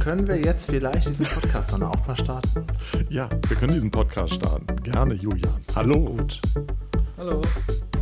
können 0.00 0.26
wir 0.26 0.36
jetzt 0.36 0.66
vielleicht 0.66 1.08
diesen 1.08 1.26
Podcast 1.26 1.72
dann 1.72 1.82
auch 1.82 2.06
mal 2.06 2.16
starten? 2.16 2.64
Ja, 3.10 3.28
wir 3.46 3.56
können 3.56 3.74
diesen 3.74 3.90
Podcast 3.90 4.34
starten. 4.34 4.66
Gerne, 4.82 5.14
Julian. 5.14 5.60
Hallo. 5.76 6.06
Gut. 6.06 6.40
Hallo. 7.18 7.42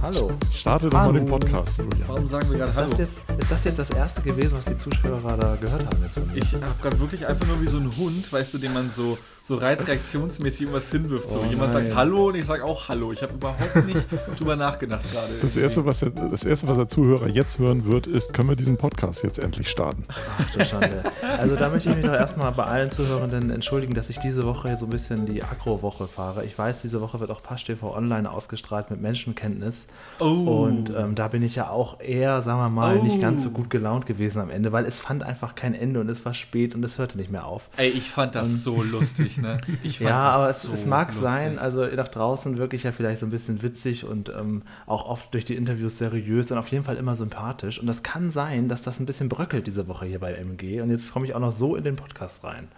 Hallo. 0.01 0.31
Starte 0.55 0.89
doch 0.89 0.97
Hallo. 0.97 1.13
mal 1.13 1.19
den 1.19 1.29
Podcast, 1.29 1.77
Julian. 1.77 2.05
Warum 2.07 2.29
sagen 2.29 2.49
wir 2.51 2.59
gerade 2.59 2.75
Hallo? 2.75 2.91
Das 2.91 2.99
jetzt, 2.99 3.25
ist 3.37 3.51
das 3.51 3.65
jetzt 3.65 3.79
das 3.81 3.91
erste 3.91 4.23
gewesen, 4.23 4.57
was 4.57 4.65
die 4.65 4.79
Zuschauer 4.79 5.21
da 5.37 5.57
gehört 5.57 5.87
haben? 5.87 6.03
Jetzt 6.03 6.15
von 6.15 6.27
mir? 6.29 6.37
Ich 6.37 6.55
habe 6.55 6.65
gerade 6.81 7.01
wirklich 7.01 7.27
einfach 7.27 7.47
nur 7.49 7.61
wie 7.61 7.67
so 7.67 7.79
ein 7.79 7.91
Hund, 7.97 8.33
weißt 8.33 8.55
du, 8.55 8.59
den 8.59 8.73
man 8.73 8.91
so, 8.91 9.19
so 9.43 9.57
reizreaktionsmäßig 9.57 10.63
irgendwas 10.63 10.91
hinwirft. 10.93 11.31
So. 11.31 11.41
Oh 11.41 11.51
Jemand 11.51 11.73
sagt 11.73 11.95
Hallo 11.97 12.29
und 12.29 12.37
ich 12.37 12.47
sage 12.47 12.65
auch 12.65 12.89
Hallo. 12.89 13.13
Ich 13.13 13.23
habe 13.23 13.35
überhaupt 13.35 13.87
nicht 13.87 14.07
drüber 14.39 14.55
nachgedacht 14.55 15.05
gerade. 15.11 15.33
Das 15.43 15.57
erste, 15.57 15.85
was 15.85 15.99
der, 15.99 16.11
das 16.11 16.45
erste, 16.45 16.69
was 16.69 16.77
der 16.77 16.89
Zuhörer 16.89 17.29
jetzt 17.29 17.59
hören 17.59 17.85
wird, 17.85 18.07
ist, 18.07 18.33
können 18.33 18.49
wir 18.49 18.57
diesen 18.57 18.77
Podcast 18.77 19.25
jetzt 19.25 19.41
endlich 19.41 19.69
starten? 19.69 20.05
Ach 20.09 20.55
du 20.55 20.65
Schande. 20.65 21.03
Also 21.39 21.57
da 21.57 21.71
möchte 21.71 21.91
ich 21.91 21.97
mich 21.97 22.07
doch 22.07 22.15
erstmal 22.15 22.53
bei 22.53 22.65
allen 22.65 22.93
Zuhörenden 22.93 23.51
entschuldigen, 23.51 23.95
dass 23.95 24.11
ich 24.11 24.19
diese 24.21 24.47
Woche 24.47 24.77
so 24.79 24.87
ein 24.87 24.91
bisschen 24.91 25.27
die 25.27 25.43
Agro-Woche 25.43 26.07
fahre. 26.07 26.45
Ich 26.45 26.57
weiß, 26.57 26.83
diese 26.83 27.01
Woche 27.01 27.19
wird 27.19 27.31
auch 27.33 27.43
Pasch 27.43 27.65
TV 27.65 27.95
online 27.97 28.31
ausgestrahlt 28.31 28.91
mit 28.91 29.01
Menschenkenntnis. 29.01 29.88
Oh. 30.21 30.65
Und 30.65 30.91
ähm, 30.91 31.15
da 31.15 31.29
bin 31.29 31.43
ich 31.43 31.55
ja 31.55 31.71
auch 31.71 32.01
eher, 32.01 32.43
sagen 32.43 32.59
wir 32.59 32.69
mal, 32.69 32.99
oh. 32.99 33.03
nicht 33.03 33.21
ganz 33.21 33.43
so 33.43 33.51
gut 33.51 33.71
gelaunt 33.71 34.07
gewesen 34.07 34.41
am 34.41 34.51
Ende, 34.51 34.73
weil 34.73 34.85
es 34.85 35.01
fand 35.01 35.23
einfach 35.23 35.55
kein 35.55 35.75
Ende 35.75 36.01
und 36.01 36.09
es 36.09 36.25
war 36.25 36.35
spät 36.35 36.75
und 36.75 36.85
es 36.85 36.99
hörte 36.99 37.17
nicht 37.17 37.31
mehr 37.31 37.47
auf. 37.47 37.69
Ey, 37.77 37.89
ich 37.89 38.11
fand 38.11 38.35
das 38.35 38.49
und, 38.49 38.57
so 38.57 38.83
lustig, 38.83 39.39
ne? 39.39 39.59
ja, 39.83 40.21
aber 40.21 40.51
es, 40.51 40.63
so 40.63 40.73
es 40.73 40.87
mag 40.87 41.09
lustig. 41.09 41.23
sein, 41.23 41.59
also 41.59 41.87
nach 41.87 42.09
draußen 42.09 42.59
wirklich 42.59 42.83
ja 42.83 42.93
vielleicht 42.93 43.21
so 43.21 43.27
ein 43.27 43.31
bisschen 43.31 43.63
witzig 43.63 44.05
und 44.05 44.29
ähm, 44.31 44.63
auch 44.87 45.07
oft 45.07 45.33
durch 45.35 45.45
die 45.45 45.55
Interviews 45.55 45.99
seriös 45.99 46.51
und 46.51 46.59
auf 46.59 46.69
jeden 46.69 46.85
Fall 46.85 46.97
immer 46.97 47.15
sympathisch. 47.15 47.79
Und 47.79 47.87
das 47.87 48.03
kann 48.03 48.31
sein, 48.31 48.69
dass 48.69 48.83
das 48.83 48.99
ein 48.99 49.07
bisschen 49.07 49.29
bröckelt 49.29 49.67
diese 49.67 49.87
Woche 49.87 50.07
hier 50.07 50.19
bei 50.19 50.35
MG. 50.35 50.81
Und 50.81 50.91
jetzt 50.91 51.13
komme 51.13 51.27
ich 51.27 51.35
auch 51.35 51.41
noch 51.41 51.53
so 51.53 51.77
in 51.77 51.85
den 51.85 51.97
Podcast 51.97 52.43
rein. 52.45 52.69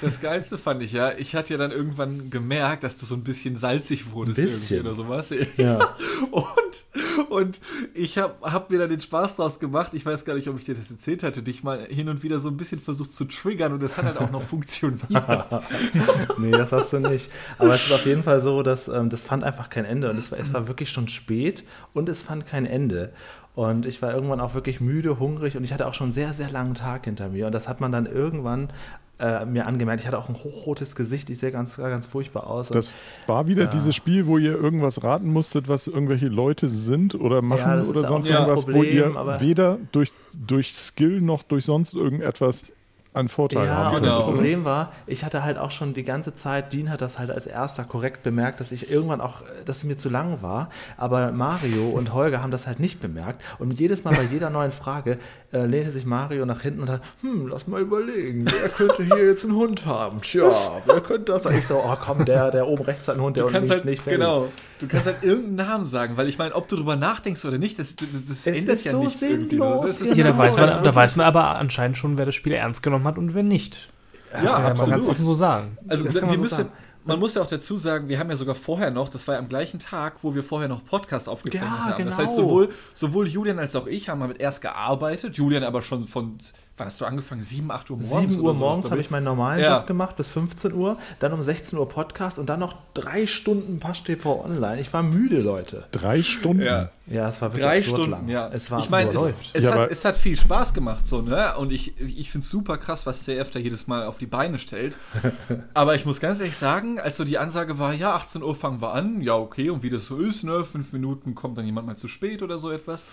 Das 0.00 0.20
Geilste 0.20 0.58
fand 0.58 0.82
ich 0.82 0.92
ja, 0.92 1.12
ich 1.16 1.34
hatte 1.34 1.54
ja 1.54 1.58
dann 1.58 1.70
irgendwann 1.70 2.30
gemerkt, 2.30 2.84
dass 2.84 2.98
du 2.98 3.06
so 3.06 3.14
ein 3.14 3.24
bisschen 3.24 3.56
salzig 3.56 4.12
wurdest 4.12 4.40
bisschen. 4.40 4.82
oder 4.82 4.94
sowas. 4.94 5.34
Ja. 5.56 5.96
Und, 6.30 7.28
und 7.30 7.60
ich 7.94 8.18
habe 8.18 8.34
hab 8.42 8.70
mir 8.70 8.78
da 8.78 8.86
den 8.86 9.00
Spaß 9.00 9.36
draus 9.36 9.58
gemacht. 9.58 9.92
Ich 9.94 10.04
weiß 10.04 10.24
gar 10.24 10.34
nicht, 10.34 10.48
ob 10.48 10.58
ich 10.58 10.64
dir 10.64 10.74
das 10.74 10.90
erzählt 10.90 11.22
hatte, 11.22 11.42
dich 11.42 11.62
mal 11.62 11.84
hin 11.84 12.08
und 12.08 12.22
wieder 12.22 12.40
so 12.40 12.48
ein 12.48 12.56
bisschen 12.56 12.80
versucht 12.80 13.12
zu 13.12 13.24
triggern 13.24 13.72
und 13.72 13.82
das 13.82 13.96
hat 13.96 14.04
halt 14.04 14.18
auch 14.18 14.30
noch 14.30 14.42
funktioniert. 14.48 15.02
nee, 16.38 16.50
das 16.50 16.72
hast 16.72 16.92
du 16.92 17.00
nicht. 17.00 17.30
Aber 17.58 17.74
es 17.74 17.86
ist 17.86 17.92
auf 17.92 18.06
jeden 18.06 18.22
Fall 18.22 18.40
so, 18.40 18.62
dass 18.62 18.88
ähm, 18.88 19.10
das 19.10 19.24
fand 19.24 19.44
einfach 19.44 19.70
kein 19.70 19.84
Ende 19.84 20.10
und 20.10 20.18
es 20.18 20.30
war, 20.30 20.38
es 20.38 20.52
war 20.52 20.68
wirklich 20.68 20.90
schon 20.90 21.08
spät 21.08 21.64
und 21.92 22.08
es 22.08 22.22
fand 22.22 22.46
kein 22.46 22.66
Ende. 22.66 23.12
Und 23.54 23.86
ich 23.86 24.00
war 24.02 24.14
irgendwann 24.14 24.40
auch 24.40 24.54
wirklich 24.54 24.80
müde, 24.80 25.18
hungrig 25.18 25.56
und 25.56 25.64
ich 25.64 25.72
hatte 25.72 25.86
auch 25.86 25.94
schon 25.94 26.06
einen 26.06 26.12
sehr, 26.12 26.32
sehr 26.32 26.50
langen 26.50 26.74
Tag 26.74 27.06
hinter 27.06 27.28
mir. 27.28 27.46
Und 27.46 27.52
das 27.52 27.68
hat 27.68 27.80
man 27.80 27.90
dann 27.90 28.06
irgendwann 28.06 28.70
äh, 29.18 29.44
mir 29.44 29.66
angemerkt. 29.66 30.00
Ich 30.00 30.06
hatte 30.06 30.18
auch 30.18 30.28
ein 30.28 30.36
hochrotes 30.36 30.94
Gesicht, 30.94 31.30
ich 31.30 31.38
sehe 31.38 31.50
ganz, 31.50 31.76
ganz 31.76 32.06
furchtbar 32.06 32.46
aus. 32.46 32.68
Das 32.68 32.92
war 33.26 33.48
wieder 33.48 33.64
ja. 33.64 33.70
dieses 33.70 33.94
Spiel, 33.94 34.26
wo 34.26 34.38
ihr 34.38 34.52
irgendwas 34.52 35.02
raten 35.02 35.32
musstet, 35.32 35.68
was 35.68 35.86
irgendwelche 35.86 36.26
Leute 36.26 36.68
sind 36.68 37.14
oder 37.14 37.42
machen 37.42 37.80
ja, 37.80 37.84
oder 37.84 38.06
sonst 38.06 38.28
irgendwas, 38.28 38.64
Problem, 38.64 39.14
wo 39.14 39.30
ihr 39.30 39.40
weder 39.40 39.78
durch, 39.92 40.12
durch 40.34 40.74
Skill 40.74 41.20
noch 41.20 41.42
durch 41.42 41.64
sonst 41.64 41.94
irgendetwas 41.94 42.72
einen 43.18 43.28
Vorteil 43.28 43.66
ja, 43.66 43.74
haben. 43.74 43.96
Und 43.96 44.02
genau. 44.02 44.16
das 44.16 44.24
Problem 44.24 44.64
war, 44.64 44.92
ich 45.06 45.24
hatte 45.24 45.42
halt 45.42 45.58
auch 45.58 45.70
schon 45.70 45.94
die 45.94 46.04
ganze 46.04 46.34
Zeit, 46.34 46.72
Dean 46.72 46.90
hat 46.90 47.00
das 47.00 47.18
halt 47.18 47.30
als 47.30 47.46
erster 47.46 47.84
korrekt 47.84 48.22
bemerkt, 48.22 48.60
dass 48.60 48.72
ich 48.72 48.90
irgendwann 48.90 49.20
auch, 49.20 49.42
dass 49.64 49.78
es 49.78 49.84
mir 49.84 49.98
zu 49.98 50.08
lang 50.08 50.42
war. 50.42 50.70
Aber 50.96 51.32
Mario 51.32 51.88
und 51.90 52.12
Holger 52.14 52.42
haben 52.42 52.50
das 52.50 52.66
halt 52.66 52.80
nicht 52.80 53.00
bemerkt. 53.00 53.42
Und 53.58 53.78
jedes 53.78 54.04
Mal 54.04 54.14
bei 54.14 54.22
jeder 54.30 54.50
neuen 54.50 54.72
Frage 54.72 55.18
äh, 55.52 55.64
lehnte 55.64 55.90
sich 55.90 56.06
Mario 56.06 56.46
nach 56.46 56.60
hinten 56.60 56.80
und 56.80 56.90
hat, 56.90 57.02
hm, 57.22 57.48
lass 57.48 57.66
mal 57.66 57.80
überlegen, 57.80 58.44
wer 58.44 58.68
könnte 58.68 59.02
hier 59.02 59.26
jetzt 59.26 59.44
einen 59.44 59.54
Hund 59.54 59.86
haben? 59.86 60.20
Tja, 60.20 60.50
wer 60.86 61.00
könnte 61.00 61.32
das? 61.32 61.46
Und 61.46 61.56
ich 61.56 61.66
so, 61.66 61.82
oh 61.84 61.96
komm, 62.00 62.24
der, 62.24 62.50
der 62.50 62.66
oben 62.66 62.84
rechts 62.84 63.08
hat 63.08 63.14
einen 63.14 63.24
Hund, 63.24 63.36
der 63.36 63.46
unten 63.46 63.56
links 63.56 63.70
halt, 63.70 63.84
nicht. 63.84 64.04
Genau, 64.04 64.48
du 64.78 64.86
kannst 64.86 65.06
halt 65.06 65.22
irgendeinen 65.22 65.56
Namen 65.56 65.86
sagen, 65.86 66.16
weil 66.16 66.28
ich 66.28 66.38
meine, 66.38 66.54
ob 66.54 66.68
du 66.68 66.76
drüber 66.76 66.96
nachdenkst 66.96 67.44
oder 67.44 67.58
nicht, 67.58 67.78
das, 67.78 67.96
das, 67.96 68.06
das 68.28 68.46
ändert 68.46 68.82
ja 68.84 68.92
so 68.92 69.00
nichts 69.00 69.20
sinnlos, 69.20 70.00
irgendwie. 70.00 70.22
Genau. 70.22 70.28
Ja, 70.28 70.32
da 70.32 70.38
weiß, 70.38 70.56
man, 70.56 70.84
da 70.84 70.94
weiß 70.94 71.16
man 71.16 71.26
aber 71.26 71.56
anscheinend 71.56 71.96
schon, 71.96 72.18
wer 72.18 72.26
das 72.26 72.34
Spiel 72.34 72.52
ernst 72.52 72.82
genommen 72.82 73.06
hat 73.06 73.07
und 73.16 73.34
wer 73.34 73.42
nicht. 73.42 73.88
Ja, 74.34 74.42
ja 74.42 74.54
absolut. 74.56 74.90
Man 74.90 75.00
kann 75.00 75.10
offen 75.10 75.24
so 75.24 75.34
sagen. 75.34 75.78
Also 75.88 76.04
wir 76.04 76.12
so 76.12 76.26
müssen, 76.26 76.56
sagen. 76.56 76.72
Man 77.04 77.20
muss 77.20 77.34
ja 77.34 77.42
auch 77.42 77.46
dazu 77.46 77.78
sagen, 77.78 78.08
wir 78.08 78.18
haben 78.18 78.28
ja 78.28 78.36
sogar 78.36 78.54
vorher 78.54 78.90
noch, 78.90 79.08
das 79.08 79.26
war 79.26 79.36
ja 79.36 79.40
am 79.40 79.48
gleichen 79.48 79.78
Tag, 79.78 80.22
wo 80.22 80.34
wir 80.34 80.44
vorher 80.44 80.68
noch 80.68 80.84
Podcast 80.84 81.26
aufgezeichnet 81.26 81.70
ja, 81.70 81.84
haben. 81.86 81.96
Genau. 81.96 82.10
Das 82.10 82.18
heißt, 82.18 82.36
sowohl, 82.36 82.70
sowohl 82.92 83.26
Julian 83.26 83.58
als 83.58 83.74
auch 83.76 83.86
ich 83.86 84.10
haben 84.10 84.20
damit 84.20 84.40
erst 84.40 84.60
gearbeitet, 84.60 85.38
Julian 85.38 85.64
aber 85.64 85.80
schon 85.80 86.04
von 86.04 86.36
wann 86.78 86.86
hast 86.86 87.00
du 87.00 87.04
angefangen? 87.04 87.42
7, 87.42 87.70
8 87.70 87.90
Uhr 87.90 87.96
morgens? 87.98 88.34
7 88.34 88.44
Uhr 88.44 88.54
morgens 88.54 88.90
habe 88.90 89.00
ich 89.00 89.10
meinen 89.10 89.24
normalen 89.24 89.60
ja. 89.60 89.78
Job 89.78 89.86
gemacht 89.86 90.16
bis 90.16 90.28
15 90.28 90.72
Uhr, 90.72 90.96
dann 91.18 91.32
um 91.32 91.42
16 91.42 91.78
Uhr 91.78 91.88
Podcast 91.88 92.38
und 92.38 92.46
dann 92.46 92.60
noch 92.60 92.76
drei 92.94 93.26
Stunden 93.26 93.80
Pasch 93.80 94.04
TV 94.04 94.44
online. 94.44 94.80
Ich 94.80 94.92
war 94.92 95.02
müde, 95.02 95.40
Leute. 95.40 95.84
Drei 95.92 96.22
Stunden? 96.22 96.62
Ja, 96.62 96.90
ja 97.06 97.28
es 97.28 97.42
war 97.42 97.52
wirklich 97.52 97.64
drei 97.64 97.82
Stunden, 97.82 98.10
lang. 98.10 98.28
Ja. 98.28 98.48
Es 98.48 98.70
war 98.70 98.80
ich 98.80 98.90
meine, 98.90 99.10
es, 99.10 99.32
es, 99.52 99.64
ja, 99.64 99.74
hat, 99.74 99.90
es 99.90 100.04
hat 100.04 100.16
viel 100.16 100.36
Spaß 100.36 100.74
gemacht, 100.74 101.06
so, 101.06 101.22
ne? 101.22 101.56
Und 101.56 101.72
ich, 101.72 101.98
ich 102.00 102.30
finde 102.30 102.44
es 102.44 102.50
super 102.50 102.78
krass, 102.78 103.06
was 103.06 103.24
CF 103.24 103.50
da 103.50 103.58
jedes 103.58 103.86
Mal 103.86 104.06
auf 104.06 104.18
die 104.18 104.26
Beine 104.26 104.58
stellt. 104.58 104.96
aber 105.74 105.94
ich 105.94 106.06
muss 106.06 106.20
ganz 106.20 106.40
ehrlich 106.40 106.56
sagen, 106.56 107.00
als 107.00 107.16
so 107.16 107.24
die 107.24 107.38
Ansage 107.38 107.78
war, 107.78 107.92
ja, 107.92 108.14
18 108.14 108.42
Uhr 108.42 108.54
fangen 108.54 108.80
wir 108.80 108.92
an, 108.92 109.20
ja, 109.20 109.36
okay, 109.36 109.70
und 109.70 109.82
wie 109.82 109.90
das 109.90 110.06
so 110.06 110.16
ist, 110.16 110.44
ne? 110.44 110.64
Fünf 110.64 110.92
Minuten 110.92 111.34
kommt 111.34 111.58
dann 111.58 111.66
jemand 111.66 111.86
mal 111.86 111.96
zu 111.96 112.08
spät 112.08 112.42
oder 112.42 112.58
so 112.58 112.70
etwas. 112.70 113.06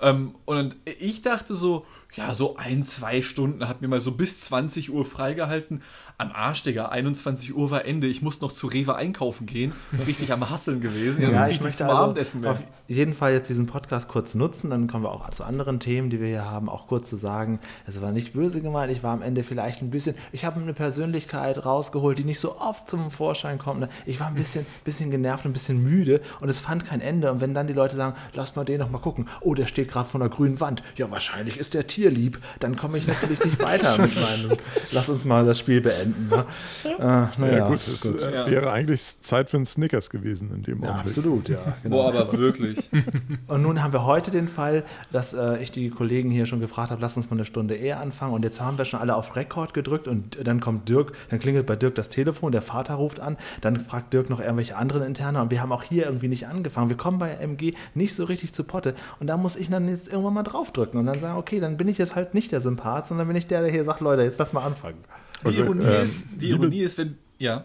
Ähm, 0.00 0.34
und 0.44 0.76
ich 0.84 1.22
dachte 1.22 1.54
so, 1.54 1.86
ja, 2.14 2.34
so 2.34 2.56
ein, 2.56 2.84
zwei 2.84 3.22
Stunden, 3.22 3.68
hat 3.68 3.80
mir 3.80 3.88
mal 3.88 4.00
so 4.00 4.12
bis 4.12 4.40
20 4.40 4.90
Uhr 4.92 5.04
freigehalten. 5.04 5.82
Am 6.22 6.30
Arsch, 6.30 6.62
Digga, 6.62 6.86
21 6.86 7.56
Uhr 7.56 7.72
war 7.72 7.84
Ende. 7.84 8.06
Ich 8.06 8.22
muss 8.22 8.40
noch 8.40 8.52
zu 8.52 8.68
Rewe 8.68 8.94
einkaufen 8.94 9.44
gehen. 9.44 9.72
Richtig 10.06 10.32
am 10.32 10.48
Hasseln 10.48 10.80
gewesen. 10.80 11.20
ja, 11.20 11.48
ich 11.48 11.60
möchte 11.60 11.84
also 11.84 11.96
Abendessen 11.96 12.46
auf 12.46 12.62
jeden 12.86 13.12
Fall 13.12 13.32
jetzt 13.32 13.48
diesen 13.48 13.66
Podcast 13.66 14.06
kurz 14.06 14.36
nutzen. 14.36 14.70
Dann 14.70 14.86
kommen 14.86 15.02
wir 15.02 15.10
auch 15.10 15.28
zu 15.30 15.42
anderen 15.42 15.80
Themen, 15.80 16.10
die 16.10 16.20
wir 16.20 16.28
hier 16.28 16.44
haben, 16.44 16.68
auch 16.68 16.86
kurz 16.86 17.10
zu 17.10 17.16
sagen, 17.16 17.58
es 17.88 18.00
war 18.00 18.12
nicht 18.12 18.34
böse 18.34 18.60
gemeint. 18.60 18.92
Ich 18.92 19.02
war 19.02 19.12
am 19.12 19.22
Ende 19.22 19.42
vielleicht 19.42 19.82
ein 19.82 19.90
bisschen, 19.90 20.14
ich 20.30 20.44
habe 20.44 20.60
eine 20.60 20.74
Persönlichkeit 20.74 21.64
rausgeholt, 21.64 22.18
die 22.18 22.24
nicht 22.24 22.38
so 22.38 22.56
oft 22.60 22.88
zum 22.88 23.10
Vorschein 23.10 23.58
kommt. 23.58 23.88
Ich 24.06 24.20
war 24.20 24.28
ein 24.28 24.34
bisschen, 24.34 24.64
bisschen 24.84 25.10
genervt, 25.10 25.44
ein 25.44 25.52
bisschen 25.52 25.82
müde 25.82 26.20
und 26.40 26.48
es 26.48 26.60
fand 26.60 26.84
kein 26.84 27.00
Ende. 27.00 27.32
Und 27.32 27.40
wenn 27.40 27.52
dann 27.52 27.66
die 27.66 27.72
Leute 27.72 27.96
sagen, 27.96 28.14
lass 28.34 28.54
mal 28.54 28.64
den 28.64 28.78
noch 28.78 28.90
mal 28.90 28.98
gucken. 28.98 29.26
Oh, 29.40 29.54
der 29.54 29.66
steht 29.66 29.90
gerade 29.90 30.08
vor 30.08 30.20
einer 30.20 30.30
grünen 30.30 30.60
Wand. 30.60 30.84
Ja, 30.94 31.10
wahrscheinlich 31.10 31.56
ist 31.56 31.74
der 31.74 31.88
Tier 31.88 32.10
lieb, 32.10 32.38
dann 32.60 32.76
komme 32.76 32.98
ich 32.98 33.08
natürlich 33.08 33.44
nicht 33.44 33.58
weiter 33.62 34.00
mit 34.00 34.14
meinem. 34.14 34.58
Lass 34.92 35.08
uns 35.08 35.24
mal 35.24 35.44
das 35.44 35.58
Spiel 35.58 35.80
beenden. 35.80 36.11
Ne? 36.30 36.44
Äh, 36.84 36.94
naja, 36.98 37.58
ja, 37.58 37.68
gut, 37.68 37.80
es 37.86 38.00
gut. 38.02 38.22
Äh, 38.22 38.50
wäre 38.50 38.70
eigentlich 38.70 39.20
Zeit 39.20 39.50
für 39.50 39.56
einen 39.56 39.66
Snickers 39.66 40.10
gewesen 40.10 40.50
in 40.54 40.62
dem 40.62 40.78
Moment. 40.78 40.96
Ja, 40.96 41.00
absolut, 41.00 41.48
ja. 41.48 41.58
Genau. 41.82 41.96
Boah, 41.96 42.08
aber 42.08 42.38
wirklich. 42.38 42.90
Und 43.46 43.62
nun 43.62 43.82
haben 43.82 43.92
wir 43.92 44.04
heute 44.04 44.30
den 44.30 44.48
Fall, 44.48 44.84
dass 45.10 45.32
äh, 45.32 45.58
ich 45.62 45.72
die 45.72 45.90
Kollegen 45.90 46.30
hier 46.30 46.46
schon 46.46 46.60
gefragt 46.60 46.90
habe, 46.90 47.00
lass 47.00 47.16
uns 47.16 47.30
mal 47.30 47.36
eine 47.36 47.44
Stunde 47.44 47.74
eher 47.74 48.00
anfangen. 48.00 48.34
Und 48.34 48.44
jetzt 48.44 48.60
haben 48.60 48.78
wir 48.78 48.84
schon 48.84 49.00
alle 49.00 49.16
auf 49.16 49.36
Rekord 49.36 49.74
gedrückt 49.74 50.08
und 50.08 50.38
dann 50.46 50.60
kommt 50.60 50.88
Dirk, 50.88 51.12
dann 51.30 51.38
klingelt 51.38 51.66
bei 51.66 51.76
Dirk 51.76 51.94
das 51.94 52.08
Telefon, 52.08 52.52
der 52.52 52.62
Vater 52.62 52.94
ruft 52.94 53.20
an, 53.20 53.36
dann 53.60 53.80
fragt 53.80 54.12
Dirk 54.12 54.30
noch 54.30 54.40
irgendwelche 54.40 54.76
anderen 54.76 55.02
Interne 55.02 55.40
und 55.40 55.50
wir 55.50 55.60
haben 55.60 55.72
auch 55.72 55.82
hier 55.82 56.06
irgendwie 56.06 56.28
nicht 56.28 56.46
angefangen. 56.46 56.88
Wir 56.88 56.96
kommen 56.96 57.18
bei 57.18 57.30
MG 57.30 57.74
nicht 57.94 58.14
so 58.14 58.24
richtig 58.24 58.52
zu 58.52 58.64
Potte. 58.64 58.94
Und 59.20 59.26
da 59.26 59.36
muss 59.36 59.56
ich 59.56 59.70
dann 59.70 59.88
jetzt 59.88 60.08
irgendwann 60.08 60.34
mal 60.34 60.42
draufdrücken 60.42 60.98
und 60.98 61.06
dann 61.06 61.18
sagen, 61.18 61.38
okay, 61.38 61.60
dann 61.60 61.76
bin 61.76 61.88
ich 61.88 61.98
jetzt 61.98 62.14
halt 62.14 62.34
nicht 62.34 62.52
der 62.52 62.60
Sympath, 62.60 63.06
sondern 63.06 63.26
bin 63.26 63.36
ich 63.36 63.46
der, 63.46 63.62
der 63.62 63.70
hier 63.70 63.84
sagt, 63.84 64.00
Leute, 64.00 64.22
jetzt 64.22 64.38
lass 64.38 64.52
mal 64.52 64.64
anfangen. 64.64 64.98
Die 65.42 65.48
also, 65.48 65.62
Ironie, 65.62 65.84
ähm, 65.84 66.04
ist, 66.04 66.26
die 66.36 66.48
Ironie 66.50 66.80
ist, 66.80 66.98
wenn. 66.98 67.18
Ja. 67.38 67.64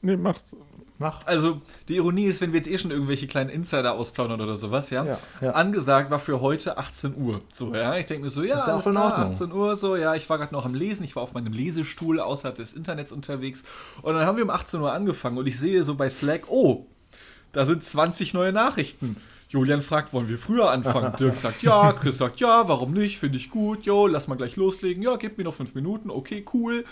Nee, 0.00 0.16
macht. 0.16 0.42
Mach. 1.02 1.26
Also, 1.26 1.60
die 1.88 1.96
Ironie 1.96 2.26
ist, 2.26 2.40
wenn 2.40 2.52
wir 2.52 2.60
jetzt 2.60 2.70
eh 2.70 2.78
schon 2.78 2.92
irgendwelche 2.92 3.26
kleinen 3.26 3.50
Insider 3.50 3.94
ausplaudern 3.94 4.40
oder 4.40 4.56
sowas, 4.56 4.90
ja? 4.90 5.04
ja, 5.04 5.18
ja. 5.40 5.50
Angesagt 5.50 6.12
war 6.12 6.20
für 6.20 6.40
heute 6.40 6.78
18 6.78 7.16
Uhr. 7.16 7.42
So, 7.50 7.74
ja. 7.74 7.96
Ich 7.96 8.06
denke 8.06 8.24
mir 8.24 8.30
so, 8.30 8.44
ja, 8.44 8.56
ist 8.56 8.68
auch 8.68 8.86
in 8.86 8.96
Ordnung. 8.96 9.30
18 9.30 9.52
Uhr, 9.52 9.74
so, 9.74 9.96
ja. 9.96 10.14
Ich 10.14 10.30
war 10.30 10.38
gerade 10.38 10.54
noch 10.54 10.64
am 10.64 10.74
Lesen. 10.74 11.02
Ich 11.02 11.16
war 11.16 11.24
auf 11.24 11.34
meinem 11.34 11.52
Lesestuhl 11.52 12.20
außerhalb 12.20 12.54
des 12.54 12.74
Internets 12.74 13.10
unterwegs. 13.10 13.64
Und 14.02 14.14
dann 14.14 14.26
haben 14.26 14.36
wir 14.36 14.44
um 14.44 14.50
18 14.50 14.80
Uhr 14.80 14.92
angefangen 14.92 15.38
und 15.38 15.48
ich 15.48 15.58
sehe 15.58 15.82
so 15.82 15.96
bei 15.96 16.08
Slack, 16.08 16.48
oh, 16.48 16.86
da 17.50 17.66
sind 17.66 17.84
20 17.84 18.32
neue 18.32 18.52
Nachrichten. 18.52 19.16
Julian 19.52 19.82
fragt, 19.82 20.14
wollen 20.14 20.28
wir 20.28 20.38
früher 20.38 20.70
anfangen? 20.70 21.14
Dirk 21.18 21.36
sagt 21.36 21.62
ja, 21.62 21.92
Chris 21.92 22.16
sagt 22.16 22.40
ja, 22.40 22.68
warum 22.68 22.94
nicht? 22.94 23.18
Finde 23.18 23.36
ich 23.36 23.50
gut, 23.50 23.84
jo, 23.84 24.06
lass 24.06 24.26
mal 24.26 24.36
gleich 24.36 24.56
loslegen. 24.56 25.02
Ja, 25.02 25.16
gib 25.16 25.36
mir 25.36 25.44
noch 25.44 25.52
fünf 25.52 25.74
Minuten, 25.74 26.08
okay, 26.10 26.42
cool. 26.54 26.86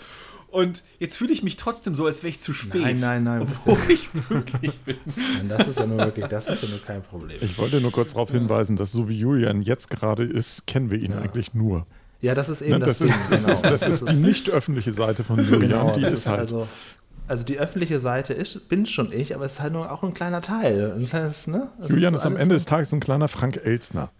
Und 0.49 0.83
jetzt 0.99 1.17
fühle 1.17 1.33
ich 1.33 1.41
mich 1.41 1.55
trotzdem 1.55 1.95
so, 1.95 2.05
als 2.05 2.21
wäre 2.21 2.29
ich 2.29 2.39
zu 2.39 2.53
spät. 2.53 2.81
Nein, 2.81 2.95
nein, 2.99 3.23
nein. 3.23 3.41
Obwohl 3.41 3.77
ich 3.89 4.09
wirklich 4.29 4.79
bin. 4.81 4.97
Nein, 5.15 5.49
das 5.49 5.69
ist 5.69 5.79
ja 5.79 5.87
nur 5.87 5.97
wirklich, 5.97 6.27
das 6.27 6.49
ist 6.49 6.61
ja 6.61 6.69
nur 6.69 6.83
kein 6.83 7.01
Problem. 7.01 7.37
Ich 7.41 7.57
wollte 7.57 7.81
nur 7.81 7.91
kurz 7.91 8.11
darauf 8.11 8.29
hinweisen, 8.29 8.75
dass 8.75 8.91
so 8.91 9.09
wie 9.09 9.17
Julian 9.17 9.63
jetzt 9.63 9.89
gerade 9.89 10.23
ist, 10.23 10.67
kennen 10.67 10.91
wir 10.91 10.99
ihn 10.99 11.11
ja. 11.11 11.17
eigentlich 11.17 11.55
nur. 11.55 11.87
Ja, 12.21 12.35
das 12.35 12.49
ist 12.49 12.61
eben 12.61 12.77
ne, 12.77 12.85
das, 12.85 12.99
das, 12.99 13.09
ist, 13.09 13.17
das, 13.31 13.43
genau. 13.43 13.53
ist, 13.53 13.63
das, 13.63 14.01
ist, 14.01 14.09
die 14.09 14.15
nicht 14.17 14.49
öffentliche 14.51 14.93
Seite 14.93 15.23
von 15.23 15.39
Julian. 15.43 15.61
Genau, 15.61 15.95
die 15.95 16.05
ist 16.05 16.27
halt. 16.27 16.41
Also, 16.41 16.67
also 17.31 17.45
die 17.45 17.57
öffentliche 17.57 18.01
Seite 18.01 18.33
ist, 18.33 18.67
bin 18.67 18.85
schon 18.85 19.13
ich, 19.13 19.33
aber 19.33 19.45
es 19.45 19.53
ist 19.53 19.61
halt 19.61 19.71
nur 19.71 19.89
auch 19.89 20.03
ein 20.03 20.13
kleiner 20.13 20.41
Teil. 20.41 20.93
Ein 20.97 21.05
kleines, 21.05 21.47
ne? 21.47 21.69
Julian 21.87 22.13
ist, 22.13 22.23
ist 22.23 22.25
am 22.25 22.35
Ende 22.35 22.55
des 22.55 22.65
Tages 22.65 22.89
so 22.89 22.97
ein 22.97 22.99
kleiner 22.99 23.29
Frank 23.29 23.55
Elstner. 23.63 24.11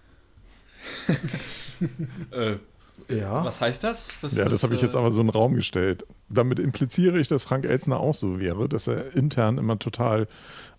äh, 2.32 2.56
Ja. 3.14 3.44
Was 3.44 3.60
heißt 3.60 3.84
das? 3.84 4.20
das 4.22 4.38
ja, 4.38 4.48
das 4.48 4.64
habe 4.64 4.76
ich 4.76 4.82
jetzt 4.82 4.96
äh, 4.96 4.98
aber 4.98 5.12
so 5.12 5.20
in 5.20 5.28
den 5.28 5.32
Raum 5.32 5.56
gestellt. 5.56 6.06
Damit 6.30 6.58
impliziere 6.60 7.20
ich, 7.20 7.28
dass 7.28 7.44
Frank 7.44 7.66
Elzner 7.66 8.00
auch 8.00 8.16
so 8.16 8.40
wäre, 8.40 8.70
dass 8.70 8.88
er 8.88 9.14
intern 9.14 9.58
immer 9.58 9.78
total 9.78 10.30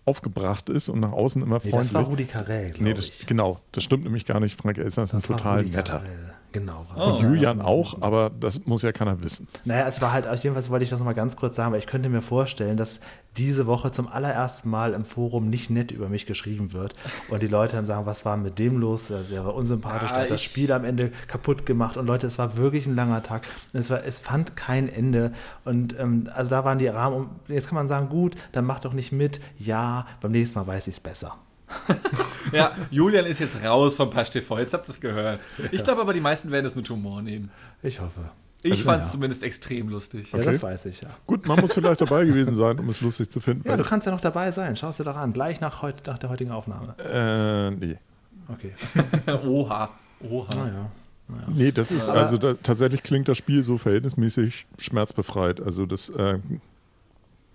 aufgebracht 0.03 0.69
ist 0.69 0.89
und 0.89 1.01
nach 1.01 1.11
außen 1.11 1.39
immer 1.39 1.59
freundlich. 1.59 1.73
Nee, 1.75 1.79
das 1.81 1.93
war 1.93 2.03
Rudi 2.03 2.25
Carell, 2.25 2.73
nee, 2.79 2.95
das, 2.95 3.09
ich. 3.09 3.27
Genau, 3.27 3.59
das 3.73 3.83
stimmt 3.83 4.05
nämlich 4.05 4.25
gar 4.25 4.39
nicht. 4.39 4.59
Frank 4.59 4.79
Elzner 4.79 5.03
ist 5.03 5.13
das 5.13 5.29
ein 5.29 5.37
total 5.37 5.63
netter. 5.65 5.99
Carell. 5.99 6.33
Genau. 6.53 6.85
Oh. 6.95 7.05
Und 7.05 7.21
Julian 7.21 7.61
auch, 7.61 8.01
aber 8.01 8.29
das 8.29 8.65
muss 8.67 8.83
ja 8.83 8.91
keiner 8.91 9.23
wissen. 9.23 9.47
Naja, 9.65 9.87
es 9.87 10.01
war 10.01 10.13
halt, 10.13 10.27
jedenfalls 10.43 10.69
wollte 10.69 10.83
ich 10.83 10.89
das 10.91 10.99
nochmal 10.99 11.15
ganz 11.15 11.35
kurz 11.35 11.55
sagen, 11.55 11.71
weil 11.71 11.79
ich 11.79 11.87
könnte 11.87 12.09
mir 12.09 12.21
vorstellen, 12.21 12.77
dass 12.77 13.01
diese 13.37 13.65
Woche 13.65 13.91
zum 13.91 14.07
allerersten 14.07 14.69
Mal 14.69 14.93
im 14.93 15.03
Forum 15.03 15.49
nicht 15.49 15.71
nett 15.71 15.91
über 15.91 16.09
mich 16.09 16.27
geschrieben 16.27 16.71
wird 16.71 16.93
und 17.29 17.41
die 17.41 17.47
Leute 17.47 17.75
dann 17.75 17.87
sagen, 17.87 18.05
was 18.05 18.23
war 18.23 18.37
mit 18.37 18.59
dem 18.59 18.79
los? 18.79 19.11
Also, 19.11 19.33
er 19.33 19.43
war 19.45 19.55
unsympathisch, 19.55 20.11
ja, 20.11 20.17
hat 20.17 20.29
das 20.29 20.43
Spiel 20.43 20.71
am 20.71 20.85
Ende 20.85 21.11
kaputt 21.27 21.65
gemacht 21.65 21.97
und 21.97 22.05
Leute, 22.05 22.27
es 22.27 22.37
war 22.37 22.55
wirklich 22.55 22.85
ein 22.85 22.95
langer 22.95 23.23
Tag. 23.23 23.47
Es, 23.73 23.89
war, 23.89 24.03
es 24.05 24.19
fand 24.19 24.55
kein 24.55 24.87
Ende 24.87 25.33
und 25.65 25.99
ähm, 25.99 26.29
also 26.35 26.51
da 26.51 26.63
waren 26.63 26.77
die 26.77 26.87
Rahmen, 26.87 27.31
jetzt 27.47 27.67
kann 27.67 27.75
man 27.75 27.87
sagen, 27.87 28.09
gut, 28.09 28.35
dann 28.51 28.65
mach 28.65 28.79
doch 28.79 28.93
nicht 28.93 29.11
mit. 29.11 29.41
Ja, 29.57 30.05
beim 30.21 30.31
nächsten 30.31 30.59
Mal 30.59 30.67
weiß 30.67 30.87
ich 30.87 30.93
es 30.93 30.99
besser. 30.99 31.35
ja, 32.51 32.71
Julian 32.91 33.25
ist 33.25 33.39
jetzt 33.39 33.63
raus 33.63 33.95
vom 33.95 34.09
Pasch 34.09 34.29
TV. 34.29 34.59
Jetzt 34.59 34.73
habt 34.73 34.87
ihr 34.87 34.91
es 34.91 34.99
gehört. 34.99 35.39
Ich 35.71 35.83
glaube 35.83 36.01
aber, 36.01 36.13
die 36.13 36.19
meisten 36.19 36.51
werden 36.51 36.65
es 36.65 36.75
mit 36.75 36.89
Humor 36.89 37.21
nehmen. 37.21 37.51
Ich 37.81 37.99
hoffe. 37.99 38.21
Ich 38.63 38.71
also, 38.71 38.83
fand 38.85 39.01
es 39.01 39.09
ja. 39.09 39.11
zumindest 39.13 39.43
extrem 39.43 39.89
lustig. 39.89 40.31
Ja, 40.31 40.39
okay. 40.39 40.51
das 40.51 40.63
weiß 40.63 40.85
ich, 40.85 41.01
ja. 41.01 41.09
Gut, 41.27 41.45
man 41.45 41.59
muss 41.59 41.73
vielleicht 41.73 41.99
dabei 41.99 42.23
gewesen 42.23 42.55
sein, 42.55 42.79
um 42.79 42.87
es 42.89 43.01
lustig 43.01 43.29
zu 43.29 43.41
finden. 43.41 43.67
Ja, 43.67 43.75
du 43.75 43.83
kannst 43.83 44.05
ja 44.05 44.13
noch 44.13 44.21
dabei 44.21 44.51
sein. 44.51 44.77
Schau 44.77 44.89
es 44.89 44.97
dir 44.97 45.03
doch 45.03 45.17
an. 45.17 45.33
Gleich 45.33 45.59
nach, 45.59 45.81
heut, 45.81 46.07
nach 46.07 46.17
der 46.17 46.29
heutigen 46.29 46.51
Aufnahme. 46.51 46.95
Äh, 46.97 47.71
nee. 47.71 47.97
Okay. 48.47 48.73
Oha. 49.45 49.89
Oha. 50.21 50.55
Naja. 50.55 50.91
Naja. 51.27 51.43
Nee, 51.47 51.71
das 51.71 51.91
ist, 51.91 52.07
also 52.07 52.37
da, 52.37 52.53
tatsächlich 52.53 53.03
klingt 53.03 53.27
das 53.27 53.37
Spiel 53.37 53.63
so 53.63 53.77
verhältnismäßig 53.77 54.65
schmerzbefreit. 54.77 55.61
Also 55.61 55.85
das 55.85 56.09
äh, 56.09 56.39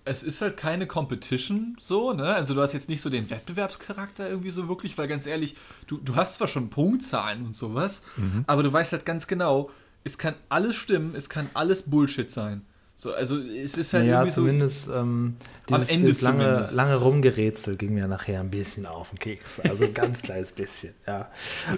es 0.09 0.23
ist 0.23 0.41
halt 0.41 0.57
keine 0.57 0.87
Competition 0.87 1.77
so, 1.79 2.13
ne? 2.13 2.35
Also 2.35 2.55
du 2.55 2.61
hast 2.61 2.73
jetzt 2.73 2.89
nicht 2.89 3.01
so 3.01 3.11
den 3.11 3.29
Wettbewerbscharakter 3.31 4.29
irgendwie 4.29 4.51
so 4.51 4.69
wirklich, 4.69 4.97
weil 4.97 5.07
ganz 5.07 5.27
ehrlich, 5.27 5.55
du, 5.87 5.99
du 5.99 6.17
hast 6.17 6.35
zwar 6.35 6.49
schon 6.49 6.71
Punktzahlen 6.71 7.45
und 7.45 7.57
sowas, 7.57 8.03
mhm. 8.17 8.45
aber 8.47 8.63
du 8.63 8.73
weißt 8.73 8.93
halt 8.93 9.05
ganz 9.05 9.27
genau, 9.27 9.71
es 10.05 10.17
kann 10.17 10.35
alles 10.49 10.77
stimmen, 10.77 11.15
es 11.15 11.29
kann 11.29 11.51
alles 11.55 11.83
Bullshit 11.83 12.31
sein. 12.31 12.63
So, 13.01 13.15
also 13.15 13.39
es 13.39 13.79
ist 13.79 13.95
halt 13.95 14.07
naja, 14.07 14.23
irgendwie 14.23 14.35
zumindest, 14.35 14.87
so. 14.87 14.95
Ähm, 14.95 15.37
dieses, 15.69 15.89
Am 15.89 15.95
Ende 15.95 16.07
dieses 16.09 16.23
lange, 16.23 16.45
zumindest. 16.45 16.75
lange 16.75 16.97
Rumgerätsel 16.97 17.77
ging 17.77 17.95
mir 17.95 18.09
nachher 18.09 18.41
ein 18.41 18.51
bisschen 18.51 18.87
auf 18.87 19.11
den 19.11 19.21
Keks. 19.21 19.61
Also 19.61 19.85
ein 19.85 19.95
ganz 19.95 20.23
kleines 20.25 20.51
bisschen, 20.51 20.95
ja. 21.07 21.29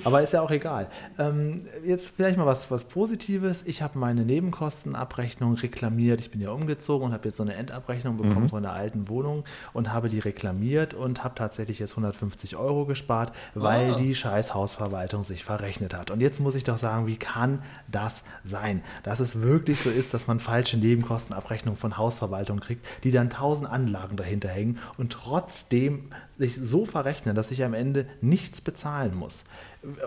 Aber 0.04 0.22
ist 0.22 0.32
ja 0.32 0.40
auch 0.40 0.50
egal. 0.50 0.88
Ähm, 1.18 1.58
jetzt 1.84 2.12
vielleicht 2.16 2.38
mal 2.38 2.46
was, 2.46 2.70
was 2.70 2.84
Positives. 2.84 3.64
Ich 3.66 3.82
habe 3.82 3.98
meine 3.98 4.24
Nebenkostenabrechnung 4.24 5.56
reklamiert. 5.56 6.20
Ich 6.20 6.30
bin 6.30 6.40
ja 6.40 6.52
umgezogen 6.52 7.08
und 7.08 7.12
habe 7.12 7.28
jetzt 7.28 7.36
so 7.36 7.42
eine 7.42 7.52
Endabrechnung 7.52 8.16
bekommen 8.16 8.44
mhm. 8.44 8.48
von 8.48 8.62
der 8.62 8.72
alten 8.72 9.10
Wohnung 9.10 9.44
und 9.74 9.92
habe 9.92 10.08
die 10.08 10.20
reklamiert 10.20 10.94
und 10.94 11.22
habe 11.22 11.34
tatsächlich 11.34 11.80
jetzt 11.80 11.90
150 11.90 12.56
Euro 12.56 12.86
gespart, 12.86 13.34
weil 13.54 13.92
ah. 13.92 13.96
die 13.96 14.14
scheiß 14.14 14.54
Hausverwaltung 14.54 15.24
sich 15.24 15.44
verrechnet 15.44 15.92
hat. 15.92 16.10
Und 16.10 16.22
jetzt 16.22 16.40
muss 16.40 16.54
ich 16.54 16.64
doch 16.64 16.78
sagen, 16.78 17.06
wie 17.06 17.16
kann 17.16 17.60
das 17.88 18.24
sein? 18.42 18.82
Dass 19.02 19.20
es 19.20 19.42
wirklich 19.42 19.80
so 19.82 19.90
ist, 19.90 20.14
dass 20.14 20.26
man 20.26 20.40
falsche 20.40 20.78
Nebenkostenabrechnungen 21.10 21.76
von 21.76 21.98
Hausverwaltung 21.98 22.60
kriegt, 22.60 22.86
die 23.02 23.10
dann 23.10 23.30
tausend 23.30 23.68
Anlagen 23.68 24.16
dahinter 24.16 24.48
hängen 24.48 24.78
und 24.96 25.12
trotzdem 25.12 26.12
sich 26.38 26.56
so 26.56 26.86
verrechnen, 26.86 27.34
dass 27.34 27.50
ich 27.50 27.64
am 27.64 27.74
Ende 27.74 28.06
nichts 28.20 28.60
bezahlen 28.60 29.14
muss. 29.14 29.44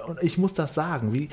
Und 0.08 0.22
ich 0.22 0.38
muss 0.38 0.54
das 0.54 0.74
sagen. 0.74 1.14
Wie, 1.14 1.30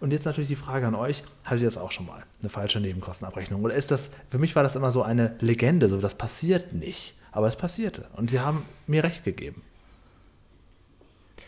und 0.00 0.12
jetzt 0.12 0.26
natürlich 0.26 0.48
die 0.48 0.56
Frage 0.56 0.86
an 0.86 0.94
euch: 0.94 1.22
Hattet 1.44 1.62
ihr 1.62 1.68
das 1.68 1.78
auch 1.78 1.92
schon 1.92 2.06
mal? 2.06 2.22
Eine 2.40 2.50
falsche 2.50 2.80
Nebenkostenabrechnung? 2.80 3.62
Oder 3.62 3.74
ist 3.74 3.90
das, 3.90 4.10
für 4.30 4.38
mich 4.38 4.54
war 4.56 4.62
das 4.62 4.76
immer 4.76 4.90
so 4.90 5.02
eine 5.02 5.36
Legende, 5.40 5.88
so 5.88 6.00
das 6.00 6.16
passiert 6.16 6.72
nicht. 6.72 7.14
Aber 7.32 7.48
es 7.48 7.56
passierte. 7.56 8.06
Und 8.14 8.30
sie 8.30 8.40
haben 8.40 8.64
mir 8.86 9.02
recht 9.02 9.24
gegeben. 9.24 9.62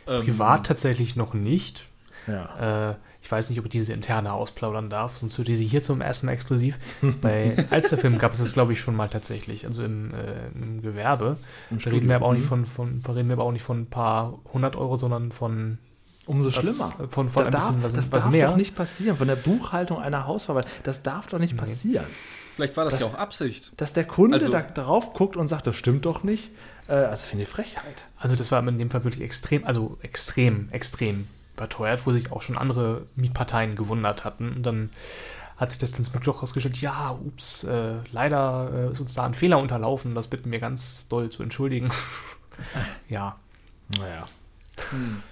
Privat 0.05 0.59
ähm, 0.59 0.65
tatsächlich 0.65 1.15
noch 1.15 1.35
nicht. 1.35 1.87
Ja. 2.27 2.91
Äh, 2.91 2.95
ich 3.27 3.33
weiß 3.33 3.51
nicht, 3.51 3.59
ob 3.59 3.65
ich 3.65 3.73
diese 3.73 3.93
interne 3.93 4.33
ausplaudern 4.33 4.89
darf, 4.89 5.17
sonst 5.17 5.37
würde 5.37 5.57
sie 5.57 5.67
hier 5.67 5.83
zum 5.83 6.01
ersten 6.01 6.27
Mal 6.27 6.33
exklusiv. 6.33 6.79
Bei 7.21 7.57
Alsterfilm 7.71 8.19
gab 8.19 8.31
es 8.31 8.39
das, 8.39 8.53
glaube 8.53 8.73
ich, 8.73 8.81
schon 8.81 8.95
mal 8.95 9.09
tatsächlich, 9.09 9.67
also 9.67 9.83
im, 9.83 10.15
äh, 10.15 10.47
im 10.55 10.81
Gewerbe. 10.81 11.37
Im 11.69 11.81
da 11.81 11.91
reden 11.91 12.09
wir 12.09 12.15
aber 12.15 12.27
auch 12.27 12.35
nicht 12.35 12.45
mhm. 12.45 12.67
von, 12.67 13.03
von, 13.03 13.17
reden 13.17 13.29
wir 13.29 13.33
aber 13.33 13.43
auch 13.43 13.51
nicht 13.51 13.65
von 13.65 13.81
ein 13.81 13.87
paar 13.87 14.39
hundert 14.53 14.77
Euro, 14.77 14.95
sondern 14.95 15.33
von 15.33 15.79
Umso 16.27 16.53
schlimmer. 16.53 16.93
Von, 17.09 17.29
von 17.29 17.45
da 17.45 17.51
darf, 17.51 17.67
bisschen, 17.67 17.83
was, 17.83 17.95
das 17.95 18.13
was 18.13 18.23
darf 18.23 18.33
mehr. 18.33 18.51
doch 18.51 18.57
nicht 18.57 18.77
passieren. 18.77 19.17
Von 19.17 19.27
der 19.27 19.35
Buchhaltung 19.35 19.99
einer 20.01 20.29
Hausverwaltung. 20.29 20.71
Das 20.85 21.03
darf 21.03 21.27
doch 21.27 21.41
nicht 21.41 21.55
nee. 21.55 21.59
passieren. 21.59 22.07
Vielleicht 22.55 22.77
war 22.77 22.85
das 22.85 22.95
dass, 22.95 23.01
ja 23.01 23.07
auch 23.09 23.15
Absicht. 23.19 23.73
Dass 23.77 23.93
der 23.93 24.05
Kunde 24.05 24.37
also, 24.37 24.51
da 24.51 24.63
drauf 24.63 25.15
guckt 25.15 25.37
und 25.37 25.49
sagt, 25.49 25.67
das 25.67 25.75
stimmt 25.75 26.07
doch 26.07 26.23
nicht. 26.23 26.53
Äh, 26.87 26.93
also 26.93 27.27
finde 27.27 27.43
ich 27.43 27.49
Frechheit. 27.49 28.05
Also 28.19 28.37
das 28.37 28.53
war 28.53 28.67
in 28.67 28.79
dem 28.79 28.89
Fall 28.89 29.03
wirklich 29.03 29.25
extrem, 29.25 29.65
also 29.65 29.99
extrem, 30.03 30.69
extrem 30.71 31.27
überteuert, 31.57 32.07
wo 32.07 32.13
sich 32.13 32.33
auch 32.33 32.43
schon 32.43 32.59
andere 32.59 33.07
Mietparteien 33.17 33.77
gewundert 33.77 34.25
hatten. 34.25 34.53
Und 34.53 34.63
dann 34.63 34.91
hat 35.57 35.71
sich 35.71 35.79
das 35.79 35.93
dann 35.93 36.05
zum 36.05 36.21
Glück 36.21 36.37
herausgestellt, 36.37 36.81
ja, 36.81 37.13
ups, 37.13 37.65
äh, 37.65 37.95
leider 38.13 38.71
äh, 38.75 38.91
ist 38.91 39.01
uns 39.01 39.15
da 39.15 39.25
ein 39.25 39.35
Fehler 39.35 39.59
unterlaufen, 39.59 40.15
das 40.15 40.29
bitten 40.29 40.51
wir 40.53 40.61
ganz 40.61 41.09
doll 41.09 41.31
zu 41.31 41.43
entschuldigen. 41.43 41.91
ja. 43.09 43.37
Naja. 43.99 44.27
Hm. 44.91 45.23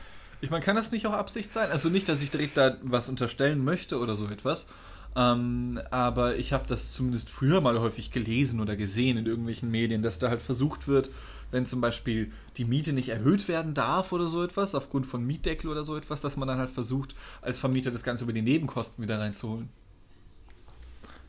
Ich 0.40 0.50
meine, 0.50 0.64
kann 0.64 0.76
das 0.76 0.90
nicht 0.92 1.06
auch 1.06 1.12
Absicht 1.12 1.52
sein? 1.52 1.70
Also 1.70 1.88
nicht, 1.88 2.08
dass 2.08 2.22
ich 2.22 2.30
direkt 2.30 2.56
da 2.56 2.76
was 2.82 3.08
unterstellen 3.08 3.64
möchte 3.64 3.98
oder 3.98 4.16
so 4.16 4.26
etwas. 4.28 4.66
Ähm, 5.16 5.80
aber 5.90 6.36
ich 6.36 6.52
habe 6.52 6.64
das 6.66 6.92
zumindest 6.92 7.30
früher 7.30 7.60
mal 7.60 7.78
häufig 7.78 8.10
gelesen 8.10 8.60
oder 8.60 8.76
gesehen 8.76 9.16
in 9.16 9.26
irgendwelchen 9.26 9.70
Medien, 9.70 10.02
dass 10.02 10.18
da 10.18 10.28
halt 10.28 10.42
versucht 10.42 10.88
wird, 10.88 11.10
wenn 11.50 11.66
zum 11.66 11.80
Beispiel 11.80 12.32
die 12.56 12.64
Miete 12.64 12.92
nicht 12.92 13.08
erhöht 13.08 13.48
werden 13.48 13.74
darf 13.74 14.12
oder 14.12 14.26
so 14.26 14.42
etwas, 14.42 14.74
aufgrund 14.74 15.06
von 15.06 15.26
Mietdeckel 15.26 15.70
oder 15.70 15.84
so 15.84 15.96
etwas, 15.96 16.20
dass 16.20 16.36
man 16.36 16.48
dann 16.48 16.58
halt 16.58 16.70
versucht, 16.70 17.14
als 17.42 17.58
Vermieter 17.58 17.90
das 17.90 18.04
Ganze 18.04 18.24
über 18.24 18.32
die 18.32 18.42
Nebenkosten 18.42 19.02
wieder 19.02 19.18
reinzuholen. 19.18 19.68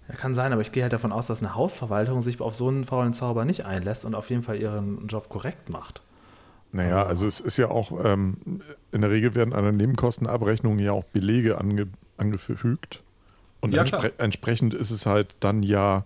Ja, 0.07 0.15
kann 0.15 0.35
sein, 0.35 0.53
aber 0.53 0.61
ich 0.61 0.71
gehe 0.71 0.83
halt 0.83 0.93
davon 0.93 1.11
aus, 1.11 1.27
dass 1.27 1.39
eine 1.41 1.55
Hausverwaltung 1.55 2.21
sich 2.21 2.39
auf 2.39 2.55
so 2.55 2.67
einen 2.67 2.83
faulen 2.83 3.13
Zauber 3.13 3.45
nicht 3.45 3.65
einlässt 3.65 4.05
und 4.05 4.13
auf 4.13 4.29
jeden 4.29 4.43
Fall 4.43 4.57
ihren 4.57 5.07
Job 5.07 5.29
korrekt 5.29 5.69
macht. 5.69 6.01
Naja, 6.71 7.05
also 7.05 7.25
es 7.25 7.39
ist 7.39 7.57
ja 7.57 7.69
auch, 7.69 8.03
ähm, 8.03 8.61
in 8.91 9.01
der 9.01 9.09
Regel 9.09 9.33
werden 9.33 9.53
an 9.53 9.63
der 9.63 9.71
Nebenkostenabrechnung 9.71 10.77
ja 10.79 10.91
auch 10.91 11.05
Belege 11.05 11.57
ange, 11.57 11.87
angefügt. 12.17 13.01
Und 13.61 13.73
ja, 13.73 13.81
entspre 13.81 14.11
entsprechend 14.19 14.73
ist 14.73 14.91
es 14.91 15.05
halt 15.05 15.35
dann 15.39 15.63
ja 15.63 16.05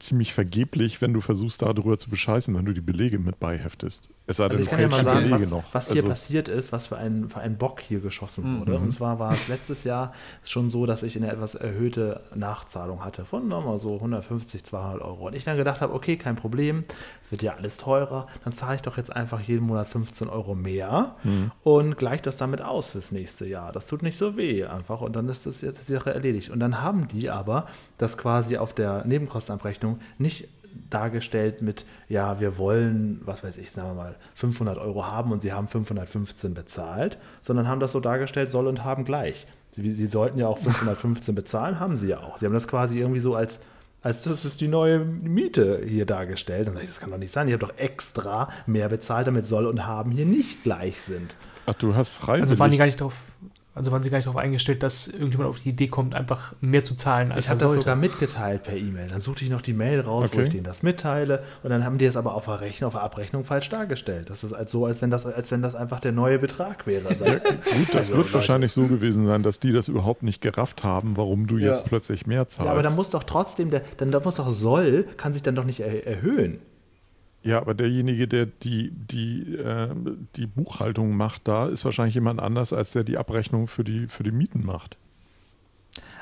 ziemlich 0.00 0.34
vergeblich, 0.34 1.00
wenn 1.00 1.12
du 1.12 1.20
versuchst, 1.20 1.62
darüber 1.62 1.98
zu 1.98 2.10
bescheißen, 2.10 2.54
wenn 2.54 2.64
du 2.64 2.72
die 2.72 2.80
Belege 2.80 3.18
mit 3.18 3.38
beiheftest. 3.38 4.08
Es 4.26 4.36
sei 4.36 4.44
denn, 4.44 4.58
also 4.58 4.62
ich 4.62 4.70
kann 4.70 4.80
ja 4.80 4.88
mal 4.88 5.02
sagen, 5.02 5.30
was, 5.30 5.52
was, 5.72 5.86
hier 5.88 5.96
also, 5.96 6.08
passiert 6.08 6.48
ist, 6.48 6.70
was 6.72 6.86
für 6.86 6.96
ein, 6.96 7.28
für 7.28 7.40
ein 7.40 7.56
Bock 7.56 7.80
hier 7.80 8.00
geschossen 8.00 8.44
mhm. 8.44 8.60
wurde. 8.60 8.76
Und 8.76 8.92
zwar 8.92 9.18
war 9.18 9.32
es 9.32 9.48
letztes 9.48 9.82
Jahr 9.84 10.12
schon 10.44 10.70
so, 10.70 10.86
dass 10.86 11.02
ich 11.02 11.16
eine 11.16 11.32
etwas 11.32 11.56
erhöhte 11.56 12.22
Nachzahlung 12.34 13.04
hatte 13.04 13.24
von 13.24 13.48
nochmal 13.48 13.78
so 13.78 13.94
150, 13.94 14.62
200 14.62 15.02
Euro. 15.02 15.26
Und 15.26 15.34
ich 15.34 15.44
dann 15.44 15.56
gedacht 15.56 15.80
habe, 15.80 15.92
okay, 15.94 16.16
kein 16.16 16.36
Problem, 16.36 16.84
es 17.22 17.32
wird 17.32 17.42
ja 17.42 17.54
alles 17.54 17.76
teurer, 17.76 18.28
dann 18.44 18.52
zahle 18.52 18.76
ich 18.76 18.82
doch 18.82 18.96
jetzt 18.96 19.14
einfach 19.14 19.40
jeden 19.40 19.66
Monat 19.66 19.88
15 19.88 20.28
Euro 20.28 20.54
mehr 20.54 21.16
mhm. 21.24 21.50
und 21.64 21.98
gleiche 21.98 22.22
das 22.22 22.36
damit 22.36 22.62
aus 22.62 22.92
fürs 22.92 23.10
nächste 23.10 23.46
Jahr. 23.46 23.72
Das 23.72 23.88
tut 23.88 24.02
nicht 24.02 24.16
so 24.16 24.36
weh 24.36 24.64
einfach 24.64 25.00
und 25.00 25.16
dann 25.16 25.28
ist 25.28 25.46
das 25.46 25.60
jetzt 25.60 25.88
die 25.88 25.92
Sache 25.92 26.14
erledigt. 26.14 26.50
Und 26.50 26.60
dann 26.60 26.80
haben 26.80 27.08
die 27.08 27.30
aber 27.30 27.66
das 27.98 28.16
quasi 28.16 28.56
auf 28.58 28.74
der 28.74 29.04
Nebenkostenabrechnung 29.04 29.98
nicht 30.18 30.48
dargestellt 30.90 31.62
mit, 31.62 31.84
ja, 32.08 32.40
wir 32.40 32.58
wollen, 32.58 33.20
was 33.24 33.44
weiß 33.44 33.58
ich, 33.58 33.70
sagen 33.70 33.90
wir 33.90 33.94
mal, 33.94 34.16
500 34.34 34.78
Euro 34.78 35.06
haben 35.06 35.32
und 35.32 35.42
sie 35.42 35.52
haben 35.52 35.68
515 35.68 36.54
bezahlt, 36.54 37.18
sondern 37.42 37.68
haben 37.68 37.80
das 37.80 37.92
so 37.92 38.00
dargestellt, 38.00 38.50
soll 38.50 38.66
und 38.66 38.84
haben 38.84 39.04
gleich. 39.04 39.46
Sie, 39.70 39.88
sie 39.90 40.06
sollten 40.06 40.38
ja 40.38 40.48
auch 40.48 40.58
515 40.58 41.34
bezahlen, 41.34 41.80
haben 41.80 41.96
sie 41.96 42.08
ja 42.08 42.20
auch. 42.20 42.38
Sie 42.38 42.46
haben 42.46 42.52
das 42.52 42.66
quasi 42.66 42.98
irgendwie 42.98 43.20
so 43.20 43.34
als, 43.34 43.60
als 44.02 44.22
das 44.22 44.44
ist 44.44 44.60
die 44.60 44.68
neue 44.68 44.98
Miete 44.98 45.82
hier 45.84 46.06
dargestellt. 46.06 46.66
Dann 46.66 46.74
sage 46.74 46.84
ich, 46.84 46.90
das 46.90 47.00
kann 47.00 47.10
doch 47.10 47.18
nicht 47.18 47.32
sein. 47.32 47.46
Ich 47.46 47.54
habe 47.54 47.66
doch 47.66 47.76
extra 47.78 48.50
mehr 48.66 48.88
bezahlt, 48.88 49.26
damit 49.26 49.46
soll 49.46 49.66
und 49.66 49.86
haben 49.86 50.10
hier 50.10 50.26
nicht 50.26 50.64
gleich 50.64 51.00
sind. 51.02 51.36
Ach, 51.66 51.74
du 51.74 51.94
hast 51.94 52.14
freiwillig. 52.14 52.50
Also 52.50 52.58
waren 52.58 52.70
die 52.72 52.78
gar 52.78 52.86
nicht 52.86 53.00
drauf 53.00 53.29
also 53.72 53.92
waren 53.92 54.02
sie 54.02 54.10
gar 54.10 54.18
nicht 54.18 54.26
darauf 54.26 54.40
eingestellt, 54.40 54.82
dass 54.82 55.06
irgendjemand 55.06 55.48
auf 55.48 55.60
die 55.60 55.68
Idee 55.68 55.86
kommt, 55.86 56.14
einfach 56.16 56.54
mehr 56.60 56.82
zu 56.82 56.96
zahlen 56.96 57.30
als 57.30 57.44
Ich 57.44 57.50
habe 57.50 57.60
das 57.60 57.72
sogar 57.72 57.94
mitgeteilt 57.94 58.64
per 58.64 58.76
E-Mail. 58.76 59.08
Dann 59.08 59.20
suchte 59.20 59.44
ich 59.44 59.50
noch 59.50 59.62
die 59.62 59.72
Mail 59.72 60.00
raus, 60.00 60.26
okay. 60.26 60.38
wo 60.38 60.42
ich 60.42 60.48
denen 60.48 60.64
das 60.64 60.82
mitteile. 60.82 61.44
Und 61.62 61.70
dann 61.70 61.84
haben 61.84 61.96
die 61.96 62.04
es 62.04 62.16
aber 62.16 62.34
auf 62.34 62.46
der 62.46 62.60
Rechnung, 62.60 62.88
auf 62.88 62.94
der 62.94 63.02
Abrechnung 63.02 63.44
falsch 63.44 63.68
dargestellt. 63.68 64.28
Das 64.28 64.42
ist 64.42 64.52
als 64.52 64.72
so, 64.72 64.86
als 64.86 65.02
wenn 65.02 65.10
das, 65.10 65.24
als 65.24 65.52
wenn 65.52 65.62
das 65.62 65.76
einfach 65.76 66.00
der 66.00 66.10
neue 66.10 66.40
Betrag 66.40 66.88
wäre. 66.88 67.08
Also, 67.08 67.24
ja, 67.24 67.34
gut, 67.34 67.42
das 67.88 67.96
also, 67.96 68.16
wird 68.16 68.26
Leute. 68.26 68.34
wahrscheinlich 68.34 68.72
so 68.72 68.88
gewesen 68.88 69.28
sein, 69.28 69.44
dass 69.44 69.60
die 69.60 69.72
das 69.72 69.86
überhaupt 69.86 70.24
nicht 70.24 70.40
gerafft 70.40 70.82
haben, 70.82 71.16
warum 71.16 71.46
du 71.46 71.56
ja. 71.56 71.70
jetzt 71.70 71.84
plötzlich 71.84 72.26
mehr 72.26 72.48
zahlst. 72.48 72.66
Ja, 72.66 72.72
aber 72.72 72.82
dann 72.82 72.96
muss 72.96 73.10
doch 73.10 73.22
trotzdem, 73.22 73.70
der, 73.70 73.82
dann 73.98 74.10
muss 74.24 74.34
doch 74.34 74.50
soll, 74.50 75.04
kann 75.16 75.32
sich 75.32 75.42
dann 75.42 75.54
doch 75.54 75.64
nicht 75.64 75.80
er, 75.80 76.06
erhöhen. 76.06 76.58
Ja, 77.42 77.58
aber 77.58 77.74
derjenige, 77.74 78.28
der 78.28 78.46
die, 78.46 78.90
die, 78.92 79.56
äh, 79.56 79.94
die 80.36 80.46
Buchhaltung 80.46 81.16
macht 81.16 81.48
da, 81.48 81.68
ist 81.68 81.84
wahrscheinlich 81.84 82.14
jemand 82.14 82.40
anders, 82.40 82.72
als 82.72 82.92
der 82.92 83.02
die 83.02 83.16
Abrechnung 83.16 83.66
für 83.66 83.82
die, 83.82 84.08
für 84.08 84.22
die 84.22 84.30
Mieten 84.30 84.64
macht. 84.64 84.98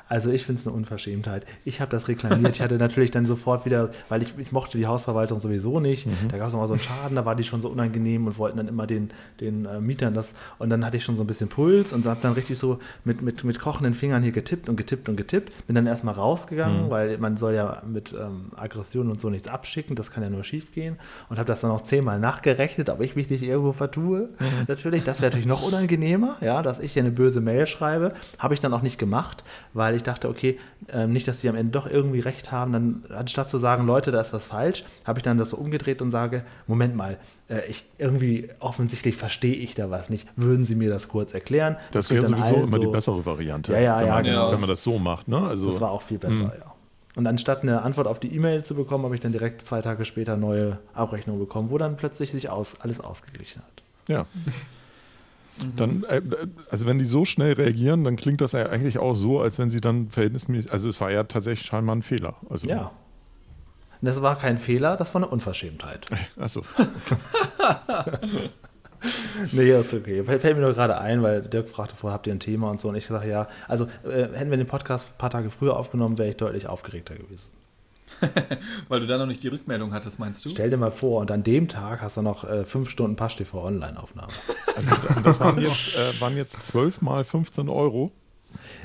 Also 0.08 0.30
ich 0.30 0.44
finde 0.44 0.60
es 0.60 0.66
eine 0.66 0.74
Unverschämtheit. 0.74 1.46
Ich 1.64 1.80
habe 1.80 1.90
das 1.90 2.08
reklamiert. 2.08 2.56
Ich 2.56 2.62
hatte 2.62 2.74
natürlich 2.78 3.10
dann 3.10 3.26
sofort 3.26 3.64
wieder, 3.64 3.90
weil 4.08 4.22
ich, 4.22 4.38
ich 4.38 4.52
mochte 4.52 4.78
die 4.78 4.86
Hausverwaltung 4.86 5.40
sowieso 5.40 5.80
nicht. 5.80 6.06
Mhm. 6.06 6.28
Da 6.30 6.38
gab 6.38 6.48
es 6.48 6.52
nochmal 6.52 6.68
so 6.68 6.74
einen 6.74 6.82
Schaden, 6.82 7.16
da 7.16 7.24
war 7.24 7.36
die 7.36 7.44
schon 7.44 7.60
so 7.60 7.68
unangenehm 7.68 8.26
und 8.26 8.38
wollten 8.38 8.56
dann 8.56 8.68
immer 8.68 8.86
den, 8.86 9.10
den 9.40 9.66
äh, 9.66 9.80
Mietern 9.80 10.14
das. 10.14 10.34
Und 10.58 10.70
dann 10.70 10.84
hatte 10.84 10.96
ich 10.96 11.04
schon 11.04 11.16
so 11.16 11.24
ein 11.24 11.26
bisschen 11.26 11.48
Puls 11.48 11.92
und 11.92 12.06
habe 12.06 12.20
dann 12.22 12.32
richtig 12.32 12.58
so 12.58 12.78
mit, 13.04 13.22
mit, 13.22 13.44
mit 13.44 13.58
kochenden 13.58 13.94
Fingern 13.94 14.22
hier 14.22 14.32
getippt 14.32 14.68
und 14.68 14.76
getippt 14.76 15.08
und 15.08 15.16
getippt. 15.16 15.66
Bin 15.66 15.74
dann 15.74 15.86
erstmal 15.86 16.14
rausgegangen, 16.14 16.86
mhm. 16.86 16.90
weil 16.90 17.18
man 17.18 17.36
soll 17.36 17.54
ja 17.54 17.82
mit 17.86 18.12
ähm, 18.12 18.52
Aggressionen 18.56 19.12
und 19.12 19.20
so 19.20 19.28
nichts 19.30 19.48
abschicken. 19.48 19.94
Das 19.94 20.10
kann 20.10 20.22
ja 20.22 20.30
nur 20.30 20.44
schief 20.44 20.72
gehen. 20.72 20.96
Und 21.28 21.38
habe 21.38 21.46
das 21.46 21.60
dann 21.60 21.70
auch 21.70 21.82
zehnmal 21.82 22.18
nachgerechnet, 22.18 22.88
ob 22.88 23.00
ich 23.00 23.14
mich 23.14 23.28
nicht 23.30 23.42
irgendwo 23.42 23.72
vertue. 23.72 24.30
Mhm. 24.38 24.64
Natürlich, 24.66 25.04
das 25.04 25.20
wäre 25.20 25.30
natürlich 25.30 25.46
noch 25.46 25.62
unangenehmer, 25.62 26.36
ja, 26.40 26.62
dass 26.62 26.80
ich 26.80 26.94
hier 26.94 27.02
eine 27.02 27.12
böse 27.12 27.40
Mail 27.40 27.66
schreibe. 27.66 28.14
Habe 28.38 28.54
ich 28.54 28.60
dann 28.60 28.72
auch 28.72 28.82
nicht 28.82 28.98
gemacht, 28.98 29.44
weil 29.74 29.97
ich 29.97 29.97
dachte, 30.02 30.28
okay, 30.28 30.58
äh, 30.88 31.06
nicht, 31.06 31.28
dass 31.28 31.40
die 31.40 31.48
am 31.48 31.56
Ende 31.56 31.72
doch 31.72 31.86
irgendwie 31.86 32.20
recht 32.20 32.52
haben. 32.52 32.72
Dann, 32.72 33.04
anstatt 33.10 33.50
zu 33.50 33.58
sagen, 33.58 33.86
Leute, 33.86 34.10
da 34.10 34.20
ist 34.20 34.32
was 34.32 34.46
falsch, 34.46 34.84
habe 35.04 35.18
ich 35.18 35.22
dann 35.22 35.38
das 35.38 35.50
so 35.50 35.56
umgedreht 35.56 36.02
und 36.02 36.10
sage, 36.10 36.44
Moment 36.66 36.96
mal, 36.96 37.18
äh, 37.48 37.66
ich, 37.68 37.84
irgendwie 37.98 38.50
offensichtlich 38.60 39.16
verstehe 39.16 39.54
ich 39.54 39.74
da 39.74 39.90
was 39.90 40.10
nicht. 40.10 40.28
Würden 40.36 40.64
Sie 40.64 40.74
mir 40.74 40.90
das 40.90 41.08
kurz 41.08 41.34
erklären? 41.34 41.76
Das, 41.92 42.08
das 42.08 42.16
wäre 42.16 42.26
sowieso 42.26 42.54
immer 42.54 42.68
so, 42.68 42.78
die 42.78 42.86
bessere 42.86 43.26
Variante, 43.26 43.72
ja, 43.72 43.80
ja, 43.80 43.98
wenn, 43.98 44.06
ja, 44.06 44.14
man, 44.14 44.24
genau. 44.24 44.52
wenn 44.52 44.60
man 44.60 44.68
das 44.68 44.82
so 44.82 44.98
macht. 44.98 45.28
Ne? 45.28 45.38
Also, 45.38 45.70
das 45.70 45.80
war 45.80 45.90
auch 45.90 46.02
viel 46.02 46.18
besser, 46.18 46.44
mh. 46.44 46.52
ja. 46.58 46.74
Und 47.16 47.26
anstatt 47.26 47.62
eine 47.62 47.82
Antwort 47.82 48.06
auf 48.06 48.20
die 48.20 48.32
E-Mail 48.32 48.64
zu 48.64 48.76
bekommen, 48.76 49.04
habe 49.04 49.14
ich 49.14 49.20
dann 49.20 49.32
direkt 49.32 49.66
zwei 49.66 49.80
Tage 49.80 50.04
später 50.04 50.36
neue 50.36 50.78
Abrechnung 50.94 51.38
bekommen, 51.40 51.70
wo 51.70 51.76
dann 51.78 51.96
plötzlich 51.96 52.30
sich 52.30 52.48
aus, 52.48 52.80
alles 52.80 53.00
ausgeglichen 53.00 53.62
hat. 53.62 53.82
Ja. 54.06 54.26
Dann, 55.76 56.04
äh, 56.04 56.22
also 56.70 56.86
wenn 56.86 56.98
die 56.98 57.04
so 57.04 57.24
schnell 57.24 57.54
reagieren, 57.54 58.04
dann 58.04 58.16
klingt 58.16 58.40
das 58.40 58.52
ja 58.52 58.66
eigentlich 58.66 58.98
auch 58.98 59.14
so, 59.14 59.40
als 59.40 59.58
wenn 59.58 59.70
sie 59.70 59.80
dann 59.80 60.10
verhältnismäßig, 60.10 60.72
also 60.72 60.88
es 60.88 61.00
war 61.00 61.10
ja 61.10 61.24
tatsächlich 61.24 61.66
scheinbar 61.66 61.96
ein 61.96 62.02
Fehler. 62.02 62.36
Also, 62.48 62.68
ja. 62.68 62.92
Das 64.00 64.22
war 64.22 64.38
kein 64.38 64.58
Fehler, 64.58 64.96
das 64.96 65.12
war 65.14 65.22
eine 65.22 65.30
Unverschämtheit. 65.30 66.06
Achso. 66.36 66.62
nee, 69.52 69.70
ist 69.70 69.92
okay. 69.92 70.22
Fällt 70.22 70.44
mir 70.44 70.62
nur 70.62 70.72
gerade 70.72 70.98
ein, 70.98 71.22
weil 71.22 71.42
Dirk 71.42 71.68
fragte 71.68 71.96
vorher, 71.96 72.14
habt 72.14 72.26
ihr 72.26 72.32
ein 72.32 72.40
Thema 72.40 72.70
und 72.70 72.80
so. 72.80 72.88
Und 72.88 72.94
ich 72.94 73.06
sage 73.06 73.28
ja, 73.28 73.48
also 73.66 73.86
äh, 74.04 74.28
hätten 74.34 74.50
wir 74.50 74.56
den 74.56 74.68
Podcast 74.68 75.14
ein 75.14 75.18
paar 75.18 75.30
Tage 75.30 75.50
früher 75.50 75.76
aufgenommen, 75.76 76.18
wäre 76.18 76.28
ich 76.28 76.36
deutlich 76.36 76.68
aufgeregter 76.68 77.16
gewesen. 77.16 77.50
Weil 78.88 79.00
du 79.00 79.06
da 79.06 79.18
noch 79.18 79.26
nicht 79.26 79.42
die 79.42 79.48
Rückmeldung 79.48 79.92
hattest, 79.92 80.18
meinst 80.18 80.44
du? 80.44 80.48
Stell 80.48 80.70
dir 80.70 80.76
mal 80.76 80.90
vor, 80.90 81.20
und 81.20 81.30
an 81.30 81.42
dem 81.42 81.68
Tag 81.68 82.00
hast 82.00 82.16
du 82.16 82.22
noch 82.22 82.44
äh, 82.44 82.64
fünf 82.64 82.90
Stunden 82.90 83.16
Pasch-TV 83.16 83.62
Online-Aufnahme. 83.62 84.32
Also, 84.78 84.92
das 85.24 85.40
waren 85.40 85.60
jetzt, 85.60 85.96
äh, 85.96 86.20
waren 86.20 86.36
jetzt 86.36 86.64
12 86.64 87.02
mal 87.02 87.24
15 87.24 87.68
Euro? 87.68 88.12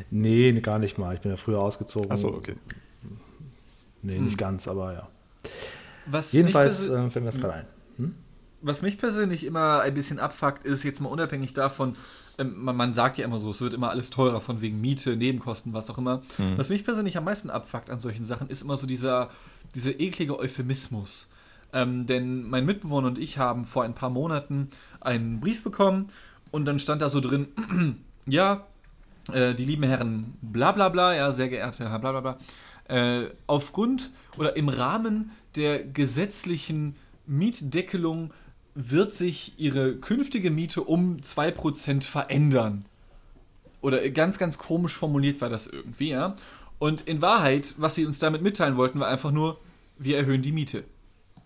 Nee, 0.09 0.51
gar 0.61 0.79
nicht 0.79 0.97
mal. 0.97 1.13
Ich 1.13 1.21
bin 1.21 1.29
ja 1.29 1.37
früher 1.37 1.59
ausgezogen. 1.59 2.09
Achso, 2.09 2.29
okay. 2.29 2.55
Nee, 4.01 4.17
hm. 4.17 4.25
nicht 4.25 4.39
ganz, 4.39 4.67
aber 4.67 4.93
ja. 4.93 5.07
Was 6.07 6.31
Jedenfalls 6.31 6.87
äh, 6.87 7.09
fällt 7.11 7.25
mir 7.25 7.31
das 7.31 7.39
gerade 7.39 7.53
ein. 7.53 7.65
Hm? 7.97 8.15
Was 8.63 8.81
mich 8.81 8.97
persönlich 8.97 9.43
immer 9.43 9.81
ein 9.81 9.93
bisschen 9.93 10.19
abfuckt, 10.19 10.65
ist 10.65 10.83
jetzt 10.83 11.01
mal 11.01 11.09
unabhängig 11.09 11.53
davon, 11.53 11.95
ähm, 12.37 12.63
man, 12.63 12.93
sagt 12.93 13.17
ja 13.17 13.25
immer 13.25 13.39
so, 13.39 13.51
es 13.51 13.61
wird 13.61 13.73
immer 13.73 13.89
alles 13.89 14.09
teurer 14.09 14.41
von 14.41 14.61
wegen 14.61 14.81
Miete, 14.81 15.15
Nebenkosten, 15.15 15.73
was 15.73 15.89
auch 15.89 15.97
immer. 15.97 16.21
Mhm. 16.37 16.57
Was 16.57 16.69
mich 16.69 16.83
persönlich 16.83 17.17
am 17.17 17.25
meisten 17.25 17.49
abfuckt 17.49 17.89
an 17.89 17.99
solchen 17.99 18.25
Sachen, 18.25 18.49
ist 18.49 18.63
immer 18.63 18.77
so 18.77 18.87
dieser, 18.87 19.29
dieser 19.75 19.99
eklige 19.99 20.39
Euphemismus. 20.39 21.29
Ähm, 21.73 22.05
denn 22.05 22.49
mein 22.49 22.65
Mitbewohner 22.65 23.07
und 23.07 23.17
ich 23.17 23.37
haben 23.37 23.65
vor 23.65 23.83
ein 23.83 23.93
paar 23.95 24.09
Monaten 24.09 24.69
einen 25.01 25.39
Brief 25.39 25.63
bekommen 25.63 26.07
und 26.51 26.65
dann 26.65 26.79
stand 26.79 27.01
da 27.01 27.09
so 27.09 27.19
drin, 27.19 27.47
ja, 28.25 28.65
äh, 29.31 29.53
die 29.53 29.65
lieben 29.65 29.83
Herren 29.83 30.35
bla 30.41 30.71
bla 30.71 30.89
bla, 30.89 31.13
ja, 31.15 31.31
sehr 31.31 31.49
geehrte 31.49 31.89
Herr 31.89 31.99
bla 31.99 32.11
bla 32.11 32.21
bla, 32.21 32.37
äh, 32.87 33.29
aufgrund 33.47 34.11
oder 34.37 34.55
im 34.55 34.69
Rahmen 34.69 35.31
der 35.55 35.83
gesetzlichen 35.83 36.95
Mietdeckelung 37.25 38.31
wird 38.75 39.13
sich 39.13 39.53
ihre 39.57 39.95
künftige 39.95 40.49
Miete 40.51 40.83
um 40.83 41.17
2% 41.17 42.03
verändern. 42.03 42.85
Oder 43.81 44.09
ganz, 44.09 44.37
ganz 44.37 44.57
komisch 44.57 44.93
formuliert 44.93 45.41
war 45.41 45.49
das 45.49 45.67
irgendwie, 45.67 46.09
ja. 46.09 46.35
Und 46.79 47.01
in 47.01 47.21
Wahrheit, 47.21 47.75
was 47.77 47.95
sie 47.95 48.05
uns 48.05 48.19
damit 48.19 48.41
mitteilen 48.41 48.77
wollten, 48.77 48.99
war 48.99 49.07
einfach 49.07 49.31
nur, 49.31 49.59
wir 49.97 50.17
erhöhen 50.17 50.41
die 50.41 50.51
Miete. 50.51 50.83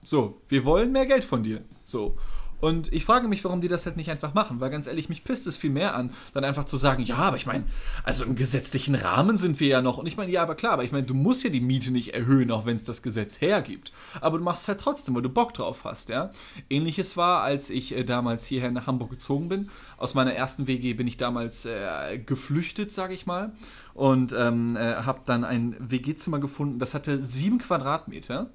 So, 0.03 0.41
wir 0.47 0.63
wollen 0.63 0.91
mehr 0.91 1.05
Geld 1.05 1.23
von 1.23 1.43
dir. 1.43 1.63
So. 1.83 2.17
Und 2.59 2.91
ich 2.91 3.05
frage 3.05 3.27
mich, 3.27 3.43
warum 3.43 3.61
die 3.61 3.67
das 3.67 3.85
halt 3.85 3.97
nicht 3.97 4.09
einfach 4.09 4.33
machen, 4.33 4.59
weil 4.59 4.71
ganz 4.71 4.87
ehrlich, 4.87 5.09
mich 5.09 5.23
pisst 5.23 5.45
es 5.45 5.55
viel 5.55 5.69
mehr 5.69 5.95
an, 5.95 6.11
dann 6.33 6.43
einfach 6.43 6.65
zu 6.65 6.77
sagen, 6.77 7.03
ja, 7.03 7.17
aber 7.17 7.37
ich 7.37 7.45
meine, 7.45 7.65
also 8.03 8.23
im 8.25 8.35
gesetzlichen 8.35 8.95
Rahmen 8.95 9.37
sind 9.37 9.59
wir 9.59 9.67
ja 9.67 9.81
noch. 9.81 9.97
Und 9.97 10.07
ich 10.07 10.17
meine, 10.17 10.31
ja, 10.31 10.41
aber 10.41 10.55
klar, 10.55 10.73
aber 10.73 10.83
ich 10.83 10.91
meine, 10.91 11.05
du 11.05 11.13
musst 11.13 11.43
ja 11.43 11.49
die 11.49 11.61
Miete 11.61 11.91
nicht 11.91 12.13
erhöhen, 12.15 12.49
auch 12.51 12.65
wenn 12.65 12.77
es 12.77 12.83
das 12.83 13.03
Gesetz 13.03 13.41
hergibt. 13.41 13.91
Aber 14.21 14.39
du 14.39 14.43
machst 14.43 14.63
es 14.63 14.67
halt 14.69 14.79
trotzdem, 14.79 15.13
weil 15.13 15.21
du 15.21 15.29
Bock 15.29 15.53
drauf 15.53 15.83
hast, 15.83 16.09
ja. 16.09 16.31
Ähnliches 16.69 17.15
war, 17.15 17.43
als 17.43 17.69
ich 17.69 17.95
äh, 17.95 18.03
damals 18.03 18.47
hierher 18.47 18.71
nach 18.71 18.87
Hamburg 18.87 19.11
gezogen 19.11 19.49
bin. 19.49 19.69
Aus 19.97 20.15
meiner 20.15 20.33
ersten 20.33 20.67
WG 20.67 20.93
bin 20.93 21.07
ich 21.07 21.17
damals 21.17 21.65
äh, 21.65 22.17
geflüchtet, 22.17 22.91
sage 22.91 23.13
ich 23.13 23.25
mal. 23.25 23.51
Und 23.93 24.33
ähm, 24.33 24.75
äh, 24.75 24.95
habe 24.95 25.21
dann 25.25 25.43
ein 25.43 25.75
WG-Zimmer 25.79 26.39
gefunden, 26.39 26.79
das 26.79 26.93
hatte 26.93 27.23
sieben 27.23 27.59
Quadratmeter. 27.59 28.49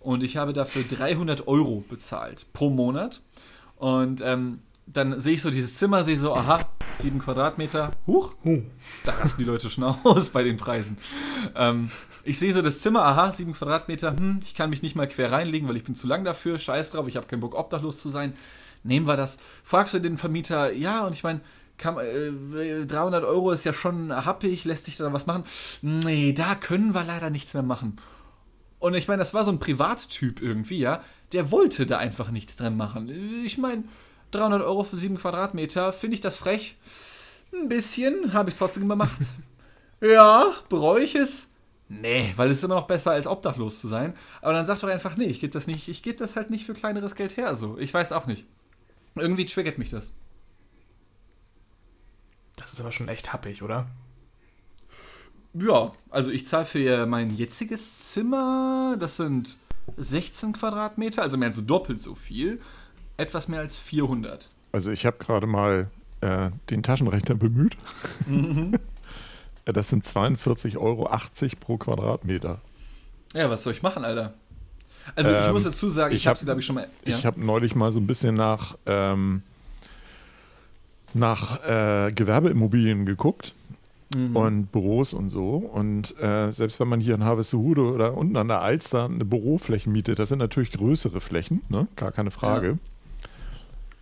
Und 0.00 0.22
ich 0.22 0.38
habe 0.38 0.52
dafür 0.52 0.82
300 0.82 1.46
Euro 1.46 1.84
bezahlt 1.88 2.46
pro 2.54 2.70
Monat. 2.70 3.20
Und 3.80 4.20
ähm, 4.20 4.58
dann 4.86 5.18
sehe 5.18 5.34
ich 5.34 5.42
so 5.42 5.50
dieses 5.50 5.76
Zimmer, 5.76 6.04
sehe 6.04 6.16
so, 6.18 6.34
aha, 6.34 6.68
sieben 6.98 7.18
Quadratmeter, 7.18 7.92
huch, 8.06 8.34
huh. 8.44 8.60
da 9.04 9.12
rasten 9.12 9.40
die 9.40 9.46
Leute 9.46 9.70
schon 9.70 9.84
aus 9.84 10.28
bei 10.28 10.44
den 10.44 10.58
Preisen. 10.58 10.98
Ähm, 11.54 11.90
ich 12.22 12.38
sehe 12.38 12.52
so 12.52 12.60
das 12.60 12.82
Zimmer, 12.82 13.04
aha, 13.04 13.32
sieben 13.32 13.54
Quadratmeter, 13.54 14.14
hm, 14.14 14.40
ich 14.42 14.54
kann 14.54 14.68
mich 14.68 14.82
nicht 14.82 14.96
mal 14.96 15.08
quer 15.08 15.32
reinlegen, 15.32 15.66
weil 15.66 15.78
ich 15.78 15.84
bin 15.84 15.94
zu 15.94 16.06
lang 16.06 16.24
dafür, 16.24 16.58
scheiß 16.58 16.90
drauf, 16.90 17.08
ich 17.08 17.16
habe 17.16 17.26
keinen 17.26 17.40
Bock, 17.40 17.54
obdachlos 17.54 18.02
zu 18.02 18.10
sein. 18.10 18.34
Nehmen 18.82 19.06
wir 19.06 19.16
das. 19.16 19.38
Fragst 19.64 19.94
du 19.94 19.98
den 19.98 20.18
Vermieter, 20.18 20.72
ja, 20.74 21.06
und 21.06 21.14
ich 21.14 21.22
meine, 21.22 21.40
äh, 21.78 22.84
300 22.84 23.24
Euro 23.24 23.52
ist 23.52 23.64
ja 23.64 23.72
schon 23.72 24.14
happig, 24.14 24.64
lässt 24.64 24.84
sich 24.84 24.98
da 24.98 25.10
was 25.10 25.26
machen? 25.26 25.44
Nee, 25.80 26.34
da 26.34 26.54
können 26.54 26.92
wir 26.92 27.04
leider 27.04 27.30
nichts 27.30 27.54
mehr 27.54 27.62
machen. 27.62 27.96
Und 28.80 28.94
ich 28.94 29.06
meine, 29.06 29.20
das 29.20 29.34
war 29.34 29.44
so 29.44 29.52
ein 29.52 29.60
Privattyp 29.60 30.42
irgendwie, 30.42 30.80
ja. 30.80 31.04
Der 31.32 31.52
wollte 31.52 31.86
da 31.86 31.98
einfach 31.98 32.30
nichts 32.32 32.56
dran 32.56 32.76
machen. 32.76 33.08
Ich 33.44 33.56
meine, 33.58 33.84
300 34.32 34.62
Euro 34.62 34.82
für 34.82 34.96
7 34.96 35.16
Quadratmeter, 35.18 35.92
finde 35.92 36.14
ich 36.14 36.20
das 36.20 36.36
frech? 36.36 36.76
Ein 37.52 37.68
bisschen, 37.68 38.32
habe 38.32 38.50
ich 38.50 38.56
trotzdem 38.56 38.88
gemacht. 38.88 39.20
ja, 40.00 40.52
bereue 40.68 41.04
ich 41.04 41.14
es? 41.14 41.50
Nee, 41.88 42.32
weil 42.36 42.50
es 42.50 42.58
ist 42.58 42.64
immer 42.64 42.76
noch 42.76 42.86
besser, 42.86 43.10
als 43.10 43.26
obdachlos 43.26 43.80
zu 43.80 43.88
sein. 43.88 44.14
Aber 44.40 44.54
dann 44.54 44.64
sag 44.64 44.80
doch 44.80 44.88
einfach, 44.88 45.16
nee, 45.16 45.24
ich 45.26 45.40
gebe 45.40 45.52
das 45.52 45.66
nicht, 45.66 45.88
ich 45.88 46.02
gebe 46.02 46.16
das 46.16 46.36
halt 46.36 46.50
nicht 46.50 46.64
für 46.64 46.74
kleineres 46.74 47.14
Geld 47.14 47.36
her, 47.36 47.56
so. 47.56 47.76
Ich 47.78 47.92
weiß 47.92 48.12
auch 48.12 48.26
nicht. 48.26 48.46
Irgendwie 49.16 49.44
triggert 49.44 49.76
mich 49.76 49.90
das. 49.90 50.12
Das 52.56 52.72
ist 52.72 52.80
aber 52.80 52.92
schon 52.92 53.08
echt 53.08 53.32
happig, 53.32 53.62
oder? 53.62 53.88
Ja, 55.54 55.92
also 56.10 56.30
ich 56.30 56.46
zahle 56.46 56.64
für 56.64 57.06
mein 57.06 57.36
jetziges 57.36 58.10
Zimmer, 58.10 58.96
das 58.98 59.16
sind 59.16 59.58
16 59.96 60.52
Quadratmeter, 60.52 61.22
also 61.22 61.36
mehr 61.36 61.48
als 61.48 61.64
doppelt 61.64 62.00
so 62.00 62.14
viel, 62.14 62.60
etwas 63.16 63.48
mehr 63.48 63.60
als 63.60 63.76
400. 63.76 64.50
Also 64.72 64.92
ich 64.92 65.04
habe 65.06 65.18
gerade 65.18 65.46
mal 65.46 65.90
äh, 66.20 66.50
den 66.70 66.82
Taschenrechner 66.82 67.34
bemüht. 67.34 67.76
Mhm. 68.26 68.78
das 69.64 69.88
sind 69.88 70.04
42,80 70.04 70.76
Euro 70.76 71.10
pro 71.58 71.76
Quadratmeter. 71.78 72.60
Ja, 73.34 73.50
was 73.50 73.64
soll 73.64 73.72
ich 73.72 73.82
machen, 73.82 74.04
Alter? 74.04 74.34
Also 75.16 75.32
ich 75.32 75.46
ähm, 75.46 75.52
muss 75.52 75.64
dazu 75.64 75.90
sagen, 75.90 76.14
ich, 76.14 76.22
ich 76.22 76.26
habe 76.28 76.38
sie, 76.38 76.44
glaube 76.44 76.60
ich, 76.60 76.66
schon 76.66 76.76
mal. 76.76 76.88
Ja? 77.04 77.18
Ich 77.18 77.26
habe 77.26 77.44
neulich 77.44 77.74
mal 77.74 77.90
so 77.90 77.98
ein 77.98 78.06
bisschen 78.06 78.36
nach, 78.36 78.76
ähm, 78.86 79.42
nach 81.14 81.64
äh, 81.64 82.12
Gewerbeimmobilien 82.12 83.06
geguckt 83.06 83.54
mhm. 84.14 84.36
und 84.36 84.72
Büros 84.72 85.14
und 85.14 85.28
so. 85.28 85.56
Und 85.56 86.18
äh, 86.20 86.50
selbst 86.52 86.80
wenn 86.80 86.88
man 86.88 87.00
hier 87.00 87.14
in 87.14 87.24
Harvestehude 87.24 87.82
oder 87.82 88.16
unten 88.16 88.36
an 88.36 88.48
der 88.48 88.60
Alster 88.60 89.04
eine 89.04 89.24
Bürofläche 89.24 89.88
mietet, 89.88 90.18
das 90.18 90.28
sind 90.28 90.38
natürlich 90.38 90.72
größere 90.72 91.20
Flächen, 91.20 91.62
ne? 91.68 91.88
gar 91.96 92.12
keine 92.12 92.30
Frage. 92.30 92.68
Ja. 92.68 92.78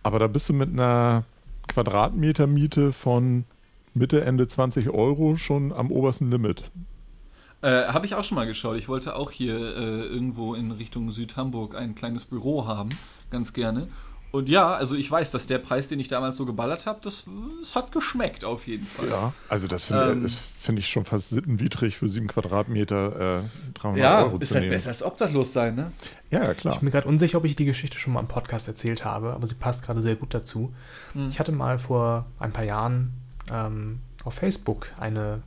Aber 0.03 0.19
da 0.19 0.27
bist 0.27 0.49
du 0.49 0.53
mit 0.53 0.69
einer 0.69 1.23
Quadratmetermiete 1.67 2.91
von 2.91 3.45
Mitte, 3.93 4.23
Ende 4.23 4.47
20 4.47 4.89
Euro 4.89 5.35
schon 5.35 5.71
am 5.71 5.91
obersten 5.91 6.29
Limit. 6.29 6.71
Äh, 7.61 7.87
Habe 7.87 8.05
ich 8.05 8.15
auch 8.15 8.23
schon 8.23 8.35
mal 8.35 8.47
geschaut. 8.47 8.77
Ich 8.77 8.87
wollte 8.87 9.15
auch 9.15 9.31
hier 9.31 9.55
äh, 9.55 10.01
irgendwo 10.05 10.55
in 10.55 10.71
Richtung 10.71 11.11
Südhamburg 11.11 11.75
ein 11.75 11.95
kleines 11.95 12.25
Büro 12.25 12.65
haben, 12.65 12.89
ganz 13.29 13.53
gerne. 13.53 13.87
Und 14.31 14.47
ja, 14.47 14.75
also 14.75 14.95
ich 14.95 15.09
weiß, 15.09 15.31
dass 15.31 15.47
der 15.47 15.57
Preis, 15.57 15.87
den 15.87 15.99
ich 15.99 16.07
damals 16.07 16.37
so 16.37 16.45
geballert 16.45 16.85
habe, 16.85 16.99
das, 17.01 17.25
das, 17.61 17.75
hat 17.75 17.91
geschmeckt 17.91 18.45
auf 18.45 18.67
jeden 18.67 18.85
Fall. 18.85 19.09
Ja, 19.09 19.33
also 19.47 19.67
das 19.67 19.85
finde 19.85 20.11
ähm, 20.11 20.27
find 20.59 20.77
ich 20.77 20.87
schon 20.89 21.05
fast 21.05 21.29
sittenwidrig 21.29 21.97
für 21.97 22.07
sieben 22.07 22.27
Quadratmeter 22.27 23.39
äh, 23.39 23.79
300 23.79 23.97
ja, 23.97 24.23
Euro 24.23 24.37
ist 24.37 24.53
halt 24.53 24.65
nehmen. 24.65 24.73
besser 24.73 24.89
als 24.89 25.01
obdachlos 25.01 25.51
sein, 25.53 25.75
ne? 25.75 25.91
Ja, 26.29 26.53
klar. 26.53 26.75
Ich 26.75 26.79
bin 26.79 26.85
mir 26.85 26.91
gerade 26.91 27.07
unsicher, 27.07 27.39
ob 27.39 27.45
ich 27.45 27.55
die 27.55 27.65
Geschichte 27.65 27.97
schon 27.97 28.13
mal 28.13 28.19
im 28.19 28.27
Podcast 28.27 28.67
erzählt 28.67 29.03
habe, 29.03 29.33
aber 29.33 29.47
sie 29.47 29.55
passt 29.55 29.83
gerade 29.83 30.01
sehr 30.01 30.15
gut 30.15 30.33
dazu. 30.33 30.73
Hm. 31.13 31.29
Ich 31.29 31.39
hatte 31.39 31.51
mal 31.51 31.79
vor 31.79 32.27
ein 32.37 32.51
paar 32.51 32.65
Jahren 32.65 33.13
ähm, 33.51 33.99
auf 34.23 34.35
Facebook 34.35 34.87
eine 34.99 35.41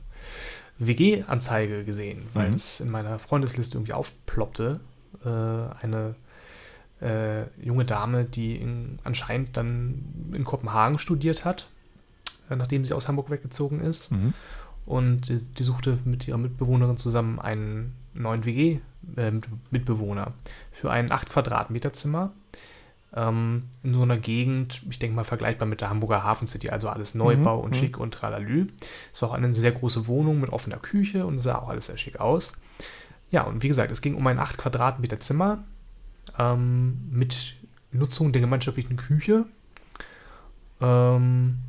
WG-Anzeige 0.79 1.85
gesehen, 1.85 2.23
weil 2.33 2.49
mhm. 2.49 2.55
es 2.55 2.79
in 2.79 2.89
meiner 2.89 3.19
Freundesliste 3.19 3.77
irgendwie 3.77 3.93
aufploppte. 3.93 4.79
Äh, 5.23 5.29
eine 5.29 6.15
äh, 7.03 7.45
junge 7.61 7.85
Dame, 7.85 8.23
die 8.23 8.55
in, 8.55 8.99
anscheinend 9.03 9.57
dann 9.57 10.31
in 10.33 10.43
Kopenhagen 10.43 10.99
studiert 10.99 11.43
hat, 11.43 11.69
äh, 12.49 12.55
nachdem 12.55 12.85
sie 12.85 12.93
aus 12.93 13.07
Hamburg 13.07 13.29
weggezogen 13.29 13.81
ist. 13.81 14.11
Mhm. 14.11 14.33
Und 14.85 15.29
die, 15.29 15.37
die, 15.37 15.63
suchte 15.63 15.99
mit 16.05 16.27
ihrer 16.27 16.37
Mitbewohnerin 16.37 16.97
zusammen 16.97 17.39
einen 17.39 17.93
neuen 18.13 18.45
WG-Mitbewohner 18.45 20.27
äh, 20.27 20.31
für 20.71 20.91
ein 20.91 21.11
8 21.11 21.29
Quadratmeter 21.29 21.93
Zimmer 21.93 22.31
ähm, 23.15 23.63
in 23.81 23.93
so 23.93 24.01
einer 24.01 24.17
Gegend, 24.17 24.81
ich 24.89 24.99
denke 24.99 25.15
mal 25.15 25.23
vergleichbar 25.23 25.67
mit 25.67 25.81
der 25.81 25.89
Hamburger 25.89 26.23
Hafen 26.23 26.47
City, 26.47 26.69
also 26.69 26.89
alles 26.89 27.15
Neubau 27.15 27.57
mhm. 27.57 27.63
und 27.63 27.69
mhm. 27.71 27.75
schick 27.75 27.97
und 27.97 28.13
tralalü. 28.13 28.67
Es 29.13 29.21
war 29.21 29.29
auch 29.29 29.33
eine 29.33 29.53
sehr 29.53 29.71
große 29.71 30.07
Wohnung 30.07 30.39
mit 30.39 30.51
offener 30.51 30.77
Küche 30.77 31.25
und 31.25 31.39
sah 31.39 31.59
auch 31.59 31.69
alles 31.69 31.87
sehr 31.87 31.97
schick 31.97 32.19
aus. 32.19 32.53
Ja, 33.29 33.43
und 33.43 33.63
wie 33.63 33.67
gesagt, 33.67 33.91
es 33.91 34.01
ging 34.01 34.15
um 34.15 34.27
ein 34.27 34.39
8 34.39 34.57
Quadratmeter 34.57 35.19
Zimmer 35.19 35.63
ähm, 36.37 37.09
mit 37.11 37.55
Nutzung 37.91 38.31
der 38.31 38.41
gemeinschaftlichen 38.41 38.97
Küche. 38.97 39.45
Ähm, 40.81 41.59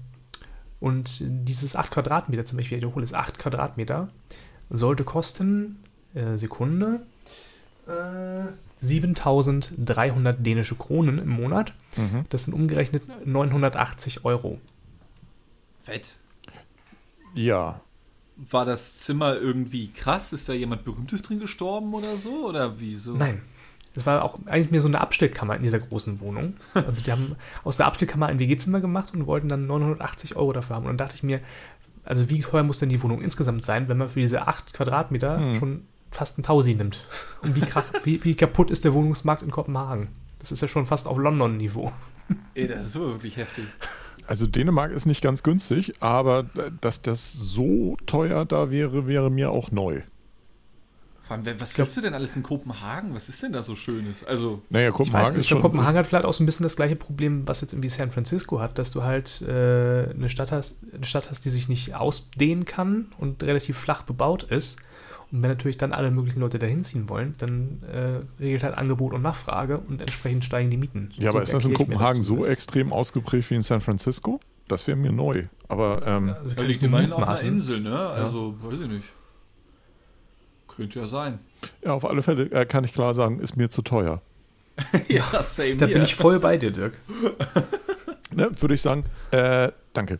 und 0.80 1.22
dieses 1.22 1.76
8 1.76 1.90
Quadratmeter 1.90 2.44
Zimmer, 2.44 2.60
ich 2.60 2.70
wiederhole 2.70 3.04
es, 3.04 3.14
8 3.14 3.38
Quadratmeter, 3.38 4.08
sollte 4.70 5.04
kosten, 5.04 5.82
äh, 6.14 6.36
Sekunde, 6.36 7.06
äh, 7.86 8.52
7300 8.80 10.44
dänische 10.44 10.74
Kronen 10.74 11.18
im 11.18 11.28
Monat. 11.28 11.72
Mhm. 11.96 12.26
Das 12.28 12.44
sind 12.44 12.54
umgerechnet 12.54 13.04
980 13.24 14.24
Euro. 14.24 14.58
Fett. 15.82 16.16
Ja. 17.34 17.80
War 18.36 18.64
das 18.64 18.98
Zimmer 18.98 19.36
irgendwie 19.36 19.88
krass? 19.88 20.32
Ist 20.32 20.48
da 20.48 20.52
jemand 20.52 20.84
Berühmtes 20.84 21.22
drin 21.22 21.40
gestorben 21.40 21.94
oder 21.94 22.16
so? 22.16 22.48
Oder 22.48 22.78
wieso? 22.80 23.16
Nein. 23.16 23.42
Es 23.96 24.06
war 24.06 24.24
auch 24.24 24.38
eigentlich 24.46 24.70
mehr 24.70 24.80
so 24.80 24.88
eine 24.88 25.00
Abstellkammer 25.00 25.56
in 25.56 25.62
dieser 25.62 25.78
großen 25.78 26.20
Wohnung. 26.20 26.54
Also 26.74 27.02
die 27.02 27.12
haben 27.12 27.36
aus 27.62 27.76
der 27.76 27.86
Abstellkammer 27.86 28.26
ein 28.26 28.38
WG-Zimmer 28.38 28.80
gemacht 28.80 29.14
und 29.14 29.26
wollten 29.26 29.48
dann 29.48 29.66
980 29.66 30.36
Euro 30.36 30.52
dafür 30.52 30.76
haben. 30.76 30.84
Und 30.84 30.90
dann 30.90 31.06
dachte 31.06 31.14
ich 31.14 31.22
mir, 31.22 31.40
also 32.04 32.28
wie 32.28 32.40
teuer 32.40 32.62
muss 32.62 32.80
denn 32.80 32.88
die 32.88 33.02
Wohnung 33.02 33.22
insgesamt 33.22 33.64
sein, 33.64 33.88
wenn 33.88 33.96
man 33.96 34.08
für 34.08 34.20
diese 34.20 34.46
8 34.46 34.74
Quadratmeter 34.74 35.38
hm. 35.38 35.54
schon 35.56 35.82
fast 36.10 36.38
ein 36.38 36.42
Tausi 36.42 36.74
nimmt. 36.74 37.04
Und 37.42 37.56
wie, 37.56 37.60
krach, 37.60 37.84
wie, 38.04 38.22
wie, 38.24 38.34
kaputt 38.34 38.70
ist 38.70 38.84
der 38.84 38.94
Wohnungsmarkt 38.94 39.42
in 39.42 39.50
Kopenhagen? 39.50 40.08
Das 40.38 40.52
ist 40.52 40.60
ja 40.60 40.68
schon 40.68 40.86
fast 40.86 41.06
auf 41.06 41.16
London-Niveau. 41.16 41.92
Ey, 42.54 42.68
das 42.68 42.86
ist 42.86 42.94
wirklich 42.94 43.36
heftig. 43.36 43.64
Also 44.26 44.46
Dänemark 44.46 44.92
ist 44.92 45.06
nicht 45.06 45.22
ganz 45.22 45.42
günstig, 45.42 45.94
aber 46.00 46.44
dass 46.80 47.02
das 47.02 47.32
so 47.32 47.96
teuer 48.06 48.44
da 48.44 48.70
wäre, 48.70 49.06
wäre 49.06 49.30
mir 49.30 49.50
auch 49.50 49.70
neu. 49.70 50.02
Vor 51.24 51.38
allem, 51.38 51.46
was 51.58 51.78
willst 51.78 51.96
du 51.96 52.02
denn 52.02 52.12
alles 52.12 52.36
in 52.36 52.42
Kopenhagen? 52.42 53.14
Was 53.14 53.30
ist 53.30 53.42
denn 53.42 53.52
da 53.52 53.62
so 53.62 53.74
Schönes? 53.74 54.24
Also, 54.24 54.60
naja, 54.68 54.90
Kopenhagen 54.90 55.28
ich 55.28 55.34
weiß, 55.36 55.40
ist 55.40 55.48
schon. 55.48 55.62
Kopenhagen 55.62 55.96
hat 55.96 56.06
vielleicht 56.06 56.26
auch 56.26 56.34
so 56.34 56.42
ein 56.42 56.46
bisschen 56.46 56.64
das 56.64 56.76
gleiche 56.76 56.96
Problem, 56.96 57.48
was 57.48 57.62
jetzt 57.62 57.72
irgendwie 57.72 57.88
San 57.88 58.10
Francisco 58.10 58.60
hat, 58.60 58.78
dass 58.78 58.90
du 58.90 59.04
halt 59.04 59.40
äh, 59.40 60.10
eine 60.10 60.28
Stadt 60.28 60.52
hast, 60.52 60.80
eine 60.94 61.06
Stadt 61.06 61.30
hast, 61.30 61.46
die 61.46 61.48
sich 61.48 61.66
nicht 61.70 61.94
ausdehnen 61.94 62.66
kann 62.66 63.06
und 63.16 63.42
relativ 63.42 63.78
flach 63.78 64.02
bebaut 64.02 64.42
ist. 64.42 64.76
Und 65.32 65.42
wenn 65.42 65.48
natürlich 65.48 65.78
dann 65.78 65.94
alle 65.94 66.10
möglichen 66.10 66.40
Leute 66.40 66.58
dahin 66.58 66.84
ziehen 66.84 67.08
wollen, 67.08 67.34
dann 67.38 67.82
äh, 67.90 68.42
regelt 68.42 68.62
halt 68.62 68.76
Angebot 68.76 69.14
und 69.14 69.22
Nachfrage 69.22 69.80
und 69.80 70.02
entsprechend 70.02 70.44
steigen 70.44 70.70
die 70.70 70.76
Mieten. 70.76 71.10
Ja, 71.16 71.30
aber 71.30 71.42
ist 71.42 71.54
das 71.54 71.64
in 71.64 71.72
Kopenhagen 71.72 72.18
das 72.18 72.26
so 72.26 72.44
extrem 72.44 72.92
ausgeprägt 72.92 73.48
wie 73.50 73.54
in 73.54 73.62
San 73.62 73.80
Francisco? 73.80 74.40
Das 74.68 74.86
wäre 74.86 74.98
mir 74.98 75.10
neu. 75.10 75.44
Aber 75.68 76.06
ähm, 76.06 76.28
ja, 76.28 76.34
also 76.34 76.62
liegt 76.64 76.82
immerhin 76.82 77.12
auf 77.12 77.26
einer 77.26 77.40
Insel, 77.40 77.80
ne? 77.80 77.98
Also 77.98 78.54
ja. 78.62 78.70
weiß 78.70 78.80
ich 78.80 78.88
nicht. 78.88 79.04
Könnte 80.76 81.00
ja 81.00 81.06
sein. 81.06 81.38
Ja, 81.84 81.92
auf 81.92 82.04
alle 82.04 82.22
Fälle 82.22 82.50
äh, 82.50 82.66
kann 82.66 82.84
ich 82.84 82.92
klar 82.92 83.14
sagen, 83.14 83.40
ist 83.40 83.56
mir 83.56 83.70
zu 83.70 83.82
teuer. 83.82 84.20
ja, 85.08 85.24
same. 85.42 85.76
Da 85.76 85.86
hier. 85.86 85.94
bin 85.94 86.04
ich 86.04 86.14
voll 86.14 86.40
bei 86.40 86.56
dir, 86.56 86.70
Dirk. 86.70 86.94
ne, 88.32 88.50
Würde 88.60 88.74
ich 88.74 88.82
sagen, 88.82 89.04
äh, 89.30 89.70
danke. 89.92 90.18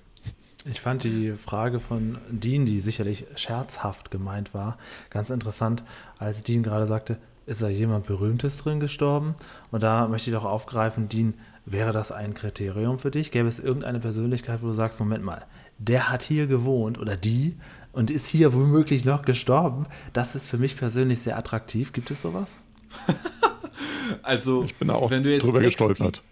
Ich 0.66 0.80
fand 0.80 1.04
die 1.04 1.32
Frage 1.32 1.78
von 1.78 2.18
Dean, 2.30 2.64
die 2.64 2.80
sicherlich 2.80 3.26
scherzhaft 3.36 4.10
gemeint 4.10 4.54
war, 4.54 4.78
ganz 5.10 5.28
interessant, 5.28 5.84
als 6.18 6.42
Dean 6.42 6.62
gerade 6.62 6.86
sagte, 6.86 7.18
ist 7.46 7.60
da 7.60 7.68
jemand 7.68 8.06
Berühmtes 8.06 8.56
drin 8.56 8.80
gestorben? 8.80 9.34
Und 9.70 9.82
da 9.82 10.08
möchte 10.08 10.30
ich 10.30 10.36
doch 10.36 10.46
aufgreifen, 10.46 11.10
Dean, 11.10 11.34
wäre 11.66 11.92
das 11.92 12.12
ein 12.12 12.32
Kriterium 12.32 12.98
für 12.98 13.10
dich? 13.10 13.30
Gäbe 13.30 13.48
es 13.48 13.58
irgendeine 13.58 14.00
Persönlichkeit, 14.00 14.62
wo 14.62 14.68
du 14.68 14.72
sagst, 14.72 15.00
Moment 15.00 15.24
mal, 15.24 15.44
der 15.78 16.08
hat 16.08 16.22
hier 16.22 16.46
gewohnt 16.46 16.98
oder 16.98 17.16
die 17.16 17.56
und 17.94 18.10
ist 18.10 18.26
hier 18.26 18.52
womöglich 18.52 19.04
noch 19.04 19.22
gestorben? 19.22 19.86
Das 20.12 20.34
ist 20.34 20.48
für 20.48 20.58
mich 20.58 20.76
persönlich 20.76 21.20
sehr 21.20 21.38
attraktiv. 21.38 21.92
Gibt 21.92 22.10
es 22.10 22.20
sowas? 22.20 22.58
also, 24.22 24.64
ich 24.64 24.74
bin 24.74 24.90
auch 24.90 25.10
wenn 25.10 25.22
du 25.22 25.32
jetzt 25.32 25.44
drüber 25.44 25.60
gestolpert. 25.60 26.22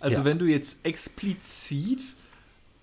Also, 0.00 0.20
ja. 0.20 0.24
wenn 0.24 0.38
du 0.38 0.46
jetzt 0.46 0.78
explizit 0.82 2.14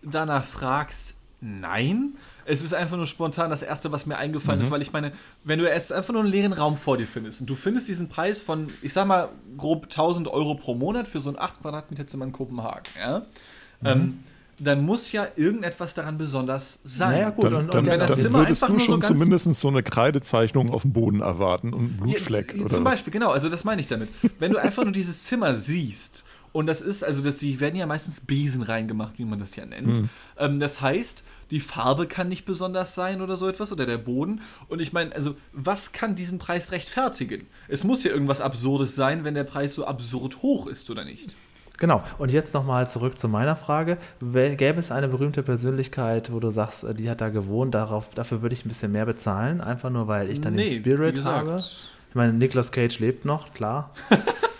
danach 0.03 0.45
fragst, 0.45 1.15
nein. 1.41 2.13
Es 2.45 2.63
ist 2.63 2.73
einfach 2.73 2.95
nur 2.95 3.07
spontan 3.07 3.49
das 3.49 3.63
Erste, 3.63 3.91
was 3.91 4.05
mir 4.05 4.17
eingefallen 4.17 4.59
mhm. 4.59 4.65
ist, 4.65 4.71
weil 4.71 4.81
ich 4.81 4.93
meine, 4.93 5.11
wenn 5.43 5.59
du 5.59 5.67
erst 5.67 5.91
einfach 5.91 6.13
nur 6.13 6.21
einen 6.21 6.31
leeren 6.31 6.53
Raum 6.53 6.77
vor 6.77 6.97
dir 6.97 7.07
findest 7.07 7.41
und 7.41 7.49
du 7.49 7.55
findest 7.55 7.87
diesen 7.87 8.07
Preis 8.07 8.39
von, 8.39 8.67
ich 8.83 8.93
sag 8.93 9.07
mal, 9.07 9.29
grob 9.57 9.85
1000 9.85 10.27
Euro 10.27 10.55
pro 10.55 10.75
Monat 10.75 11.07
für 11.07 11.19
so 11.19 11.29
ein 11.29 11.39
8 11.39 11.61
Quadratmeter 11.61 12.07
Zimmer 12.07 12.25
in 12.25 12.31
Kopenhagen, 12.31 12.85
ja, 12.99 13.19
mhm. 13.19 13.87
ähm, 13.87 14.19
dann 14.59 14.85
muss 14.85 15.11
ja 15.11 15.27
irgendetwas 15.35 15.93
daran 15.93 16.17
besonders 16.17 16.79
sein. 16.83 17.11
Naja, 17.11 17.29
gut, 17.29 17.45
dann, 17.45 17.55
und, 17.55 17.75
und 17.75 17.85
wenn 17.85 17.99
das 17.99 18.11
dann 18.11 18.19
Zimmer 18.19 18.39
würdest 18.39 18.63
einfach 18.63 18.75
du 18.75 18.79
schon 18.79 19.01
so 19.01 19.07
zumindest 19.07 19.53
so 19.53 19.67
eine 19.67 19.83
Kreidezeichnung 19.83 20.71
auf 20.71 20.81
dem 20.81 20.93
Boden 20.93 21.21
erwarten 21.21 21.73
und 21.73 21.81
einen 21.81 21.97
Blutfleck. 21.97 22.55
Ja, 22.57 22.67
zum 22.67 22.83
Beispiel, 22.83 23.13
genau, 23.13 23.31
also 23.31 23.49
das 23.49 23.63
meine 23.63 23.81
ich 23.81 23.87
damit. 23.87 24.09
wenn 24.39 24.51
du 24.51 24.57
einfach 24.57 24.83
nur 24.83 24.93
dieses 24.93 25.23
Zimmer 25.25 25.55
siehst 25.55 26.23
und 26.57 26.65
das 26.65 26.81
ist, 26.81 27.03
also 27.03 27.21
das, 27.21 27.37
die 27.37 27.59
werden 27.59 27.75
ja 27.75 27.85
meistens 27.85 28.21
Besen 28.21 28.63
reingemacht, 28.63 29.19
wie 29.19 29.25
man 29.25 29.37
das 29.37 29.55
ja 29.55 29.65
nennt. 29.65 30.01
Mhm. 30.01 30.09
Ähm, 30.37 30.59
das 30.59 30.81
heißt, 30.81 31.23
die 31.51 31.59
Farbe 31.59 32.07
kann 32.07 32.29
nicht 32.29 32.45
besonders 32.45 32.95
sein 32.95 33.21
oder 33.21 33.37
so 33.37 33.47
etwas 33.47 33.71
oder 33.71 33.85
der 33.85 33.99
Boden. 33.99 34.41
Und 34.67 34.81
ich 34.81 34.91
meine, 34.91 35.13
also 35.13 35.35
was 35.53 35.91
kann 35.91 36.15
diesen 36.15 36.39
Preis 36.39 36.71
rechtfertigen? 36.71 37.45
Es 37.67 37.83
muss 37.83 38.03
ja 38.03 38.11
irgendwas 38.11 38.41
Absurdes 38.41 38.95
sein, 38.95 39.23
wenn 39.23 39.35
der 39.35 39.43
Preis 39.43 39.75
so 39.75 39.85
absurd 39.85 40.41
hoch 40.41 40.65
ist 40.65 40.89
oder 40.89 41.05
nicht. 41.05 41.35
Genau. 41.77 42.03
Und 42.17 42.31
jetzt 42.31 42.53
nochmal 42.53 42.89
zurück 42.89 43.19
zu 43.19 43.27
meiner 43.27 43.55
Frage. 43.55 43.97
Gäbe 44.19 44.79
es 44.79 44.91
eine 44.91 45.07
berühmte 45.07 45.43
Persönlichkeit, 45.43 46.31
wo 46.31 46.39
du 46.39 46.49
sagst, 46.49 46.83
äh, 46.83 46.93
die 46.93 47.09
hat 47.09 47.21
da 47.21 47.29
gewohnt, 47.29 47.75
darauf, 47.75 48.09
dafür 48.13 48.41
würde 48.41 48.55
ich 48.55 48.65
ein 48.65 48.69
bisschen 48.69 48.91
mehr 48.91 49.05
bezahlen, 49.05 49.61
einfach 49.61 49.89
nur 49.89 50.07
weil 50.07 50.29
ich 50.29 50.41
dann 50.41 50.53
nee, 50.53 50.69
den 50.69 50.79
Spirit 50.79 51.23
habe? 51.23 51.55
Ich 51.57 52.15
meine, 52.15 52.33
Nicolas 52.33 52.71
Cage 52.71 52.99
lebt 52.99 53.25
noch, 53.25 53.53
klar. 53.53 53.91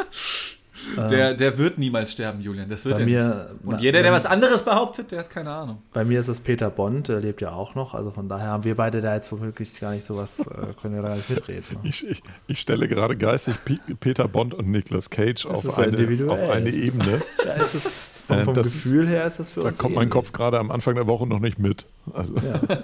Der, 1.09 1.33
der 1.33 1.57
wird 1.57 1.77
niemals 1.77 2.11
sterben, 2.11 2.41
Julian. 2.41 2.69
Das 2.69 2.85
wird 2.85 2.95
bei 2.95 3.01
er 3.01 3.05
mir, 3.05 3.49
nicht. 3.53 3.65
Und 3.65 3.81
jeder, 3.81 4.01
der 4.01 4.11
was 4.11 4.25
anderes 4.25 4.63
behauptet, 4.63 5.11
der 5.11 5.19
hat 5.19 5.29
keine 5.29 5.49
Ahnung. 5.49 5.81
Bei 5.93 6.05
mir 6.05 6.19
ist 6.19 6.27
es 6.27 6.39
Peter 6.39 6.69
Bond, 6.69 7.07
der 7.07 7.19
lebt 7.19 7.41
ja 7.41 7.51
auch 7.51 7.75
noch. 7.75 7.93
Also 7.93 8.11
von 8.11 8.29
daher 8.29 8.47
haben 8.47 8.63
wir 8.63 8.75
beide 8.75 9.01
da 9.01 9.15
jetzt 9.15 9.31
wirklich 9.31 9.79
gar 9.79 9.91
nicht 9.91 10.05
sowas, 10.05 10.39
äh, 10.39 10.73
können 10.81 10.95
wir 10.95 11.01
da 11.01 11.09
gar 11.09 11.15
nicht 11.15 11.29
mitreden. 11.29 11.65
Ne? 11.71 11.79
Ich, 11.83 12.07
ich, 12.07 12.21
ich, 12.47 12.59
stelle 12.59 12.87
gerade 12.87 13.17
geistig 13.17 13.55
Peter 13.99 14.27
Bond 14.27 14.53
und 14.53 14.69
Nicolas 14.69 15.09
Cage 15.09 15.45
auf 15.45 15.77
eine, 15.77 16.31
auf 16.31 16.49
eine 16.49 16.69
Ebene. 16.69 17.21
Da 17.43 17.53
ist 17.53 17.75
es 17.75 18.16
vom, 18.27 18.43
vom 18.43 18.53
das, 18.53 18.73
Gefühl 18.73 19.07
her 19.07 19.25
ist 19.25 19.39
das 19.39 19.51
für 19.51 19.61
da 19.61 19.69
uns. 19.69 19.77
Da 19.77 19.81
kommt 19.81 19.95
mein 19.95 20.09
Kopf 20.09 20.33
gerade 20.33 20.59
am 20.59 20.69
Anfang 20.69 20.95
der 20.95 21.07
Woche 21.07 21.25
noch 21.25 21.39
nicht 21.39 21.59
mit. 21.59 21.87
Also, 22.13 22.35
ja. 22.35 22.59
da 22.67 22.79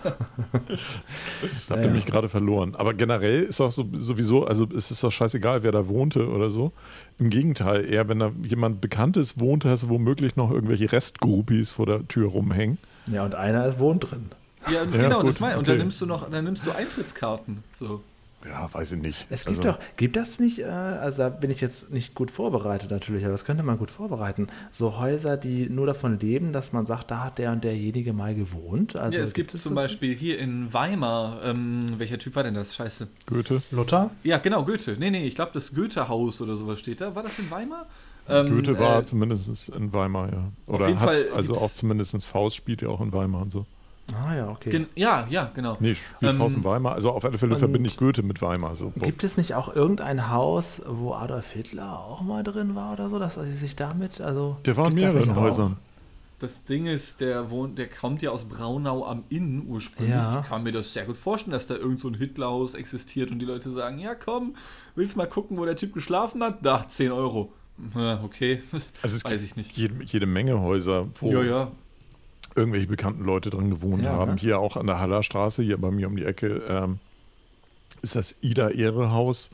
habt 1.70 1.80
ihr 1.80 1.86
ja. 1.86 1.92
mich 1.92 2.06
gerade 2.06 2.30
verloren. 2.30 2.76
Aber 2.76 2.94
generell 2.94 3.44
ist 3.44 3.60
auch 3.60 3.72
so, 3.72 3.86
sowieso, 3.94 4.46
also 4.46 4.68
es 4.76 4.90
ist 4.90 5.04
doch 5.04 5.12
scheißegal, 5.12 5.64
wer 5.64 5.72
da 5.72 5.88
wohnte 5.88 6.30
oder 6.30 6.50
so. 6.50 6.72
Im 7.20 7.30
Gegenteil, 7.30 7.92
eher 7.92 8.08
wenn 8.08 8.20
da 8.20 8.32
jemand 8.44 8.80
Bekanntes 8.80 9.40
wohnte, 9.40 9.70
hast 9.70 9.84
du 9.84 9.90
womöglich 9.90 10.36
noch 10.36 10.50
irgendwelche 10.50 10.92
Restgroupies 10.92 11.74
vor 11.74 11.86
der 11.86 12.08
Tür 12.08 12.30
rumhängen. 12.30 12.78
Ja, 13.12 13.26
und 13.26 13.36
einer 13.36 13.66
ist 13.66 13.80
wohnt 13.80 14.10
drin. 14.10 14.32
Ja, 14.72 14.86
genau, 14.86 15.20
gut, 15.20 15.30
das 15.30 15.42
meine 15.42 15.58
Und 15.58 15.64
okay. 15.64 15.72
dann 15.72 15.78
nimmst 15.80 16.02
du 16.02 16.06
noch, 16.06 16.30
dann 16.30 16.46
nimmst 16.46 16.66
du 16.66 16.72
Eintrittskarten. 16.72 17.64
So. 17.74 18.02
Ja, 18.46 18.74
weiß 18.74 18.94
ich 18.94 19.02
nicht. 19.02 19.28
Es 19.30 19.46
gibt 19.46 19.60
also, 19.60 19.72
doch, 19.72 19.80
gibt 19.96 20.16
das 20.16 20.40
nicht, 20.40 20.60
äh, 20.60 20.66
also 20.66 21.20
da 21.20 21.30
bin 21.30 21.50
ich 21.50 21.62
jetzt 21.62 21.92
nicht 21.92 22.16
gut 22.16 22.32
vorbereitet 22.32 22.92
natürlich, 22.92 23.24
aber 23.24 23.32
das 23.32 23.46
könnte 23.46 23.64
man 23.64 23.78
gut 23.78 23.92
vorbereiten. 23.92 24.48
So 24.72 24.98
Häuser, 24.98 25.38
die 25.38 25.70
nur 25.70 25.86
davon 25.86 26.20
leben, 26.20 26.54
dass 26.54 26.74
man 26.74 26.86
sagt, 26.86 27.12
da 27.12 27.24
hat 27.24 27.38
der 27.38 27.52
und 27.52 27.64
derjenige 27.64 28.14
mal 28.14 28.36
gewohnt. 28.36 28.96
Also 28.96 29.18
ja, 29.18 29.24
es 29.24 29.34
gibt, 29.34 29.52
gibt 29.52 29.62
zum 29.62 29.76
Beispiel 29.76 30.16
hier 30.16 30.40
in 30.40 30.74
Weimar, 30.74 31.42
ähm, 31.44 31.86
welcher 31.98 32.20
Typ 32.20 32.36
war 32.36 32.44
denn 32.44 32.56
das? 32.56 32.76
Scheiße. 32.76 33.08
Goethe. 33.26 33.62
Luther? 33.72 34.12
Ja, 34.24 34.38
genau, 34.38 34.64
Goethe. 34.64 34.96
Nee, 35.00 35.10
nee, 35.10 35.26
ich 35.26 35.36
glaube, 35.36 35.52
das 35.54 35.74
Goethe-Haus 35.74 36.42
oder 36.42 36.56
sowas 36.56 36.80
steht 36.80 37.02
da. 37.02 37.16
War 37.16 37.24
das 37.24 37.40
in 37.40 37.50
Weimar? 37.50 37.88
Ähm, 38.28 38.50
Goethe 38.50 38.80
war 38.80 39.02
äh, 39.02 39.06
zumindest 39.06 39.70
in 39.70 39.94
Weimar, 39.94 40.32
ja. 40.32 40.52
Oder 40.68 40.88
hat, 40.88 41.00
Fall 41.00 41.26
also 41.36 41.54
auch 41.56 41.72
zumindest 41.72 42.24
Faust 42.26 42.56
spielt 42.56 42.82
ja 42.82 42.90
auch 42.90 43.02
in 43.02 43.12
Weimar 43.12 43.42
und 43.42 43.52
so. 43.52 43.66
Ah 44.12 44.36
ja, 44.36 44.50
okay. 44.50 44.70
Gen 44.70 44.88
ja, 44.96 45.26
ja, 45.30 45.50
genau. 45.54 45.78
Nee, 45.80 45.96
Spielhaus 45.96 46.54
ähm, 46.54 46.60
in 46.60 46.64
Weimar. 46.66 46.94
Also 46.94 47.12
auf 47.12 47.24
alle 47.24 47.38
Fälle 47.38 47.58
verbinde 47.58 47.88
ich 47.88 47.96
Goethe 47.96 48.22
mit 48.22 48.42
Weimar. 48.42 48.76
So. 48.76 48.92
Gibt 48.98 49.24
es 49.24 49.38
nicht 49.38 49.56
auch 49.56 49.74
irgendein 49.74 50.30
Haus, 50.30 50.82
wo 50.86 51.14
Adolf 51.14 51.52
Hitler 51.52 52.00
auch 52.00 52.22
mal 52.22 52.44
drin 52.44 52.76
war 52.76 52.94
oder 52.94 53.10
so, 53.10 53.18
dass 53.18 53.38
er 53.38 53.46
sich 53.46 53.76
damit, 53.76 54.20
also... 54.20 54.58
Der 54.66 54.76
war 54.76 54.90
in 54.90 54.96
mehreren 54.96 55.36
Häusern. 55.36 55.78
das 56.40 56.66
Ding 56.66 56.86
ist, 56.86 57.22
der 57.22 57.50
wohnt, 57.50 57.78
der 57.78 57.88
kommt 57.88 58.22
ja 58.22 58.32
aus 58.32 58.44
Braunau 58.44 59.06
am 59.06 59.24
Inn 59.30 59.64
ursprünglich. 59.68 60.16
Ja. 60.16 60.42
Ich 60.42 60.50
kann 60.50 60.64
mir 60.64 60.74
das 60.74 60.92
sehr 60.92 61.06
gut 61.06 61.16
vorstellen, 61.16 61.54
dass 61.54 61.68
da 61.68 61.76
irgend 61.76 62.02
so 62.02 62.10
ein 62.10 62.16
Hitlerhaus 62.16 62.74
existiert 62.74 63.32
und 63.32 63.40
die 63.40 63.46
Leute 63.46 63.72
sagen, 63.72 64.00
ja 64.00 64.16
komm, 64.16 64.56
willst 64.96 65.16
mal 65.16 65.28
gucken, 65.28 65.58
wo 65.58 65.64
der 65.64 65.78
Typ 65.78 65.94
geschlafen 65.94 66.44
hat? 66.44 66.66
Da, 66.66 66.86
10 66.86 67.14
Euro. 67.14 67.54
Ja, 67.96 68.22
okay, 68.24 68.62
also 69.02 69.18
es 69.18 69.24
weiß 69.26 69.42
ich 69.42 69.56
nicht. 69.56 69.76
Jede, 69.76 70.04
jede 70.04 70.26
Menge 70.26 70.60
Häuser, 70.60 71.08
wo 71.16 71.32
ja, 71.32 71.44
ja. 71.44 71.72
Irgendwelche 72.56 72.88
bekannten 72.88 73.24
Leute 73.24 73.50
drin 73.50 73.70
gewohnt 73.70 74.06
haben. 74.06 74.36
Ne? 74.36 74.38
Hier 74.40 74.60
auch 74.60 74.78
an 74.78 74.88
der 74.88 75.00
Hallerstraße, 75.00 75.64
hier 75.64 75.78
bei 75.78 75.92
mir 75.92 76.08
um 76.08 76.16
die 76.16 76.26
Ecke, 76.26 76.62
ähm, 76.68 77.00
ist 78.02 78.16
das 78.16 78.36
Ida 78.42 78.70
Ehre 78.70 79.12
Haus. 79.12 79.50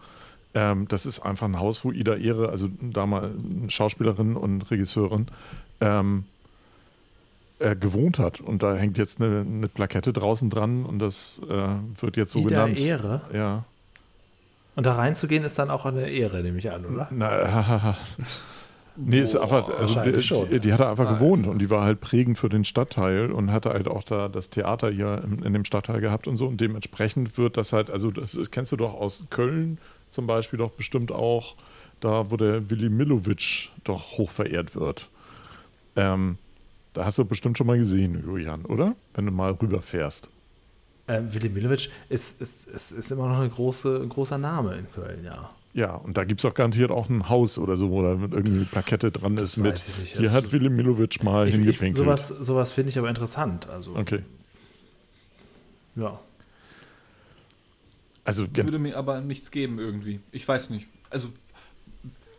Ähm, 0.53 0.87
das 0.87 1.05
ist 1.05 1.19
einfach 1.19 1.47
ein 1.47 1.59
Haus, 1.59 1.85
wo 1.85 1.91
Ida 1.91 2.15
Ehre, 2.15 2.49
also 2.49 2.69
damals 2.81 3.33
Schauspielerin 3.67 4.35
und 4.35 4.69
Regisseurin, 4.71 5.27
ähm, 5.79 6.25
äh, 7.59 7.75
gewohnt 7.75 8.19
hat. 8.19 8.41
Und 8.41 8.63
da 8.63 8.75
hängt 8.75 8.97
jetzt 8.97 9.21
eine, 9.21 9.41
eine 9.41 9.67
Plakette 9.67 10.11
draußen 10.13 10.49
dran 10.49 10.85
und 10.85 10.99
das 10.99 11.35
äh, 11.47 12.01
wird 12.01 12.17
jetzt 12.17 12.31
so 12.31 12.39
Ida 12.39 12.65
genannt. 12.65 12.79
Ehre? 12.79 13.21
Ja. 13.33 13.65
Und 14.75 14.85
da 14.85 14.95
reinzugehen 14.95 15.43
ist 15.43 15.59
dann 15.59 15.69
auch 15.69 15.85
eine 15.85 16.09
Ehre, 16.09 16.41
nehme 16.41 16.57
ich 16.57 16.71
an, 16.71 16.85
oder? 16.85 17.09
Na, 17.11 17.97
Nee, 19.01 19.21
ist 19.21 19.35
einfach, 19.35 19.69
also 19.77 20.01
die, 20.03 20.11
die, 20.11 20.59
die, 20.59 20.73
hat 20.73 20.81
er 20.81 20.89
einfach 20.89 21.07
ah, 21.09 21.13
gewohnt 21.13 21.47
und 21.47 21.59
die 21.59 21.69
war 21.69 21.83
halt 21.83 22.01
prägend 22.01 22.37
für 22.37 22.49
den 22.49 22.65
Stadtteil 22.65 23.31
und 23.31 23.51
hatte 23.51 23.69
halt 23.69 23.87
auch 23.87 24.03
da 24.03 24.27
das 24.27 24.49
Theater 24.49 24.91
hier 24.91 25.23
in, 25.23 25.43
in, 25.43 25.53
dem 25.53 25.63
Stadtteil 25.63 26.01
gehabt 26.01 26.27
und 26.27 26.37
so. 26.37 26.47
Und 26.47 26.59
dementsprechend 26.59 27.37
wird 27.37 27.55
das 27.55 27.71
halt, 27.71 27.89
also 27.89 28.11
das, 28.11 28.33
das 28.33 28.51
kennst 28.51 28.71
du 28.71 28.75
doch 28.75 28.93
aus 28.93 29.25
Köln 29.29 29.77
zum 30.09 30.27
Beispiel 30.27 30.59
doch 30.59 30.71
bestimmt 30.71 31.11
auch, 31.11 31.55
da 31.99 32.29
wo 32.29 32.37
der 32.37 32.69
Willi 32.69 32.89
Milovic 32.89 33.69
doch 33.83 34.17
hoch 34.17 34.31
verehrt 34.31 34.75
wird. 34.75 35.09
Ähm, 35.95 36.37
da 36.93 37.05
hast 37.05 37.17
du 37.17 37.25
bestimmt 37.25 37.57
schon 37.57 37.67
mal 37.67 37.77
gesehen, 37.77 38.21
Julian, 38.25 38.65
oder? 38.65 38.95
Wenn 39.13 39.25
du 39.25 39.31
mal 39.31 39.51
rüberfährst. 39.51 40.29
Ähm, 41.07 41.33
Willi 41.33 41.49
Milovic 41.49 41.89
ist, 42.09 42.41
ist, 42.41 42.67
ist, 42.67 42.91
ist 42.91 43.11
immer 43.11 43.27
noch 43.29 43.39
eine 43.39 43.49
große, 43.49 44.01
ein 44.03 44.09
großer 44.09 44.37
Name 44.37 44.75
in 44.75 44.91
Köln, 44.91 45.23
ja. 45.23 45.49
Ja, 45.73 45.93
und 45.93 46.17
da 46.17 46.23
gibt 46.23 46.41
es 46.41 46.45
auch 46.45 46.55
garantiert 46.55 46.89
auch 46.89 47.09
ein 47.09 47.29
Haus 47.29 47.59
oder 47.59 47.77
so, 47.77 47.91
wo 47.91 48.01
da 48.01 48.15
mit 48.15 48.33
irgendwie 48.33 48.57
eine 48.57 48.65
Plakette 48.65 49.11
dran 49.11 49.37
ist 49.37 49.57
mit 49.57 49.79
hier 49.79 50.31
hat 50.31 50.51
Willi 50.51 50.69
Milovic 50.69 51.23
mal 51.23 51.47
ich, 51.47 51.55
hingepinkelt. 51.55 51.97
Ich, 51.97 52.03
sowas 52.03 52.27
sowas 52.27 52.71
finde 52.71 52.89
ich 52.89 52.97
aber 52.97 53.09
interessant. 53.09 53.69
Also, 53.69 53.95
okay. 53.95 54.23
Ja. 55.95 56.19
Also, 58.23 58.45
würde 58.55 58.79
mir 58.79 58.97
aber 58.97 59.21
nichts 59.21 59.51
geben 59.51 59.79
irgendwie. 59.79 60.19
Ich 60.31 60.47
weiß 60.47 60.69
nicht. 60.69 60.87
Also 61.09 61.29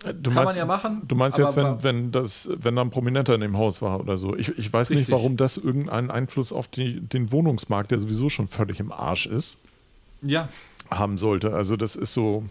äh, 0.05 0.15
Du 0.15 0.31
Kann 0.31 0.45
meinst, 0.45 0.53
man 0.53 0.57
ja 0.57 0.67
machen. 0.67 1.03
Du 1.07 1.15
meinst 1.15 1.39
jetzt, 1.39 1.57
wenn, 1.57 1.83
wenn, 1.83 2.13
das, 2.13 2.49
wenn 2.53 2.77
da 2.77 2.83
ein 2.83 2.91
Prominenter 2.91 3.35
in 3.35 3.41
dem 3.41 3.57
Haus 3.57 3.83
war 3.83 4.01
oder 4.01 4.17
so. 4.17 4.37
Ich, 4.37 4.57
ich 4.57 4.73
weiß 4.73 4.91
richtig. 4.91 5.09
nicht, 5.09 5.13
warum 5.13 5.37
das 5.37 5.57
irgendeinen 5.57 6.11
Einfluss 6.11 6.53
auf 6.53 6.69
die, 6.69 7.01
den 7.01 7.33
Wohnungsmarkt, 7.33 7.91
der 7.91 7.99
sowieso 7.99 8.29
schon 8.29 8.49
völlig 8.49 8.81
im 8.81 8.93
Arsch 8.93 9.27
ist, 9.27 9.59
ja. 10.23 10.49
haben 10.91 11.19
sollte. 11.19 11.53
Also 11.55 11.77
das 11.77 11.97
ist 11.97 12.13
so. 12.13 12.45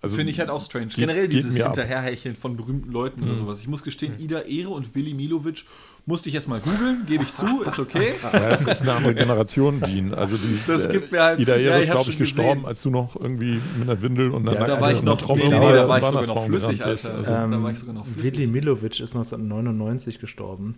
Also 0.00 0.16
Finde 0.16 0.30
ich 0.30 0.38
halt 0.38 0.50
auch 0.50 0.62
strange. 0.62 0.86
Geht, 0.86 0.96
Generell 0.96 1.28
dieses 1.28 1.56
Hinterherhecheln 1.56 2.36
von 2.36 2.56
berühmten 2.56 2.92
Leuten 2.92 3.22
mhm. 3.22 3.28
oder 3.28 3.36
sowas. 3.36 3.60
Ich 3.60 3.68
muss 3.68 3.82
gestehen, 3.82 4.14
mhm. 4.16 4.24
Ida 4.24 4.40
Ehre 4.42 4.70
und 4.70 4.94
Willi 4.94 5.14
Milovic 5.14 5.64
musste 6.06 6.28
ich 6.28 6.36
erstmal 6.36 6.60
googeln, 6.60 7.04
gebe 7.06 7.24
ich 7.24 7.34
zu, 7.34 7.62
ist 7.62 7.78
okay. 7.78 8.14
Ja, 8.32 8.50
es 8.50 8.64
ist 8.64 8.82
eine 8.82 8.92
andere 8.92 9.14
Generation, 9.14 9.80
Dean. 9.80 10.14
Also 10.14 10.36
die, 10.36 10.58
das 10.66 10.88
gibt 10.88 11.12
mir 11.12 11.22
halt. 11.22 11.40
Ida 11.40 11.56
Ehre 11.56 11.74
ja, 11.74 11.78
ist, 11.78 11.90
glaube 11.90 12.10
ich, 12.10 12.18
gestorben, 12.18 12.66
als 12.66 12.82
du 12.82 12.90
noch 12.90 13.16
irgendwie 13.16 13.60
mit 13.78 13.88
einer 13.88 14.00
Windel 14.00 14.30
und 14.30 14.48
einer 14.48 14.60
ja, 14.60 14.64
da 14.64 14.80
war 14.80 14.92
ich 14.92 15.02
noch, 15.02 15.20
nee, 15.20 15.34
nee, 15.36 15.58
nee, 15.58 15.72
da 15.72 15.88
war 15.88 15.98
ich 15.98 16.04
sogar 16.04 16.26
noch 16.26 16.46
flüssig, 16.46 16.84
Alter. 16.84 17.14
Also, 17.14 17.30
ähm, 17.30 17.50
da 17.50 17.62
war 17.62 17.70
ich 17.70 17.78
sogar 17.78 17.94
noch 17.94 18.06
flüssig. 18.06 18.32
Willi 18.32 18.46
Milovic 18.46 19.00
ist 19.00 19.14
1999 19.14 20.20
gestorben. 20.20 20.76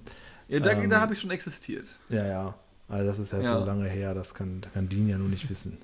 Ja, 0.49 0.59
da, 0.61 0.73
ähm, 0.73 0.90
da 0.90 1.01
habe 1.01 1.14
ich 1.14 1.21
schon 1.21 1.31
existiert. 1.31 1.87
Ja, 2.09 2.27
ja. 2.27 2.55
Also 2.88 3.07
das 3.07 3.19
ist 3.21 3.33
ja, 3.33 3.40
ja. 3.40 3.59
so 3.59 3.64
lange 3.64 3.88
her, 3.88 4.14
das 4.14 4.35
kann, 4.35 4.62
kann 4.75 4.88
Dean 4.88 5.09
ja 5.09 5.16
nur 5.16 5.29
nicht 5.29 5.49
wissen. 5.49 5.79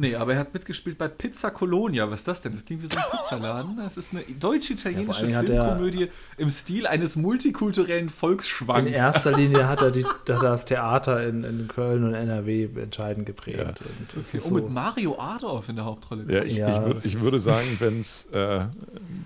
Nee, 0.00 0.14
aber 0.14 0.34
er 0.34 0.38
hat 0.38 0.54
mitgespielt 0.54 0.96
bei 0.96 1.08
Pizza 1.08 1.50
Colonia. 1.50 2.08
Was 2.08 2.20
ist 2.20 2.28
das 2.28 2.40
denn? 2.40 2.52
Das 2.52 2.64
klingt 2.64 2.84
wie 2.84 2.86
so 2.86 2.96
ein 2.98 3.18
Pizzaladen. 3.18 3.76
Das 3.78 3.96
ist 3.96 4.12
eine 4.12 4.22
deutsch-italienische 4.22 5.26
ja, 5.26 5.42
Filmkomödie 5.42 6.08
im 6.36 6.50
Stil 6.50 6.86
eines 6.86 7.16
multikulturellen 7.16 8.08
Volksschwanks. 8.08 8.86
In 8.86 8.94
erster 8.94 9.32
Linie 9.32 9.66
hat 9.66 9.82
er, 9.82 9.90
die, 9.90 10.06
das 10.24 10.66
Theater 10.66 11.26
in, 11.26 11.42
in 11.42 11.66
Köln 11.66 12.04
und 12.04 12.14
NRW 12.14 12.68
entscheidend 12.80 13.26
geprägt. 13.26 13.58
Ja. 13.58 13.70
Okay. 13.70 14.22
Oh, 14.36 14.38
so 14.38 14.54
mit 14.54 14.70
Mario 14.70 15.18
Adorf 15.18 15.68
in 15.68 15.74
der 15.74 15.84
Hauptrolle. 15.84 16.32
Ja, 16.32 16.44
ich, 16.44 16.56
ja, 16.56 16.78
ich, 16.78 16.84
würd, 16.84 17.04
ich 17.04 17.20
würde 17.20 17.38
sagen, 17.40 17.66
wenn 17.80 17.98
es, 17.98 18.26
äh, 18.26 18.66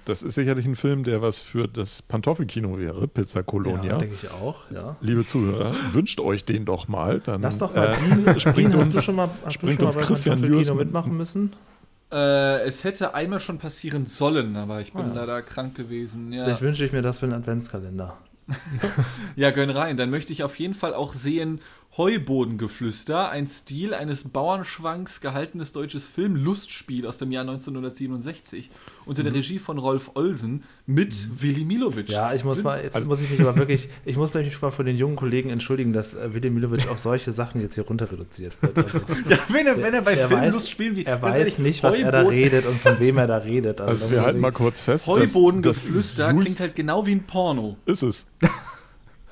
das 0.06 0.22
ist 0.22 0.36
sicherlich 0.36 0.64
ein 0.64 0.76
Film, 0.76 1.04
der 1.04 1.20
was 1.20 1.38
für 1.38 1.68
das 1.68 2.00
Pantoffelkino 2.00 2.78
wäre, 2.78 3.06
Pizza 3.08 3.42
Colonia. 3.42 3.92
Ja, 3.92 3.98
denke 3.98 4.14
ich 4.14 4.30
auch. 4.30 4.70
Ja. 4.70 4.96
Liebe 5.02 5.26
Zuhörer, 5.26 5.74
wünscht 5.92 6.18
euch 6.18 6.46
den 6.46 6.64
doch 6.64 6.88
mal. 6.88 7.20
Dann, 7.20 7.42
Lass 7.42 7.58
doch 7.58 7.74
mal, 7.74 7.92
äh, 7.92 7.96
Dean, 7.98 8.40
springt 8.40 8.56
Dean, 8.56 8.74
uns, 8.74 8.86
hast 8.86 8.96
du 8.96 9.02
schon 9.02 9.16
mal, 9.16 9.28
hast 9.44 9.52
springt 9.52 9.82
uns 9.82 9.98
Christian 9.98 10.42
Jürgen 10.42 10.61
Kino 10.62 10.74
mitmachen 10.74 11.16
müssen? 11.16 11.54
Äh, 12.10 12.66
es 12.66 12.84
hätte 12.84 13.14
einmal 13.14 13.40
schon 13.40 13.58
passieren 13.58 14.06
sollen, 14.06 14.56
aber 14.56 14.80
ich 14.80 14.92
bin 14.92 15.10
ah. 15.10 15.14
leider 15.14 15.42
krank 15.42 15.74
gewesen. 15.74 16.32
Ja. 16.32 16.44
Vielleicht 16.44 16.62
wünsche 16.62 16.84
ich 16.84 16.92
mir 16.92 17.02
das 17.02 17.18
für 17.18 17.26
einen 17.26 17.34
Adventskalender. 17.34 18.18
ja, 19.36 19.50
gönn 19.50 19.70
rein. 19.70 19.96
Dann 19.96 20.10
möchte 20.10 20.32
ich 20.32 20.42
auf 20.42 20.58
jeden 20.58 20.74
Fall 20.74 20.94
auch 20.94 21.14
sehen, 21.14 21.60
Heubodengeflüster, 21.98 23.28
ein 23.28 23.46
Stil 23.46 23.92
eines 23.92 24.24
Bauernschwanks 24.24 25.20
gehaltenes 25.20 25.72
deutsches 25.72 26.06
Film-Lustspiel 26.06 27.06
aus 27.06 27.18
dem 27.18 27.30
Jahr 27.32 27.42
1967 27.42 28.70
unter 29.04 29.22
der 29.22 29.32
mhm. 29.32 29.36
Regie 29.36 29.58
von 29.58 29.76
Rolf 29.76 30.12
Olsen 30.14 30.62
mit 30.86 31.10
mhm. 31.10 31.42
Willi 31.42 31.64
Milovic. 31.66 32.08
Ja, 32.08 32.32
ich 32.32 32.44
muss 32.44 32.62
mal, 32.62 32.82
jetzt 32.82 32.96
also 32.96 33.08
muss 33.08 33.20
ich 33.20 33.28
mich 33.28 33.40
aber 33.40 33.56
wirklich, 33.56 33.90
ich 34.06 34.16
muss 34.16 34.32
mich 34.32 34.62
mal 34.62 34.70
von 34.70 34.86
den 34.86 34.96
jungen 34.96 35.16
Kollegen 35.16 35.50
entschuldigen, 35.50 35.92
dass 35.92 36.14
äh, 36.14 36.32
Willi 36.32 36.48
Milovic 36.48 36.88
auf 36.88 36.98
solche 36.98 37.30
Sachen 37.30 37.60
jetzt 37.60 37.74
hier 37.74 37.84
runter 37.84 38.10
reduziert 38.10 38.56
wird. 38.62 38.78
Also, 38.78 38.98
ja, 39.28 39.36
wenn 39.48 39.66
er, 39.66 39.76
wenn 39.76 39.92
er 39.92 40.00
bei 40.00 40.16
Filmlustspielen 40.16 40.96
wie. 40.96 41.04
Er 41.04 41.20
weiß 41.20 41.36
ehrlich, 41.36 41.58
nicht, 41.58 41.82
was 41.82 41.92
Heuboden, 41.92 42.06
er 42.06 42.12
da 42.12 42.22
redet 42.22 42.64
und 42.64 42.80
von 42.80 42.98
wem 43.00 43.18
er 43.18 43.26
da 43.26 43.36
redet. 43.36 43.82
Also, 43.82 44.04
also 44.04 44.10
wir 44.10 44.22
halten 44.22 44.40
mal 44.40 44.52
kurz 44.52 44.80
fest. 44.80 45.06
Heubodengeflüster 45.06 46.32
klingt 46.32 46.58
halt 46.58 46.74
genau 46.74 47.04
wie 47.04 47.12
ein 47.12 47.24
Porno. 47.24 47.76
Ist 47.84 48.02
es. 48.02 48.24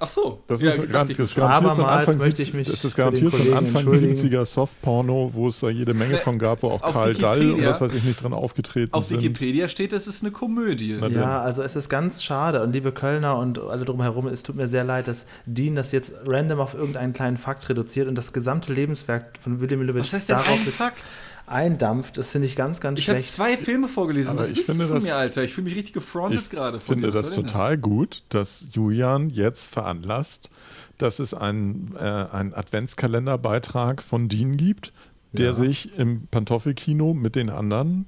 Ach 0.03 0.09
so. 0.09 0.43
Das 0.47 0.63
ja, 0.63 0.71
ist, 0.71 0.91
garantiert, 0.91 1.19
das 1.19 1.35
garantiert 1.35 1.77
so 1.77 1.85
Anfang, 1.85 2.17
möchte 2.17 2.41
ich 2.41 2.55
mich 2.55 2.69
das 2.71 2.85
ist 2.85 2.97
garantiert 2.97 3.35
so 3.35 3.43
ein 3.43 3.53
Anfang 3.53 3.87
70er 3.87 4.47
Softporno, 4.47 5.31
wo 5.35 5.49
es 5.49 5.61
da 5.61 5.69
jede 5.69 5.93
Menge 5.93 6.17
von 6.17 6.39
gab, 6.39 6.63
wo 6.63 6.71
auch 6.71 6.83
Auf 6.83 6.95
Karl 6.95 7.13
Dall 7.13 7.53
und 7.53 7.67
was 7.67 7.83
weiß 7.83 7.93
ich 7.93 8.05
nicht 8.05 8.23
dran 8.23 8.33
aufgetreten 8.33 8.95
auf 8.95 9.05
sind. 9.05 9.19
Auf 9.19 9.23
Wikipedia 9.23 9.69
steht, 9.69 9.93
es 9.93 10.07
ist 10.07 10.23
eine 10.23 10.33
Komödie. 10.33 10.99
Ja, 11.11 11.43
also 11.43 11.63
es 11.63 11.77
ist 11.77 11.91
ganz 11.91 12.23
schade 12.23 12.63
und 12.63 12.73
liebe 12.73 12.93
Kölner 12.93 13.37
und 13.37 13.59
alle 13.59 13.85
drumherum, 13.85 14.27
es 14.27 14.43
tut 14.43 14.57
mir 14.57 14.69
sehr 14.69 14.85
leid, 14.85 15.07
dass 15.07 15.27
Dean 15.45 15.75
das 15.75 15.93
jetzt 15.93 16.13
random 16.25 16.61
auf 16.61 16.73
irgendeinen 16.73 17.13
kleinen 17.13 17.37
Fakt 17.37 17.69
reduziert 17.69 18.09
und 18.09 18.15
das 18.15 18.33
gesamte 18.33 18.73
Lebenswerk 18.73 19.39
von 19.39 19.61
William 19.61 19.81
Milovic 19.81 20.03
was 20.03 20.13
heißt 20.15 20.31
denn 20.31 20.37
darauf 20.37 20.67
ein 20.67 20.73
Fakt? 20.73 21.21
Eindampft. 21.51 22.17
Das 22.19 22.33
finde 22.33 22.47
ich 22.47 22.57
ganz, 22.57 22.81
ganz 22.81 22.99
ich 22.99 23.05
schlecht. 23.05 23.29
Ich 23.29 23.39
habe 23.39 23.57
zwei 23.57 23.63
Filme 23.63 23.89
vorgelesen. 23.89 24.31
Aber 24.31 24.41
Was 24.41 24.51
ich 24.51 24.63
finde 24.63 24.87
von 24.87 24.95
das, 24.97 25.05
mir, 25.05 25.17
Alter? 25.17 25.43
Ich 25.43 25.53
fühle 25.53 25.67
mich 25.67 25.77
richtig 25.77 25.95
gefrontet 25.95 26.51
gerade 26.51 26.81
von 26.81 26.99
dir. 26.99 27.09
Ich 27.09 27.15
finde 27.15 27.29
das 27.29 27.35
total 27.35 27.77
das? 27.77 27.83
gut, 27.83 28.23
dass 28.29 28.67
Julian 28.73 29.31
jetzt 29.31 29.69
veranlasst, 29.69 30.51
dass 30.99 31.19
es 31.19 31.35
einen, 31.35 31.95
äh, 31.97 32.01
einen 32.01 32.55
Adventskalenderbeitrag 32.55 34.03
von 34.03 34.29
Dean 34.29 34.57
gibt, 34.57 34.93
der 35.33 35.47
ja. 35.47 35.53
sich 35.53 35.97
im 35.99 36.27
Pantoffelkino 36.29 37.15
mit 37.15 37.37
den 37.37 37.51
anderen 37.51 38.07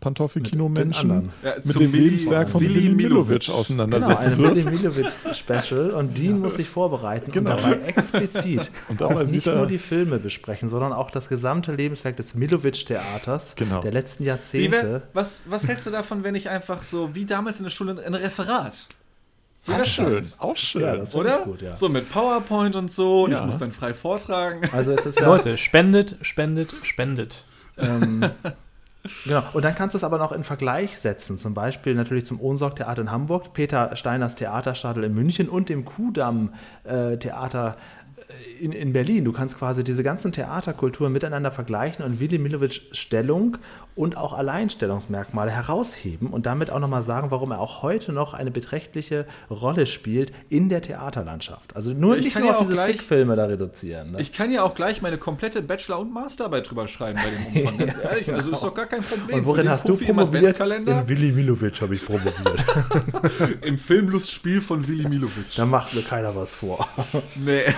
Pantoffelkino-Menschen 0.00 1.30
ja, 1.42 1.54
mit 1.62 1.80
dem 1.80 1.92
Lebenswerk 1.92 2.48
von 2.48 2.60
Willi 2.60 2.88
Milovic 2.88 3.50
auseinandersetzen 3.50 4.36
genau, 4.36 4.54
wird. 4.54 4.66
Willi 4.66 4.76
Milovic-Special 4.76 5.90
und 5.96 6.16
Dean 6.16 6.40
muss 6.40 6.56
sich 6.56 6.68
vorbereiten 6.68 7.30
genau. 7.30 7.56
und 7.56 7.62
dabei 7.62 7.86
explizit 7.86 8.70
und 8.88 9.00
dabei 9.00 9.22
auch 9.22 9.26
nicht 9.28 9.46
nur 9.46 9.66
die 9.66 9.78
Filme 9.78 10.18
besprechen, 10.18 10.68
sondern 10.68 10.92
auch 10.92 11.10
das 11.10 11.28
gesamte 11.28 11.72
Lebenswerk 11.72 12.16
des 12.16 12.34
Milovic-Theaters 12.34 13.54
genau. 13.56 13.80
der 13.80 13.92
letzten 13.92 14.24
Jahrzehnte. 14.24 14.82
Wär, 14.82 15.02
was, 15.12 15.42
was 15.46 15.68
hältst 15.68 15.86
du 15.86 15.90
davon, 15.90 16.24
wenn 16.24 16.34
ich 16.34 16.48
einfach 16.48 16.82
so, 16.82 17.14
wie 17.14 17.26
damals 17.26 17.58
in 17.58 17.64
der 17.64 17.70
Schule, 17.70 18.02
ein 18.04 18.14
Referat 18.14 18.88
auch 19.68 19.84
schön, 19.84 20.26
auch 20.38 20.56
schön. 20.56 20.82
Ja, 20.82 21.14
Oder? 21.14 21.38
Gut, 21.40 21.62
ja. 21.62 21.76
So 21.76 21.88
mit 21.88 22.10
PowerPoint 22.10 22.76
und 22.76 22.90
so 22.90 23.24
und 23.24 23.32
ja. 23.32 23.40
ich 23.40 23.44
muss 23.44 23.58
dann 23.58 23.72
frei 23.72 23.94
vortragen. 23.94 24.68
Also 24.72 24.92
es 24.92 25.06
ist 25.06 25.20
ja 25.20 25.26
Leute, 25.26 25.58
spendet, 25.58 26.16
spendet, 26.22 26.74
spendet. 26.82 27.44
Ähm, 27.78 28.24
Genau. 29.24 29.42
Und 29.54 29.64
dann 29.64 29.74
kannst 29.74 29.94
du 29.94 29.96
es 29.96 30.04
aber 30.04 30.18
noch 30.18 30.32
in 30.32 30.44
Vergleich 30.44 30.98
setzen. 30.98 31.38
Zum 31.38 31.54
Beispiel 31.54 31.94
natürlich 31.94 32.26
zum 32.26 32.40
Ohnsorg-Theater 32.40 33.00
in 33.02 33.10
Hamburg, 33.10 33.52
Peter 33.54 33.96
Steiners 33.96 34.34
Theaterstadel 34.34 35.04
in 35.04 35.14
München 35.14 35.48
und 35.48 35.68
dem 35.68 35.84
Kudamm-Theater 35.86 37.76
in, 38.60 38.72
in 38.72 38.92
Berlin. 38.92 39.24
Du 39.24 39.32
kannst 39.32 39.58
quasi 39.58 39.84
diese 39.84 40.02
ganzen 40.02 40.32
Theaterkulturen 40.32 41.12
miteinander 41.12 41.50
vergleichen 41.50 42.04
und 42.04 42.20
Willy 42.20 42.38
Milovic 42.38 42.82
Stellung 42.92 43.58
und 43.94 44.16
auch 44.16 44.32
Alleinstellungsmerkmale 44.32 45.50
herausheben 45.50 46.28
und 46.28 46.46
damit 46.46 46.70
auch 46.70 46.78
nochmal 46.78 47.02
sagen, 47.02 47.30
warum 47.30 47.50
er 47.50 47.60
auch 47.60 47.82
heute 47.82 48.12
noch 48.12 48.34
eine 48.34 48.50
beträchtliche 48.50 49.26
Rolle 49.50 49.86
spielt 49.86 50.32
in 50.48 50.68
der 50.68 50.82
Theaterlandschaft. 50.82 51.76
Also 51.76 51.92
nur 51.92 52.16
ich 52.16 52.24
nicht 52.24 52.38
nur 52.38 52.46
ja 52.46 52.52
auf 52.52 52.60
diese 52.60 52.72
gleich, 52.72 53.02
Filme 53.02 53.36
da 53.36 53.44
reduzieren. 53.46 54.12
Ne? 54.12 54.20
Ich 54.20 54.32
kann 54.32 54.50
ja 54.50 54.62
auch 54.62 54.74
gleich 54.74 55.02
meine 55.02 55.18
komplette 55.18 55.62
Bachelor- 55.62 56.00
und 56.00 56.12
Masterarbeit 56.12 56.70
drüber 56.70 56.88
schreiben 56.88 57.18
bei 57.22 57.30
dem 57.30 57.62
Umfang, 57.62 57.78
ganz 57.86 57.96
ja, 57.96 58.10
ehrlich. 58.10 58.32
Also 58.32 58.52
ist 58.52 58.62
doch 58.62 58.74
gar 58.74 58.86
kein 58.86 59.02
Problem. 59.02 59.38
Und 59.38 59.46
worin 59.46 59.68
hast 59.68 59.86
Fuffi 59.86 60.06
du 60.06 60.14
promoviert? 60.14 60.58
In 60.60 61.08
Willy 61.08 61.32
Milovic 61.32 61.80
habe 61.80 61.94
ich 61.94 62.04
promoviert. 62.04 62.64
Im 63.62 63.76
Filmlustspiel 63.76 64.60
von 64.60 64.86
Willy 64.86 65.08
Milovic. 65.08 65.54
Da 65.56 65.66
macht 65.66 65.94
mir 65.94 66.02
keiner 66.02 66.34
was 66.34 66.54
vor. 66.54 66.88
Nee. 67.36 67.64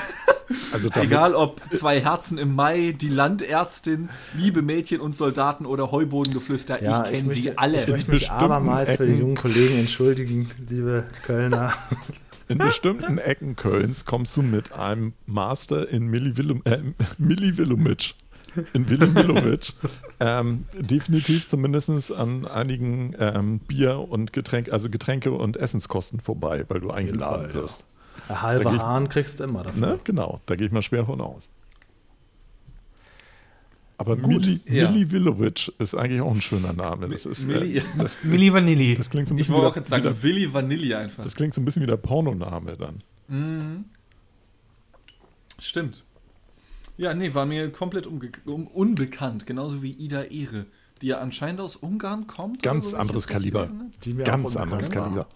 Also 0.73 0.91
Egal 0.95 1.35
ob 1.35 1.61
zwei 1.73 2.01
Herzen 2.01 2.39
im 2.39 2.55
Mai, 2.55 2.95
die 2.99 3.09
Landärztin, 3.09 4.09
liebe 4.37 4.63
Mädchen 4.63 5.01
und 5.01 5.17
Soldaten 5.17 5.67
oder 5.67 5.91
Heubodengeflüster, 5.91 6.83
ja, 6.83 7.05
ich 7.05 7.11
kenne 7.11 7.33
sie 7.33 7.57
alle. 7.59 7.83
Ich 7.83 7.89
möchte 7.89 8.11
mich 8.11 8.31
abermals 8.31 8.91
Ecken. 8.91 8.97
für 8.99 9.13
die 9.13 9.19
jungen 9.19 9.37
Kollegen 9.37 9.79
entschuldigen, 9.79 10.51
liebe 10.69 11.05
Kölner. 11.25 11.75
In 12.49 12.59
bestimmten 12.59 13.17
Ecken 13.17 13.57
Kölns 13.57 14.05
kommst 14.05 14.37
du 14.37 14.43
mit 14.43 14.73
einem 14.73 15.15
Master 15.27 15.89
in 15.89 16.09
Milli 16.09 16.35
äh, 16.65 16.83
Millivillumitsch 17.17 18.15
in 18.73 18.89
Willimilovic 18.89 19.73
ähm, 20.21 20.65
definitiv 20.79 21.49
zumindest 21.49 22.13
an 22.13 22.47
einigen 22.47 23.15
ähm, 23.19 23.61
Bier- 23.61 24.09
und 24.11 24.33
Getränk, 24.33 24.71
also 24.71 24.89
Getränke- 24.89 25.33
und 25.33 25.57
Essenskosten 25.57 26.21
vorbei, 26.21 26.65
weil 26.69 26.81
du 26.81 26.91
eingeladen 26.91 27.51
Fall, 27.51 27.55
wirst. 27.55 27.85
Ein 28.33 28.43
halber 28.43 28.79
Hahn 28.79 29.09
kriegst 29.09 29.41
du 29.41 29.45
immer 29.45 29.63
dafür. 29.63 29.87
Ne? 29.87 29.99
Genau, 30.05 30.41
da 30.47 30.57
gehe 30.57 30.67
ich 30.67 30.73
mal 30.73 30.83
schwer 30.83 31.07
von 31.07 31.21
aus. 31.21 31.49
Aber 34.03 34.17
Gut, 34.17 34.27
Mili, 34.27 34.61
ja. 34.67 34.91
Mili 34.91 35.13
Vilovic 35.13 35.73
ist 35.79 35.95
eigentlich 35.95 36.21
auch 36.21 36.35
ein 36.35 36.41
schöner 36.41 36.73
Name. 36.73 37.09
Das 37.09 37.25
ist, 37.25 37.47
Mili, 37.47 37.79
äh, 37.79 37.83
das, 37.99 38.17
Mili 38.25 38.53
Vanilli. 38.53 38.97
Das 38.97 39.11
klingt 39.11 39.29
so 39.29 39.35
ein 39.35 39.37
bisschen 39.37 39.55
ich 39.55 39.61
wollte 39.61 39.71
auch 39.71 39.77
jetzt 39.77 39.91
sagen, 39.91 40.03
wieder, 40.03 40.23
Willi 40.25 40.53
Vanilli 40.53 40.93
einfach. 40.93 41.23
Das 41.23 41.37
klingt 41.37 41.55
so 41.55 41.61
ein 41.61 41.65
bisschen 41.65 41.83
wie 41.83 41.87
der 41.87 41.99
Pornoname 41.99 42.77
dann. 42.77 42.99
Mhm. 43.29 43.85
Stimmt. 45.61 46.03
Ja, 46.97 47.15
nee, 47.15 47.33
war 47.33 47.47
mir 47.47 47.71
komplett 47.71 48.09
um, 48.09 48.67
unbekannt. 48.67 49.47
Genauso 49.47 49.83
wie 49.83 49.93
Ida 49.93 50.25
Ehre, 50.25 50.67
die 51.01 51.07
ja 51.07 51.19
anscheinend 51.19 51.61
aus 51.61 51.77
Ungarn 51.77 52.27
kommt. 52.27 52.63
Ganz 52.63 52.91
so, 52.91 52.97
anderes 52.97 53.29
Kaliber. 53.29 53.71
Ganz 54.25 54.57
anderes 54.57 54.91
Kaliber. 54.91 55.27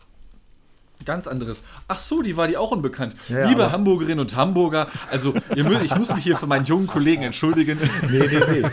Ganz 1.04 1.28
anderes. 1.28 1.62
Ach 1.88 1.98
so, 1.98 2.22
die 2.22 2.36
war 2.36 2.48
die 2.48 2.56
auch 2.56 2.70
unbekannt. 2.70 3.14
Ja, 3.28 3.48
Liebe 3.48 3.70
Hamburgerinnen 3.70 4.18
und 4.18 4.34
Hamburger, 4.34 4.88
also 5.10 5.34
ihr, 5.54 5.82
ich 5.82 5.94
muss 5.94 6.14
mich 6.14 6.24
hier 6.24 6.36
für 6.36 6.46
meinen 6.46 6.64
jungen 6.64 6.86
Kollegen 6.86 7.22
entschuldigen. 7.22 7.78
Nee, 8.10 8.18
nee, 8.18 8.40
nee. 8.60 8.68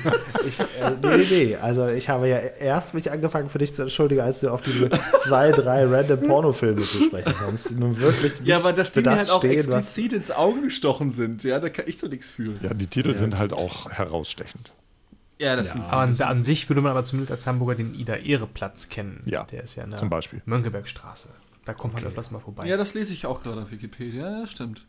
Ich, 0.47 0.59
äh, 0.59 0.91
nee, 1.01 1.25
nee. 1.29 1.55
Also 1.57 1.87
ich 1.87 2.09
habe 2.09 2.27
ja 2.29 2.37
erst 2.37 2.93
mich 2.93 3.11
angefangen 3.11 3.49
für 3.49 3.59
dich 3.59 3.75
zu 3.75 3.83
entschuldigen, 3.83 4.21
als 4.21 4.39
du 4.39 4.49
auf 4.49 4.61
diese 4.61 4.89
zwei, 5.23 5.51
drei 5.51 5.85
random 5.85 6.21
Pornofilme 6.21 6.81
zu 6.81 7.03
sprechen 7.03 7.33
kommst, 7.43 7.69
die 7.69 7.75
nun 7.75 7.99
wirklich 7.99 8.33
Ja, 8.43 8.57
aber 8.57 8.73
das 8.73 8.91
Ding 8.91 9.05
halt 9.05 9.29
auch 9.29 9.39
stehen, 9.39 9.51
explizit 9.51 10.13
ins 10.13 10.31
Auge 10.31 10.61
gestochen 10.61 11.11
sind. 11.11 11.43
Ja, 11.43 11.59
da 11.59 11.69
kann 11.69 11.85
ich 11.87 11.99
so 11.99 12.07
nichts 12.07 12.29
fühlen. 12.29 12.59
Ja, 12.63 12.73
die 12.73 12.87
Titel 12.87 13.09
ja. 13.09 13.15
sind 13.15 13.37
halt 13.37 13.53
auch 13.53 13.91
herausstechend. 13.91 14.71
Ja, 15.39 15.55
das 15.55 15.67
ja. 15.67 15.73
Sind 15.73 15.85
aber 15.91 16.27
an, 16.27 16.43
sich 16.43 16.69
würde 16.69 16.81
man 16.81 16.91
aber 16.91 17.03
zumindest 17.03 17.31
als 17.31 17.45
Hamburger 17.47 17.75
den 17.75 17.93
Ida-Ehre-Platz 17.95 18.89
kennen. 18.89 19.21
Ja, 19.25 19.43
der 19.43 19.63
ist 19.63 19.75
ja 19.75 19.83
in 19.83 19.89
der 19.89 19.99
zum 19.99 20.09
Beispiel. 20.09 20.41
Mönckebergstraße. 20.45 21.29
Da 21.65 21.73
kommt 21.73 21.93
okay. 21.93 22.03
man 22.03 22.09
öfters 22.09 22.31
mal 22.31 22.39
vorbei. 22.39 22.67
Ja, 22.67 22.77
das 22.77 22.93
lese 22.93 23.13
ich 23.13 23.25
auch 23.25 23.41
gerade 23.41 23.61
auf 23.61 23.71
Wikipedia. 23.71 24.39
Ja, 24.39 24.47
stimmt. 24.47 24.85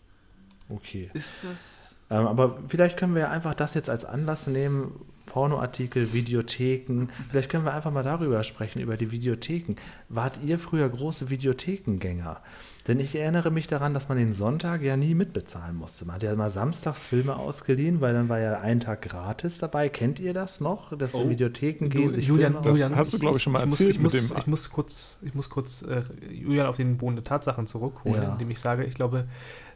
Okay. 0.68 1.10
Ist 1.14 1.34
das. 1.42 1.96
Ähm, 2.10 2.26
aber 2.26 2.58
vielleicht 2.68 2.96
können 2.96 3.14
wir 3.14 3.22
ja 3.22 3.30
einfach 3.30 3.54
das 3.54 3.74
jetzt 3.74 3.90
als 3.90 4.04
Anlass 4.04 4.46
nehmen. 4.46 5.04
Pornoartikel, 5.34 6.12
Videotheken. 6.12 7.08
Vielleicht 7.28 7.50
können 7.50 7.64
wir 7.64 7.74
einfach 7.74 7.90
mal 7.90 8.04
darüber 8.04 8.44
sprechen, 8.44 8.80
über 8.80 8.96
die 8.96 9.10
Videotheken. 9.10 9.74
Wart 10.08 10.38
ihr 10.46 10.60
früher 10.60 10.88
große 10.88 11.28
Videothekengänger? 11.28 12.40
Denn 12.86 13.00
ich 13.00 13.16
erinnere 13.16 13.50
mich 13.50 13.66
daran, 13.66 13.94
dass 13.94 14.08
man 14.08 14.16
den 14.16 14.32
Sonntag 14.32 14.82
ja 14.82 14.96
nie 14.96 15.12
mitbezahlen 15.12 15.74
musste. 15.74 16.04
Man 16.04 16.14
hat 16.14 16.22
ja 16.22 16.36
mal 16.36 16.50
samstags 16.50 17.02
Filme 17.02 17.34
ausgeliehen, 17.34 18.00
weil 18.00 18.14
dann 18.14 18.28
war 18.28 18.38
ja 18.38 18.60
ein 18.60 18.78
Tag 18.78 19.02
gratis 19.02 19.58
dabei. 19.58 19.88
Kennt 19.88 20.20
ihr 20.20 20.34
das 20.34 20.60
noch, 20.60 20.96
dass 20.96 21.16
oh. 21.16 21.22
in 21.22 21.30
Videotheken 21.30 21.88
gehen, 21.88 22.10
du, 22.10 22.14
sich 22.14 22.28
Julian, 22.28 22.52
Filme 22.52 22.68
Julian, 22.68 22.90
das 22.90 22.98
hast 23.00 23.14
du, 23.14 23.18
glaube 23.18 23.38
ich, 23.38 23.42
schon 23.42 23.54
mal 23.54 23.66
ich 23.66 23.72
erzählt. 23.72 24.00
Muss, 24.00 24.14
ich, 24.14 24.30
muss, 24.30 24.38
ich, 24.38 24.46
muss, 24.46 24.70
kurz, 24.70 25.18
ich 25.22 25.34
muss 25.34 25.50
kurz 25.50 25.82
äh, 25.82 26.02
Julian 26.30 26.68
auf 26.68 26.76
den 26.76 26.96
Boden 26.96 27.16
der 27.16 27.24
Tatsachen 27.24 27.66
zurückholen, 27.66 28.22
ja. 28.22 28.32
indem 28.34 28.52
ich 28.52 28.60
sage, 28.60 28.84
ich 28.84 28.94
glaube, 28.94 29.24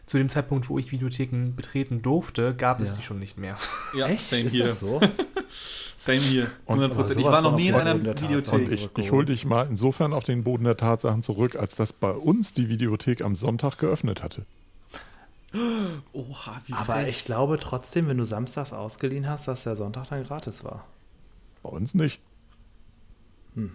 zu 0.08 0.16
dem 0.16 0.30
Zeitpunkt, 0.30 0.70
wo 0.70 0.78
ich 0.78 0.90
Videotheken 0.90 1.52
betreten 1.54 2.00
durfte, 2.00 2.54
gab 2.54 2.80
es 2.80 2.94
die 2.94 3.02
schon 3.02 3.18
nicht 3.18 3.38
mehr. 3.38 3.58
Ja, 3.94 4.06
Echt? 4.06 4.26
same 4.26 4.44
Ist 4.44 4.52
hier. 4.52 4.74
so? 4.74 5.00
same 5.96 6.20
hier. 6.20 6.50
100%. 6.66 7.18
Ich 7.18 7.26
war 7.26 7.42
noch 7.42 7.56
nie 7.56 7.68
in 7.68 7.74
einer 7.74 8.02
Videothek. 8.02 8.72
Ich, 8.72 8.88
ich 8.96 9.12
hole 9.12 9.26
dich 9.26 9.44
mal 9.44 9.66
insofern 9.68 10.14
auf 10.14 10.24
den 10.24 10.44
Boden 10.44 10.64
der 10.64 10.78
Tatsachen 10.78 11.22
zurück, 11.22 11.56
als 11.56 11.76
dass 11.76 11.92
bei 11.92 12.10
uns 12.10 12.54
die 12.54 12.70
Videothek 12.70 13.20
am 13.20 13.34
Sonntag 13.34 13.76
geöffnet 13.76 14.22
hatte. 14.22 14.46
Oha, 16.12 16.62
wie 16.64 16.72
Aber 16.72 16.94
frech. 16.94 17.08
ich 17.08 17.24
glaube 17.26 17.58
trotzdem, 17.58 18.08
wenn 18.08 18.16
du 18.16 18.24
samstags 18.24 18.72
ausgeliehen 18.72 19.28
hast, 19.28 19.46
dass 19.46 19.64
der 19.64 19.76
Sonntag 19.76 20.08
dann 20.08 20.24
gratis 20.24 20.64
war. 20.64 20.86
Bei 21.62 21.68
uns 21.68 21.94
nicht. 21.94 22.20
Hm. 23.56 23.72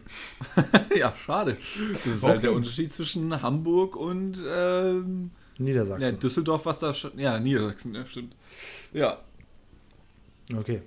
ja, 0.98 1.14
schade. 1.24 1.58
Das 1.94 2.06
ist 2.08 2.24
okay. 2.24 2.32
halt 2.32 2.44
der 2.44 2.54
Unterschied 2.54 2.92
zwischen 2.92 3.44
Hamburg 3.44 3.96
und 3.96 4.40
ähm, 4.52 5.30
Niedersachsen. 5.58 6.02
Ja, 6.02 6.12
Düsseldorf, 6.12 6.66
was 6.66 6.80
da 6.80 6.94
schon. 6.94 7.18
Ja, 7.18 7.40
Niedersachsen, 7.40 7.96
ja, 7.96 8.06
stimmt. 8.06 8.36
Ja. 8.94 9.18
Okay. 10.56 10.82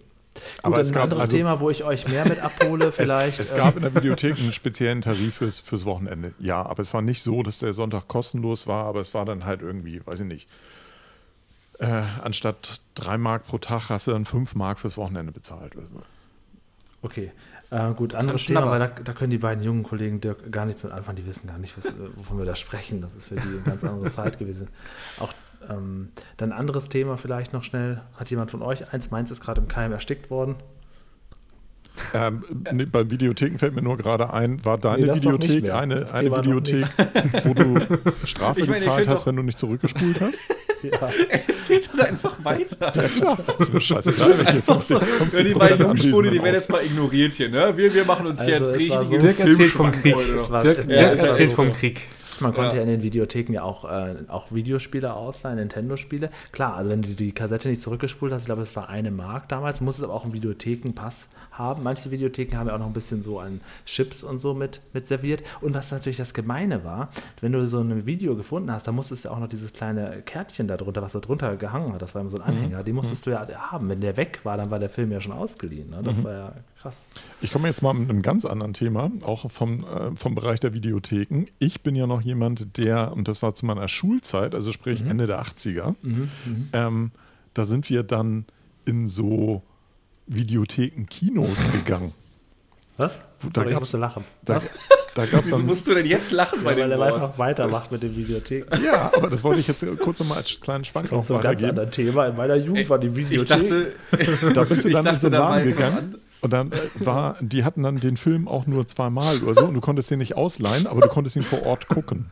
Aber 0.63 0.77
Gut, 0.77 0.83
es 0.83 0.93
gab 0.93 1.03
ein 1.03 1.03
anderes 1.05 1.23
also, 1.23 1.37
Thema, 1.37 1.61
wo 1.61 1.71
ich 1.71 1.85
euch 1.85 2.09
mehr 2.09 2.29
mit 2.29 2.41
abhole, 2.41 2.93
vielleicht. 2.93 3.39
Es, 3.39 3.51
es 3.51 3.57
gab 3.57 3.77
in 3.77 3.83
der 3.83 3.95
Videothek 3.95 4.39
einen 4.39 4.53
speziellen 4.53 5.03
Tarif 5.03 5.37
fürs, 5.37 5.61
fürs 5.61 5.85
Wochenende. 5.85 6.35
Ja, 6.39 6.65
aber 6.65 6.83
es 6.83 6.93
war 6.93 7.03
nicht 7.03 7.23
so, 7.23 7.43
dass 7.43 7.61
der 7.61 7.73
Sonntag 7.73 8.09
kostenlos 8.09 8.67
war, 8.67 8.85
aber 8.85 9.01
es 9.01 9.15
war 9.15 9.25
dann 9.25 9.45
halt 9.45 9.63
irgendwie, 9.63 10.05
weiß 10.05 10.21
ich 10.21 10.27
nicht. 10.27 10.49
Äh, 11.79 12.03
anstatt 12.23 12.81
drei 12.95 13.19
Mark 13.19 13.47
pro 13.47 13.59
Tag 13.59 13.91
hast 13.91 14.07
du 14.07 14.13
dann 14.13 14.25
fünf 14.25 14.55
Mark 14.55 14.79
fürs 14.79 14.97
Wochenende 14.97 15.33
bezahlt. 15.33 15.75
Okay. 17.03 17.33
Äh, 17.71 17.95
gut, 17.95 18.15
das 18.15 18.21
anderes 18.21 18.45
Thema, 18.45 18.71
weil 18.71 18.79
da, 18.79 18.87
da, 18.87 19.13
können 19.13 19.31
die 19.31 19.39
beiden 19.39 19.65
jungen 19.65 19.83
Kollegen 19.83 20.21
Dirk 20.21 20.53
gar 20.53 20.67
nichts 20.67 20.85
mit 20.85 20.93
anfangen. 20.93 21.17
Die 21.17 21.27
wissen 21.27 21.49
gar 21.49 21.59
nicht, 21.59 21.77
was, 21.77 21.87
äh, 21.87 21.95
wovon 22.15 22.39
wir 22.39 22.45
da 22.45 22.55
sprechen. 22.55 23.01
Das 23.01 23.15
ist 23.15 23.29
für 23.29 23.35
die 23.35 23.41
eine 23.41 23.61
ganz 23.61 23.83
andere 23.85 24.11
Zeit 24.11 24.39
gewesen. 24.39 24.69
Auch 25.19 25.33
ähm, 25.69 26.11
dann 26.37 26.53
anderes 26.53 26.89
Thema 26.89 27.17
vielleicht 27.17 27.53
noch 27.53 27.65
schnell. 27.65 28.01
Hat 28.17 28.31
jemand 28.31 28.51
von 28.51 28.63
euch 28.63 28.93
eins? 28.93 29.11
Meins 29.11 29.31
ist 29.31 29.41
gerade 29.41 29.61
im 29.61 29.69
Keim 29.69 29.93
erstickt 29.93 30.31
worden. 30.31 30.57
Ähm, 32.15 32.45
nee, 32.73 32.85
bei 32.85 33.11
Videotheken 33.11 33.59
fällt 33.59 33.75
mir 33.75 33.83
nur 33.83 33.97
gerade 33.97 34.33
ein, 34.33 34.65
war 34.65 34.79
deine 34.79 35.07
nee, 35.07 35.15
Videothek 35.15 35.71
eine, 35.71 36.13
eine 36.13 36.31
Videothek, 36.31 36.87
wo 37.45 37.55
du 37.55 37.81
Strafe 38.25 38.61
ich 38.61 38.67
meine, 38.67 38.81
gezahlt 38.81 39.09
hast, 39.09 39.27
wenn 39.27 39.37
du 39.37 39.43
nicht 39.43 39.59
zurückgespult 39.59 40.21
hast? 40.21 40.39
Ja. 40.83 41.09
Erzählt 41.49 41.89
halt 41.89 42.01
einfach 42.03 42.37
weiter. 42.45 42.93
Ja, 42.95 43.09
klar. 43.09 43.39
Das 43.47 43.69
ist 43.69 43.75
mir 43.75 43.81
scheißegal, 43.81 44.39
welche 44.39 44.63
50, 44.63 44.99
50 44.99 45.39
ja, 45.39 45.45
Die 45.45 45.55
beiden 45.55 45.81
Jungspule, 45.81 46.31
die 46.31 46.43
werden 46.43 46.55
jetzt 46.55 46.71
mal 46.71 46.85
ignoriert 46.85 47.33
hier. 47.33 47.49
Ne? 47.49 47.77
Wir, 47.77 47.93
wir 47.93 48.05
machen 48.05 48.27
uns 48.27 48.41
also 48.41 48.51
hier 48.51 48.61
jetzt 48.61 48.75
richtige 48.75 49.05
so 49.07 49.17
Dirk 49.17 49.41
erzählt 49.41 49.71
vom 49.71 49.91
Krieg. 49.91 50.17
Dirk, 50.63 50.87
Dirk 50.87 51.19
erzählt 51.19 51.53
vom 51.55 51.73
Krieg. 51.73 52.03
Man 52.41 52.53
konnte 52.53 52.77
ja. 52.77 52.83
in 52.83 52.89
den 52.89 53.03
Videotheken 53.03 53.53
ja 53.53 53.63
auch, 53.63 53.85
äh, 53.85 54.17
auch 54.29 54.53
Videospiele 54.53 55.15
ausleihen, 55.15 55.59
Nintendo-Spiele. 55.59 56.31
Klar, 56.53 56.75
also 56.75 56.91
wenn 56.91 57.03
du 57.03 57.09
die 57.11 57.33
Kassette 57.33 57.69
nicht 57.69 57.83
zurückgespult 57.83 58.33
hast, 58.33 58.43
ich 58.43 58.47
glaube, 58.47 58.63
es 58.63 58.77
war 58.77 58.89
eine 58.89 59.11
Mark 59.11 59.49
damals, 59.49 59.81
musstest 59.81 60.05
aber 60.05 60.15
auch 60.15 60.25
einen 60.25 60.33
Videothekenpass 60.33 61.29
haben. 61.53 61.83
Manche 61.83 62.11
Videotheken 62.11 62.57
haben 62.57 62.69
ja 62.69 62.75
auch 62.75 62.79
noch 62.79 62.87
ein 62.87 62.93
bisschen 62.93 63.23
so 63.23 63.39
an 63.41 63.61
Chips 63.85 64.23
und 64.23 64.41
so 64.41 64.55
mit, 64.55 64.81
mit 64.93 65.07
serviert. 65.07 65.43
Und 65.61 65.75
was 65.75 65.91
natürlich 65.91 66.17
das 66.17 66.35
Gemeine 66.35 66.85
war, 66.85 67.11
wenn 67.41 67.53
du 67.53 67.67
so 67.67 67.81
ein 67.81 68.07
Video 68.07 68.37
gefunden 68.37 68.71
hast, 68.71 68.87
da 68.87 68.93
musstest 68.93 69.25
du 69.25 69.31
auch 69.31 69.39
noch 69.39 69.49
dieses 69.49 69.73
kleine 69.73 70.23
Kärtchen 70.25 70.69
da 70.69 70.77
drunter, 70.77 71.03
was 71.03 71.13
da 71.13 71.21
drunter 71.21 71.57
gehangen 71.57 71.93
hat, 71.93 72.03
das 72.03 72.15
war 72.15 72.23
immer 72.23 72.31
so 72.31 72.39
ein 72.39 72.43
mhm. 72.43 72.59
Anhänger, 72.59 72.81
mhm. 72.81 72.85
den 72.85 72.95
musstest 72.95 73.27
mhm. 73.27 73.31
du 73.31 73.53
ja 73.53 73.71
haben. 73.71 73.89
Wenn 73.89 74.01
der 74.01 74.17
weg 74.17 74.41
war, 74.45 74.57
dann 74.57 74.71
war 74.71 74.79
der 74.79 74.91
Film 74.91 75.11
ja 75.13 75.21
schon 75.21 75.33
ausgeliehen. 75.33 75.91
Ne? 75.91 76.03
Das 76.03 76.19
mhm. 76.19 76.25
war 76.25 76.33
ja 76.33 76.53
krass. 76.81 77.09
Ich 77.41 77.53
komme 77.53 77.69
jetzt 77.69 77.83
mal 77.83 77.95
mit 77.95 78.11
einem 78.11 78.23
ganz 78.23 78.45
anderen 78.45 78.73
Thema, 78.73 79.11
auch 79.25 79.51
vom, 79.51 79.85
äh, 79.85 80.15
vom 80.17 80.35
Bereich 80.35 80.61
der 80.61 80.75
Videotheken. 80.75 81.47
Ich 81.59 81.83
bin 81.83 81.97
ja 81.97 82.07
noch 82.07 82.21
jemand, 82.27 82.77
der, 82.77 83.13
und 83.13 83.29
das 83.29 83.43
war 83.43 83.55
zu 83.55 83.65
meiner 83.67 83.89
Schulzeit, 83.89 84.55
also 84.55 84.73
sprich 84.73 85.03
mhm. 85.03 85.13
Ende 85.13 85.27
der 85.27 85.43
80er, 85.43 85.95
mhm. 86.03 86.29
ähm, 86.73 87.11
da 87.55 87.65
sind 87.65 87.89
wir 87.89 88.03
dann 88.03 88.45
in 88.85 89.09
so 89.09 89.63
Videotheken, 90.27 91.07
Kinos 91.07 91.59
gegangen. 91.73 92.13
Was? 92.97 93.21
Da 93.53 93.63
Sorry, 93.63 93.75
musst 93.75 93.93
du 93.93 93.99
lachen. 93.99 94.25
Da, 94.43 94.61
da 95.15 95.27
gab's 95.27 95.47
Wieso 95.47 95.59
musst 95.59 95.87
du 95.87 95.95
denn 95.95 96.07
jetzt 96.07 96.33
lachen 96.33 96.61
ja, 96.61 96.65
bei 96.65 96.75
dem 96.75 96.91
Weil 96.91 97.01
er 97.01 97.15
einfach 97.15 97.39
weitermacht 97.39 97.93
mit 97.93 98.03
den 98.03 98.17
Videotheken. 98.17 98.83
Ja, 98.83 99.11
aber 99.15 99.29
das 99.29 99.45
wollte 99.45 99.61
ich 99.61 99.69
jetzt 99.69 99.85
kurz 100.01 100.19
nochmal 100.21 100.39
als 100.39 100.61
kleinen 100.61 100.85
Schwank 100.85 101.13
noch 101.13 101.25
so 101.25 101.37
ein 101.37 101.43
ganz 101.43 101.63
anderes 101.63 101.91
Thema. 101.91 102.27
In 102.27 102.37
meiner 102.37 102.57
Jugend 102.57 102.79
Ey, 102.79 102.89
war 102.89 102.99
die 102.99 103.15
Videothek. 103.15 103.43
Ich 103.43 103.49
dachte, 103.49 104.51
da 104.55 104.65
bist 104.65 104.85
du 104.85 104.91
dann 104.91 105.07
in 105.07 105.21
so 105.21 105.27
einen 105.27 105.37
Laden 105.37 105.69
gegangen. 105.69 106.15
Und 106.41 106.53
dann 106.53 106.73
äh, 106.73 106.77
war, 107.01 107.37
die 107.41 107.65
hatten 107.65 107.83
dann 107.83 108.01
den 108.01 108.17
Film 108.17 108.49
auch 108.49 108.67
nur 108.67 108.87
zweimal 108.87 109.39
oder 109.43 109.55
so 109.55 109.67
und 109.67 109.75
du 109.75 109.81
konntest 109.81 110.11
den 110.11 110.19
nicht 110.19 110.37
ausleihen, 110.37 110.87
aber 110.87 111.01
du 111.01 111.09
konntest 111.09 111.37
ihn 111.37 111.43
vor 111.43 111.65
Ort 111.65 111.89
gucken. 111.89 112.31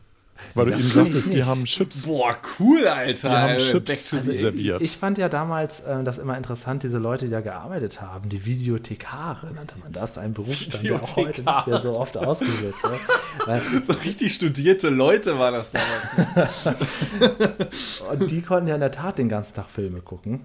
Weil 0.53 0.67
du 0.67 0.71
eben 0.73 0.87
sagtest, 0.87 1.33
die 1.33 1.43
haben 1.43 1.65
Chips. 1.65 2.05
Boah, 2.05 2.37
cool, 2.59 2.87
Alter. 2.87 3.29
Die 3.29 3.35
haben 3.35 3.57
Chips 3.57 4.13
also 4.13 4.31
serviert. 4.31 4.81
Ich, 4.81 4.91
ich, 4.91 4.97
fand 4.97 5.17
ja 5.17 5.29
damals 5.29 5.81
äh, 5.81 6.03
das 6.03 6.17
immer 6.17 6.37
interessant, 6.37 6.83
diese 6.83 6.97
Leute, 6.97 7.25
die 7.25 7.31
da 7.31 7.41
gearbeitet 7.41 8.01
haben, 8.01 8.29
die 8.29 8.45
Videothekare 8.45 9.51
nannte 9.53 9.75
man 9.79 9.91
das, 9.91 10.17
ein 10.17 10.33
Berufsstand, 10.33 10.85
der 10.85 10.95
auch 10.95 11.15
heute 11.15 11.41
nicht 11.41 11.67
mehr 11.67 11.79
so 11.79 11.97
oft 11.97 12.17
ausgeübt 12.17 12.75
wird. 13.47 13.85
so 13.85 13.93
richtig 13.93 14.33
studierte 14.33 14.89
Leute 14.89 15.37
waren 15.39 15.53
das 15.53 15.71
damals. 15.71 16.65
und 18.11 18.31
die 18.31 18.41
konnten 18.41 18.67
ja 18.67 18.75
in 18.75 18.81
der 18.81 18.91
Tat 18.91 19.17
den 19.17 19.29
ganzen 19.29 19.55
Tag 19.55 19.67
Filme 19.67 20.01
gucken. 20.01 20.41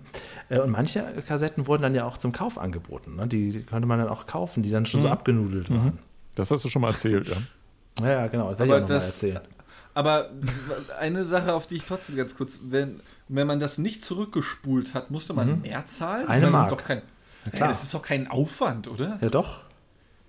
Äh, 0.48 0.58
und 0.60 0.70
manche 0.70 1.02
Kassetten 1.26 1.66
wurden 1.66 1.82
dann 1.82 1.94
ja 1.94 2.04
auch 2.04 2.18
zum 2.18 2.32
Kauf 2.32 2.58
angeboten. 2.58 3.16
Ne? 3.16 3.26
Die 3.26 3.62
konnte 3.62 3.86
man 3.86 3.98
dann 3.98 4.08
auch 4.08 4.26
kaufen, 4.26 4.62
die 4.62 4.70
dann 4.70 4.86
schon 4.86 5.00
mhm. 5.00 5.04
so 5.04 5.10
abgenudelt 5.10 5.70
waren. 5.70 5.84
Mhm. 5.84 5.98
Das 6.34 6.50
hast 6.50 6.64
du 6.64 6.68
schon 6.68 6.82
mal 6.82 6.88
erzählt, 6.88 7.28
ja. 7.28 7.36
Ja, 8.00 8.08
ja 8.08 8.26
genau. 8.28 8.50
Das 8.50 8.58
werde 8.58 8.72
ich 8.72 8.76
auch 8.76 8.80
noch 8.80 8.88
das, 8.88 9.22
mal 9.22 9.28
erzählen. 9.28 9.59
Aber 9.94 10.30
eine 10.98 11.24
Sache, 11.26 11.52
auf 11.52 11.66
die 11.66 11.76
ich 11.76 11.84
trotzdem 11.84 12.16
ganz 12.16 12.36
kurz, 12.36 12.60
wenn, 12.68 13.00
wenn 13.28 13.46
man 13.46 13.60
das 13.60 13.78
nicht 13.78 14.02
zurückgespult 14.02 14.94
hat, 14.94 15.10
musste 15.10 15.32
man 15.34 15.56
mhm. 15.56 15.60
mehr 15.62 15.86
zahlen? 15.86 16.28
Eine 16.28 16.46
meine, 16.46 16.52
Mark. 16.52 16.68
Das 16.68 16.72
ist, 16.72 16.78
doch 16.78 16.86
kein, 16.86 17.02
ey, 17.52 17.58
das 17.60 17.82
ist 17.82 17.94
doch 17.94 18.02
kein 18.02 18.28
Aufwand, 18.28 18.88
oder? 18.88 19.18
Ja, 19.22 19.28
doch. 19.28 19.60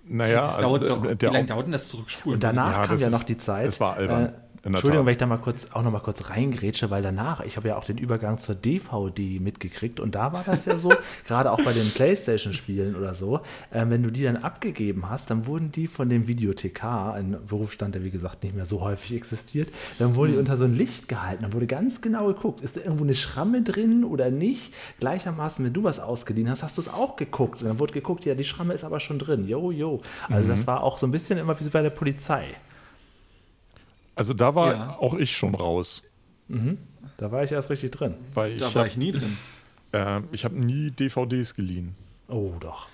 Naja, 0.04 0.40
das 0.40 0.56
also, 0.56 0.78
dauert 0.78 0.90
doch, 0.90 1.04
wie 1.04 1.26
lange 1.26 1.46
dauert 1.46 1.66
denn 1.66 1.72
das 1.72 1.88
Zurückspulen? 1.88 2.34
Und 2.34 2.42
danach 2.42 2.72
ja, 2.72 2.86
kam 2.86 2.98
ja 2.98 3.10
noch 3.10 3.22
die 3.22 3.38
Zeit. 3.38 3.68
Es 3.68 3.78
war 3.78 3.94
albern. 3.94 4.34
Entschuldigung, 4.64 5.06
wenn 5.06 5.12
ich 5.12 5.18
da 5.18 5.26
mal 5.26 5.38
kurz 5.38 5.66
auch 5.72 5.82
noch 5.82 5.90
mal 5.90 6.00
kurz 6.00 6.30
reingrätsche, 6.30 6.88
weil 6.90 7.02
danach, 7.02 7.40
ich 7.40 7.56
habe 7.56 7.68
ja 7.68 7.76
auch 7.76 7.84
den 7.84 7.98
Übergang 7.98 8.38
zur 8.38 8.54
DVD 8.54 9.40
mitgekriegt 9.40 9.98
und 9.98 10.14
da 10.14 10.32
war 10.32 10.44
das 10.46 10.66
ja 10.66 10.78
so, 10.78 10.92
gerade 11.26 11.50
auch 11.50 11.60
bei 11.62 11.72
den 11.72 11.90
Playstation-Spielen 11.90 12.94
oder 12.94 13.14
so, 13.14 13.40
äh, 13.72 13.84
wenn 13.88 14.04
du 14.04 14.10
die 14.10 14.22
dann 14.22 14.36
abgegeben 14.36 15.10
hast, 15.10 15.30
dann 15.30 15.46
wurden 15.46 15.72
die 15.72 15.88
von 15.88 16.08
dem 16.08 16.28
Videothekar, 16.28 17.14
ein 17.14 17.36
Berufsstand, 17.48 17.96
der 17.96 18.04
wie 18.04 18.10
gesagt 18.10 18.44
nicht 18.44 18.54
mehr 18.54 18.64
so 18.64 18.82
häufig 18.82 19.14
existiert, 19.16 19.68
dann 19.98 20.14
wurden 20.14 20.32
die 20.32 20.34
hm. 20.34 20.40
unter 20.40 20.56
so 20.56 20.64
ein 20.64 20.76
Licht 20.76 21.08
gehalten, 21.08 21.42
dann 21.42 21.52
wurde 21.54 21.66
ganz 21.66 22.00
genau 22.00 22.28
geguckt, 22.28 22.60
ist 22.60 22.76
da 22.76 22.82
irgendwo 22.82 23.02
eine 23.02 23.16
Schramme 23.16 23.62
drin 23.62 24.04
oder 24.04 24.30
nicht? 24.30 24.72
Gleichermaßen, 25.00 25.64
wenn 25.64 25.72
du 25.72 25.82
was 25.82 25.98
ausgeliehen 25.98 26.48
hast, 26.48 26.62
hast 26.62 26.76
du 26.76 26.82
es 26.82 26.88
auch 26.88 27.16
geguckt 27.16 27.62
und 27.62 27.68
dann 27.68 27.80
wurde 27.80 27.94
geguckt, 27.94 28.24
ja, 28.24 28.36
die 28.36 28.44
Schramme 28.44 28.74
ist 28.74 28.84
aber 28.84 29.00
schon 29.00 29.18
drin, 29.18 29.48
jo, 29.48 29.72
jo. 29.72 30.02
Also 30.28 30.46
mhm. 30.46 30.52
das 30.52 30.66
war 30.68 30.84
auch 30.84 30.98
so 30.98 31.06
ein 31.06 31.10
bisschen 31.10 31.38
immer 31.38 31.58
wie 31.58 31.68
bei 31.68 31.82
der 31.82 31.90
Polizei. 31.90 32.44
Also 34.14 34.34
da 34.34 34.54
war 34.54 34.72
ja. 34.72 34.96
auch 34.98 35.14
ich 35.14 35.36
schon 35.36 35.54
raus. 35.54 36.02
Mhm. 36.48 36.78
Da 37.16 37.30
war 37.30 37.42
ich 37.42 37.52
erst 37.52 37.70
richtig 37.70 37.92
drin. 37.92 38.16
Weil 38.34 38.56
da 38.56 38.74
war 38.74 38.82
hab, 38.82 38.88
ich 38.88 38.96
nie 38.96 39.12
drin. 39.12 39.36
Äh, 39.94 40.22
ich 40.32 40.46
habe 40.46 40.58
nie 40.58 40.90
DVDs 40.90 41.54
geliehen. 41.54 41.94
Oh, 42.26 42.52
doch. 42.58 42.88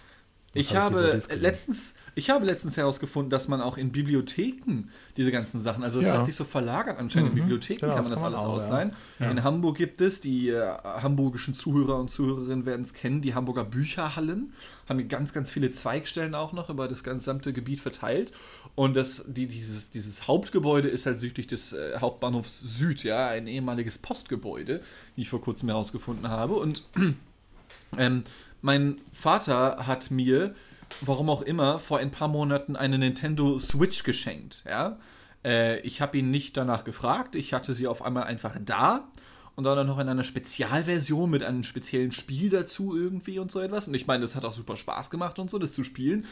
Ich 0.53 0.75
habe 0.75 1.21
letztens, 1.39 1.95
ich 2.15 2.31
habe 2.31 2.45
letztens 2.45 2.77
herausgefunden, 2.77 3.31
dass 3.31 3.49
man 3.49 3.61
auch 3.61 3.77
in 3.77 3.93
Bibliotheken 3.93 4.89
diese 5.17 5.31
ganzen 5.31 5.61
Sachen, 5.61 5.85
also 5.85 6.01
es 6.01 6.07
ja. 6.07 6.19
hat 6.19 6.27
sich 6.27 6.35
so 6.35 6.45
verlagert 6.45 6.99
anscheinend. 6.99 7.33
Mhm. 7.33 7.37
In 7.37 7.43
Bibliotheken 7.45 7.81
genau, 7.83 7.95
kann 7.95 8.05
man 8.05 8.11
das, 8.11 8.21
kann 8.23 8.33
man 8.33 8.41
alles 8.41 8.49
auch, 8.49 8.55
ausleihen. 8.55 8.93
Ja. 9.21 9.31
In 9.31 9.45
Hamburg 9.45 9.77
gibt 9.77 10.01
es, 10.01 10.21
die 10.21 10.49
äh, 10.49 10.67
hamburgischen 10.83 11.55
Zuhörer 11.55 12.01
und 12.01 12.11
Zuhörerinnen 12.11 12.67
werden 12.67 12.83
es 12.83 12.95
kennen, 12.95 13.21
die 13.21 13.35
Hamburger 13.35 13.65
Bücherhallen. 13.65 14.55
Haben 14.89 15.07
ganz, 15.09 15.33
ganz 15.33 15.51
viele 15.51 15.71
Zweigstellen 15.71 16.35
auch 16.35 16.53
noch 16.53 16.71
über 16.71 16.89
das 16.89 17.05
gesamte 17.05 17.53
Gebiet 17.53 17.81
verteilt. 17.81 18.33
Und 18.79 18.97
das, 18.97 19.25
die, 19.27 19.49
dieses, 19.49 19.91
dieses 19.91 20.29
Hauptgebäude 20.29 20.87
ist 20.87 21.05
halt 21.05 21.19
südlich 21.19 21.49
des 21.49 21.73
äh, 21.73 21.99
Hauptbahnhofs 21.99 22.61
Süd, 22.61 23.03
ja, 23.03 23.27
ein 23.27 23.49
ehemaliges 23.49 23.99
Postgebäude, 23.99 24.83
wie 25.17 25.23
ich 25.23 25.29
vor 25.29 25.41
kurzem 25.41 25.69
herausgefunden 25.69 26.29
habe. 26.29 26.55
Und 26.55 26.85
ähm, 27.99 28.23
mein 28.63 28.95
Vater 29.13 29.89
hat 29.89 30.13
mir, 30.13 30.55
warum 31.01 31.29
auch 31.29 31.43
immer, 31.43 31.81
vor 31.81 31.99
ein 31.99 32.13
paar 32.13 32.29
Monaten 32.29 32.77
eine 32.77 32.99
Nintendo 32.99 33.59
Switch 33.59 34.05
geschenkt. 34.05 34.63
Ja? 34.65 35.01
Äh, 35.45 35.81
ich 35.81 36.01
habe 36.01 36.17
ihn 36.17 36.31
nicht 36.31 36.57
danach 36.57 36.85
gefragt. 36.85 37.35
Ich 37.35 37.53
hatte 37.55 37.75
sie 37.75 37.89
auf 37.89 38.01
einmal 38.01 38.23
einfach 38.25 38.57
da 38.65 39.09
und 39.57 39.65
dann 39.65 39.89
noch 39.89 39.99
in 39.99 40.09
einer 40.09 40.23
Spezialversion 40.23 41.29
mit 41.29 41.43
einem 41.43 41.65
speziellen 41.65 42.13
Spiel 42.13 42.49
dazu 42.49 42.97
irgendwie 42.97 43.41
und 43.41 43.51
so 43.51 43.59
etwas. 43.59 43.89
Und 43.89 43.95
ich 43.95 44.07
meine, 44.07 44.21
das 44.21 44.37
hat 44.37 44.45
auch 44.45 44.53
super 44.53 44.77
Spaß 44.77 45.11
gemacht 45.11 45.41
und 45.41 45.51
so, 45.51 45.59
das 45.59 45.73
zu 45.73 45.83
spielen. 45.83 46.27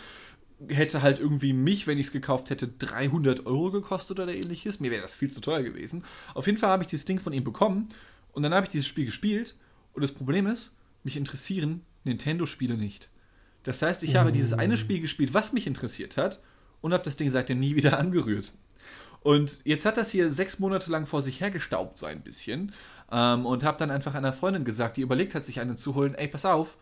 Hätte 0.69 1.03
halt 1.03 1.21
irgendwie 1.21 1.53
mich, 1.53 1.87
wenn 1.87 1.99
ich 1.99 2.07
es 2.07 2.13
gekauft 2.13 2.51
hätte, 2.51 2.69
300 2.69 3.47
Euro 3.47 3.71
gekostet 3.71 4.19
oder 4.19 4.35
ähnliches. 4.35 4.81
Mir 4.81 4.91
wäre 4.91 5.03
das 5.03 5.15
viel 5.15 5.31
zu 5.31 5.41
teuer 5.41 5.63
gewesen. 5.63 6.05
Auf 6.35 6.47
jeden 6.47 6.59
Fall 6.59 6.71
habe 6.71 6.83
ich 6.83 6.89
dieses 6.89 7.05
Ding 7.05 7.19
von 7.19 7.33
ihm 7.33 7.45
bekommen 7.45 7.89
und 8.33 8.43
dann 8.43 8.55
habe 8.55 8.65
ich 8.65 8.71
dieses 8.71 8.87
Spiel 8.87 9.05
gespielt. 9.05 9.55
Und 9.93 10.03
das 10.03 10.13
Problem 10.13 10.47
ist, 10.47 10.73
mich 11.05 11.17
interessieren 11.17 11.83
Nintendo-Spiele 12.05 12.77
nicht. 12.77 13.11
Das 13.65 13.83
heißt, 13.83 14.03
ich 14.03 14.17
habe 14.17 14.31
dieses 14.31 14.53
eine 14.53 14.77
Spiel 14.77 15.01
gespielt, 15.01 15.35
was 15.35 15.53
mich 15.53 15.67
interessiert 15.67 16.17
hat, 16.17 16.41
und 16.81 16.93
habe 16.93 17.03
das 17.03 17.17
Ding 17.17 17.31
seitdem 17.31 17.59
nie 17.59 17.75
wieder 17.75 17.99
angerührt. 17.99 18.53
Und 19.21 19.61
jetzt 19.65 19.85
hat 19.85 19.97
das 19.97 20.11
hier 20.11 20.33
sechs 20.33 20.61
Monate 20.61 20.91
lang 20.91 21.05
vor 21.05 21.21
sich 21.21 21.41
hergestaubt, 21.41 21.99
so 21.99 22.07
ein 22.07 22.23
bisschen. 22.23 22.73
Ähm, 23.11 23.45
und 23.45 23.65
habe 23.65 23.77
dann 23.77 23.91
einfach 23.91 24.15
einer 24.15 24.33
Freundin 24.33 24.65
gesagt, 24.65 24.97
die 24.97 25.01
überlegt 25.01 25.35
hat, 25.35 25.45
sich 25.45 25.59
eine 25.59 25.75
zu 25.75 25.97
holen: 25.97 26.15
Ey, 26.15 26.29
pass 26.29 26.45
auf, 26.45 26.77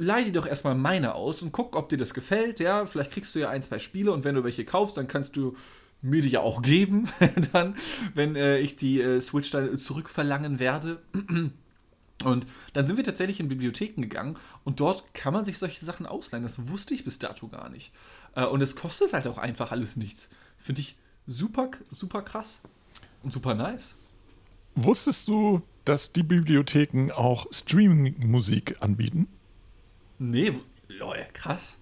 leih 0.00 0.24
dir 0.24 0.32
doch 0.32 0.46
erstmal 0.46 0.74
meine 0.74 1.14
aus 1.14 1.42
und 1.42 1.52
guck, 1.52 1.76
ob 1.76 1.90
dir 1.90 1.98
das 1.98 2.14
gefällt. 2.14 2.58
Ja, 2.58 2.86
vielleicht 2.86 3.12
kriegst 3.12 3.34
du 3.34 3.38
ja 3.38 3.50
ein, 3.50 3.62
zwei 3.62 3.78
Spiele 3.78 4.12
und 4.12 4.24
wenn 4.24 4.34
du 4.34 4.42
welche 4.42 4.64
kaufst, 4.64 4.96
dann 4.96 5.06
kannst 5.06 5.36
du 5.36 5.56
mir 6.02 6.22
die 6.22 6.30
ja 6.30 6.40
auch 6.40 6.62
geben, 6.62 7.08
dann, 7.52 7.76
wenn 8.14 8.34
äh, 8.34 8.58
ich 8.58 8.76
die 8.76 9.00
äh, 9.00 9.20
Switch 9.20 9.50
dann 9.50 9.78
zurückverlangen 9.78 10.58
werde. 10.58 11.02
Und 12.22 12.46
dann 12.74 12.86
sind 12.86 12.98
wir 12.98 13.04
tatsächlich 13.04 13.40
in 13.40 13.48
Bibliotheken 13.48 14.02
gegangen 14.02 14.36
und 14.62 14.78
dort 14.78 15.14
kann 15.14 15.32
man 15.32 15.46
sich 15.46 15.56
solche 15.56 15.82
Sachen 15.82 16.04
ausleihen. 16.04 16.42
Das 16.42 16.68
wusste 16.68 16.92
ich 16.92 17.02
bis 17.02 17.18
dato 17.18 17.48
gar 17.48 17.70
nicht. 17.70 17.92
Äh, 18.34 18.44
und 18.44 18.60
es 18.60 18.76
kostet 18.76 19.14
halt 19.14 19.26
auch 19.26 19.38
einfach 19.38 19.72
alles 19.72 19.96
nichts. 19.96 20.28
Finde 20.58 20.82
ich 20.82 20.96
super, 21.26 21.70
super 21.90 22.20
krass 22.20 22.58
und 23.22 23.32
super 23.32 23.54
nice. 23.54 23.94
Wusstest 24.74 25.28
du, 25.28 25.62
dass 25.86 26.12
die 26.12 26.22
Bibliotheken 26.22 27.10
auch 27.10 27.46
Streaming-Musik 27.50 28.76
anbieten? 28.80 29.26
Nee, 30.20 30.52
lol, 30.88 31.16
krass 31.32 31.80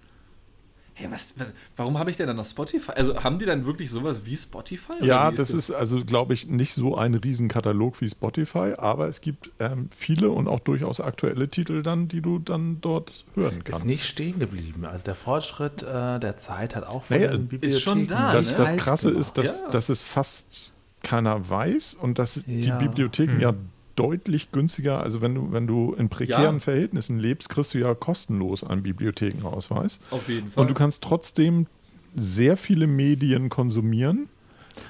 hey, 0.99 1.11
was, 1.11 1.35
was, 1.39 1.53
warum 1.77 1.99
habe 1.99 2.11
ich 2.11 2.17
denn 2.17 2.27
dann 2.27 2.37
noch 2.37 2.45
Spotify? 2.45 2.93
Also 2.93 3.23
haben 3.23 3.39
die 3.39 3.47
dann 3.47 3.65
wirklich 3.65 3.91
sowas 3.91 4.23
wie 4.25 4.37
Spotify? 4.37 4.95
Ja, 5.01 5.31
das 5.31 5.51
ist, 5.51 5.71
also, 5.71 6.05
glaube 6.05 6.35
ich, 6.35 6.49
nicht 6.49 6.75
so 6.75 6.97
ein 6.97 7.15
Riesenkatalog 7.15 8.01
wie 8.01 8.09
Spotify, 8.09 8.75
aber 8.77 9.09
es 9.09 9.21
gibt 9.21 9.51
ähm, 9.61 9.89
viele 9.97 10.31
und 10.31 10.49
auch 10.49 10.61
durchaus 10.61 11.01
aktuelle 11.01 11.49
Titel 11.49 11.83
dann, 11.83 12.09
die 12.09 12.21
du 12.21 12.39
dann 12.39 12.81
dort 12.81 13.25
hören 13.35 13.63
kannst. 13.65 13.81
Ist 13.81 13.87
nicht 13.87 14.05
stehen 14.05 14.39
geblieben. 14.39 14.85
Also 14.85 15.05
der 15.05 15.15
Fortschritt 15.15 15.83
äh, 15.83 16.19
der 16.19 16.37
Zeit 16.37 16.75
hat 16.75 16.85
auch 16.85 17.05
von 17.05 17.17
naja, 17.17 17.31
den 17.31 17.47
Bibliotheken 17.47 17.77
ist 17.77 17.83
schon 17.83 18.07
da. 18.09 18.33
Das, 18.33 18.51
ne? 18.51 18.57
das 18.57 18.77
Krasse 18.77 19.11
ist, 19.11 19.39
dass, 19.39 19.63
ja. 19.63 19.71
dass 19.71 19.89
es 19.89 20.03
fast 20.03 20.73
keiner 21.03 21.49
weiß 21.49 21.95
und 21.95 22.19
dass 22.19 22.37
ja. 22.37 22.43
die 22.47 22.73
Bibliotheken 22.73 23.35
hm. 23.35 23.41
ja 23.41 23.55
deutlich 23.99 24.53
günstiger. 24.53 25.01
Also 25.01 25.21
wenn 25.21 25.35
du, 25.35 25.53
wenn 25.53 25.67
du 25.67 25.95
in 25.95 26.09
prekären 26.09 26.57
ja. 26.57 26.61
Verhältnissen 26.61 27.19
lebst, 27.19 27.49
kriegst 27.49 27.75
du 27.75 27.79
ja 27.79 27.95
kostenlos 27.95 28.63
einen 28.65 28.83
Bibliothekenausweis. 28.83 29.99
Auf 30.11 30.29
jeden 30.29 30.51
Fall. 30.51 30.63
Und 30.63 30.71
du 30.71 30.75
kannst 30.75 31.03
trotzdem 31.03 31.67
sehr 32.15 32.57
viele 32.57 32.87
Medien 32.87 33.49
konsumieren. 33.49 34.29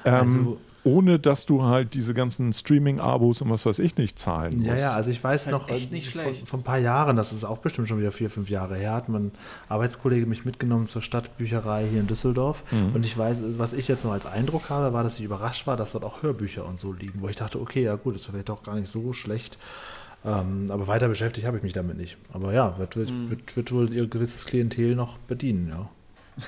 Ähm, 0.05 0.15
also, 0.15 0.61
ohne 0.89 1.19
dass 1.19 1.45
du 1.45 1.63
halt 1.63 1.93
diese 1.93 2.15
ganzen 2.15 2.53
Streaming-Abos 2.53 3.43
und 3.43 3.51
was 3.51 3.67
weiß 3.67 3.79
ich 3.79 3.97
nicht 3.97 4.19
zahlen 4.19 4.57
musst. 4.57 4.69
Ja, 4.69 4.77
ja, 4.77 4.93
also 4.95 5.11
ich 5.11 5.23
weiß 5.23 5.47
halt 5.47 5.53
noch 5.53 5.69
echt 5.69 5.93
nicht 5.93 6.11
von, 6.11 6.35
von, 6.35 6.61
ein 6.61 6.63
paar 6.63 6.79
Jahren, 6.79 7.17
das 7.17 7.33
ist 7.33 7.45
auch 7.45 7.59
bestimmt 7.59 7.89
schon 7.89 7.99
wieder 7.99 8.11
vier, 8.11 8.31
fünf 8.31 8.49
Jahre 8.49 8.77
her, 8.77 8.95
hat 8.95 9.09
mein 9.09 9.33
Arbeitskollege 9.69 10.27
mich 10.27 10.45
mitgenommen 10.45 10.87
zur 10.87 11.03
Stadtbücherei 11.03 11.87
hier 11.91 12.01
in 12.01 12.07
Düsseldorf 12.07 12.65
mhm. 12.71 12.95
und 12.95 13.05
ich 13.05 13.17
weiß, 13.17 13.37
was 13.59 13.75
ich 13.75 13.87
jetzt 13.87 14.05
noch 14.05 14.13
als 14.13 14.25
Eindruck 14.25 14.71
habe, 14.71 14.95
war, 14.95 15.05
dass 15.05 15.19
ich 15.19 15.25
überrascht 15.25 15.67
war, 15.67 15.77
dass 15.77 15.93
dort 15.93 16.05
auch 16.05 16.23
Hörbücher 16.23 16.65
und 16.65 16.79
so 16.79 16.93
liegen, 16.93 17.21
wo 17.21 17.29
ich 17.29 17.37
dachte, 17.37 17.61
okay, 17.61 17.83
ja 17.83 17.97
gut, 17.97 18.15
das 18.15 18.33
wäre 18.33 18.45
doch 18.45 18.63
gar 18.63 18.75
nicht 18.75 18.89
so 18.89 19.13
schlecht. 19.13 19.59
Ähm, 20.25 20.69
aber 20.71 20.89
weiter 20.89 21.07
beschäftigt 21.09 21.47
habe 21.47 21.59
ich 21.59 21.63
mich 21.63 21.75
damit 21.75 21.97
nicht. 21.97 22.17
Aber 22.33 22.53
ja, 22.53 22.77
wird, 22.79 22.97
wird, 22.97 23.11
mhm. 23.11 23.31
wird, 23.31 23.57
wird 23.57 23.73
wohl 23.73 23.93
ihr 23.93 24.09
gewisses 24.09 24.47
Klientel 24.47 24.97
noch 24.97 25.17
bedienen, 25.19 25.69
ja. 25.69 25.89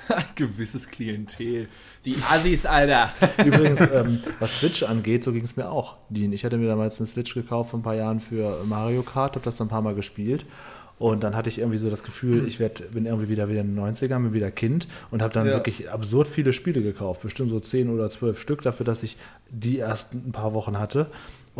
Ein 0.08 0.24
gewisses 0.34 0.88
Klientel. 0.88 1.68
Die 2.04 2.16
Assis, 2.22 2.66
Alter. 2.66 3.10
Übrigens, 3.44 3.80
ähm, 3.80 4.20
was 4.38 4.58
Switch 4.58 4.82
angeht, 4.82 5.24
so 5.24 5.32
ging 5.32 5.44
es 5.44 5.56
mir 5.56 5.70
auch. 5.70 5.96
Ich 6.10 6.44
hatte 6.44 6.58
mir 6.58 6.68
damals 6.68 7.00
eine 7.00 7.06
Switch 7.06 7.34
gekauft 7.34 7.70
vor 7.70 7.80
ein 7.80 7.82
paar 7.82 7.94
Jahren 7.94 8.20
für 8.20 8.64
Mario 8.64 9.02
Kart, 9.02 9.34
habe 9.34 9.44
das 9.44 9.56
dann 9.56 9.66
ein 9.66 9.70
paar 9.70 9.82
Mal 9.82 9.94
gespielt. 9.94 10.44
Und 11.00 11.24
dann 11.24 11.34
hatte 11.34 11.48
ich 11.48 11.58
irgendwie 11.58 11.78
so 11.78 11.88
das 11.88 12.02
Gefühl, 12.02 12.46
ich 12.46 12.60
werd, 12.60 12.92
bin 12.92 13.06
irgendwie 13.06 13.30
wieder 13.30 13.48
wieder 13.48 13.62
in 13.62 13.74
den 13.74 13.82
90ern, 13.82 14.22
bin 14.22 14.34
wieder 14.34 14.50
Kind 14.50 14.86
und 15.10 15.22
habe 15.22 15.32
dann 15.32 15.46
ja. 15.46 15.54
wirklich 15.54 15.88
absurd 15.88 16.28
viele 16.28 16.52
Spiele 16.52 16.82
gekauft. 16.82 17.22
Bestimmt 17.22 17.48
so 17.48 17.58
10 17.58 17.88
oder 17.88 18.10
12 18.10 18.38
Stück 18.38 18.60
dafür, 18.60 18.84
dass 18.84 19.02
ich 19.02 19.16
die 19.48 19.78
erst 19.78 20.12
ein 20.12 20.32
paar 20.32 20.52
Wochen 20.52 20.78
hatte. 20.78 21.10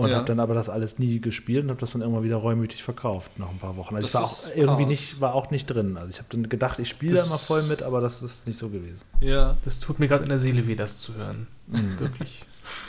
Und 0.01 0.09
ja. 0.09 0.17
habe 0.17 0.25
dann 0.25 0.41
aber 0.41 0.55
das 0.55 0.71
alles 0.71 0.99
nie 0.99 1.21
gespielt 1.21 1.65
und 1.65 1.69
habe 1.69 1.79
das 1.79 1.93
dann 1.93 2.01
irgendwann 2.01 2.25
wieder 2.25 2.37
reumütig 2.37 2.83
verkauft 2.83 3.39
nach 3.39 3.51
ein 3.51 3.59
paar 3.59 3.77
Wochen. 3.77 3.97
Also 3.97 4.09
das 4.09 4.15
ich 4.15 4.15
war 4.15 4.25
auch 4.25 4.57
irgendwie 4.57 4.87
nicht, 4.87 5.21
war 5.21 5.35
auch 5.35 5.51
nicht 5.51 5.67
drin. 5.67 5.99
Also 5.99 6.09
ich 6.09 6.17
habe 6.17 6.29
dann 6.31 6.49
gedacht, 6.49 6.79
ich 6.79 6.89
spiele 6.89 7.17
da 7.17 7.25
immer 7.27 7.37
voll 7.37 7.65
mit, 7.65 7.83
aber 7.83 8.01
das 8.01 8.23
ist 8.23 8.47
nicht 8.47 8.59
so 8.59 8.71
gewesen. 8.71 9.03
Ja. 9.21 9.59
Das 9.63 9.79
tut 9.79 9.99
mir 9.99 10.09
gerade 10.09 10.23
in 10.23 10.31
der 10.31 10.39
Seele 10.39 10.67
weh, 10.67 10.75
das 10.75 11.01
zu 11.01 11.15
hören. 11.17 11.49
Mhm. 11.67 12.01
Wirklich. 12.01 12.47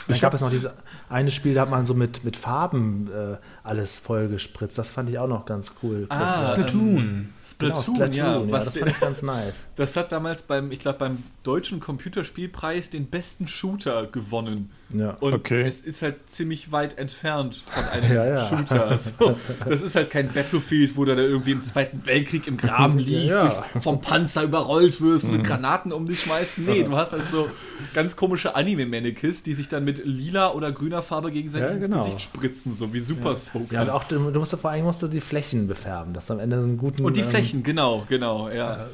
Dann 0.08 0.20
gab 0.20 0.32
es 0.32 0.40
noch 0.40 0.48
dieses 0.48 0.70
eine 1.10 1.30
Spiel, 1.30 1.52
da 1.52 1.62
hat 1.62 1.70
man 1.70 1.84
so 1.84 1.92
mit, 1.92 2.24
mit 2.24 2.38
Farben 2.38 3.10
äh, 3.12 3.36
alles 3.64 4.00
vollgespritzt. 4.00 4.76
Das 4.76 4.90
fand 4.90 5.08
ich 5.08 5.18
auch 5.18 5.28
noch 5.28 5.46
ganz 5.46 5.72
cool. 5.82 6.06
Ah, 6.08 6.42
Splatoon. 6.42 6.96
Ähm, 6.96 7.28
Splatoon, 7.44 7.84
genau, 7.84 7.96
Splatoon, 7.96 8.14
ja. 8.14 8.40
ja 8.40 8.58
das 8.58 8.76
fand 8.76 8.90
ich 8.90 9.00
ganz 9.00 9.22
nice. 9.22 9.68
Das 9.76 9.96
hat 9.96 10.12
damals 10.12 10.42
beim, 10.42 10.72
ich 10.72 10.80
glaube, 10.80 10.98
beim 10.98 11.22
deutschen 11.42 11.80
Computerspielpreis 11.80 12.90
den 12.90 13.06
besten 13.06 13.46
Shooter 13.46 14.06
gewonnen. 14.06 14.70
Ja. 14.92 15.16
Und 15.20 15.32
okay. 15.32 15.62
es 15.62 15.80
ist 15.80 16.02
halt 16.02 16.28
ziemlich 16.28 16.70
weit 16.70 16.98
entfernt 16.98 17.64
von 17.66 17.84
einem 17.84 18.12
ja, 18.14 18.26
ja. 18.26 18.48
Shooter. 18.48 18.82
Also, 18.92 19.38
das 19.66 19.80
ist 19.80 19.94
halt 19.94 20.10
kein 20.10 20.32
Battlefield, 20.32 20.96
wo 20.96 21.04
du 21.04 21.16
da 21.16 21.22
irgendwie 21.22 21.52
im 21.52 21.62
Zweiten 21.62 22.04
Weltkrieg 22.04 22.46
im 22.46 22.56
Graben 22.56 22.98
liegst, 22.98 23.38
vom 23.80 24.00
Panzer 24.00 24.42
überrollt 24.42 25.00
wirst, 25.00 25.28
mhm. 25.28 25.38
mit 25.38 25.44
Granaten 25.44 25.92
um 25.92 26.06
dich 26.06 26.20
schmeißen. 26.20 26.64
Nee, 26.66 26.82
du 26.82 26.94
hast 26.96 27.12
halt 27.12 27.26
so 27.28 27.48
ganz 27.94 28.16
komische 28.16 28.54
Anime-Mannequins, 28.54 29.42
die 29.42 29.54
sich 29.54 29.68
dann 29.68 29.84
mit 29.84 30.04
lila 30.04 30.52
oder 30.52 30.72
grüner 30.72 31.02
Farbe 31.02 31.30
gegenseitig 31.30 31.80
genau. 31.80 31.98
ins 31.98 32.06
Gesicht 32.06 32.22
spritzen, 32.22 32.74
so 32.74 32.92
wie 32.92 33.00
Super 33.00 33.36
Ja, 33.70 33.82
und 33.82 33.90
auch, 33.90 34.04
du 34.04 34.18
musst 34.18 34.54
vor 34.56 34.70
allem 34.70 34.84
musst 34.84 35.02
du 35.02 35.08
die 35.08 35.20
Flächen 35.20 35.66
befärben, 35.66 36.14
dass 36.14 36.26
du 36.26 36.34
am 36.34 36.40
Ende 36.40 36.58
so 36.58 36.64
einen 36.64 36.78
guten... 36.78 37.04
Und 37.04 37.16
die 37.16 37.20
ähm, 37.20 37.26
Flächen, 37.26 37.62
genau, 37.62 38.04
genau, 38.08 38.48
ja. 38.48 38.86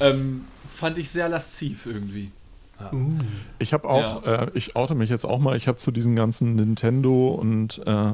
Ähm, 0.00 0.44
fand 0.66 0.98
ich 0.98 1.10
sehr 1.10 1.28
lasziv 1.28 1.86
irgendwie. 1.86 2.30
Ja. 2.80 2.92
Uh. 2.92 3.12
Ich 3.58 3.72
habe 3.72 3.88
auch, 3.88 4.24
ja. 4.24 4.44
äh, 4.44 4.50
ich 4.54 4.76
oute 4.76 4.94
mich 4.94 5.10
jetzt 5.10 5.24
auch 5.24 5.38
mal, 5.38 5.56
ich 5.56 5.68
habe 5.68 5.78
zu 5.78 5.90
diesen 5.90 6.16
ganzen 6.16 6.56
Nintendo 6.56 7.28
und 7.28 7.82
äh, 7.86 8.12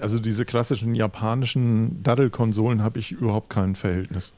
also 0.00 0.18
diese 0.18 0.44
klassischen 0.44 0.94
japanischen 0.94 2.02
Daddle-Konsolen 2.02 2.82
habe 2.82 2.98
ich 2.98 3.12
überhaupt 3.12 3.50
kein 3.50 3.74
Verhältnis. 3.74 4.32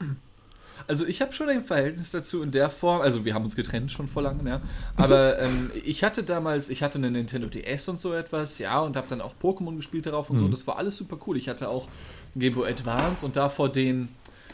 Also 0.87 1.05
ich 1.05 1.21
habe 1.21 1.33
schon 1.33 1.49
ein 1.49 1.63
Verhältnis 1.63 2.11
dazu 2.11 2.41
in 2.43 2.51
der 2.51 2.69
Form, 2.69 3.01
also 3.01 3.25
wir 3.25 3.33
haben 3.33 3.43
uns 3.43 3.55
getrennt 3.55 3.91
schon 3.91 4.07
vor 4.07 4.21
langem, 4.21 4.47
ja. 4.47 4.61
Aber 4.95 5.39
ähm, 5.41 5.71
ich 5.83 6.03
hatte 6.03 6.23
damals, 6.23 6.69
ich 6.69 6.83
hatte 6.83 6.97
eine 6.97 7.11
Nintendo 7.11 7.47
DS 7.47 7.87
und 7.89 7.99
so 7.99 8.13
etwas, 8.13 8.59
ja, 8.59 8.79
und 8.79 8.95
habe 8.95 9.07
dann 9.07 9.21
auch 9.21 9.33
Pokémon 9.41 9.75
gespielt 9.75 10.05
darauf 10.05 10.29
und 10.29 10.37
mhm. 10.37 10.41
so. 10.41 10.47
Das 10.47 10.67
war 10.67 10.77
alles 10.77 10.97
super 10.97 11.17
cool. 11.25 11.37
Ich 11.37 11.49
hatte 11.49 11.69
auch 11.69 11.87
Game 12.35 12.53
Boy 12.53 12.69
Advance 12.69 13.25
und 13.25 13.35
davor 13.35 13.69
den, 13.69 14.09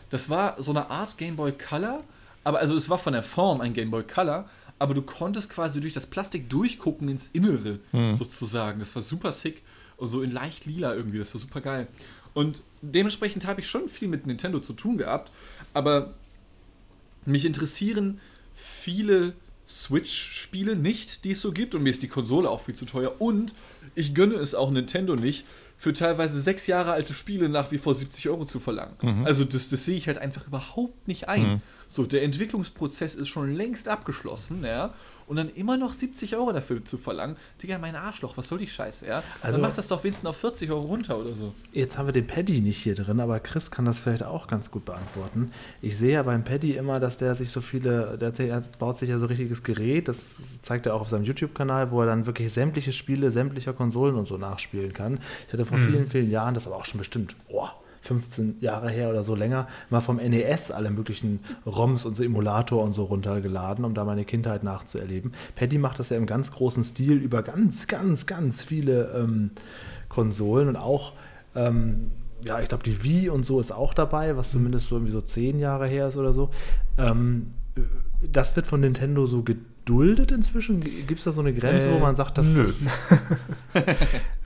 das 0.09 0.29
war 0.29 0.55
so 0.61 0.71
eine 0.71 0.89
Art 0.89 1.17
Game 1.17 1.35
Boy 1.35 1.51
Color, 1.51 2.03
aber 2.43 2.59
also 2.59 2.75
es 2.75 2.89
war 2.89 2.97
von 2.97 3.13
der 3.13 3.23
Form 3.23 3.61
ein 3.61 3.73
Game 3.73 3.91
Boy 3.91 4.03
Color, 4.03 4.49
aber 4.79 4.93
du 4.93 5.01
konntest 5.01 5.49
quasi 5.49 5.81
durch 5.81 5.93
das 5.93 6.07
Plastik 6.07 6.49
durchgucken 6.49 7.07
ins 7.09 7.27
Innere, 7.27 7.79
mhm. 7.91 8.15
sozusagen. 8.15 8.79
Das 8.79 8.93
war 8.95 9.01
super 9.01 9.31
sick. 9.31 9.61
Und 9.97 10.07
so 10.07 10.21
in 10.21 10.31
leicht 10.31 10.65
lila 10.65 10.93
irgendwie, 10.95 11.19
das 11.19 11.33
war 11.33 11.39
super 11.39 11.61
geil. 11.61 11.87
Und 12.33 12.63
dementsprechend 12.81 13.45
habe 13.45 13.61
ich 13.61 13.67
schon 13.69 13.87
viel 13.87 14.07
mit 14.07 14.25
Nintendo 14.25 14.59
zu 14.59 14.73
tun 14.73 14.97
gehabt, 14.97 15.31
aber 15.73 16.13
mich 17.25 17.45
interessieren 17.45 18.19
viele 18.55 19.33
Switch-Spiele 19.67 20.75
nicht, 20.75 21.25
die 21.25 21.31
es 21.31 21.41
so 21.41 21.51
gibt. 21.51 21.75
Und 21.75 21.83
mir 21.83 21.89
ist 21.89 22.03
die 22.03 22.07
Konsole 22.07 22.49
auch 22.49 22.61
viel 22.61 22.75
zu 22.75 22.85
teuer. 22.85 23.13
Und 23.19 23.53
ich 23.95 24.13
gönne 24.13 24.35
es 24.35 24.55
auch 24.55 24.71
Nintendo 24.71 25.15
nicht, 25.15 25.45
für 25.77 25.93
teilweise 25.93 26.39
sechs 26.39 26.67
Jahre 26.67 26.91
alte 26.91 27.13
Spiele 27.13 27.49
nach 27.49 27.71
wie 27.71 27.77
vor 27.77 27.95
70 27.95 28.29
Euro 28.29 28.45
zu 28.45 28.59
verlangen. 28.59 28.95
Mhm. 29.01 29.25
Also 29.25 29.43
das, 29.43 29.69
das 29.69 29.85
sehe 29.85 29.97
ich 29.97 30.07
halt 30.07 30.17
einfach 30.17 30.47
überhaupt 30.47 31.07
nicht 31.07 31.27
ein. 31.27 31.53
Mhm. 31.53 31.61
So, 31.87 32.05
der 32.05 32.23
Entwicklungsprozess 32.23 33.15
ist 33.15 33.27
schon 33.27 33.53
längst 33.53 33.89
abgeschlossen, 33.89 34.63
ja 34.63 34.93
und 35.27 35.35
dann 35.35 35.49
immer 35.49 35.77
noch 35.77 35.93
70 35.93 36.35
Euro 36.35 36.51
dafür 36.51 36.83
zu 36.83 36.97
verlangen, 36.97 37.35
Digga, 37.61 37.77
mein 37.77 37.95
Arschloch, 37.95 38.37
was 38.37 38.47
soll 38.47 38.59
die 38.59 38.67
Scheiße, 38.67 39.07
ja? 39.07 39.23
Also 39.41 39.57
dann 39.57 39.61
macht 39.61 39.77
das 39.77 39.87
doch 39.87 40.03
wenigstens 40.03 40.27
auf 40.29 40.37
40 40.37 40.71
Euro 40.71 40.81
runter 40.81 41.17
oder 41.17 41.33
so. 41.33 41.53
Jetzt 41.71 41.97
haben 41.97 42.07
wir 42.07 42.13
den 42.13 42.27
Paddy 42.27 42.61
nicht 42.61 42.77
hier 42.77 42.95
drin, 42.95 43.19
aber 43.19 43.39
Chris 43.39 43.71
kann 43.71 43.85
das 43.85 43.99
vielleicht 43.99 44.23
auch 44.23 44.47
ganz 44.47 44.71
gut 44.71 44.85
beantworten. 44.85 45.51
Ich 45.81 45.97
sehe 45.97 46.13
ja 46.13 46.23
beim 46.23 46.43
Paddy 46.43 46.73
immer, 46.73 46.99
dass 46.99 47.17
der 47.17 47.35
sich 47.35 47.49
so 47.51 47.61
viele, 47.61 48.17
der, 48.17 48.31
der 48.31 48.63
baut 48.79 48.99
sich 48.99 49.09
ja 49.09 49.19
so 49.19 49.25
richtiges 49.25 49.63
Gerät, 49.63 50.07
das 50.07 50.35
zeigt 50.61 50.85
er 50.85 50.95
auch 50.95 51.01
auf 51.01 51.09
seinem 51.09 51.23
YouTube-Kanal, 51.23 51.91
wo 51.91 52.01
er 52.01 52.07
dann 52.07 52.25
wirklich 52.25 52.51
sämtliche 52.51 52.93
Spiele 52.93 53.31
sämtlicher 53.31 53.73
Konsolen 53.73 54.15
und 54.15 54.25
so 54.25 54.37
nachspielen 54.37 54.93
kann. 54.93 55.19
Ich 55.47 55.53
hatte 55.53 55.65
vor 55.65 55.77
mhm. 55.77 55.87
vielen, 55.87 56.07
vielen 56.07 56.31
Jahren, 56.31 56.53
das 56.53 56.67
aber 56.67 56.77
auch 56.77 56.85
schon 56.85 56.99
bestimmt, 56.99 57.35
boah, 57.49 57.75
15 58.03 58.57
Jahre 58.59 58.89
her 58.89 59.09
oder 59.09 59.23
so 59.23 59.33
länger, 59.33 59.67
mal 59.89 60.01
vom 60.01 60.17
NES 60.17 60.71
alle 60.71 60.91
möglichen 60.91 61.39
ROMs 61.65 62.05
und 62.05 62.15
so 62.15 62.23
Emulator 62.23 62.83
und 62.83 62.93
so 62.93 63.05
runtergeladen, 63.05 63.85
um 63.85 63.93
da 63.93 64.03
meine 64.03 64.25
Kindheit 64.25 64.63
nachzuerleben. 64.63 65.33
Paddy 65.55 65.77
macht 65.77 65.99
das 65.99 66.09
ja 66.09 66.17
im 66.17 66.25
ganz 66.25 66.51
großen 66.51 66.83
Stil 66.83 67.17
über 67.17 67.43
ganz, 67.43 67.87
ganz, 67.87 68.25
ganz 68.25 68.63
viele 68.63 69.13
ähm, 69.15 69.51
Konsolen 70.09 70.67
und 70.67 70.75
auch 70.75 71.13
ähm, 71.55 72.11
ja, 72.43 72.59
ich 72.59 72.67
glaube, 72.67 72.83
die 72.83 73.03
Wii 73.03 73.29
und 73.29 73.45
so 73.45 73.59
ist 73.59 73.71
auch 73.71 73.93
dabei, 73.93 74.35
was 74.35 74.51
zumindest 74.51 74.87
so 74.87 74.95
irgendwie 74.95 75.13
so 75.13 75.21
zehn 75.21 75.59
Jahre 75.59 75.87
her 75.87 76.09
ist 76.09 76.17
oder 76.17 76.33
so. 76.33 76.49
Ähm, 76.97 77.53
das 78.21 78.55
wird 78.55 78.67
von 78.67 78.81
Nintendo 78.81 79.25
so 79.25 79.43
geduldet 79.85 80.31
inzwischen? 80.31 80.79
Gibt 80.79 81.19
es 81.19 81.23
da 81.23 81.31
so 81.31 81.41
eine 81.41 81.53
Grenze, 81.53 81.89
äh, 81.89 81.93
wo 81.93 81.99
man 81.99 82.15
sagt, 82.15 82.37
dass 82.37 82.53
nö. 82.53 82.59
das. 82.59 82.87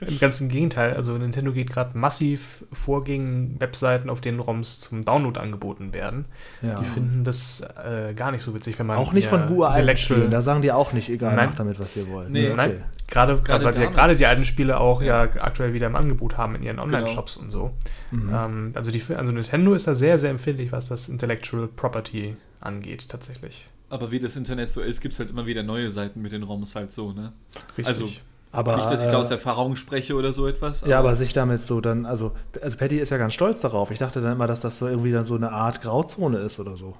Im 0.00 0.18
ganzen 0.18 0.48
Gegenteil. 0.48 0.94
Also 0.94 1.16
Nintendo 1.16 1.52
geht 1.52 1.70
gerade 1.70 1.96
massiv 1.96 2.64
vor 2.72 3.04
gegen 3.04 3.56
Webseiten, 3.60 4.10
auf 4.10 4.20
denen 4.20 4.40
ROMs 4.40 4.80
zum 4.80 5.04
Download 5.04 5.38
angeboten 5.38 5.92
werden. 5.92 6.26
Ja. 6.62 6.78
Die 6.80 6.84
finden 6.84 7.24
das 7.24 7.60
äh, 7.60 8.14
gar 8.14 8.30
nicht 8.30 8.42
so 8.42 8.54
witzig, 8.54 8.78
wenn 8.78 8.86
man. 8.86 8.98
Auch 8.98 9.12
nicht 9.12 9.28
von 9.28 9.46
Buhr 9.46 9.74
Spielen. 9.96 10.30
Da 10.30 10.42
sagen 10.42 10.62
die 10.62 10.72
auch 10.72 10.92
nicht, 10.92 11.08
egal, 11.08 11.36
Nein. 11.36 11.50
macht 11.50 11.60
damit, 11.60 11.78
was 11.80 11.96
ihr 11.96 12.08
wollt. 12.08 12.30
Nee, 12.30 12.46
okay. 12.46 12.56
nein. 12.56 12.84
Gerade, 13.06 13.40
gerade, 13.40 13.64
weil 13.64 13.74
sie 13.74 13.82
ja 13.82 13.90
gerade 13.90 14.14
die 14.16 14.26
alten 14.26 14.44
Spiele 14.44 14.78
auch 14.78 15.00
ja. 15.00 15.24
ja. 15.24 15.30
aktuell 15.40 15.72
wieder 15.72 15.86
im 15.86 15.96
Angebot 15.96 16.36
haben 16.36 16.54
in 16.56 16.62
ihren 16.62 16.76
genau. 16.76 16.84
Online-Shops 16.84 17.34
genau. 17.34 17.44
und 17.44 17.50
so. 17.50 17.70
Mhm. 18.10 18.30
Ähm, 18.34 18.70
also, 18.74 18.90
die, 18.90 19.02
also 19.14 19.32
Nintendo 19.32 19.74
ist 19.74 19.86
da 19.86 19.94
sehr, 19.94 20.18
sehr 20.18 20.30
empfindlich, 20.30 20.72
was 20.72 20.88
das 20.88 21.08
Intellectual 21.08 21.68
Property 21.68 22.36
angeht, 22.60 23.08
tatsächlich. 23.08 23.66
Aber 23.90 24.10
wie 24.10 24.20
das 24.20 24.36
Internet 24.36 24.70
so 24.70 24.80
ist, 24.80 25.00
gibt 25.00 25.14
es 25.14 25.20
halt 25.20 25.30
immer 25.30 25.46
wieder 25.46 25.62
neue 25.62 25.90
Seiten 25.90 26.20
mit 26.20 26.32
den 26.32 26.42
ROMs 26.42 26.74
halt 26.74 26.92
so, 26.92 27.12
ne? 27.12 27.32
Richtig. 27.76 27.86
Also, 27.86 28.08
aber, 28.52 28.76
nicht, 28.76 28.90
dass 28.90 29.02
ich 29.02 29.08
da 29.08 29.18
aus 29.18 29.30
Erfahrung 29.30 29.76
spreche 29.76 30.14
oder 30.14 30.32
so 30.32 30.46
etwas. 30.46 30.82
Aber 30.82 30.90
ja, 30.90 30.98
aber 30.98 31.16
sich 31.16 31.32
damit 31.32 31.62
so 31.62 31.80
dann, 31.80 32.06
also, 32.06 32.32
also 32.60 32.78
Patty 32.78 32.98
ist 32.98 33.10
ja 33.10 33.18
ganz 33.18 33.34
stolz 33.34 33.60
darauf. 33.60 33.90
Ich 33.90 33.98
dachte 33.98 34.20
dann 34.20 34.32
immer, 34.32 34.46
dass 34.46 34.60
das 34.60 34.78
so 34.78 34.88
irgendwie 34.88 35.12
dann 35.12 35.24
so 35.24 35.34
eine 35.34 35.52
Art 35.52 35.80
Grauzone 35.80 36.38
ist 36.38 36.58
oder 36.60 36.76
so. 36.76 36.96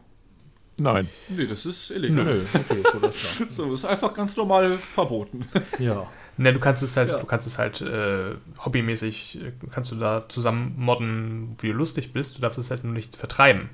Nein. 0.79 1.09
Nee, 1.29 1.47
das 1.47 1.67
ist 1.67 1.91
illegal. 1.91 2.25
Nö. 2.25 2.41
Okay, 2.55 2.83
so, 2.93 2.99
das 3.01 3.57
so, 3.57 3.75
ist 3.75 3.85
einfach 3.85 4.15
ganz 4.15 4.37
normal 4.37 4.79
verboten. 4.79 5.47
Ja. 5.79 6.07
Ne, 6.41 6.53
du 6.53 6.61
kannst 6.61 6.85
es 6.85 6.97
halt, 6.97 7.11
ja. 7.11 7.19
du 7.19 7.27
kannst 7.27 7.49
es 7.49 7.59
halt 7.59 7.81
äh, 7.81 8.37
hobbymäßig, 8.65 9.41
äh, 9.43 9.53
kannst 9.73 9.91
du 9.91 9.97
da 9.97 10.29
zusammen 10.29 10.75
modden, 10.77 11.57
wie 11.59 11.67
du 11.67 11.73
lustig 11.73 12.13
bist. 12.13 12.37
Du 12.37 12.43
darfst 12.43 12.61
es 12.61 12.71
halt 12.71 12.85
nur 12.85 12.93
nicht 12.93 13.17
vertreiben. 13.17 13.71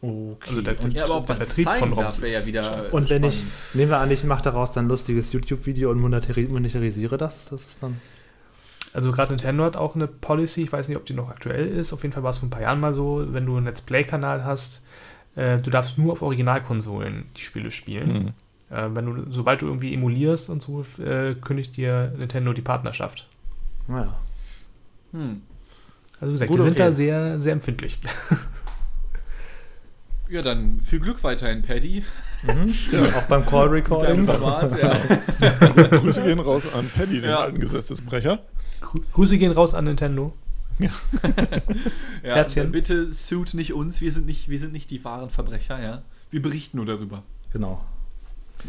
Okay. 0.00 0.36
Also 0.48 0.62
der, 0.62 0.74
der, 0.74 0.90
ja, 0.90 1.04
aber 1.04 1.14
auch 1.16 1.26
der 1.26 1.36
Vertrieb 1.36 1.68
von 1.68 1.92
ROMs 1.92 2.20
wäre 2.20 2.32
ja 2.32 2.46
wieder. 2.46 2.92
Und 2.92 3.10
wenn 3.10 3.24
ich, 3.24 3.42
nehmen 3.74 3.90
wir 3.90 3.98
an, 3.98 4.10
ich 4.10 4.22
mache 4.24 4.42
daraus 4.42 4.72
dann 4.72 4.84
ein 4.84 4.88
lustiges 4.88 5.32
YouTube-Video 5.32 5.90
und 5.90 6.00
monetarisiere 6.00 7.16
das, 7.16 7.46
das 7.46 7.66
ist 7.66 7.82
dann. 7.82 8.00
Also 8.94 9.12
gerade 9.12 9.32
Nintendo 9.32 9.64
hat 9.64 9.76
auch 9.76 9.96
eine 9.96 10.06
Policy, 10.06 10.62
ich 10.62 10.72
weiß 10.72 10.88
nicht, 10.88 10.96
ob 10.96 11.04
die 11.04 11.14
noch 11.14 11.28
aktuell 11.28 11.66
ist. 11.66 11.92
Auf 11.92 12.02
jeden 12.02 12.12
Fall 12.12 12.22
war 12.22 12.30
es 12.30 12.38
vor 12.38 12.46
ein 12.46 12.50
paar 12.50 12.62
Jahren 12.62 12.80
mal 12.80 12.94
so, 12.94 13.24
wenn 13.32 13.44
du 13.44 13.56
einen 13.56 13.66
Let's 13.66 13.82
Play-Kanal 13.82 14.44
hast, 14.44 14.82
äh, 15.34 15.58
du 15.58 15.70
darfst 15.70 15.98
nur 15.98 16.12
auf 16.12 16.22
Originalkonsolen 16.22 17.26
die 17.36 17.42
Spiele 17.42 17.70
spielen. 17.70 18.12
Mhm. 18.70 18.76
Äh, 18.76 18.88
wenn 18.94 19.06
du, 19.06 19.30
sobald 19.30 19.62
du 19.62 19.66
irgendwie 19.66 19.94
emulierst 19.94 20.48
und 20.48 20.62
so, 20.62 20.84
äh, 21.02 21.34
kündigt 21.34 21.76
dir 21.76 22.12
Nintendo 22.16 22.52
die 22.52 22.62
Partnerschaft. 22.62 23.28
Naja. 23.88 24.16
Hm. 25.12 25.42
Also 26.20 26.30
wie 26.30 26.34
gesagt, 26.34 26.50
Gut, 26.50 26.58
die 26.58 26.62
sind 26.64 26.72
okay. 26.72 26.82
da 26.82 26.92
sehr, 26.92 27.40
sehr 27.40 27.52
empfindlich. 27.52 27.98
Ja, 30.28 30.42
dann 30.42 30.80
viel 30.80 31.00
Glück 31.00 31.24
weiterhin, 31.24 31.62
Paddy. 31.62 32.04
Mhm. 32.42 32.74
Ja, 32.92 33.18
auch 33.18 33.22
beim 33.22 33.44
Call 33.44 33.68
Recording. 33.68 34.24
Format, 34.24 34.80
ja. 34.80 34.94
Grüße 35.98 36.22
gehen 36.22 36.38
raus 36.38 36.64
an 36.72 36.90
Paddy, 36.94 37.20
den 37.20 37.30
ja. 37.30 37.40
alten 37.40 37.58
Gesetzesbrecher. 37.58 38.40
Grüße 39.12 39.38
gehen 39.38 39.52
raus 39.52 39.74
an 39.74 39.86
Nintendo. 39.86 40.32
Ja. 40.78 40.90
ja 42.22 42.34
Herzchen. 42.34 42.70
Bitte 42.70 43.12
suit 43.12 43.54
nicht 43.54 43.72
uns, 43.72 44.00
wir 44.00 44.12
sind 44.12 44.26
nicht, 44.26 44.48
wir 44.48 44.58
sind 44.58 44.72
nicht 44.72 44.90
die 44.90 45.04
wahren 45.04 45.30
Verbrecher, 45.30 45.82
ja. 45.82 46.02
Wir 46.30 46.42
berichten 46.42 46.76
nur 46.76 46.86
darüber. 46.86 47.22
Genau. 47.52 47.84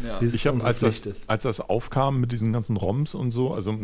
Ja. 0.04 0.20
Ich 0.22 0.46
habe, 0.46 0.62
als 0.64 0.80
das, 0.80 1.02
als 1.28 1.42
das 1.42 1.60
aufkam 1.60 2.20
mit 2.20 2.32
diesen 2.32 2.52
ganzen 2.52 2.76
ROMs 2.76 3.14
und 3.14 3.30
so, 3.30 3.52
also 3.52 3.76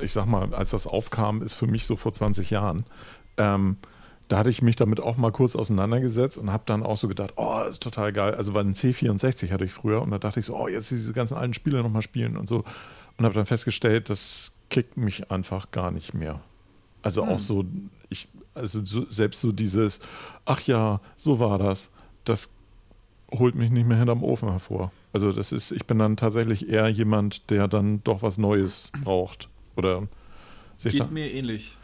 ich 0.00 0.12
sag 0.12 0.26
mal, 0.26 0.54
als 0.54 0.70
das 0.70 0.86
aufkam, 0.86 1.42
ist 1.42 1.54
für 1.54 1.66
mich 1.66 1.86
so 1.86 1.96
vor 1.96 2.12
20 2.12 2.50
Jahren, 2.50 2.84
ähm, 3.38 3.78
da 4.28 4.38
hatte 4.38 4.50
ich 4.50 4.62
mich 4.62 4.76
damit 4.76 5.00
auch 5.00 5.16
mal 5.16 5.30
kurz 5.30 5.54
auseinandergesetzt 5.54 6.38
und 6.38 6.50
habe 6.50 6.64
dann 6.66 6.82
auch 6.82 6.96
so 6.96 7.06
gedacht, 7.06 7.34
oh, 7.36 7.60
das 7.60 7.72
ist 7.72 7.82
total 7.82 8.12
geil. 8.12 8.34
Also 8.34 8.54
weil 8.54 8.64
ein 8.64 8.74
C64 8.74 9.50
hatte 9.52 9.64
ich 9.64 9.72
früher 9.72 10.02
und 10.02 10.10
da 10.10 10.18
dachte 10.18 10.40
ich 10.40 10.46
so, 10.46 10.56
oh, 10.56 10.68
jetzt 10.68 10.90
diese 10.90 11.12
ganzen 11.12 11.36
alten 11.36 11.54
Spiele 11.54 11.82
nochmal 11.82 12.02
spielen 12.02 12.36
und 12.36 12.48
so. 12.48 12.64
Und 13.16 13.24
habe 13.24 13.34
dann 13.34 13.46
festgestellt, 13.46 14.10
das 14.10 14.52
kickt 14.68 14.96
mich 14.96 15.30
einfach 15.30 15.70
gar 15.70 15.90
nicht 15.90 16.12
mehr. 16.12 16.40
Also 17.02 17.22
hm. 17.22 17.28
auch 17.28 17.38
so, 17.38 17.64
ich, 18.08 18.28
also 18.54 18.84
so, 18.84 19.08
selbst 19.08 19.40
so 19.40 19.52
dieses, 19.52 20.00
ach 20.44 20.60
ja, 20.62 21.00
so 21.14 21.38
war 21.38 21.58
das, 21.58 21.90
das 22.24 22.52
holt 23.32 23.54
mich 23.54 23.70
nicht 23.70 23.86
mehr 23.86 23.96
hinterm 23.96 24.24
Ofen 24.24 24.50
hervor. 24.50 24.92
Also 25.12 25.32
das 25.32 25.52
ist, 25.52 25.70
ich 25.70 25.86
bin 25.86 25.98
dann 25.98 26.16
tatsächlich 26.16 26.68
eher 26.68 26.88
jemand, 26.88 27.50
der 27.50 27.68
dann 27.68 28.02
doch 28.02 28.22
was 28.22 28.38
Neues 28.38 28.90
braucht. 29.04 29.48
Oder 29.76 30.08
sich 30.76 30.94
Geht 30.94 31.10
mir 31.10 31.32
ähnlich. 31.32 31.76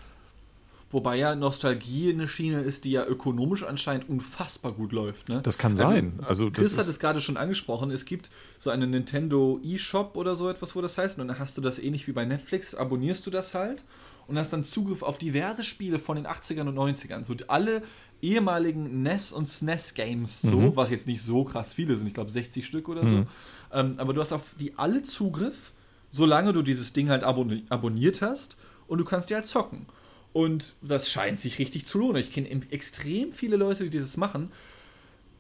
Wobei 0.93 1.17
ja 1.17 1.35
Nostalgie 1.35 2.13
eine 2.13 2.29
Schiene 2.29 2.61
ist, 2.61 2.85
die 2.85 2.93
ja 2.93 3.07
ökonomisch 3.07 3.65
anscheinend 3.65 4.09
unfassbar 4.09 4.73
gut 4.73 4.93
läuft. 4.93 5.31
Ne? 5.31 5.41
Das 5.43 5.57
kann 5.57 5.73
also, 5.73 5.85
sein. 5.85 6.21
Also, 6.23 6.51
Chris 6.51 6.77
hat 6.77 6.87
es 6.87 6.99
gerade 6.99 7.23
schon 7.23 7.39
angesprochen. 7.39 7.91
Es 7.91 8.05
gibt 8.05 8.31
so 8.59 8.69
einen 8.69 8.91
Nintendo 8.91 9.59
eShop 9.65 10.17
oder 10.17 10.37
so 10.37 10.51
etwas, 10.51 10.77
wo 10.77 10.83
das 10.83 10.99
heißt. 10.99 11.19
Und 11.19 11.29
dann 11.29 11.39
hast 11.39 11.57
du 11.57 11.63
das 11.63 11.79
ähnlich 11.79 12.07
wie 12.09 12.13
bei 12.13 12.27
Netflix, 12.27 12.75
abonnierst 12.75 13.27
du 13.27 13.31
das 13.31 13.55
halt 13.55 13.85
und 14.27 14.39
hast 14.39 14.53
dann 14.53 14.65
Zugriff 14.65 15.03
auf 15.03 15.19
diverse 15.19 15.65
Spiele 15.65 15.99
von 15.99 16.17
den 16.17 16.27
80ern 16.27 16.69
und 16.69 16.77
90ern. 16.77 17.25
So 17.25 17.35
alle 17.49 17.83
ehemaligen 18.21 19.03
NES 19.03 19.33
und 19.33 19.49
SNES-Games, 19.49 20.43
so, 20.43 20.57
mhm. 20.59 20.77
was 20.77 20.91
jetzt 20.91 21.07
nicht 21.07 21.23
so 21.23 21.45
krass 21.45 21.73
viele 21.73 21.97
sind, 21.97 22.07
ich 22.07 22.15
glaube 22.15 22.31
60 22.31 22.65
Stück 22.65 22.89
oder 22.89 23.03
mhm. 23.03 23.11
so. 23.11 23.27
Ähm, 23.73 23.95
aber 23.97 24.15
du 24.15 24.21
hast 24.21 24.33
auf 24.33 24.55
die 24.61 24.79
alle 24.79 25.03
Zugriff, 25.03 25.73
solange 26.11 26.53
du 26.53 26.63
dieses 26.63 26.93
Ding 26.93 27.09
halt 27.09 27.25
abon 27.25 27.63
abonniert 27.69 28.23
hast 28.23 28.57
und 28.87 28.99
du 28.99 29.05
kannst 29.05 29.31
die 29.31 29.35
halt 29.35 29.47
zocken. 29.47 29.87
Und 30.33 30.75
das 30.81 31.11
scheint 31.11 31.39
sich 31.39 31.59
richtig 31.59 31.87
zu 31.87 31.99
lohnen. 31.99 32.17
Ich 32.17 32.33
kenne 32.33 32.49
extrem 32.71 33.33
viele 33.33 33.57
Leute, 33.57 33.89
die 33.89 33.99
das 33.99 34.17
machen. 34.17 34.51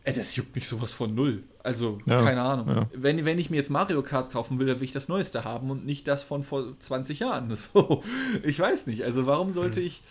Ey, 0.04 0.12
das 0.12 0.34
juckt 0.34 0.54
mich 0.54 0.68
sowas 0.68 0.92
von 0.92 1.14
null. 1.14 1.44
Also, 1.62 2.00
ja, 2.06 2.22
keine 2.22 2.42
Ahnung. 2.42 2.68
Ja. 2.68 2.90
Wenn, 2.92 3.24
wenn 3.24 3.38
ich 3.38 3.50
mir 3.50 3.56
jetzt 3.56 3.70
Mario 3.70 4.02
Kart 4.02 4.32
kaufen 4.32 4.58
will, 4.58 4.66
dann 4.66 4.80
will 4.80 4.84
ich 4.84 4.92
das 4.92 5.08
Neueste 5.08 5.44
haben 5.44 5.70
und 5.70 5.86
nicht 5.86 6.08
das 6.08 6.24
von 6.24 6.42
vor 6.42 6.78
20 6.78 7.20
Jahren. 7.20 7.56
So, 7.72 8.02
ich 8.42 8.58
weiß 8.58 8.88
nicht. 8.88 9.04
Also, 9.04 9.26
warum 9.26 9.52
sollte 9.52 9.80
hm. 9.80 9.86
ich. 9.86 10.02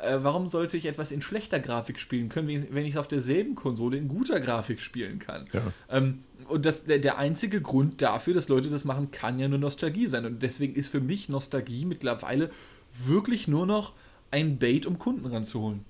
Äh, 0.00 0.20
warum 0.22 0.48
sollte 0.48 0.78
ich 0.78 0.86
etwas 0.86 1.12
in 1.12 1.20
schlechter 1.20 1.60
Grafik 1.60 2.00
spielen 2.00 2.30
können, 2.30 2.68
wenn 2.70 2.86
ich 2.86 2.92
es 2.92 2.96
auf 2.96 3.08
derselben 3.08 3.54
Konsole 3.54 3.98
in 3.98 4.08
guter 4.08 4.40
Grafik 4.40 4.80
spielen 4.80 5.18
kann? 5.18 5.46
Ja. 5.52 5.60
Ähm, 5.90 6.22
und 6.48 6.64
das, 6.64 6.84
der, 6.84 7.00
der 7.00 7.18
einzige 7.18 7.60
Grund 7.60 8.00
dafür, 8.00 8.32
dass 8.32 8.48
Leute 8.48 8.70
das 8.70 8.86
machen, 8.86 9.10
kann 9.10 9.38
ja 9.38 9.48
nur 9.48 9.58
Nostalgie 9.58 10.06
sein. 10.06 10.24
Und 10.24 10.42
deswegen 10.42 10.74
ist 10.74 10.88
für 10.88 11.00
mich 11.00 11.28
Nostalgie 11.28 11.84
mittlerweile 11.84 12.50
wirklich 12.92 13.46
nur 13.46 13.66
noch 13.66 13.92
ein 14.30 14.58
Bait, 14.58 14.86
um 14.86 14.98
Kunden 14.98 15.26
ranzuholen. 15.26 15.84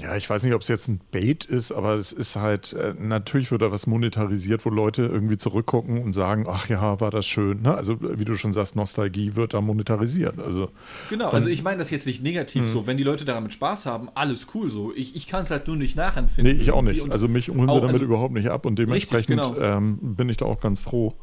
Ja, 0.00 0.16
ich 0.16 0.28
weiß 0.28 0.42
nicht, 0.42 0.52
ob 0.52 0.62
es 0.62 0.68
jetzt 0.68 0.88
ein 0.88 1.00
Bait 1.10 1.44
ist, 1.44 1.72
aber 1.72 1.94
es 1.94 2.12
ist 2.12 2.36
halt, 2.36 2.72
äh, 2.72 2.94
natürlich 2.98 3.50
wird 3.50 3.62
da 3.62 3.70
was 3.70 3.86
monetarisiert, 3.86 4.64
wo 4.66 4.70
Leute 4.70 5.02
irgendwie 5.02 5.38
zurückgucken 5.38 6.02
und 6.02 6.12
sagen, 6.12 6.44
ach 6.48 6.68
ja, 6.68 7.00
war 7.00 7.10
das 7.10 7.26
schön. 7.26 7.62
Ne? 7.62 7.74
Also, 7.74 7.98
wie 8.00 8.24
du 8.24 8.34
schon 8.34 8.52
sagst, 8.52 8.76
Nostalgie 8.76 9.36
wird 9.36 9.54
da 9.54 9.60
monetarisiert. 9.60 10.38
Also, 10.38 10.70
genau, 11.08 11.30
also 11.30 11.48
ich 11.48 11.62
meine 11.62 11.78
das 11.78 11.90
jetzt 11.90 12.06
nicht 12.06 12.22
negativ 12.22 12.62
mh. 12.62 12.72
so. 12.72 12.86
Wenn 12.86 12.96
die 12.96 13.04
Leute 13.04 13.24
damit 13.24 13.54
Spaß 13.54 13.86
haben, 13.86 14.08
alles 14.14 14.48
cool 14.54 14.70
so. 14.70 14.92
Ich, 14.94 15.16
ich 15.16 15.26
kann 15.28 15.44
es 15.44 15.50
halt 15.50 15.66
nur 15.66 15.76
nicht 15.76 15.96
nachempfinden. 15.96 16.56
Nee, 16.56 16.62
ich 16.62 16.72
auch 16.72 16.82
nicht. 16.82 17.10
Also 17.10 17.28
mich 17.28 17.48
holen 17.48 17.68
sie 17.68 17.76
damit 17.76 17.94
also, 17.94 18.04
überhaupt 18.04 18.34
nicht 18.34 18.48
ab 18.48 18.66
und 18.66 18.78
dementsprechend 18.78 19.40
richtig, 19.40 19.54
genau. 19.54 19.76
ähm, 19.76 19.98
bin 20.02 20.28
ich 20.28 20.36
da 20.36 20.44
auch 20.44 20.60
ganz 20.60 20.80
froh. 20.80 21.14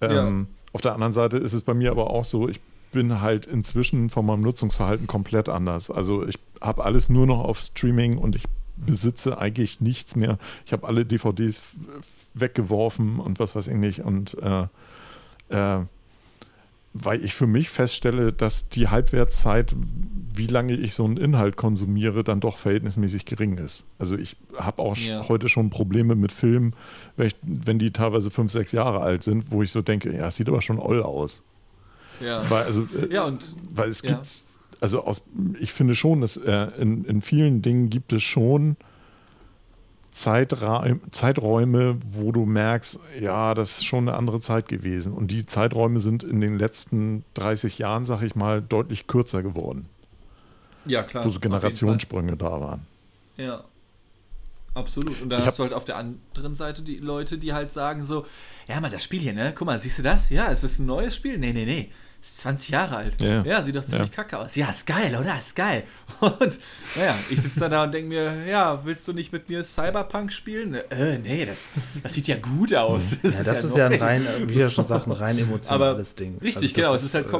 Ähm, 0.00 0.10
ja. 0.10 0.46
Auf 0.72 0.80
der 0.80 0.94
anderen 0.94 1.12
Seite 1.12 1.36
ist 1.36 1.52
es 1.52 1.62
bei 1.62 1.74
mir 1.74 1.90
aber 1.90 2.10
auch 2.10 2.24
so, 2.24 2.48
ich 2.48 2.60
bin 2.90 3.20
halt 3.20 3.46
inzwischen 3.46 4.10
von 4.10 4.26
meinem 4.26 4.42
Nutzungsverhalten 4.42 5.06
komplett 5.06 5.48
anders. 5.48 5.90
Also 5.90 6.26
ich 6.26 6.38
habe 6.60 6.84
alles 6.84 7.08
nur 7.08 7.26
noch 7.26 7.40
auf 7.40 7.60
Streaming 7.60 8.18
und 8.18 8.36
ich 8.36 8.44
besitze 8.76 9.38
eigentlich 9.38 9.80
nichts 9.80 10.16
mehr. 10.16 10.38
Ich 10.66 10.72
habe 10.72 10.86
alle 10.86 11.04
DVDs 11.04 11.60
weggeworfen 12.34 13.18
und 13.20 13.38
was 13.38 13.56
weiß 13.56 13.68
ich 13.68 13.76
nicht. 13.76 14.00
Und 14.00 14.36
äh, 14.40 14.66
äh, 15.48 15.84
weil 16.94 17.24
ich 17.24 17.34
für 17.34 17.46
mich 17.46 17.70
feststelle, 17.70 18.32
dass 18.32 18.68
die 18.68 18.88
Halbwertszeit, 18.88 19.74
wie 20.34 20.46
lange 20.46 20.74
ich 20.74 20.94
so 20.94 21.04
einen 21.04 21.16
Inhalt 21.16 21.56
konsumiere, 21.56 22.24
dann 22.24 22.40
doch 22.40 22.56
verhältnismäßig 22.56 23.24
gering 23.24 23.58
ist. 23.58 23.84
Also 23.98 24.16
ich 24.16 24.36
habe 24.56 24.82
auch 24.82 24.96
ja. 24.96 25.28
heute 25.28 25.48
schon 25.48 25.70
Probleme 25.70 26.14
mit 26.14 26.32
Filmen, 26.32 26.74
wenn, 27.16 27.26
ich, 27.28 27.36
wenn 27.42 27.78
die 27.78 27.92
teilweise 27.92 28.30
fünf, 28.30 28.52
sechs 28.52 28.72
Jahre 28.72 29.00
alt 29.00 29.22
sind, 29.22 29.50
wo 29.50 29.62
ich 29.62 29.70
so 29.70 29.82
denke, 29.82 30.14
ja, 30.14 30.28
es 30.28 30.36
sieht 30.36 30.48
aber 30.48 30.62
schon 30.62 30.78
oll 30.78 31.02
aus. 31.02 31.42
Ja. 32.20 32.48
Weil, 32.50 32.64
also, 32.64 32.88
äh, 32.96 33.12
ja, 33.12 33.24
und, 33.24 33.54
weil 33.70 33.88
es 33.88 34.02
gibt, 34.02 34.44
also 34.80 35.04
aus, 35.04 35.22
ich 35.60 35.72
finde 35.72 35.94
schon, 35.94 36.20
dass 36.20 36.36
äh, 36.36 36.68
in, 36.78 37.04
in 37.04 37.22
vielen 37.22 37.62
Dingen 37.62 37.90
gibt 37.90 38.12
es 38.12 38.22
schon 38.22 38.76
Zeiträume, 40.12 41.00
Zeiträume, 41.12 41.96
wo 42.10 42.32
du 42.32 42.44
merkst, 42.44 42.98
ja, 43.20 43.54
das 43.54 43.78
ist 43.78 43.84
schon 43.84 44.08
eine 44.08 44.16
andere 44.16 44.40
Zeit 44.40 44.68
gewesen. 44.68 45.12
Und 45.12 45.30
die 45.30 45.46
Zeiträume 45.46 46.00
sind 46.00 46.22
in 46.22 46.40
den 46.40 46.58
letzten 46.58 47.24
30 47.34 47.78
Jahren, 47.78 48.06
sag 48.06 48.22
ich 48.22 48.34
mal, 48.34 48.60
deutlich 48.60 49.06
kürzer 49.06 49.42
geworden. 49.42 49.86
Ja, 50.86 51.02
klar. 51.02 51.24
Wo 51.24 51.30
so 51.30 51.38
Generationssprünge 51.40 52.36
da 52.36 52.60
waren. 52.60 52.86
Ja. 53.36 53.64
Absolut. 54.74 55.20
Und 55.22 55.30
dann 55.30 55.40
ich 55.40 55.46
hast 55.46 55.58
du 55.58 55.64
halt 55.64 55.72
auf 55.72 55.84
der 55.84 55.96
anderen 55.96 56.54
Seite 56.54 56.82
die 56.82 56.98
Leute, 56.98 57.38
die 57.38 57.52
halt 57.52 57.72
sagen 57.72 58.04
so, 58.04 58.26
ja, 58.68 58.80
mal 58.80 58.90
das 58.90 59.02
Spiel 59.02 59.20
hier, 59.20 59.32
ne? 59.32 59.52
Guck 59.54 59.66
mal, 59.66 59.78
siehst 59.78 59.98
du 59.98 60.02
das? 60.02 60.30
Ja, 60.30 60.46
ist 60.46 60.62
das 60.62 60.78
ein 60.78 60.86
neues 60.86 61.16
Spiel? 61.16 61.38
Nee, 61.38 61.52
nee, 61.52 61.64
nee 61.64 61.90
ist 62.20 62.38
20 62.38 62.70
Jahre 62.70 62.96
alt. 62.96 63.20
Ja, 63.20 63.42
ja 63.42 63.62
sieht 63.62 63.76
doch 63.76 63.84
ziemlich 63.84 64.08
ja. 64.08 64.14
kacke 64.14 64.38
aus. 64.38 64.56
Ja, 64.56 64.70
ist 64.70 64.86
geil, 64.86 65.16
oder? 65.18 65.38
Ist 65.38 65.54
geil. 65.54 65.84
Und 66.20 66.58
naja, 66.96 67.16
ich 67.30 67.40
sitze 67.40 67.60
dann 67.60 67.70
da 67.70 67.84
und 67.84 67.94
denke 67.94 68.08
mir, 68.08 68.46
ja, 68.46 68.84
willst 68.84 69.06
du 69.06 69.12
nicht 69.12 69.32
mit 69.32 69.48
mir 69.48 69.62
Cyberpunk 69.62 70.32
spielen? 70.32 70.74
Äh, 70.74 71.18
nee, 71.18 71.44
das, 71.44 71.70
das 72.02 72.14
sieht 72.14 72.26
ja 72.26 72.36
gut 72.36 72.74
aus. 72.74 73.18
Das 73.22 73.34
ja, 73.34 73.40
ist 73.40 73.46
das 73.46 73.64
ist 73.64 73.76
ja, 73.76 73.86
ein 73.86 74.00
rein, 74.00 74.26
wie 74.46 74.60
er 74.60 74.68
schon 74.68 74.86
sagt, 74.86 75.06
ein 75.06 75.12
rein 75.12 75.38
emotionales 75.38 76.12
Aber 76.12 76.18
Ding. 76.18 76.38
Richtig, 76.38 76.70
also 76.70 76.74
genau. 76.74 76.94
Es 76.94 77.04
ist 77.04 77.14
halt 77.14 77.26
äh, 77.26 77.30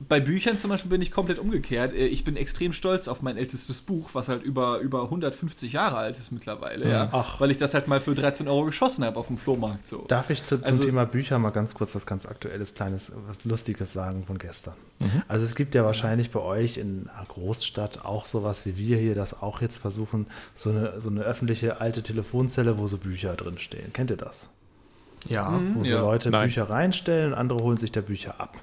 bei 0.00 0.20
Büchern 0.20 0.56
zum 0.58 0.70
Beispiel 0.70 0.90
bin 0.90 1.02
ich 1.02 1.10
komplett 1.10 1.38
umgekehrt. 1.38 1.92
Äh, 1.92 2.06
ich 2.06 2.22
bin 2.22 2.36
extrem 2.36 2.72
stolz 2.72 3.08
auf 3.08 3.22
mein 3.22 3.36
ältestes 3.36 3.80
Buch, 3.80 4.10
was 4.12 4.28
halt 4.28 4.42
über, 4.42 4.78
über 4.78 5.04
150 5.04 5.72
Jahre 5.72 5.96
alt 5.96 6.16
ist 6.18 6.30
mittlerweile. 6.30 6.88
Ja. 6.88 7.08
Ach. 7.12 7.40
Weil 7.40 7.50
ich 7.50 7.58
das 7.58 7.74
halt 7.74 7.88
mal 7.88 8.00
für 8.00 8.14
13 8.14 8.46
Euro 8.46 8.66
geschossen 8.66 9.04
habe 9.04 9.18
auf 9.18 9.26
dem 9.26 9.38
Flohmarkt. 9.38 9.88
So. 9.88 10.04
Darf 10.06 10.30
ich 10.30 10.44
zu, 10.44 10.56
zum 10.56 10.64
also, 10.64 10.84
Thema 10.84 11.04
Bücher 11.04 11.38
mal 11.38 11.50
ganz 11.50 11.74
kurz 11.74 11.94
was 11.94 12.06
ganz 12.06 12.26
Aktuelles, 12.26 12.74
Kleines, 12.74 13.12
was 13.26 13.44
Lustiges 13.44 13.92
sagen 13.92 14.24
von 14.24 14.38
gestern? 14.38 14.74
Mhm. 15.00 15.22
Also 15.26 15.44
es 15.44 15.54
gibt 15.54 15.74
ja 15.74 15.84
wahrscheinlich 15.84 16.30
bei 16.30 16.40
euch 16.40 16.78
in 16.78 17.08
einer 17.08 17.26
Großstadt 17.26 18.04
auch 18.04 18.26
sowas 18.26 18.66
wie 18.66 18.76
wir 18.76 18.98
hier, 18.98 19.14
das 19.16 19.42
auch 19.42 19.60
jetzt 19.60 19.78
versuchen, 19.78 20.26
so 20.54 20.70
eine, 20.70 21.00
so 21.00 21.10
eine 21.10 21.22
öffentliche 21.22 21.80
alte 21.80 22.02
Telefonzelle, 22.02 22.78
wo 22.78 22.86
so 22.86 22.98
Bücher 22.98 23.34
drinstehen. 23.34 23.92
Kennt 23.92 24.10
ihr 24.10 24.16
das? 24.16 24.50
Ja, 25.26 25.50
mhm, 25.50 25.74
wo 25.74 25.84
so 25.84 25.90
ja. 25.90 26.00
Leute 26.00 26.30
Nein. 26.30 26.46
Bücher 26.46 26.70
reinstellen 26.70 27.32
und 27.32 27.38
andere 27.38 27.58
holen 27.60 27.78
sich 27.78 27.90
da 27.90 28.00
Bücher 28.00 28.40
ab. 28.40 28.56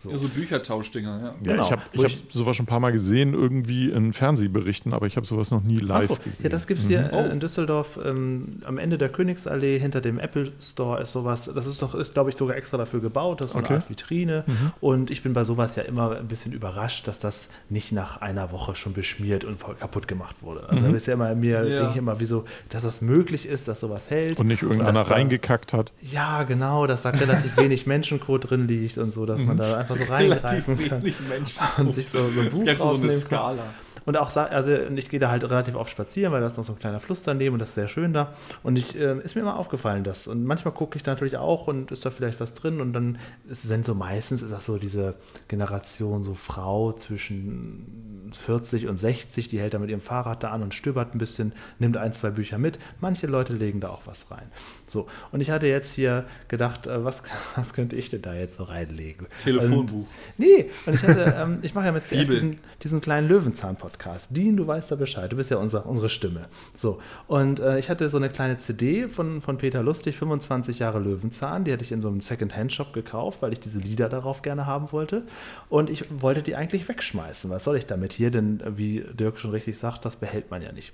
So, 0.00 0.12
ja, 0.12 0.18
so 0.18 0.28
Büchertauschdinger, 0.28 1.18
ja. 1.18 1.26
ja 1.26 1.34
genau. 1.42 1.64
Ich 1.64 1.72
habe 1.72 1.82
ich 1.90 2.04
hab 2.04 2.32
sowas 2.32 2.54
schon 2.54 2.64
ein 2.64 2.68
paar 2.68 2.78
Mal 2.78 2.92
gesehen, 2.92 3.34
irgendwie 3.34 3.90
in 3.90 4.12
Fernsehberichten, 4.12 4.94
aber 4.94 5.06
ich 5.06 5.16
habe 5.16 5.26
sowas 5.26 5.50
noch 5.50 5.64
nie 5.64 5.80
live 5.80 6.06
so, 6.06 6.14
gesehen. 6.14 6.44
Ja, 6.44 6.48
das 6.50 6.68
gibt 6.68 6.78
es 6.78 6.86
hier 6.86 7.10
mhm. 7.12 7.18
oh. 7.18 7.24
in 7.24 7.40
Düsseldorf 7.40 7.98
ähm, 8.04 8.60
am 8.64 8.78
Ende 8.78 8.96
der 8.96 9.08
Königsallee 9.08 9.76
hinter 9.80 10.00
dem 10.00 10.20
Apple 10.20 10.52
Store 10.60 11.02
ist 11.02 11.10
sowas. 11.10 11.50
Das 11.52 11.66
ist 11.66 11.82
doch, 11.82 11.96
ist 11.96 12.14
glaube 12.14 12.30
ich 12.30 12.36
sogar 12.36 12.56
extra 12.56 12.76
dafür 12.76 13.00
gebaut. 13.00 13.40
Das 13.40 13.50
ist 13.50 13.52
so 13.54 13.58
okay. 13.58 13.74
eine 13.74 13.76
Art 13.78 13.90
Vitrine. 13.90 14.44
Mhm. 14.46 14.72
Und 14.80 15.10
ich 15.10 15.24
bin 15.24 15.32
bei 15.32 15.42
sowas 15.42 15.74
ja 15.74 15.82
immer 15.82 16.16
ein 16.16 16.28
bisschen 16.28 16.52
überrascht, 16.52 17.08
dass 17.08 17.18
das 17.18 17.48
nicht 17.68 17.90
nach 17.90 18.20
einer 18.20 18.52
Woche 18.52 18.76
schon 18.76 18.92
beschmiert 18.92 19.44
und 19.44 19.58
voll 19.58 19.74
kaputt 19.74 20.06
gemacht 20.06 20.42
wurde. 20.42 20.68
Also 20.68 20.84
mhm. 20.84 20.90
da 20.90 20.96
ist 20.96 21.06
ja 21.08 21.14
immer 21.14 21.34
mir, 21.34 21.68
ja. 21.68 21.76
denke 21.76 21.90
ich 21.90 21.96
immer, 21.96 22.20
wieso, 22.20 22.44
dass 22.68 22.84
das 22.84 23.00
möglich 23.00 23.46
ist, 23.46 23.66
dass 23.66 23.80
sowas 23.80 24.10
hält. 24.10 24.38
Und 24.38 24.46
nicht 24.46 24.62
irgendeiner 24.62 25.00
reingekackt 25.00 25.72
hat. 25.72 25.92
Ja, 26.02 26.44
genau, 26.44 26.86
dass 26.86 27.02
da 27.02 27.10
relativ 27.10 27.56
wenig 27.56 27.88
Menschencode 27.88 28.48
drin 28.48 28.68
liegt 28.68 28.96
und 28.98 29.12
so, 29.12 29.26
dass 29.26 29.40
man 29.40 29.56
mhm. 29.56 29.60
da 29.60 29.76
einfach 29.87 29.87
so 29.96 30.04
reingreifen 30.12 30.88
kann. 30.88 31.02
Menschen. 31.28 31.62
Und 31.78 31.92
sich 31.92 32.08
so, 32.08 32.28
so 32.28 32.40
ein 32.40 32.50
Buch 32.50 32.66
rausnehmen 32.66 33.18
so 33.18 33.28
kann. 33.28 33.58
Und 34.08 34.16
auch, 34.16 34.34
also 34.34 34.70
ich 34.72 35.10
gehe 35.10 35.20
da 35.20 35.30
halt 35.30 35.44
relativ 35.44 35.74
oft 35.74 35.90
spazieren, 35.90 36.32
weil 36.32 36.40
da 36.40 36.46
ist 36.46 36.56
noch 36.56 36.64
so 36.64 36.72
ein 36.72 36.78
kleiner 36.78 36.98
Fluss 36.98 37.24
daneben 37.24 37.52
und 37.52 37.58
das 37.58 37.68
ist 37.68 37.74
sehr 37.74 37.88
schön 37.88 38.14
da. 38.14 38.32
Und 38.62 38.78
ich, 38.78 38.98
äh, 38.98 39.18
ist 39.18 39.34
mir 39.34 39.42
immer 39.42 39.58
aufgefallen, 39.58 40.02
dass. 40.02 40.28
Und 40.28 40.44
manchmal 40.44 40.72
gucke 40.72 40.96
ich 40.96 41.02
da 41.02 41.10
natürlich 41.10 41.36
auch 41.36 41.66
und 41.66 41.92
ist 41.92 42.06
da 42.06 42.10
vielleicht 42.10 42.40
was 42.40 42.54
drin. 42.54 42.80
Und 42.80 42.94
dann 42.94 43.18
sind 43.46 43.84
so 43.84 43.94
meistens 43.94 44.40
ist 44.40 44.50
das 44.50 44.64
so 44.64 44.78
diese 44.78 45.16
Generation, 45.48 46.22
so 46.22 46.32
Frau 46.32 46.92
zwischen 46.92 48.27
40 48.36 48.88
und 48.88 48.98
60, 48.98 49.48
die 49.48 49.60
hält 49.60 49.74
da 49.74 49.78
mit 49.78 49.90
ihrem 49.90 50.00
Fahrrad 50.00 50.42
da 50.42 50.50
an 50.50 50.62
und 50.62 50.74
stöbert 50.74 51.14
ein 51.14 51.18
bisschen, 51.18 51.52
nimmt 51.78 51.96
ein, 51.96 52.12
zwei 52.12 52.30
Bücher 52.30 52.58
mit. 52.58 52.78
Manche 53.00 53.26
Leute 53.26 53.52
legen 53.52 53.80
da 53.80 53.90
auch 53.90 54.06
was 54.06 54.30
rein. 54.30 54.46
So, 54.86 55.08
und 55.32 55.40
ich 55.40 55.50
hatte 55.50 55.66
jetzt 55.66 55.94
hier 55.94 56.24
gedacht, 56.48 56.86
äh, 56.86 57.04
was, 57.04 57.22
was 57.56 57.74
könnte 57.74 57.96
ich 57.96 58.10
denn 58.10 58.22
da 58.22 58.34
jetzt 58.34 58.56
so 58.56 58.64
reinlegen? 58.64 59.26
Telefonbuch. 59.38 59.98
Und, 59.98 60.06
nee, 60.38 60.70
und 60.86 60.94
ich 60.94 61.02
hatte, 61.02 61.34
ähm, 61.38 61.58
ich 61.62 61.74
mache 61.74 61.86
ja 61.86 61.92
mit 61.92 62.04
CF 62.04 62.28
diesen, 62.28 62.58
diesen 62.82 63.00
kleinen 63.00 63.28
Löwenzahn-Podcast. 63.28 63.98
Podcast. 63.98 64.36
Dean, 64.36 64.56
du 64.56 64.66
weißt 64.66 64.90
da 64.90 64.96
Bescheid, 64.96 65.32
du 65.32 65.36
bist 65.36 65.50
ja 65.50 65.56
unser, 65.56 65.86
unsere 65.86 66.08
Stimme. 66.08 66.46
So, 66.74 67.00
und 67.26 67.60
äh, 67.60 67.78
ich 67.78 67.90
hatte 67.90 68.08
so 68.10 68.16
eine 68.16 68.30
kleine 68.30 68.58
CD 68.58 69.08
von, 69.08 69.40
von 69.40 69.58
Peter 69.58 69.82
Lustig, 69.82 70.16
25 70.16 70.78
Jahre 70.78 70.98
Löwenzahn, 70.98 71.64
die 71.64 71.72
hatte 71.72 71.84
ich 71.84 71.92
in 71.92 72.02
so 72.02 72.08
einem 72.08 72.20
Second-Hand-Shop 72.20 72.92
gekauft, 72.92 73.42
weil 73.42 73.52
ich 73.52 73.60
diese 73.60 73.78
Lieder 73.78 74.08
darauf 74.08 74.42
gerne 74.42 74.66
haben 74.66 74.92
wollte. 74.92 75.22
Und 75.68 75.90
ich 75.90 76.02
wollte 76.22 76.42
die 76.42 76.56
eigentlich 76.56 76.88
wegschmeißen. 76.88 77.50
Was 77.50 77.64
soll 77.64 77.76
ich 77.76 77.86
damit 77.86 78.17
hier? 78.18 78.30
Denn, 78.30 78.60
äh, 78.60 78.76
wie 78.76 79.00
Dirk 79.14 79.38
schon 79.38 79.52
richtig 79.52 79.78
sagt, 79.78 80.04
das 80.04 80.16
behält 80.16 80.50
man 80.50 80.60
ja 80.60 80.72
nicht. 80.72 80.92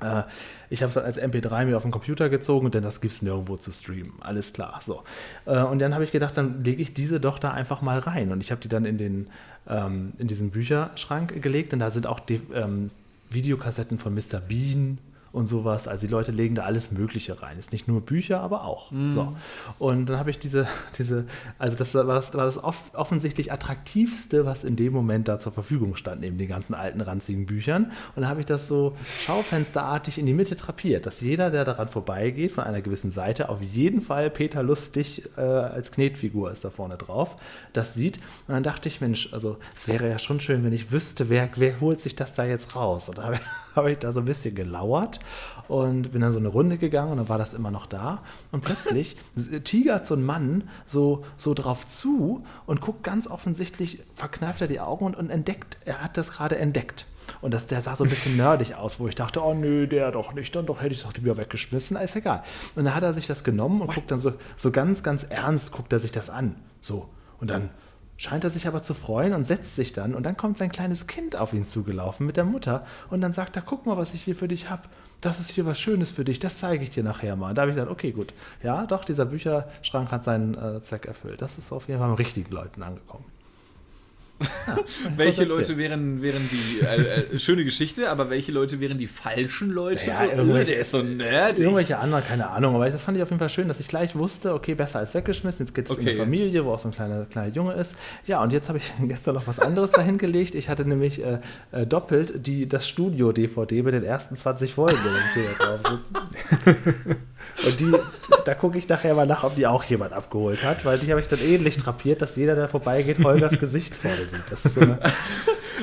Äh, 0.00 0.22
ich 0.70 0.82
habe 0.82 0.88
es 0.88 0.94
dann 0.94 1.04
als 1.04 1.20
MP3 1.20 1.66
mir 1.66 1.76
auf 1.76 1.82
den 1.82 1.90
Computer 1.90 2.28
gezogen, 2.28 2.70
denn 2.70 2.82
das 2.82 3.00
gibt 3.00 3.14
es 3.14 3.22
nirgendwo 3.22 3.56
zu 3.56 3.72
streamen. 3.72 4.12
Alles 4.20 4.52
klar. 4.52 4.80
So. 4.82 5.02
Äh, 5.46 5.62
und 5.62 5.80
dann 5.80 5.94
habe 5.94 6.04
ich 6.04 6.12
gedacht, 6.12 6.36
dann 6.36 6.64
lege 6.64 6.80
ich 6.80 6.94
diese 6.94 7.20
doch 7.20 7.38
da 7.38 7.50
einfach 7.50 7.82
mal 7.82 7.98
rein. 7.98 8.32
Und 8.32 8.40
ich 8.40 8.50
habe 8.50 8.60
die 8.60 8.68
dann 8.68 8.84
in 8.84 8.98
den 8.98 9.26
ähm, 9.68 10.12
in 10.18 10.28
diesen 10.28 10.50
Bücherschrank 10.50 11.42
gelegt 11.42 11.72
und 11.72 11.80
da 11.80 11.90
sind 11.90 12.06
auch 12.06 12.20
die 12.20 12.40
ähm, 12.54 12.90
Videokassetten 13.30 13.98
von 13.98 14.14
Mr. 14.14 14.40
Bean 14.40 14.98
und 15.32 15.48
sowas. 15.48 15.86
Also 15.86 16.06
die 16.06 16.12
Leute 16.12 16.32
legen 16.32 16.54
da 16.54 16.62
alles 16.64 16.90
Mögliche 16.90 17.40
rein. 17.42 17.58
Ist 17.58 17.72
nicht 17.72 17.86
nur 17.86 18.00
Bücher, 18.00 18.40
aber 18.40 18.64
auch. 18.64 18.90
Mhm. 18.90 19.12
So. 19.12 19.32
Und 19.78 20.06
dann 20.06 20.18
habe 20.18 20.30
ich 20.30 20.38
diese, 20.38 20.66
diese, 20.98 21.26
also 21.58 21.76
das 21.76 21.94
war 21.94 22.04
das, 22.04 22.34
war 22.34 22.46
das 22.46 22.62
off 22.62 22.90
offensichtlich 22.94 23.52
attraktivste, 23.52 24.44
was 24.44 24.64
in 24.64 24.76
dem 24.76 24.92
Moment 24.92 25.28
da 25.28 25.38
zur 25.38 25.52
Verfügung 25.52 25.96
stand, 25.96 26.20
neben 26.20 26.38
den 26.38 26.48
ganzen 26.48 26.74
alten, 26.74 27.00
ranzigen 27.00 27.46
Büchern. 27.46 27.84
Und 28.14 28.22
dann 28.22 28.28
habe 28.28 28.40
ich 28.40 28.46
das 28.46 28.66
so 28.66 28.96
schaufensterartig 29.24 30.18
in 30.18 30.26
die 30.26 30.32
Mitte 30.32 30.56
trapiert, 30.56 31.06
dass 31.06 31.20
jeder, 31.20 31.50
der 31.50 31.64
daran 31.64 31.88
vorbeigeht, 31.88 32.52
von 32.52 32.64
einer 32.64 32.80
gewissen 32.80 33.10
Seite, 33.10 33.48
auf 33.48 33.62
jeden 33.62 34.00
Fall 34.00 34.30
Peter 34.30 34.62
Lustig 34.62 35.30
äh, 35.36 35.40
als 35.40 35.92
Knetfigur 35.92 36.50
ist 36.50 36.64
da 36.64 36.70
vorne 36.70 36.96
drauf, 36.96 37.36
das 37.72 37.94
sieht. 37.94 38.16
Und 38.48 38.54
dann 38.54 38.62
dachte 38.62 38.88
ich, 38.88 39.00
Mensch, 39.00 39.32
also 39.32 39.58
es 39.76 39.86
wäre 39.86 40.08
ja 40.08 40.18
schon 40.18 40.40
schön, 40.40 40.64
wenn 40.64 40.72
ich 40.72 40.90
wüsste, 40.90 41.28
wer, 41.28 41.48
wer 41.56 41.80
holt 41.80 42.00
sich 42.00 42.16
das 42.16 42.32
da 42.32 42.44
jetzt 42.44 42.74
raus. 42.74 43.08
Und 43.08 43.18
da 43.18 43.24
habe 43.24 43.36
hab 43.74 43.86
ich 43.86 43.98
da 43.98 44.12
so 44.12 44.20
ein 44.20 44.26
bisschen 44.26 44.54
gelauert 44.54 45.20
und 45.68 46.12
bin 46.12 46.20
dann 46.20 46.32
so 46.32 46.38
eine 46.38 46.48
Runde 46.48 46.78
gegangen 46.78 47.12
und 47.12 47.16
dann 47.18 47.28
war 47.28 47.38
das 47.38 47.54
immer 47.54 47.70
noch 47.70 47.86
da. 47.86 48.22
Und 48.52 48.62
plötzlich 48.62 49.16
tigert 49.64 50.06
so 50.06 50.14
ein 50.14 50.24
Mann 50.24 50.68
so, 50.86 51.24
so 51.36 51.54
drauf 51.54 51.86
zu 51.86 52.44
und 52.66 52.80
guckt 52.80 53.02
ganz 53.04 53.26
offensichtlich, 53.26 54.00
verkneift 54.14 54.60
er 54.60 54.68
die 54.68 54.80
Augen 54.80 55.04
und, 55.04 55.16
und 55.16 55.30
entdeckt, 55.30 55.78
er 55.84 56.02
hat 56.02 56.16
das 56.16 56.32
gerade 56.32 56.58
entdeckt. 56.58 57.06
Und 57.40 57.54
das, 57.54 57.66
der 57.66 57.80
sah 57.80 57.96
so 57.96 58.04
ein 58.04 58.10
bisschen 58.10 58.36
nerdig 58.38 58.74
aus, 58.74 59.00
wo 59.00 59.08
ich 59.08 59.14
dachte, 59.14 59.44
oh 59.44 59.54
nö, 59.54 59.86
der 59.86 60.10
doch 60.10 60.34
nicht, 60.34 60.54
dann 60.54 60.66
doch 60.66 60.80
hätte 60.80 60.92
ich 60.92 60.98
es 60.98 61.04
doch 61.04 61.14
wieder 61.14 61.36
weggeschmissen, 61.36 61.96
ist 61.96 62.16
egal. 62.16 62.42
Und 62.74 62.84
dann 62.84 62.94
hat 62.94 63.02
er 63.02 63.14
sich 63.14 63.26
das 63.26 63.44
genommen 63.44 63.80
und 63.80 63.88
What? 63.88 63.94
guckt 63.94 64.10
dann 64.10 64.20
so, 64.20 64.32
so 64.56 64.70
ganz, 64.70 65.02
ganz 65.02 65.24
ernst, 65.24 65.72
guckt 65.72 65.92
er 65.92 66.00
sich 66.00 66.12
das 66.12 66.30
an. 66.30 66.56
So. 66.80 67.08
Und 67.40 67.50
dann 67.50 67.70
scheint 68.20 68.44
er 68.44 68.50
sich 68.50 68.66
aber 68.66 68.82
zu 68.82 68.92
freuen 68.92 69.32
und 69.32 69.44
setzt 69.44 69.76
sich 69.76 69.94
dann 69.94 70.14
und 70.14 70.24
dann 70.24 70.36
kommt 70.36 70.58
sein 70.58 70.70
kleines 70.70 71.06
Kind 71.06 71.36
auf 71.36 71.54
ihn 71.54 71.64
zugelaufen 71.64 72.26
mit 72.26 72.36
der 72.36 72.44
Mutter 72.44 72.84
und 73.08 73.22
dann 73.22 73.32
sagt 73.32 73.56
er, 73.56 73.62
guck 73.62 73.86
mal, 73.86 73.96
was 73.96 74.12
ich 74.12 74.22
hier 74.22 74.36
für 74.36 74.46
dich 74.46 74.68
habe. 74.68 74.82
Das 75.22 75.40
ist 75.40 75.50
hier 75.50 75.64
was 75.64 75.80
Schönes 75.80 76.12
für 76.12 76.22
dich, 76.22 76.38
das 76.38 76.58
zeige 76.58 76.82
ich 76.82 76.90
dir 76.90 77.02
nachher 77.02 77.34
mal. 77.34 77.48
Und 77.48 77.54
da 77.56 77.62
habe 77.62 77.70
ich 77.70 77.76
gedacht, 77.76 77.90
okay, 77.90 78.12
gut. 78.12 78.34
Ja, 78.62 78.84
doch, 78.84 79.06
dieser 79.06 79.24
Bücherschrank 79.24 80.12
hat 80.12 80.24
seinen 80.24 80.54
äh, 80.54 80.82
Zweck 80.82 81.06
erfüllt. 81.06 81.40
Das 81.40 81.56
ist 81.56 81.72
auf 81.72 81.88
jeden 81.88 81.98
Fall 81.98 82.10
mit 82.10 82.18
richtigen 82.18 82.52
Leuten 82.52 82.82
angekommen. 82.82 83.24
Ja, 84.66 84.78
welche 85.16 85.44
Leute 85.44 85.76
wären, 85.76 86.22
wären 86.22 86.48
die, 86.50 86.80
äh, 86.80 87.34
äh, 87.34 87.38
schöne 87.38 87.64
Geschichte, 87.64 88.08
aber 88.08 88.30
welche 88.30 88.52
Leute 88.52 88.80
wären 88.80 88.98
die 88.98 89.06
falschen 89.06 89.70
Leute? 89.70 90.06
Ja, 90.06 90.36
so, 90.36 90.42
oh, 90.42 90.52
der 90.52 90.78
ist 90.78 90.90
so 90.90 91.02
nerdig. 91.02 91.64
Irgendwelche 91.64 91.98
anderen, 91.98 92.24
keine 92.24 92.48
Ahnung, 92.48 92.74
aber 92.74 92.88
das 92.88 93.02
fand 93.02 93.16
ich 93.16 93.22
auf 93.22 93.30
jeden 93.30 93.40
Fall 93.40 93.50
schön, 93.50 93.68
dass 93.68 93.80
ich 93.80 93.88
gleich 93.88 94.14
wusste, 94.16 94.54
okay, 94.54 94.74
besser 94.74 95.00
als 95.00 95.14
weggeschmissen, 95.14 95.66
jetzt 95.66 95.74
geht 95.74 95.86
es 95.86 95.90
okay. 95.90 96.02
in 96.02 96.08
eine 96.08 96.18
Familie, 96.18 96.64
wo 96.64 96.72
auch 96.72 96.78
so 96.78 96.88
ein 96.88 96.92
kleiner, 96.92 97.24
kleiner 97.24 97.52
Junge 97.52 97.74
ist. 97.74 97.96
Ja, 98.26 98.42
und 98.42 98.52
jetzt 98.52 98.68
habe 98.68 98.78
ich 98.78 98.92
gestern 99.02 99.34
noch 99.34 99.46
was 99.46 99.58
anderes 99.58 99.92
dahin 99.92 100.18
gelegt. 100.18 100.54
Ich 100.54 100.68
hatte 100.68 100.84
nämlich 100.84 101.22
äh, 101.22 101.38
äh, 101.72 101.86
doppelt 101.86 102.46
die, 102.46 102.68
das 102.68 102.88
Studio-DVD 102.88 103.82
mit 103.82 103.94
den 103.94 104.04
ersten 104.04 104.36
20 104.36 104.74
Folgen, 104.74 104.98
drauf. 105.58 105.98
Und 107.66 107.80
die, 107.80 107.92
da 108.44 108.54
gucke 108.54 108.78
ich 108.78 108.88
nachher 108.88 109.14
mal 109.14 109.26
nach, 109.26 109.44
ob 109.44 109.56
die 109.56 109.66
auch 109.66 109.84
jemand 109.84 110.12
abgeholt 110.12 110.64
hat, 110.64 110.84
weil 110.84 110.98
die 110.98 111.10
habe 111.10 111.20
ich 111.20 111.28
dann 111.28 111.40
ähnlich 111.40 111.76
drapiert, 111.76 112.22
dass 112.22 112.36
jeder, 112.36 112.54
der 112.54 112.68
vorbeigeht, 112.68 113.18
Holgers 113.22 113.58
Gesicht 113.58 113.94
vorne 113.94 114.26
sieht. 114.30 114.42
Das 114.50 114.64
ist 114.64 114.74
so 114.74 114.80
eine 114.80 114.98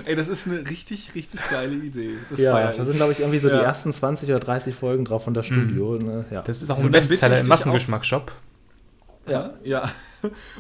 Ey, 0.06 0.16
das 0.16 0.28
ist 0.28 0.48
eine 0.48 0.60
richtig, 0.70 1.16
richtig 1.16 1.40
geile 1.50 1.74
Idee. 1.74 2.18
Das 2.30 2.40
ja, 2.40 2.72
da 2.72 2.86
sind, 2.86 2.98
glaube 2.98 3.14
ich, 3.14 3.20
irgendwie 3.20 3.40
so 3.40 3.50
ja. 3.50 3.58
die 3.58 3.64
ersten 3.64 3.92
20 3.92 4.30
oder 4.30 4.40
30 4.40 4.76
Folgen 4.76 5.06
drauf 5.06 5.24
von 5.24 5.34
der 5.34 5.44
Studio. 5.44 5.98
Mhm. 6.00 6.06
Ne? 6.06 6.26
Ja. 6.32 6.42
Das 6.42 6.62
ist 6.62 6.70
auch 6.70 6.78
ein 6.78 6.92
Bestseller 6.92 7.40
im 7.40 7.48
Massengeschmacksshop. 7.48 8.32
Ja, 9.28 9.54
ja. 9.64 9.90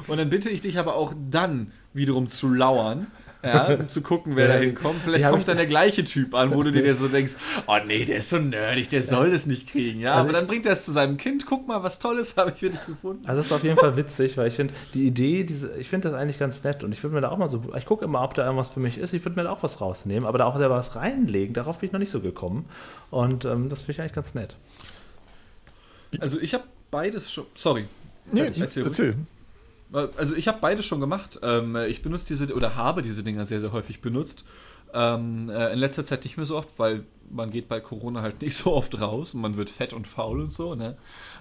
Und 0.07 0.17
dann 0.17 0.29
bitte 0.29 0.49
ich 0.49 0.61
dich 0.61 0.77
aber 0.79 0.95
auch 0.95 1.13
dann 1.29 1.71
wiederum 1.93 2.27
zu 2.27 2.53
lauern 2.53 3.07
ja, 3.43 3.75
um 3.75 3.87
zu 3.87 4.01
gucken, 4.01 4.35
wer 4.35 4.47
da 4.47 4.55
hinkommt. 4.55 5.01
Vielleicht 5.03 5.27
kommt 5.27 5.47
dann 5.47 5.57
der 5.57 5.65
gleiche 5.65 6.03
Typ 6.03 6.33
an, 6.33 6.53
wo 6.53 6.63
du 6.63 6.71
dir 6.71 6.95
so 6.95 7.07
denkst, 7.07 7.33
oh 7.67 7.77
nee, 7.85 8.05
der 8.05 8.17
ist 8.17 8.29
so 8.29 8.39
nerdig, 8.39 8.89
der 8.89 9.01
soll 9.01 9.31
das 9.31 9.45
nicht 9.45 9.69
kriegen. 9.69 9.99
Ja, 9.99 10.15
also 10.15 10.29
aber 10.29 10.33
dann 10.33 10.47
bringt 10.47 10.65
er 10.65 10.73
es 10.73 10.85
zu 10.85 10.91
seinem 10.91 11.17
Kind, 11.17 11.45
guck 11.45 11.67
mal, 11.67 11.83
was 11.83 11.99
Tolles 11.99 12.35
habe 12.37 12.51
ich 12.51 12.59
für 12.59 12.69
dich 12.69 12.85
gefunden. 12.85 13.25
Also 13.25 13.39
das 13.39 13.47
ist 13.47 13.51
auf 13.51 13.63
jeden 13.63 13.77
Fall 13.77 13.95
witzig, 13.95 14.37
weil 14.37 14.47
ich 14.47 14.55
finde, 14.55 14.73
die 14.93 15.05
Idee, 15.05 15.43
diese, 15.43 15.77
ich 15.77 15.89
finde 15.89 16.09
das 16.09 16.17
eigentlich 16.17 16.39
ganz 16.39 16.63
nett 16.63 16.83
und 16.83 16.91
ich 16.91 17.03
würde 17.03 17.15
mir 17.15 17.21
da 17.21 17.29
auch 17.29 17.37
mal 17.37 17.49
so, 17.49 17.63
ich 17.75 17.85
gucke 17.85 18.05
immer, 18.05 18.23
ob 18.23 18.33
da 18.33 18.43
irgendwas 18.43 18.69
für 18.69 18.79
mich 18.79 18.97
ist, 18.97 19.13
ich 19.13 19.23
würde 19.23 19.35
mir 19.35 19.43
da 19.43 19.51
auch 19.51 19.63
was 19.63 19.81
rausnehmen, 19.81 20.27
aber 20.27 20.37
da 20.37 20.45
auch 20.45 20.57
selber 20.57 20.75
was 20.75 20.95
reinlegen, 20.95 21.53
darauf 21.53 21.79
bin 21.79 21.87
ich 21.87 21.93
noch 21.93 21.99
nicht 21.99 22.11
so 22.11 22.21
gekommen 22.21 22.65
und 23.11 23.45
ähm, 23.45 23.69
das 23.69 23.81
finde 23.81 23.91
ich 23.93 24.01
eigentlich 24.01 24.13
ganz 24.13 24.33
nett. 24.33 24.57
Also 26.19 26.39
ich 26.39 26.53
habe 26.53 26.63
beides 26.89 27.31
schon, 27.31 27.45
sorry. 27.53 27.85
Nee, 28.31 28.51
erzähl. 28.59 28.85
erzähl. 28.85 29.15
Also 29.91 30.35
ich 30.35 30.47
habe 30.47 30.59
beides 30.59 30.85
schon 30.85 30.99
gemacht. 30.99 31.39
Ähm, 31.43 31.75
ich 31.75 32.01
benutze 32.01 32.27
diese 32.27 32.53
oder 32.53 32.75
habe 32.75 33.01
diese 33.01 33.23
Dinger 33.23 33.45
sehr, 33.45 33.61
sehr 33.61 33.71
häufig 33.71 34.01
benutzt. 34.01 34.43
Ähm, 34.93 35.49
äh, 35.49 35.73
in 35.73 35.79
letzter 35.79 36.05
Zeit 36.05 36.23
nicht 36.23 36.37
mehr 36.37 36.45
so 36.45 36.57
oft, 36.57 36.79
weil 36.79 37.05
man 37.29 37.51
geht 37.51 37.67
bei 37.67 37.79
Corona 37.79 38.21
halt 38.21 38.41
nicht 38.41 38.55
so 38.57 38.73
oft 38.73 38.99
raus 38.99 39.33
und 39.33 39.41
man 39.41 39.57
wird 39.57 39.69
fett 39.69 39.93
und 39.93 40.07
faul 40.07 40.41
und 40.41 40.51
so. 40.51 40.75
Ne? 40.75 40.97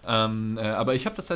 Ähm, 0.07 0.59
äh, 0.59 0.62
aber 0.62 0.94
ich 0.94 1.07
habe 1.07 1.16
das 1.16 1.26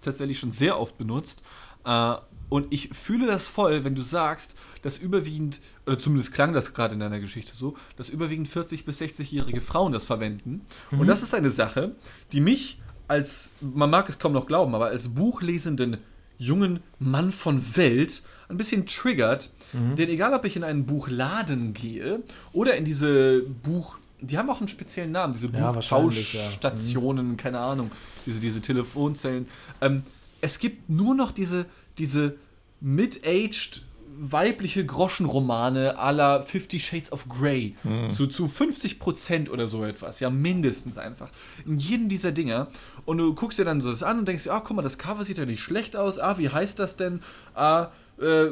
tatsächlich 0.00 0.38
schon 0.38 0.50
sehr 0.50 0.78
oft 0.78 0.98
benutzt. 0.98 1.42
Äh, 1.84 2.14
und 2.48 2.72
ich 2.72 2.88
fühle 2.88 3.28
das 3.28 3.46
voll, 3.46 3.84
wenn 3.84 3.94
du 3.94 4.02
sagst, 4.02 4.56
dass 4.82 4.98
überwiegend, 4.98 5.60
oder 5.86 5.98
zumindest 5.98 6.34
klang 6.34 6.52
das 6.52 6.74
gerade 6.74 6.94
in 6.94 7.00
deiner 7.00 7.20
Geschichte 7.20 7.54
so, 7.54 7.76
dass 7.96 8.08
überwiegend 8.08 8.48
40- 8.48 8.84
bis 8.84 9.00
60-jährige 9.00 9.60
Frauen 9.60 9.92
das 9.92 10.06
verwenden. 10.06 10.62
Mhm. 10.90 11.00
Und 11.00 11.06
das 11.06 11.22
ist 11.22 11.32
eine 11.32 11.50
Sache, 11.50 11.94
die 12.32 12.40
mich 12.40 12.80
als, 13.06 13.50
man 13.60 13.90
mag 13.90 14.08
es 14.08 14.18
kaum 14.18 14.32
noch 14.32 14.46
glauben, 14.46 14.74
aber 14.74 14.86
als 14.86 15.08
buchlesenden 15.08 15.98
jungen 16.40 16.80
Mann 16.98 17.30
von 17.30 17.76
Welt 17.76 18.22
ein 18.48 18.56
bisschen 18.56 18.86
triggert. 18.86 19.50
Mhm. 19.72 19.94
Denn 19.94 20.08
egal, 20.08 20.34
ob 20.34 20.44
ich 20.44 20.56
in 20.56 20.64
einen 20.64 20.86
Buchladen 20.86 21.72
gehe 21.72 22.24
oder 22.52 22.74
in 22.74 22.84
diese 22.84 23.42
Buch... 23.42 23.96
Die 24.22 24.36
haben 24.36 24.50
auch 24.50 24.58
einen 24.58 24.68
speziellen 24.68 25.12
Namen, 25.12 25.32
diese 25.32 25.46
ja, 25.48 25.72
Buchtauschstationen, 25.72 27.26
ja. 27.26 27.32
mhm. 27.32 27.36
keine 27.36 27.58
Ahnung, 27.60 27.90
diese, 28.26 28.40
diese 28.40 28.60
Telefonzellen. 28.60 29.46
Ähm, 29.80 30.02
es 30.40 30.58
gibt 30.58 30.90
nur 30.90 31.14
noch 31.14 31.32
diese, 31.32 31.66
diese 31.96 32.36
mid-aged 32.80 33.82
weibliche 34.22 34.84
Groschenromane 34.84 35.98
aller 35.98 36.42
Fifty 36.42 36.78
Shades 36.78 37.10
of 37.10 37.26
Grey. 37.28 37.74
Mhm. 37.84 38.10
Zu, 38.10 38.26
zu 38.26 38.48
50 38.48 38.98
Prozent 38.98 39.50
oder 39.50 39.66
so 39.66 39.82
etwas. 39.82 40.20
Ja, 40.20 40.28
mindestens 40.28 40.98
einfach. 40.98 41.30
In 41.64 41.78
jedem 41.78 42.08
dieser 42.10 42.30
Dinger. 42.30 42.68
Und 43.06 43.16
du 43.18 43.34
guckst 43.34 43.58
dir 43.58 43.64
dann 43.64 43.80
so 43.80 43.90
das 43.90 44.02
an 44.02 44.18
und 44.18 44.28
denkst 44.28 44.44
dir, 44.44 44.52
ah, 44.52 44.60
guck 44.60 44.76
mal, 44.76 44.82
das 44.82 44.98
Cover 44.98 45.24
sieht 45.24 45.38
ja 45.38 45.46
nicht 45.46 45.62
schlecht 45.62 45.96
aus. 45.96 46.18
Ah, 46.18 46.36
wie 46.36 46.50
heißt 46.50 46.78
das 46.78 46.96
denn? 46.96 47.20
Ah, 47.54 47.88
äh, 48.18 48.48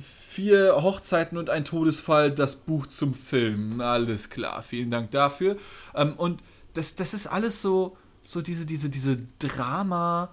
vier 0.00 0.76
Hochzeiten 0.82 1.36
und 1.36 1.50
ein 1.50 1.64
Todesfall, 1.64 2.30
das 2.30 2.54
Buch 2.54 2.86
zum 2.86 3.12
Film. 3.12 3.80
Alles 3.80 4.30
klar, 4.30 4.62
vielen 4.62 4.90
Dank 4.92 5.10
dafür. 5.10 5.56
Ähm, 5.96 6.12
und 6.16 6.42
das, 6.74 6.94
das 6.94 7.12
ist 7.12 7.26
alles 7.26 7.60
so, 7.60 7.96
so 8.22 8.40
diese, 8.40 8.66
diese, 8.66 8.88
diese 8.88 9.18
Drama- 9.40 10.30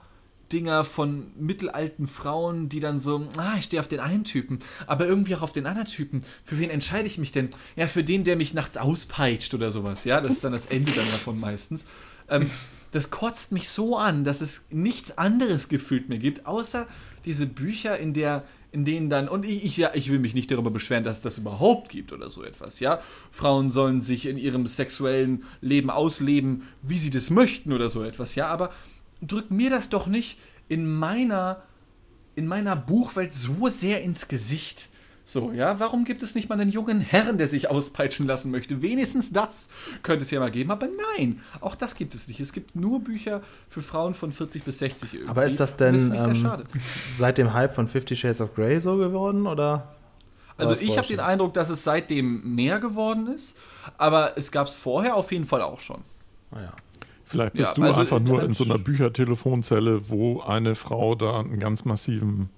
Dinger 0.51 0.85
von 0.85 1.27
mittelalten 1.37 2.07
Frauen, 2.07 2.69
die 2.69 2.79
dann 2.79 2.99
so, 2.99 3.27
ah, 3.37 3.55
ich 3.57 3.65
stehe 3.65 3.81
auf 3.81 3.87
den 3.87 3.99
einen 3.99 4.23
Typen, 4.23 4.59
aber 4.87 5.07
irgendwie 5.07 5.35
auch 5.35 5.41
auf 5.41 5.51
den 5.51 5.65
anderen 5.65 5.87
Typen. 5.87 6.23
Für 6.43 6.59
wen 6.59 6.69
entscheide 6.69 7.07
ich 7.07 7.17
mich 7.17 7.31
denn? 7.31 7.49
Ja, 7.75 7.87
für 7.87 8.03
den, 8.03 8.23
der 8.23 8.35
mich 8.35 8.53
nachts 8.53 8.77
auspeitscht 8.77 9.53
oder 9.53 9.71
sowas. 9.71 10.03
Ja, 10.03 10.21
das 10.21 10.33
ist 10.33 10.43
dann 10.43 10.51
das 10.51 10.67
Ende 10.67 10.91
dann 10.91 11.05
davon 11.05 11.39
meistens. 11.39 11.85
Ähm, 12.29 12.49
das 12.91 13.09
kotzt 13.09 13.51
mich 13.51 13.69
so 13.69 13.97
an, 13.97 14.23
dass 14.23 14.41
es 14.41 14.65
nichts 14.69 15.17
anderes 15.17 15.67
gefühlt 15.67 16.09
mehr 16.09 16.19
gibt, 16.19 16.45
außer 16.45 16.87
diese 17.25 17.45
Bücher, 17.45 17.97
in 17.97 18.13
der 18.13 18.45
in 18.75 18.83
denen 18.83 19.09
dann, 19.09 19.29
und 19.29 19.45
ich, 19.45 19.63
ich, 19.63 19.77
ja, 19.77 19.91
ich 19.93 20.11
will 20.11 20.19
mich 20.19 20.35
nicht 20.35 20.51
darüber 20.51 20.69
beschweren, 20.69 21.05
dass 21.05 21.17
es 21.17 21.21
das 21.21 21.37
überhaupt 21.37 21.87
gibt 21.87 22.11
oder 22.11 22.29
so 22.29 22.43
etwas, 22.43 22.81
ja. 22.81 22.99
Frauen 23.31 23.71
sollen 23.71 24.01
sich 24.01 24.25
in 24.25 24.37
ihrem 24.37 24.67
sexuellen 24.67 25.45
Leben 25.61 25.89
ausleben, 25.89 26.63
wie 26.81 26.97
sie 26.97 27.09
das 27.09 27.29
möchten 27.29 27.71
oder 27.71 27.89
so 27.89 28.03
etwas, 28.03 28.35
ja, 28.35 28.47
aber 28.47 28.71
drückt 29.21 29.51
mir 29.51 29.69
das 29.69 29.89
doch 29.89 30.07
nicht 30.07 30.39
in 30.67 30.85
meiner, 30.85 31.63
in 32.35 32.47
meiner 32.47 32.75
Buchwelt 32.75 33.33
so 33.33 33.67
sehr 33.67 34.01
ins 34.01 34.27
Gesicht. 34.27 34.89
So, 35.27 35.51
ja, 35.53 35.79
warum 35.79 36.05
gibt 36.05 36.21
es 36.21 36.35
nicht 36.35 36.49
mal 36.49 36.61
einen 36.61 36.71
jungen 36.71 37.01
Herrn, 37.01 37.39
der 37.39 37.47
sich 37.47 37.71
auspeitschen 37.71 38.27
lassen 38.27 38.51
möchte? 38.51 38.83
Wenigstens 38.83 39.31
das 39.31 39.69
könnte 40.03 40.23
es 40.23 40.29
ja 40.29 40.39
mal 40.39 40.51
geben, 40.51 40.69
aber 40.69 40.87
nein, 41.17 41.41
auch 41.61 41.73
das 41.73 41.95
gibt 41.95 42.13
es 42.13 42.27
nicht. 42.27 42.39
Es 42.39 42.53
gibt 42.53 42.75
nur 42.75 42.99
Bücher 43.03 43.41
für 43.67 43.81
Frauen 43.81 44.13
von 44.13 44.31
40 44.31 44.63
bis 44.63 44.77
60 44.79 45.13
irgendwie. 45.15 45.29
Aber 45.29 45.45
ist 45.45 45.59
das 45.59 45.77
denn 45.77 46.11
das 46.11 46.27
ähm, 46.27 46.63
seit 47.17 47.39
dem 47.39 47.53
Hype 47.53 47.73
von 47.73 47.87
Fifty 47.87 48.15
Shades 48.15 48.39
of 48.39 48.53
Grey 48.53 48.79
so 48.79 48.97
geworden, 48.97 49.47
oder? 49.47 49.95
Also 50.57 50.75
ich 50.79 50.97
habe 50.97 51.07
den 51.07 51.19
Eindruck, 51.19 51.55
dass 51.55 51.69
es 51.69 51.83
seitdem 51.83 52.55
mehr 52.55 52.79
geworden 52.79 53.27
ist, 53.27 53.57
aber 53.97 54.37
es 54.37 54.51
gab 54.51 54.67
es 54.67 54.75
vorher 54.75 55.15
auf 55.15 55.31
jeden 55.31 55.45
Fall 55.45 55.61
auch 55.61 55.79
schon. 55.79 56.01
Ah 56.51 56.61
ja. 56.61 56.73
Vielleicht 57.25 57.53
bist 57.53 57.69
ja, 57.69 57.73
du 57.73 57.83
also 57.83 58.01
einfach 58.01 58.19
nur 58.19 58.43
in 58.43 58.53
so 58.53 58.63
einer 58.65 58.77
Büchertelefonzelle, 58.77 60.09
wo 60.09 60.41
eine 60.41 60.75
Frau 60.75 61.15
da 61.15 61.39
einen 61.39 61.59
ganz 61.59 61.83
massiven 61.83 62.49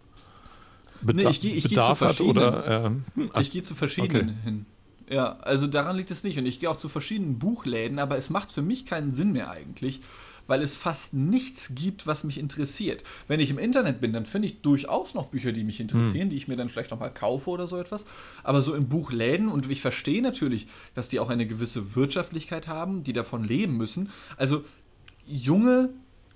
Beda 1.02 1.24
nee, 1.24 1.30
ich 1.30 1.42
geh, 1.42 1.52
ich 1.52 1.64
Bedarf 1.64 2.02
hat 2.02 2.20
oder 2.22 2.86
äh, 2.86 3.40
ich 3.40 3.52
gehe 3.52 3.64
zu 3.64 3.76
verschiedenen 3.76 4.30
okay. 4.30 4.38
hin. 4.44 4.66
Ja, 5.10 5.38
also 5.40 5.68
daran 5.68 5.96
liegt 5.96 6.12
es 6.12 6.24
nicht 6.24 6.38
und 6.38 6.46
ich 6.46 6.60
gehe 6.60 6.70
auch 6.70 6.78
zu 6.78 6.90
verschiedenen 6.90 7.40
Buchläden, 7.40 7.98
aber 8.00 8.18
es 8.18 8.30
macht 8.30 8.52
für 8.52 8.62
mich 8.62 8.86
keinen 8.86 9.14
Sinn 9.14 9.32
mehr 9.32 9.50
eigentlich, 9.50 10.02
weil 10.48 10.62
es 10.62 10.76
fast 10.76 11.14
nichts 11.14 11.76
gibt, 11.76 12.08
was 12.08 12.24
mich 12.24 12.38
interessiert. 12.38 13.04
Wenn 13.28 13.40
ich 13.40 13.50
im 13.50 13.60
Internet 13.60 14.02
bin, 14.02 14.14
dann 14.14 14.26
finde 14.26 14.48
ich 14.48 14.62
durchaus 14.62 15.14
noch 15.14 15.28
Bücher, 15.28 15.52
die 15.52 15.64
mich 15.64 15.80
interessieren, 15.80 16.24
hm. 16.24 16.30
die 16.30 16.38
ich 16.38 16.48
mir 16.48 16.56
dann 16.56 16.70
vielleicht 16.70 16.92
nochmal 16.92 17.14
kaufe 17.14 17.50
oder 17.50 17.68
so 17.68 17.78
etwas. 17.78 18.06
Aber 18.44 18.62
so 18.62 18.74
in 18.74 18.90
Buchläden, 18.90 19.50
und 19.50 19.70
ich 19.70 19.82
verstehe 19.82 20.22
natürlich, 20.22 20.68
dass 20.96 21.10
die 21.10 21.20
auch 21.20 21.30
eine 21.30 21.46
gewisse 21.46 21.96
Wirtschaftlichkeit 21.96 22.68
haben, 22.68 23.04
die 23.04 23.14
davon 23.14 23.44
leben 23.44 23.78
müssen. 23.78 24.10
Also 24.38 24.64
junge 25.26 25.90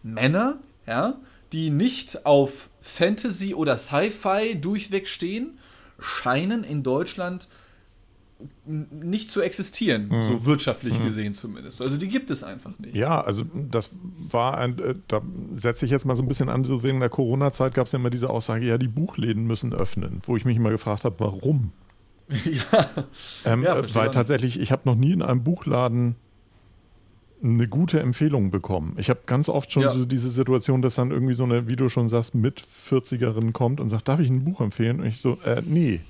Männer, 0.03 0.59
ja, 0.85 1.19
die 1.51 1.69
nicht 1.69 2.25
auf 2.25 2.69
Fantasy 2.81 3.53
oder 3.53 3.77
Sci-Fi 3.77 4.59
durchweg 4.59 5.07
stehen, 5.07 5.57
scheinen 5.99 6.63
in 6.63 6.83
Deutschland 6.83 7.47
nicht 8.65 9.31
zu 9.31 9.41
existieren, 9.41 10.09
mhm. 10.09 10.23
so 10.23 10.45
wirtschaftlich 10.45 10.99
mhm. 10.99 11.05
gesehen 11.05 11.33
zumindest. 11.33 11.81
Also 11.81 11.97
die 11.97 12.07
gibt 12.07 12.29
es 12.29 12.43
einfach 12.43 12.77
nicht. 12.79 12.95
Ja, 12.95 13.21
also 13.21 13.43
das 13.53 13.91
war 14.29 14.57
ein, 14.57 14.79
äh, 14.79 14.95
da 15.07 15.21
setze 15.55 15.85
ich 15.85 15.91
jetzt 15.91 16.05
mal 16.05 16.15
so 16.15 16.23
ein 16.23 16.27
bisschen 16.27 16.49
an, 16.49 16.63
so 16.63 16.83
wegen 16.83 16.99
der 16.99 17.09
Corona-Zeit 17.09 17.73
gab 17.73 17.87
es 17.87 17.93
ja 17.93 17.99
immer 17.99 18.09
diese 18.09 18.29
Aussage, 18.29 18.65
ja, 18.65 18.77
die 18.77 18.87
Buchläden 18.87 19.45
müssen 19.45 19.73
öffnen, 19.73 20.21
wo 20.25 20.37
ich 20.37 20.45
mich 20.45 20.57
immer 20.57 20.71
gefragt 20.71 21.05
habe, 21.05 21.19
warum? 21.19 21.71
ja. 22.29 22.89
Ähm, 23.45 23.63
ja 23.63 23.95
weil 23.95 24.11
tatsächlich, 24.11 24.59
ich 24.59 24.71
habe 24.71 24.83
noch 24.85 24.95
nie 24.95 25.11
in 25.11 25.21
einem 25.21 25.43
Buchladen 25.43 26.15
eine 27.43 27.67
gute 27.67 27.99
Empfehlung 27.99 28.51
bekommen. 28.51 28.95
Ich 28.97 29.09
habe 29.09 29.21
ganz 29.25 29.49
oft 29.49 29.71
schon 29.71 29.83
ja. 29.83 29.91
so 29.91 30.05
diese 30.05 30.29
Situation, 30.29 30.81
dass 30.81 30.95
dann 30.95 31.11
irgendwie 31.11 31.33
so 31.33 31.43
eine, 31.43 31.67
wie 31.67 31.75
du 31.75 31.89
schon 31.89 32.07
sagst, 32.07 32.35
mit 32.35 32.61
40erin 32.61 33.51
kommt 33.51 33.79
und 33.79 33.89
sagt, 33.89 34.07
darf 34.07 34.19
ich 34.19 34.29
ein 34.29 34.43
Buch 34.43 34.61
empfehlen? 34.61 34.99
Und 34.99 35.07
ich 35.07 35.21
so, 35.21 35.39
äh, 35.43 35.61
nee. 35.65 36.01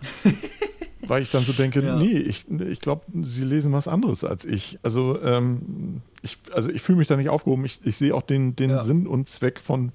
Weil 1.08 1.22
ich 1.22 1.30
dann 1.30 1.42
so 1.42 1.52
denke, 1.52 1.82
ja. 1.82 1.96
nee, 1.96 2.18
ich, 2.18 2.46
ich 2.50 2.80
glaube, 2.80 3.02
sie 3.22 3.44
lesen 3.44 3.72
was 3.72 3.88
anderes 3.88 4.24
als 4.24 4.44
ich. 4.44 4.78
Also, 4.82 5.20
ähm, 5.22 6.02
ich, 6.22 6.38
also 6.52 6.70
ich 6.70 6.82
fühle 6.82 6.98
mich 6.98 7.08
da 7.08 7.16
nicht 7.16 7.28
aufgehoben. 7.28 7.64
Ich, 7.64 7.80
ich 7.84 7.96
sehe 7.96 8.14
auch 8.14 8.22
den, 8.22 8.56
den 8.56 8.70
ja. 8.70 8.82
Sinn 8.82 9.06
und 9.06 9.28
Zweck 9.28 9.60
von, 9.60 9.92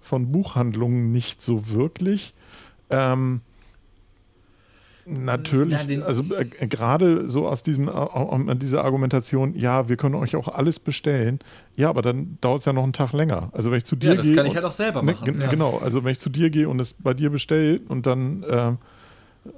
von 0.00 0.32
Buchhandlungen 0.32 1.12
nicht 1.12 1.42
so 1.42 1.70
wirklich. 1.70 2.34
Ähm, 2.90 3.40
Natürlich, 5.10 5.88
ja, 5.88 6.02
also 6.02 6.22
äh, 6.34 6.44
gerade 6.44 7.30
so 7.30 7.48
aus 7.48 7.62
diesem, 7.62 7.88
äh, 7.88 8.56
dieser 8.56 8.84
Argumentation, 8.84 9.54
ja, 9.54 9.88
wir 9.88 9.96
können 9.96 10.14
euch 10.14 10.36
auch 10.36 10.48
alles 10.48 10.78
bestellen. 10.78 11.38
Ja, 11.76 11.88
aber 11.88 12.02
dann 12.02 12.36
dauert 12.42 12.60
es 12.60 12.66
ja 12.66 12.74
noch 12.74 12.82
einen 12.82 12.92
Tag 12.92 13.14
länger. 13.14 13.48
Also 13.52 13.70
wenn 13.70 13.78
ich 13.78 13.86
zu 13.86 13.96
dir 13.96 14.16
gehe. 14.16 14.16
Ja, 14.16 14.22
das 14.22 14.36
kann 14.36 14.46
ich 14.46 14.54
halt 14.54 14.66
auch 14.66 14.72
selber 14.72 15.02
ne, 15.02 15.12
machen. 15.12 15.38
Ne, 15.38 15.44
ja. 15.44 15.50
Genau, 15.50 15.80
also 15.82 16.04
wenn 16.04 16.12
ich 16.12 16.18
zu 16.18 16.28
dir 16.28 16.50
gehe 16.50 16.68
und 16.68 16.78
es 16.78 16.92
bei 16.92 17.14
dir 17.14 17.30
bestelle 17.30 17.80
und 17.88 18.04
dann 18.06 18.42
äh, 18.42 18.72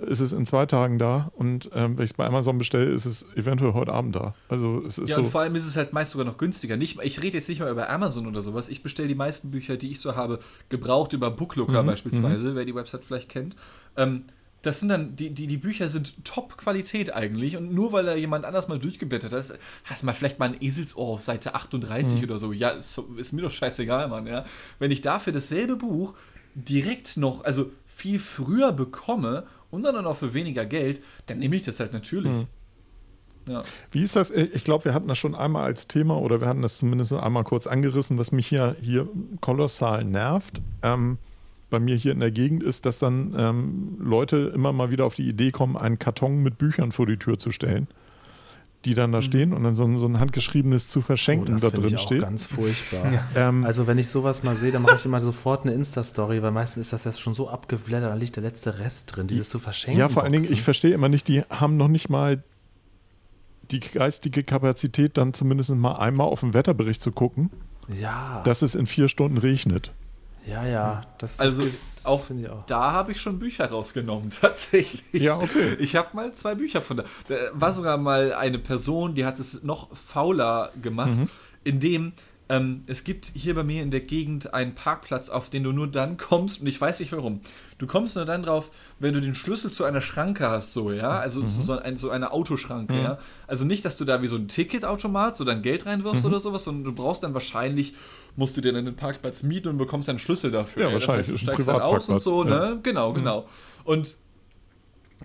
ist 0.06 0.20
es 0.20 0.32
in 0.32 0.46
zwei 0.46 0.66
Tagen 0.66 0.98
da 0.98 1.30
und 1.34 1.70
ähm, 1.74 1.96
wenn 1.96 2.04
ich 2.04 2.10
es 2.10 2.16
bei 2.16 2.26
Amazon 2.26 2.58
bestelle, 2.58 2.92
ist 2.92 3.06
es 3.06 3.26
eventuell 3.34 3.74
heute 3.74 3.92
Abend 3.92 4.16
da. 4.16 4.34
Also 4.48 4.84
es 4.86 4.98
ist 4.98 5.10
ja, 5.10 5.16
so. 5.16 5.22
und 5.22 5.28
vor 5.28 5.42
allem 5.42 5.54
ist 5.54 5.66
es 5.66 5.76
halt 5.76 5.92
meist 5.92 6.12
sogar 6.12 6.26
noch 6.26 6.38
günstiger. 6.38 6.76
Nicht, 6.76 6.98
ich 7.02 7.22
rede 7.22 7.38
jetzt 7.38 7.48
nicht 7.48 7.60
mal 7.60 7.70
über 7.70 7.88
Amazon 7.90 8.26
oder 8.26 8.42
sowas. 8.42 8.68
Ich 8.68 8.82
bestelle 8.82 9.08
die 9.08 9.14
meisten 9.14 9.50
Bücher, 9.50 9.76
die 9.76 9.90
ich 9.90 10.00
so 10.00 10.16
habe, 10.16 10.40
gebraucht 10.68 11.12
über 11.12 11.30
Booklooker 11.30 11.82
mhm. 11.82 11.86
beispielsweise, 11.86 12.50
mhm. 12.50 12.54
wer 12.56 12.64
die 12.64 12.74
Website 12.74 13.04
vielleicht 13.04 13.28
kennt. 13.28 13.56
Ähm, 13.96 14.24
das 14.62 14.80
sind 14.80 14.90
dann, 14.90 15.16
die, 15.16 15.30
die, 15.30 15.46
die 15.46 15.56
Bücher 15.56 15.88
sind 15.88 16.24
Top-Qualität 16.24 17.14
eigentlich 17.14 17.56
und 17.56 17.72
nur 17.72 17.92
weil 17.92 18.04
da 18.04 18.14
jemand 18.14 18.44
anders 18.44 18.68
mal 18.68 18.78
durchgeblättert 18.78 19.32
hat, 19.32 19.58
hast 19.84 20.02
du 20.02 20.06
mal 20.06 20.12
vielleicht 20.12 20.38
mal 20.38 20.50
ein 20.50 20.56
Eselsohr 20.60 21.08
auf 21.08 21.22
Seite 21.22 21.54
38 21.54 22.18
mhm. 22.18 22.24
oder 22.24 22.38
so. 22.38 22.52
Ja, 22.52 22.70
ist, 22.70 23.00
ist, 23.16 23.32
mir 23.32 23.42
doch 23.42 23.50
scheißegal, 23.50 24.08
Mann, 24.08 24.26
ja. 24.26 24.44
Wenn 24.78 24.90
ich 24.90 25.00
dafür 25.00 25.32
dasselbe 25.32 25.76
Buch 25.76 26.14
direkt 26.54 27.16
noch, 27.16 27.44
also 27.44 27.70
viel 28.00 28.18
früher 28.18 28.72
bekomme 28.72 29.44
und 29.70 29.82
dann 29.82 30.06
auch 30.06 30.16
für 30.16 30.32
weniger 30.32 30.64
Geld, 30.64 31.02
dann 31.26 31.38
nehme 31.38 31.56
ich 31.56 31.64
das 31.64 31.80
halt 31.80 31.92
natürlich. 31.92 32.32
Mhm. 32.32 32.46
Ja. 33.46 33.62
Wie 33.90 34.02
ist 34.02 34.16
das? 34.16 34.30
Ich 34.30 34.64
glaube, 34.64 34.86
wir 34.86 34.94
hatten 34.94 35.08
das 35.08 35.18
schon 35.18 35.34
einmal 35.34 35.64
als 35.64 35.86
Thema 35.86 36.18
oder 36.18 36.40
wir 36.40 36.48
hatten 36.48 36.62
das 36.62 36.78
zumindest 36.78 37.12
einmal 37.12 37.44
kurz 37.44 37.66
angerissen, 37.66 38.18
was 38.18 38.32
mich 38.32 38.46
hier, 38.46 38.76
hier 38.80 39.08
kolossal 39.40 40.04
nervt. 40.04 40.62
Ähm, 40.82 41.18
bei 41.68 41.78
mir 41.78 41.96
hier 41.96 42.12
in 42.12 42.20
der 42.20 42.30
Gegend 42.30 42.62
ist, 42.62 42.86
dass 42.86 42.98
dann 42.98 43.34
ähm, 43.36 43.96
Leute 44.00 44.52
immer 44.54 44.72
mal 44.72 44.90
wieder 44.90 45.04
auf 45.04 45.14
die 45.14 45.28
Idee 45.28 45.50
kommen, 45.52 45.76
einen 45.76 45.98
Karton 45.98 46.42
mit 46.42 46.58
Büchern 46.58 46.90
vor 46.92 47.06
die 47.06 47.16
Tür 47.16 47.38
zu 47.38 47.52
stellen, 47.52 47.86
die 48.84 48.94
dann 48.94 49.12
da 49.12 49.18
mhm. 49.18 49.22
stehen 49.22 49.52
und 49.52 49.62
dann 49.62 49.74
so 49.74 49.84
ein, 49.84 49.98
so 49.98 50.06
ein 50.06 50.18
handgeschriebenes 50.18 50.88
zu 50.88 51.02
verschenken 51.02 51.56
oh, 51.56 51.58
da 51.58 51.70
drin 51.70 51.94
ich 51.94 52.00
steht. 52.00 52.22
Ganz 52.22 52.46
furchtbar. 52.46 53.00
Ja. 53.12 53.26
Ähm, 53.34 53.64
also 53.64 53.86
wenn 53.86 53.98
ich 53.98 54.08
sowas 54.08 54.42
mal 54.42 54.56
sehe, 54.56 54.72
dann 54.72 54.82
mache 54.82 54.96
ich 54.96 55.04
immer 55.04 55.20
sofort 55.20 55.64
eine 55.64 55.74
Insta-Story, 55.74 56.42
weil 56.42 56.50
meistens 56.50 56.86
ist 56.86 56.92
das 56.92 57.04
jetzt 57.04 57.20
schon 57.20 57.34
so 57.34 57.48
abgeblättert, 57.48 58.10
da 58.10 58.14
liegt 58.14 58.36
der 58.36 58.42
letzte 58.42 58.78
Rest 58.78 59.16
drin, 59.16 59.26
dieses 59.26 59.48
zu 59.48 59.58
verschenken. 59.58 59.98
Ja, 59.98 60.08
vor 60.08 60.22
allen 60.22 60.32
Dingen, 60.32 60.50
ich 60.50 60.62
verstehe 60.62 60.92
immer 60.92 61.08
nicht, 61.08 61.28
die 61.28 61.42
haben 61.50 61.76
noch 61.76 61.88
nicht 61.88 62.08
mal 62.08 62.42
die 63.70 63.80
geistige 63.80 64.44
Kapazität, 64.44 65.16
dann 65.16 65.32
zumindest 65.32 65.70
mal 65.70 65.96
einmal 65.96 66.26
auf 66.26 66.40
den 66.40 66.54
Wetterbericht 66.54 67.02
zu 67.02 67.12
gucken. 67.12 67.50
Ja. 67.88 68.42
Dass 68.44 68.62
es 68.62 68.74
in 68.74 68.86
vier 68.86 69.08
Stunden 69.08 69.38
regnet. 69.38 69.92
Ja, 70.46 70.66
ja. 70.66 71.06
Das, 71.18 71.38
also 71.38 71.62
das 71.64 72.04
auch, 72.04 72.24
auch, 72.30 72.64
da 72.66 72.92
habe 72.92 73.12
ich 73.12 73.20
schon 73.20 73.38
Bücher 73.38 73.66
rausgenommen, 73.66 74.30
tatsächlich. 74.40 75.02
Ja, 75.12 75.38
okay. 75.38 75.76
Ich 75.78 75.96
habe 75.96 76.08
mal 76.14 76.32
zwei 76.32 76.54
Bücher 76.54 76.80
von 76.80 76.98
da. 76.98 77.04
Da 77.28 77.36
war 77.52 77.72
sogar 77.72 77.96
mal 77.98 78.32
eine 78.32 78.58
Person, 78.58 79.14
die 79.14 79.24
hat 79.24 79.38
es 79.38 79.62
noch 79.62 79.94
fauler 79.96 80.72
gemacht, 80.80 81.16
mhm. 81.16 81.28
indem 81.64 82.12
ähm, 82.50 82.82
es 82.88 83.04
gibt 83.04 83.30
hier 83.32 83.54
bei 83.54 83.62
mir 83.62 83.80
in 83.80 83.92
der 83.92 84.00
Gegend 84.00 84.52
einen 84.52 84.74
Parkplatz, 84.74 85.28
auf 85.28 85.50
den 85.50 85.62
du 85.62 85.70
nur 85.70 85.86
dann 85.86 86.16
kommst, 86.16 86.60
und 86.60 86.66
ich 86.66 86.80
weiß 86.80 86.98
nicht 86.98 87.12
warum. 87.12 87.42
Du 87.78 87.86
kommst 87.86 88.16
nur 88.16 88.24
dann 88.24 88.42
drauf, 88.42 88.72
wenn 88.98 89.14
du 89.14 89.20
den 89.20 89.36
Schlüssel 89.36 89.70
zu 89.70 89.84
einer 89.84 90.00
Schranke 90.00 90.50
hast, 90.50 90.72
so, 90.72 90.90
ja. 90.90 91.10
Also 91.10 91.42
mhm. 91.42 91.48
so, 91.48 91.78
ein, 91.78 91.96
so, 91.96 92.10
eine 92.10 92.32
Autoschranke, 92.32 92.92
mhm. 92.92 93.02
ja. 93.04 93.18
Also 93.46 93.64
nicht, 93.64 93.84
dass 93.84 93.96
du 93.96 94.04
da 94.04 94.20
wie 94.20 94.26
so 94.26 94.34
ein 94.34 94.48
Ticketautomat 94.48 95.36
so 95.36 95.44
dein 95.44 95.62
Geld 95.62 95.86
reinwirfst 95.86 96.24
mhm. 96.24 96.30
oder 96.30 96.40
sowas, 96.40 96.64
sondern 96.64 96.82
du 96.82 96.92
brauchst 96.92 97.22
dann 97.22 97.34
wahrscheinlich, 97.34 97.94
musst 98.34 98.56
du 98.56 98.60
dir 98.60 98.72
dann 98.72 98.84
den 98.84 98.96
Parkplatz 98.96 99.44
mieten 99.44 99.68
und 99.68 99.78
bekommst 99.78 100.08
einen 100.08 100.18
Schlüssel 100.18 100.50
dafür. 100.50 100.82
Ja, 100.82 100.88
ja. 100.88 100.94
wahrscheinlich. 100.94 101.26
Das 101.28 101.34
heißt, 101.34 101.42
du 101.42 101.52
steigst 101.52 101.68
dann 101.68 101.80
aus 101.80 102.08
und 102.08 102.20
so, 102.20 102.42
ja. 102.44 102.50
ne? 102.72 102.80
Genau, 102.82 103.10
mhm. 103.10 103.14
genau. 103.14 103.48
Und 103.84 104.16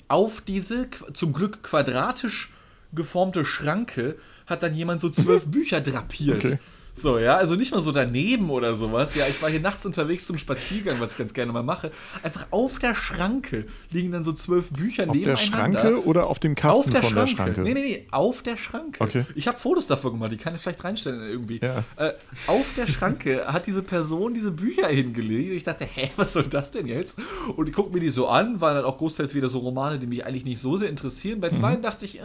auf 0.09 0.41
diese 0.41 0.89
zum 1.13 1.33
Glück 1.33 1.63
quadratisch 1.63 2.51
geformte 2.93 3.45
Schranke 3.45 4.15
hat 4.45 4.61
dann 4.61 4.75
jemand 4.75 5.01
so 5.01 5.09
zwölf 5.09 5.45
Bücher 5.47 5.81
drapiert. 5.81 6.45
Okay. 6.45 6.59
So, 6.97 7.19
ja, 7.19 7.35
also 7.35 7.55
nicht 7.55 7.73
mal 7.73 7.81
so 7.81 7.91
daneben 7.91 8.49
oder 8.49 8.73
sowas. 8.75 9.15
Ja, 9.15 9.27
ich 9.27 9.41
war 9.41 9.49
hier 9.49 9.59
nachts 9.59 9.85
unterwegs 9.85 10.25
zum 10.25 10.37
Spaziergang, 10.37 11.01
was 11.01 11.11
ich 11.11 11.17
ganz 11.17 11.33
gerne 11.33 11.51
mal 11.51 11.61
mache. 11.61 11.91
Einfach 12.23 12.47
auf 12.51 12.79
der 12.79 12.95
Schranke 12.95 13.67
liegen 13.91 14.13
dann 14.13 14.23
so 14.23 14.31
zwölf 14.31 14.69
Bücher 14.71 15.03
auf 15.09 15.13
nebeneinander. 15.13 15.33
Auf 15.33 15.39
der 15.39 15.57
Schranke 15.81 16.05
oder 16.05 16.27
auf 16.27 16.39
dem 16.39 16.55
Kasten 16.55 16.79
auf 16.79 16.89
der 16.89 17.03
von 17.03 17.11
Schranke. 17.11 17.35
der 17.35 17.35
Schranke? 17.35 17.61
Nee, 17.63 17.73
nee, 17.73 17.81
nee, 17.81 18.07
auf 18.11 18.43
der 18.43 18.55
Schranke. 18.55 19.03
Okay. 19.03 19.25
Ich 19.35 19.45
habe 19.49 19.59
Fotos 19.59 19.87
davor 19.87 20.11
gemacht, 20.11 20.31
die 20.31 20.37
kann 20.37 20.55
ich 20.55 20.61
vielleicht 20.61 20.85
reinstellen 20.85 21.21
irgendwie. 21.21 21.59
Ja. 21.61 21.83
Äh, 21.97 22.13
auf 22.47 22.65
der 22.77 22.87
Schranke 22.87 23.45
hat 23.45 23.67
diese 23.67 23.83
Person 23.83 24.33
diese 24.33 24.51
Bücher 24.51 24.87
hingelegt. 24.87 25.51
Ich 25.51 25.63
dachte, 25.65 25.83
hä, 25.83 26.11
was 26.15 26.31
soll 26.31 26.45
das 26.45 26.71
denn 26.71 26.87
jetzt? 26.87 27.19
Und 27.57 27.67
ich 27.67 27.75
gucke 27.75 27.93
mir 27.93 27.99
die 27.99 28.09
so 28.09 28.29
an, 28.29 28.61
waren 28.61 28.75
dann 28.75 28.85
auch 28.85 28.97
großteils 28.97 29.35
wieder 29.35 29.49
so 29.49 29.59
Romane, 29.59 29.99
die 29.99 30.07
mich 30.07 30.25
eigentlich 30.25 30.45
nicht 30.45 30.61
so 30.61 30.77
sehr 30.77 30.87
interessieren. 30.87 31.41
Bei 31.41 31.49
zwei 31.49 31.75
mhm. 31.75 31.81
dachte 31.81 32.05
ich, 32.05 32.21
äh, 32.21 32.23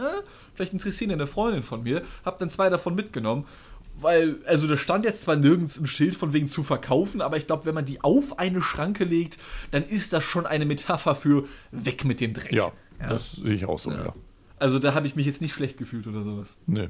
vielleicht 0.53 0.71
interessieren 0.71 1.09
ja 1.09 1.17
eine 1.17 1.27
Freundin 1.27 1.61
von 1.61 1.83
mir. 1.83 2.03
Hab 2.23 2.39
dann 2.39 2.49
zwei 2.49 2.69
davon 2.69 2.95
mitgenommen 2.95 3.45
weil, 4.01 4.37
also 4.45 4.67
da 4.67 4.77
stand 4.77 5.05
jetzt 5.05 5.21
zwar 5.21 5.35
nirgends 5.35 5.79
ein 5.79 5.87
Schild 5.87 6.15
von 6.15 6.33
wegen 6.33 6.47
zu 6.47 6.63
verkaufen, 6.63 7.21
aber 7.21 7.37
ich 7.37 7.47
glaube, 7.47 7.65
wenn 7.65 7.75
man 7.75 7.85
die 7.85 8.03
auf 8.03 8.39
eine 8.39 8.61
Schranke 8.61 9.03
legt, 9.03 9.37
dann 9.71 9.83
ist 9.83 10.13
das 10.13 10.23
schon 10.23 10.45
eine 10.45 10.65
Metapher 10.65 11.15
für 11.15 11.45
weg 11.71 12.05
mit 12.05 12.21
dem 12.21 12.33
Dreck. 12.33 12.51
Ja, 12.51 12.71
ja. 12.99 13.09
das 13.09 13.33
sehe 13.33 13.53
ich 13.53 13.65
auch 13.65 13.79
so, 13.79 13.91
ja. 13.91 14.05
ja. 14.05 14.13
Also 14.59 14.77
da 14.77 14.93
habe 14.93 15.07
ich 15.07 15.15
mich 15.15 15.25
jetzt 15.25 15.41
nicht 15.41 15.53
schlecht 15.53 15.77
gefühlt 15.77 16.05
oder 16.05 16.23
sowas. 16.23 16.57
Nee. 16.67 16.89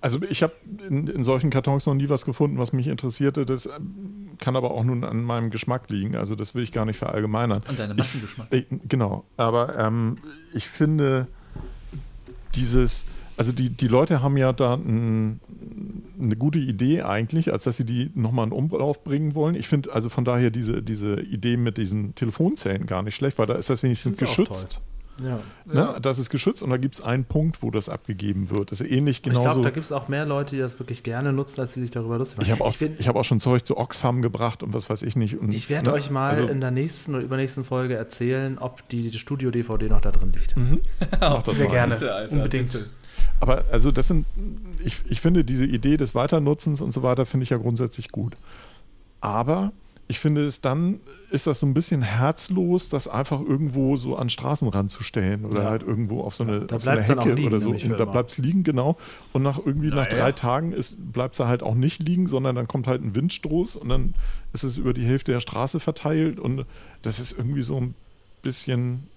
Also 0.00 0.20
ich 0.22 0.42
habe 0.42 0.54
in, 0.88 1.06
in, 1.06 1.24
solchen 1.24 1.50
Kartons 1.50 1.86
noch 1.86 1.94
nie 1.94 2.08
was 2.08 2.24
gefunden, 2.24 2.58
was 2.58 2.72
mich 2.72 2.86
interessierte. 2.86 3.44
Das 3.46 3.66
ähm, 3.66 4.30
kann 4.38 4.56
aber 4.56 4.70
auch 4.70 4.84
nun 4.84 5.04
an 5.04 5.22
meinem 5.22 5.50
Geschmack 5.50 5.90
liegen. 5.90 6.16
Also 6.16 6.34
das 6.34 6.54
will 6.54 6.62
ich 6.62 6.72
gar 6.72 6.84
nicht 6.84 6.98
verallgemeinern. 6.98 7.62
An 7.66 7.76
deinem 7.76 7.96
Maschengeschmack. 7.96 8.48
Ich, 8.50 8.64
genau. 8.88 9.24
Aber 9.36 9.78
ähm, 9.78 10.16
ich 10.54 10.68
finde 10.68 11.28
dieses 12.54 13.06
also 13.36 13.52
die, 13.52 13.70
die 13.70 13.88
Leute 13.88 14.22
haben 14.22 14.36
ja 14.36 14.52
da 14.52 14.74
ein, 14.74 15.40
eine 16.20 16.36
gute 16.36 16.58
Idee 16.58 17.02
eigentlich, 17.02 17.52
als 17.52 17.64
dass 17.64 17.76
sie 17.76 17.84
die 17.84 18.10
nochmal 18.14 18.46
in 18.46 18.52
Umlauf 18.52 19.04
bringen 19.04 19.34
wollen. 19.34 19.54
Ich 19.54 19.68
finde 19.68 19.92
also 19.92 20.08
von 20.08 20.24
daher 20.24 20.50
diese, 20.50 20.82
diese 20.82 21.20
Idee 21.20 21.56
mit 21.56 21.76
diesen 21.76 22.14
Telefonzellen 22.14 22.86
gar 22.86 23.02
nicht 23.02 23.14
schlecht, 23.14 23.38
weil 23.38 23.46
da 23.46 23.54
ist 23.54 23.68
das 23.68 23.82
wenigstens 23.82 24.18
das 24.18 24.28
geschützt. 24.28 24.80
Ja. 25.24 25.40
Ne? 25.64 25.74
ja. 25.74 26.00
Das 26.00 26.18
ist 26.18 26.30
geschützt 26.30 26.62
und 26.62 26.70
da 26.70 26.76
gibt 26.76 26.94
es 26.94 27.00
einen 27.00 27.24
Punkt, 27.24 27.62
wo 27.62 27.70
das 27.70 27.88
abgegeben 27.88 28.50
wird. 28.50 28.70
Das 28.70 28.80
ist 28.80 28.90
ähnlich 28.90 29.22
genauso. 29.22 29.40
Ich 29.40 29.52
glaube, 29.52 29.62
da 29.62 29.70
gibt 29.70 29.86
es 29.86 29.92
auch 29.92 30.08
mehr 30.08 30.26
Leute, 30.26 30.56
die 30.56 30.60
das 30.60 30.78
wirklich 30.78 31.02
gerne 31.02 31.32
nutzen, 31.32 31.60
als 31.60 31.74
sie 31.74 31.80
sich 31.80 31.90
darüber 31.90 32.18
lustig 32.18 32.38
machen. 32.38 32.46
Ich 32.46 32.52
habe 32.52 32.64
auch, 32.64 32.74
ich 32.74 33.08
hab 33.08 33.16
auch 33.16 33.24
schon 33.24 33.40
Zeug 33.40 33.64
zu 33.66 33.76
Oxfam 33.76 34.22
gebracht 34.22 34.62
und 34.62 34.74
was 34.74 34.90
weiß 34.90 35.02
ich 35.02 35.16
nicht. 35.16 35.38
Und, 35.38 35.52
ich 35.52 35.70
werde 35.70 35.86
ne? 35.86 35.94
euch 35.94 36.10
mal 36.10 36.30
also, 36.30 36.46
in 36.46 36.60
der 36.60 36.70
nächsten 36.70 37.14
oder 37.14 37.24
übernächsten 37.24 37.64
Folge 37.64 37.94
erzählen, 37.94 38.58
ob 38.58 38.86
die, 38.88 39.10
die 39.10 39.18
Studio-DVD 39.18 39.88
noch 39.88 40.00
da 40.00 40.10
drin 40.10 40.32
liegt. 40.32 40.56
Mhm. 40.56 40.80
Mach 41.20 41.42
das 41.42 41.56
Sehr 41.56 41.66
mal. 41.66 41.72
gerne. 41.72 41.94
Bitte, 41.94 42.14
Alter, 42.14 42.36
Unbedingt. 42.36 42.72
Bitte. 42.72 42.86
Aber 43.40 43.64
also 43.70 43.90
das 43.92 44.08
sind, 44.08 44.26
ich, 44.84 44.98
ich 45.08 45.20
finde 45.20 45.44
diese 45.44 45.66
Idee 45.66 45.96
des 45.96 46.14
Weiternutzens 46.14 46.80
und 46.80 46.92
so 46.92 47.02
weiter, 47.02 47.26
finde 47.26 47.44
ich 47.44 47.50
ja 47.50 47.58
grundsätzlich 47.58 48.10
gut. 48.10 48.36
Aber 49.20 49.72
ich 50.08 50.20
finde 50.20 50.46
es 50.46 50.60
dann, 50.60 51.00
ist 51.30 51.48
das 51.48 51.58
so 51.58 51.66
ein 51.66 51.74
bisschen 51.74 52.00
herzlos, 52.00 52.88
das 52.88 53.08
einfach 53.08 53.40
irgendwo 53.40 53.96
so 53.96 54.16
an 54.16 54.28
Straßenrand 54.28 54.90
zu 54.90 55.02
stellen 55.02 55.44
oder 55.44 55.64
ja. 55.64 55.70
halt 55.70 55.82
irgendwo 55.82 56.20
auf 56.20 56.36
so 56.36 56.44
eine, 56.44 56.60
da 56.60 56.76
auf 56.76 56.84
so 56.84 56.90
eine 56.90 57.02
Hecke 57.02 57.32
liegen, 57.32 57.48
oder 57.48 57.60
so. 57.60 57.70
Und 57.70 57.98
da 57.98 58.04
bleibt 58.04 58.30
es 58.30 58.38
liegen, 58.38 58.62
genau. 58.62 58.96
Und 59.32 59.42
nach 59.42 59.58
irgendwie 59.58 59.88
Na, 59.88 59.96
nach 59.96 60.06
drei 60.06 60.30
Tagen 60.30 60.74
bleibt 61.12 61.34
es 61.34 61.44
halt 61.44 61.64
auch 61.64 61.74
nicht 61.74 62.00
liegen, 62.00 62.28
sondern 62.28 62.54
dann 62.54 62.68
kommt 62.68 62.86
halt 62.86 63.02
ein 63.02 63.16
Windstoß 63.16 63.76
und 63.76 63.88
dann 63.88 64.14
ist 64.52 64.62
es 64.62 64.76
über 64.76 64.94
die 64.94 65.04
Hälfte 65.04 65.32
der 65.32 65.40
Straße 65.40 65.80
verteilt 65.80 66.38
und 66.38 66.64
das 67.02 67.18
ist 67.18 67.36
irgendwie 67.36 67.62
so 67.62 67.76
ein 67.76 67.94
bisschen 68.42 69.08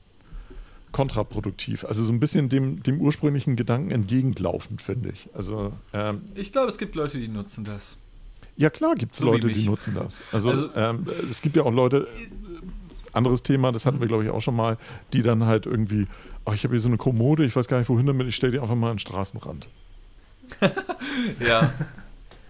kontraproduktiv. 0.92 1.86
Also 1.86 2.04
so 2.04 2.12
ein 2.12 2.20
bisschen 2.20 2.50
dem, 2.50 2.82
dem 2.84 3.00
ursprünglichen 3.02 3.56
Gedanken 3.56 3.92
entgegenlaufend, 3.92 4.82
finde 4.82 5.10
ich. 5.10 5.30
Also, 5.34 5.74
ähm, 5.94 6.22
ich 6.36 6.52
glaube, 6.52 6.72
es 6.72 6.78
gibt 6.78 6.96
Leute, 6.96 7.20
die 7.20 7.28
nutzen 7.28 7.64
das. 7.64 7.98
Ja, 8.58 8.70
klar 8.70 8.96
gibt 8.96 9.14
es 9.14 9.20
so 9.20 9.26
Leute, 9.26 9.48
die 9.48 9.66
nutzen 9.66 9.96
das. 9.96 10.22
Also, 10.32 10.50
also 10.50 10.70
ähm, 10.76 11.08
es 11.30 11.42
gibt 11.42 11.56
ja 11.56 11.64
auch 11.64 11.72
Leute, 11.72 12.08
anderes 13.14 13.44
Thema, 13.44 13.72
das 13.72 13.86
hatten 13.86 14.00
wir, 14.00 14.08
glaube 14.08 14.24
ich, 14.24 14.30
auch 14.30 14.42
schon 14.42 14.56
mal, 14.56 14.78
die 15.14 15.22
dann 15.22 15.46
halt 15.46 15.66
irgendwie, 15.66 16.08
ach, 16.46 16.54
ich 16.54 16.64
habe 16.64 16.74
hier 16.74 16.82
so 16.82 16.90
eine 16.90 16.98
Kommode, 16.98 17.46
ich 17.46 17.56
weiß 17.56 17.68
gar 17.68 17.80
nicht, 17.80 17.90
wohin 17.90 18.06
damit, 18.06 18.28
ich 18.28 18.36
stelle 18.36 18.54
die 18.54 18.60
einfach 18.60 18.76
mal 18.76 18.90
an 18.90 18.96
den 18.96 19.00
Straßenrand. 19.00 19.68
ja. 21.40 21.74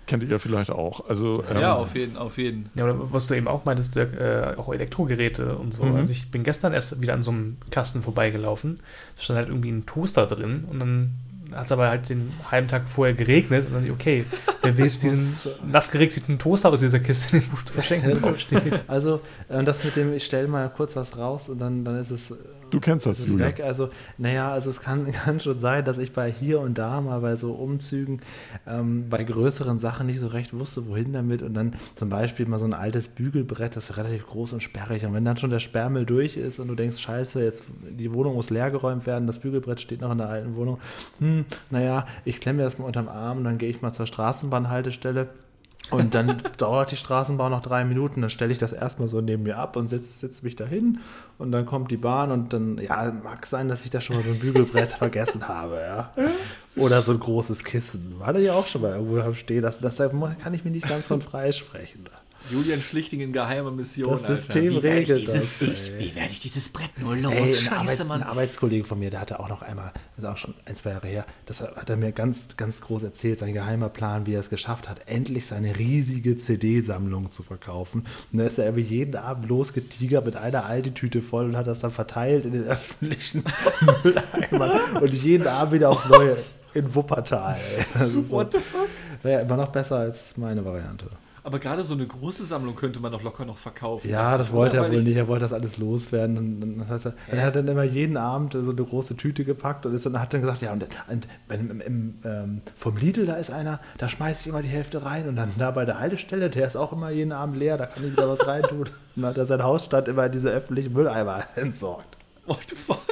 Kennt 0.10 0.24
ihr 0.24 0.30
ja 0.30 0.40
vielleicht 0.40 0.72
auch. 0.72 1.08
Also, 1.08 1.44
ähm, 1.48 1.62
ja, 1.62 1.76
auf 1.76 1.96
jeden, 1.96 2.18
auf 2.18 2.40
jeden. 2.40 2.72
Ja, 2.74 2.86
oder 2.86 3.14
was 3.14 3.28
du 3.28 3.36
eben 3.36 3.48
auch 3.48 3.66
meintest, 3.66 3.96
äh, 3.96 4.56
auch 4.58 4.74
Elektrogeräte 4.74 5.56
und 5.56 5.72
so. 5.72 5.84
Mhm. 5.84 5.98
Also 5.98 6.14
ich 6.14 6.32
bin 6.32 6.44
gestern 6.44 6.74
erst 6.74 7.00
wieder 7.00 7.14
an 7.14 7.22
so 7.22 7.30
einem 7.30 7.58
Kasten 7.70 8.02
vorbeigelaufen. 8.02 8.80
Da 9.18 9.22
stand 9.22 9.38
halt 9.38 9.50
irgendwie 9.50 9.70
ein 9.70 9.86
Toaster 9.86 10.26
drin 10.26 10.64
und 10.68 10.80
dann 10.80 11.12
hat 11.54 11.68
es 11.68 11.72
aber 11.72 11.90
halt 11.90 12.10
den 12.10 12.32
halben 12.50 12.68
Tag 12.68 12.90
vorher 12.90 13.14
geregnet 13.14 13.68
und 13.68 13.76
dann, 13.76 13.92
okay, 13.92 14.26
wer 14.64 14.78
will 14.78 14.90
diesen 14.90 15.32
nass 15.64 15.92
geregneten 15.92 16.40
Toaster 16.40 16.74
aus 16.74 16.80
dieser 16.80 17.00
Kiste 17.00 17.40
den 17.40 17.44
verschenken 17.72 18.20
draufsteht. 18.20 18.84
Also, 18.88 19.22
äh, 19.48 19.64
das 19.64 19.84
mit 19.84 19.96
dem, 19.96 20.16
ich 20.16 20.26
stelle 20.26 20.48
mal 20.48 20.72
kurz 20.76 20.96
was 20.96 21.20
raus 21.20 21.50
und 21.50 21.60
dann, 21.60 21.86
dann 21.86 22.00
ist 22.00 22.10
es 22.10 22.34
Du 22.70 22.80
kennst 22.80 23.06
das, 23.06 23.26
Julia. 23.26 23.48
Weg. 23.48 23.62
Also, 23.62 23.90
naja, 24.18 24.52
also 24.52 24.70
es 24.70 24.82
kann, 24.82 25.12
kann 25.12 25.40
schon 25.40 25.60
sein, 25.60 25.86
dass 25.86 25.98
ich 25.98 26.14
bei 26.14 26.32
hier 26.32 26.60
und 26.60 26.78
da 26.78 27.02
mal 27.02 27.20
bei 27.22 27.36
so 27.36 27.52
Umzügen 27.54 28.22
ähm, 28.68 29.10
bei 29.10 29.24
größeren 29.24 29.80
Sachen 29.80 30.08
nicht 30.08 30.20
so 30.20 30.28
recht 30.28 30.54
wusste, 30.54 30.88
wohin 30.88 31.14
damit. 31.14 31.42
Und 31.42 31.54
dann 31.54 31.76
zum 31.96 32.10
Beispiel 32.10 32.46
mal 32.46 32.60
so 32.60 32.66
ein 32.66 32.74
altes 32.74 33.08
Bügelbrett, 33.08 33.76
das 33.76 33.90
ist 33.90 33.98
relativ 33.98 34.28
groß 34.28 34.54
und 34.54 34.64
sperrig. 34.64 35.06
Und 35.06 35.14
wenn 35.14 35.26
dann 35.26 35.38
schon 35.38 35.50
der 35.50 35.60
Sperrmüll 35.60 36.06
durch 36.06 36.38
ist 36.38 36.60
und 36.60 36.68
du 36.68 36.76
denkst, 36.76 36.98
scheiße, 37.00 37.44
jetzt 37.44 37.66
die 37.90 38.14
Wohnung 38.14 38.36
muss 38.36 38.50
leergeräumt 38.50 39.06
werden, 39.06 39.28
das 39.28 39.40
Bügelbrett 39.40 39.82
steht 39.82 40.02
noch 40.02 40.12
in 40.12 40.18
der 40.18 40.30
alten 40.30 40.56
Wohnung. 40.56 40.80
Hm, 41.20 41.46
naja, 41.70 42.06
ich 42.26 42.40
klemme 42.40 42.58
mir 42.58 42.64
das 42.64 42.78
mal 42.78 42.86
unterm 42.86 43.08
Arm 43.08 43.40
und 43.40 43.44
dann 43.44 43.58
gehe 43.58 43.70
ich 43.70 43.82
mal 43.82 43.94
zur 43.94 44.08
Straßenbahnhaltestelle 44.08 45.30
und 45.90 46.14
dann 46.14 46.42
dauert 46.58 46.92
die 46.92 46.96
Straßenbahn 46.96 47.52
noch 47.52 47.62
drei 47.62 47.84
Minuten, 47.86 48.22
dann 48.22 48.30
stelle 48.30 48.52
ich 48.52 48.58
das 48.58 48.74
erstmal 48.74 49.08
so 49.08 49.22
neben 49.22 49.44
mir 49.44 49.58
ab 49.58 49.76
und 49.76 49.90
sitze 49.90 50.20
sitz 50.20 50.42
mich 50.42 50.56
dahin 50.56 51.00
und 51.38 51.52
dann 51.52 51.66
kommt 51.66 51.92
die 51.92 51.98
Bahn 51.98 52.32
und 52.32 52.54
dann, 52.54 52.78
ja, 52.78 53.12
mag 53.24 53.46
sein, 53.46 53.68
dass 53.68 53.84
ich 53.84 53.90
da 53.90 54.02
schon 54.02 54.16
mal 54.16 54.24
so 54.24 54.32
ein 54.32 54.40
Bügelbrett 54.40 54.92
vergessen 54.98 55.48
habe, 55.48 55.78
ja. 55.78 56.14
Oder 56.76 57.02
so 57.02 57.12
ein 57.12 57.20
großes 57.20 57.64
Kissen. 57.64 58.16
War 58.20 58.34
da 58.34 58.40
ja 58.40 58.54
auch 58.54 58.68
schon 58.68 58.82
mal 58.82 58.92
irgendwo 58.92 59.34
stehen. 59.34 59.62
Das, 59.62 59.80
das 59.80 59.98
kann 59.98 60.54
ich 60.54 60.64
mir 60.64 60.72
nicht 60.72 60.88
ganz 60.88 61.08
von 61.08 61.22
freisprechen. 61.22 62.08
Julian 62.52 62.82
Schlichting 62.82 63.22
in 63.22 63.34
geheimer 63.34 63.72
Mission. 63.72 64.10
Das 64.10 64.28
System 64.28 64.76
Alter. 64.76 64.90
regelt 64.90 65.18
wie 65.18 65.22
dieses, 65.22 65.60
das. 65.60 65.70
Wie 65.98 66.16
werde 66.16 66.32
ich 66.32 66.40
dieses 66.40 66.70
Brett 66.70 67.00
nur 67.00 67.16
los? 67.16 67.34
Ey, 67.34 67.46
Scheiße, 67.46 67.72
Arbeits-, 67.72 68.06
Mann. 68.06 68.22
Ein 68.22 68.28
Arbeitskollege 68.28 68.84
von 68.84 69.00
mir, 69.00 69.10
der 69.10 69.22
hatte 69.22 69.40
auch 69.40 69.50
noch 69.50 69.62
einmal, 69.62 69.92
das 70.16 70.24
ist 70.24 70.30
auch 70.30 70.38
schon 70.38 70.54
ein, 70.66 70.76
zwei 70.76 70.92
Jahre 70.92 71.08
her, 71.08 71.26
das 71.46 71.62
hat 71.62 71.90
er 71.90 71.98
mir 71.98 72.12
ganz, 72.12 72.58
ganz 72.58 72.82
groß 72.82 73.04
erzählt, 73.04 73.40
sein 73.40 73.54
geheimer 73.54 73.90
Plan, 73.90 74.26
wie 74.26 74.34
er 74.34 74.40
es 74.40 74.50
geschafft 74.50 74.90
hat, 74.90 75.02
endlich 75.06 75.46
seine 75.46 75.78
riesige 75.78 76.38
CD-Sammlung 76.38 77.32
zu 77.32 77.44
verkaufen. 77.44 78.06
Und 78.32 78.40
da 78.40 78.46
ist 78.46 78.58
er 78.58 78.76
wie 78.76 78.82
jeden 78.82 79.16
Abend 79.16 79.48
losgetigert 79.48 80.26
mit 80.26 80.36
einer 80.36 80.66
Aldi-Tüte 80.66 81.22
voll 81.22 81.46
und 81.46 81.58
hat 81.58 81.68
das 81.68 81.80
dann 81.80 81.92
verteilt 81.92 82.46
in 82.46 82.54
den 82.54 82.64
öffentlichen 82.68 83.44
Mülleimer 84.04 85.02
und 85.02 85.14
jeden 85.14 85.48
Abend 85.48 85.74
wieder 85.74 85.90
aufs 85.90 86.10
Neue 86.10 86.36
in 86.74 86.94
Wuppertal. 86.94 87.58
So, 87.98 88.32
What 88.32 88.54
the 88.54 88.60
fuck? 88.60 88.88
Wäre 89.24 89.42
immer 89.42 89.58
noch 89.58 89.70
besser 89.70 89.98
als 89.98 90.38
meine 90.38 90.64
Variante. 90.64 91.08
Aber 91.44 91.60
gerade 91.60 91.84
so 91.84 91.94
eine 91.94 92.06
große 92.06 92.46
Sammlung 92.46 92.76
könnte 92.76 93.00
man 93.00 93.12
doch 93.12 93.24
locker 93.24 93.46
noch 93.46 93.58
verkaufen. 93.58 94.10
Ja, 94.10 94.38
das 94.38 94.52
wollte 94.52 94.78
er 94.78 94.92
wohl 94.92 95.02
nicht. 95.04 95.16
Er 95.16 95.28
wollte 95.28 95.44
das 95.44 95.54
alles 95.54 95.78
loswerden. 95.78 96.38
Und 96.38 96.62
dann 96.62 96.88
hat 96.88 97.06
er, 97.06 97.14
dann 97.30 97.40
hat 97.42 97.56
er 97.56 97.64
dann 97.64 97.68
immer 97.68 97.84
jeden 97.84 98.18
Abend 98.18 98.54
so 98.54 98.72
eine 98.72 98.84
große 98.84 99.16
Tüte 99.16 99.46
gepackt 99.46 99.86
und 99.86 99.94
ist 99.94 100.06
dann, 100.06 100.20
hat 100.20 100.34
dann 100.34 100.42
gesagt, 100.42 100.62
ja, 100.62 100.74
und, 100.74 100.86
und 101.10 101.28
im, 101.50 101.82
im, 101.82 102.14
ähm, 102.24 102.62
vom 102.76 102.98
Lidl, 102.98 103.26
da 103.26 103.36
ist 103.36 103.52
einer, 103.52 103.80
da 103.98 104.10
schmeiße 104.10 104.42
ich 104.42 104.48
immer 104.48 104.62
die 104.62 104.70
Hälfte 104.70 105.04
rein. 105.04 105.28
Und 105.28 105.36
dann 105.36 105.52
da 105.58 105.72
bei 105.72 105.86
der 105.86 106.00
Haltestelle, 106.00 106.50
der 106.50 106.68
ist 106.68 106.76
auch 106.76 106.94
immer 106.94 107.10
jeden 107.10 107.32
Abend 107.32 107.58
leer, 107.58 107.78
da 107.78 107.86
kann 107.86 108.06
ich 108.06 108.12
wieder 108.14 108.30
was 108.30 108.46
reintun. 108.48 108.80
Und 108.80 108.92
dann 109.16 109.26
hat 109.26 109.38
er 109.38 109.46
sein 109.46 109.64
Hausstand 109.64 110.08
immer 110.08 110.26
in 110.26 110.32
diese 110.32 110.50
öffentlichen 110.50 110.94
Mülleimer 110.94 111.44
entsorgt. 111.56 112.18
What 112.46 112.66
the 112.68 112.76
fuck? 112.76 113.06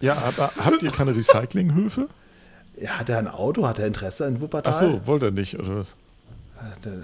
Ja, 0.00 0.14
aber 0.14 0.50
habt 0.64 0.82
ihr 0.82 0.90
keine 0.90 1.14
Recyclinghöfe? 1.16 2.08
Ja, 2.80 2.98
hat 2.98 3.08
er 3.08 3.18
ein 3.18 3.28
Auto? 3.28 3.66
Hat 3.66 3.78
er 3.78 3.86
Interesse 3.86 4.26
in 4.26 4.40
Wuppertal? 4.40 4.72
Ach 4.74 4.78
so, 4.78 5.06
wollte 5.06 5.26
er 5.26 5.30
nicht, 5.30 5.58
oder 5.58 5.76
was? 5.76 5.94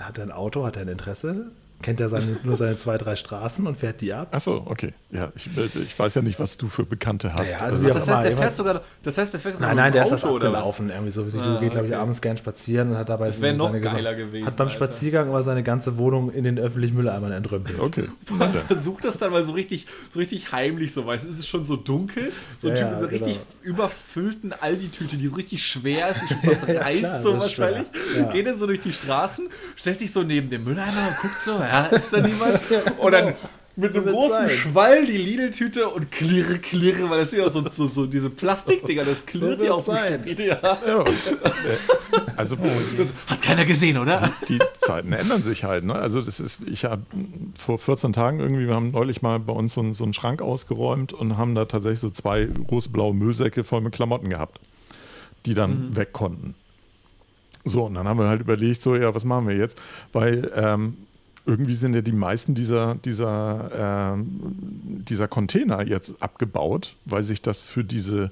Hat 0.00 0.18
er 0.18 0.24
ein 0.24 0.32
Auto? 0.32 0.64
Hat 0.64 0.76
er 0.76 0.82
ein 0.82 0.88
Interesse? 0.88 1.50
Kennt 1.82 2.00
er 2.00 2.08
seine, 2.08 2.36
nur 2.42 2.56
seine 2.56 2.76
zwei, 2.76 2.98
drei 2.98 3.14
Straßen 3.14 3.66
und 3.66 3.76
fährt 3.76 4.00
die 4.00 4.12
ab. 4.12 4.28
Achso, 4.32 4.62
okay. 4.66 4.92
Ja, 5.10 5.32
ich, 5.36 5.48
ich, 5.56 5.98
weiß 5.98 6.16
ja 6.16 6.22
nicht, 6.22 6.40
was 6.40 6.56
du 6.56 6.68
für 6.68 6.84
Bekannte 6.84 7.32
hast. 7.32 7.54
Ja, 7.54 7.60
also, 7.60 7.86
also 7.86 7.98
das, 7.98 8.08
heißt, 8.08 8.28
der 8.28 8.36
fährt 8.36 8.56
sogar, 8.56 8.82
das 9.02 9.18
heißt, 9.18 9.32
der 9.32 9.40
fährt 9.40 9.54
sogar 9.56 9.74
Nein, 9.74 9.84
nein, 9.84 9.92
der 9.92 10.04
Auto, 10.04 10.14
ist 10.16 10.24
das 10.24 10.30
abgelaufen. 10.30 10.90
Irgendwie 10.90 11.10
so 11.12 11.32
wie 11.32 11.38
ah, 11.38 11.54
du 11.54 11.60
geht, 11.60 11.70
glaube 11.70 11.86
ich, 11.86 11.96
abends 11.96 12.20
gern 12.20 12.36
spazieren 12.36 12.90
und 12.90 12.98
hat 12.98 13.08
dabei 13.08 13.26
das 13.26 13.40
wäre 13.40 13.54
noch 13.54 13.72
geiler 13.80 14.14
gewesen. 14.14 14.46
Hat 14.46 14.56
beim 14.56 14.66
Alter. 14.66 14.76
Spaziergang 14.76 15.28
aber 15.28 15.42
seine 15.42 15.62
ganze 15.62 15.98
Wohnung 15.98 16.32
in 16.32 16.44
den 16.44 16.58
öffentlichen 16.58 16.96
Mülleimern 16.96 17.30
entrümpelt. 17.30 17.78
Okay. 17.78 18.08
Man 18.30 18.52
versucht 18.54 19.04
das 19.04 19.18
dann 19.18 19.30
mal 19.30 19.44
so 19.44 19.52
richtig, 19.52 19.86
so 20.10 20.18
richtig 20.18 20.50
heimlich, 20.50 20.92
so 20.92 21.06
weißt 21.06 21.24
ist 21.24 21.38
es 21.38 21.46
schon 21.46 21.64
so 21.64 21.76
dunkel, 21.76 22.32
so, 22.58 22.68
ja, 22.68 22.74
typ, 22.74 22.86
ja, 22.86 22.98
so 22.98 23.06
richtig 23.06 23.40
genau. 23.62 23.74
überfüllten 23.74 24.52
Aldi-Tüte, 24.52 25.16
die 25.16 25.28
so 25.28 25.36
richtig 25.36 25.64
schwer 25.64 26.10
ist, 26.10 26.22
die 26.22 26.26
schon 26.26 26.42
fast 26.42 26.68
reißt, 26.68 27.00
klar, 27.00 27.20
so 27.20 27.38
wahrscheinlich. 27.38 27.86
Geht 28.32 28.46
dann 28.46 28.58
so 28.58 28.66
durch 28.66 28.80
die 28.80 28.92
Straßen, 28.92 29.48
stellt 29.76 29.98
sich 29.98 30.12
so 30.12 30.22
neben 30.22 30.50
dem 30.50 30.64
Mülleimer 30.64 31.08
und 31.08 31.18
guckt 31.18 31.38
so, 31.40 31.52
ja, 31.68 31.86
ist 31.86 32.12
da 32.12 32.20
niemand? 32.20 32.98
Und 32.98 33.12
dann 33.12 33.34
mit 33.78 33.94
einem 33.94 34.06
großen 34.06 34.48
sein. 34.48 34.50
Schwall 34.50 35.06
die 35.06 35.16
Lidl-Tüte 35.16 35.88
und 35.88 36.10
klirre, 36.10 36.58
klirre, 36.58 37.08
weil 37.10 37.20
das 37.20 37.30
sind 37.30 37.38
ja 37.38 37.48
so, 37.48 37.64
so, 37.70 37.86
so 37.86 38.06
diese 38.06 38.28
Plastikdinger, 38.28 39.04
das 39.04 39.24
klirrt 39.24 39.62
ja 39.62 39.72
auch 39.72 39.84
sein. 39.84 40.24
Ja. 40.36 40.58
ja. 40.84 41.04
Also, 42.36 42.56
das 42.96 43.14
hat 43.28 43.40
keiner 43.40 43.64
gesehen, 43.64 43.98
oder? 43.98 44.32
Die, 44.48 44.58
die 44.58 44.64
Zeiten 44.80 45.12
ändern 45.12 45.40
sich 45.40 45.62
halt. 45.62 45.84
Ne? 45.84 45.94
Also, 45.94 46.20
das 46.22 46.40
ist, 46.40 46.58
ich 46.66 46.84
habe 46.84 47.02
vor 47.56 47.78
14 47.78 48.12
Tagen 48.12 48.40
irgendwie, 48.40 48.66
wir 48.66 48.74
haben 48.74 48.90
neulich 48.90 49.22
mal 49.22 49.38
bei 49.38 49.52
uns 49.52 49.74
so, 49.74 49.92
so 49.92 50.02
einen 50.02 50.12
Schrank 50.12 50.42
ausgeräumt 50.42 51.12
und 51.12 51.38
haben 51.38 51.54
da 51.54 51.64
tatsächlich 51.64 52.00
so 52.00 52.10
zwei 52.10 52.46
große 52.46 52.88
blaue 52.88 53.14
Müllsäcke 53.14 53.62
voll 53.62 53.80
mit 53.80 53.94
Klamotten 53.94 54.28
gehabt, 54.28 54.58
die 55.46 55.54
dann 55.54 55.90
mhm. 55.90 55.96
weg 55.96 56.12
konnten. 56.12 56.56
So, 57.64 57.84
und 57.84 57.94
dann 57.94 58.08
haben 58.08 58.18
wir 58.18 58.26
halt 58.26 58.40
überlegt, 58.40 58.80
so, 58.80 58.96
ja, 58.96 59.14
was 59.14 59.24
machen 59.24 59.46
wir 59.46 59.56
jetzt? 59.56 59.80
Weil 60.12 60.50
ähm, 60.56 60.96
irgendwie 61.48 61.74
sind 61.74 61.94
ja 61.94 62.02
die 62.02 62.12
meisten 62.12 62.54
dieser, 62.54 62.96
dieser, 62.96 64.16
äh, 64.16 64.22
dieser 64.22 65.28
Container 65.28 65.84
jetzt 65.86 66.22
abgebaut, 66.22 66.94
weil 67.06 67.22
sich 67.22 67.40
das 67.40 67.58
für 67.58 67.82
diese 67.82 68.30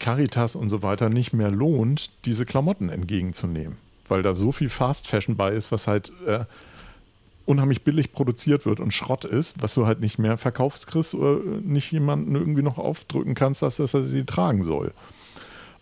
Caritas 0.00 0.56
und 0.56 0.68
so 0.68 0.82
weiter 0.82 1.08
nicht 1.08 1.32
mehr 1.32 1.52
lohnt, 1.52 2.10
diese 2.24 2.44
Klamotten 2.44 2.88
entgegenzunehmen. 2.88 3.76
Weil 4.08 4.22
da 4.22 4.34
so 4.34 4.50
viel 4.50 4.70
Fast 4.70 5.06
Fashion 5.06 5.36
bei 5.36 5.52
ist, 5.52 5.70
was 5.70 5.86
halt 5.86 6.10
äh, 6.26 6.46
unheimlich 7.46 7.82
billig 7.82 8.12
produziert 8.12 8.66
wird 8.66 8.80
und 8.80 8.92
Schrott 8.92 9.24
ist, 9.24 9.54
was 9.62 9.74
du 9.74 9.86
halt 9.86 10.00
nicht 10.00 10.18
mehr 10.18 10.36
verkaufst 10.36 10.88
kriegst 10.88 11.14
oder 11.14 11.38
nicht 11.62 11.92
jemanden 11.92 12.34
irgendwie 12.34 12.62
noch 12.62 12.78
aufdrücken 12.78 13.36
kannst, 13.36 13.62
dass, 13.62 13.76
dass 13.76 13.94
er 13.94 14.02
sie 14.02 14.24
tragen 14.24 14.64
soll. 14.64 14.92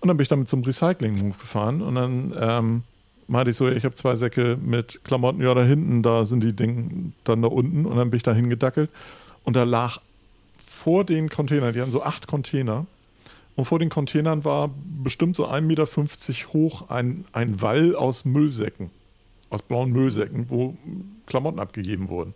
Und 0.00 0.08
dann 0.08 0.18
bin 0.18 0.22
ich 0.22 0.28
damit 0.28 0.50
zum 0.50 0.62
Recycling-Move 0.62 1.38
gefahren 1.38 1.80
und 1.80 1.94
dann 1.94 2.34
ähm, 2.38 2.82
meinte 3.28 3.50
ich 3.50 3.56
so, 3.56 3.68
ich 3.68 3.84
habe 3.84 3.94
zwei 3.94 4.14
Säcke 4.14 4.56
mit 4.60 5.00
Klamotten, 5.04 5.40
ja, 5.42 5.54
da 5.54 5.64
hinten, 5.64 6.02
da 6.02 6.24
sind 6.24 6.42
die 6.42 6.54
Dinge 6.54 7.12
dann 7.24 7.42
da 7.42 7.48
unten 7.48 7.86
und 7.86 7.96
dann 7.96 8.10
bin 8.10 8.16
ich 8.16 8.22
da 8.22 8.32
hingedackelt 8.32 8.90
und 9.44 9.56
da 9.56 9.64
lag 9.64 9.98
vor 10.58 11.04
den 11.04 11.28
Containern, 11.28 11.72
die 11.72 11.80
hatten 11.80 11.90
so 11.90 12.02
acht 12.02 12.26
Container 12.26 12.86
und 13.56 13.64
vor 13.64 13.78
den 13.78 13.88
Containern 13.88 14.44
war 14.44 14.70
bestimmt 15.02 15.34
so 15.34 15.48
1,50 15.48 15.60
Meter 15.62 15.86
hoch 16.52 16.90
ein, 16.90 17.24
ein 17.32 17.60
Wall 17.62 17.96
aus 17.96 18.24
Müllsäcken, 18.24 18.90
aus 19.50 19.62
blauen 19.62 19.90
Müllsäcken, 19.92 20.50
wo 20.50 20.76
Klamotten 21.26 21.58
abgegeben 21.58 22.08
wurden. 22.08 22.34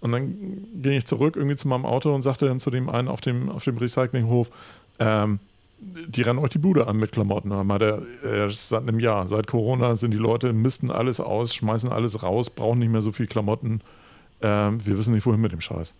Und 0.00 0.10
dann 0.10 0.66
ging 0.82 0.92
ich 0.92 1.06
zurück 1.06 1.36
irgendwie 1.36 1.54
zu 1.54 1.68
meinem 1.68 1.86
Auto 1.86 2.12
und 2.12 2.22
sagte 2.22 2.46
dann 2.46 2.58
zu 2.58 2.70
dem 2.70 2.88
einen 2.88 3.06
auf 3.06 3.20
dem, 3.20 3.48
auf 3.48 3.62
dem 3.62 3.78
Recyclinghof, 3.78 4.50
ähm, 4.98 5.38
die 5.82 6.22
rennen 6.22 6.38
euch 6.38 6.50
die 6.50 6.58
Bude 6.58 6.86
an 6.86 6.96
mit 6.96 7.12
Klamotten. 7.12 7.50
Der, 7.50 8.02
äh, 8.22 8.48
seit 8.50 8.82
einem 8.82 9.00
Jahr, 9.00 9.26
seit 9.26 9.46
Corona 9.46 9.96
sind 9.96 10.12
die 10.12 10.18
Leute, 10.18 10.52
misten 10.52 10.90
alles 10.90 11.18
aus, 11.18 11.54
schmeißen 11.54 11.90
alles 11.90 12.22
raus, 12.22 12.50
brauchen 12.50 12.78
nicht 12.78 12.90
mehr 12.90 13.02
so 13.02 13.10
viel 13.12 13.26
Klamotten. 13.26 13.80
Ähm, 14.40 14.84
wir 14.86 14.96
wissen 14.96 15.12
nicht, 15.12 15.26
wohin 15.26 15.40
mit 15.40 15.52
dem 15.52 15.60
Scheiß. 15.60 15.94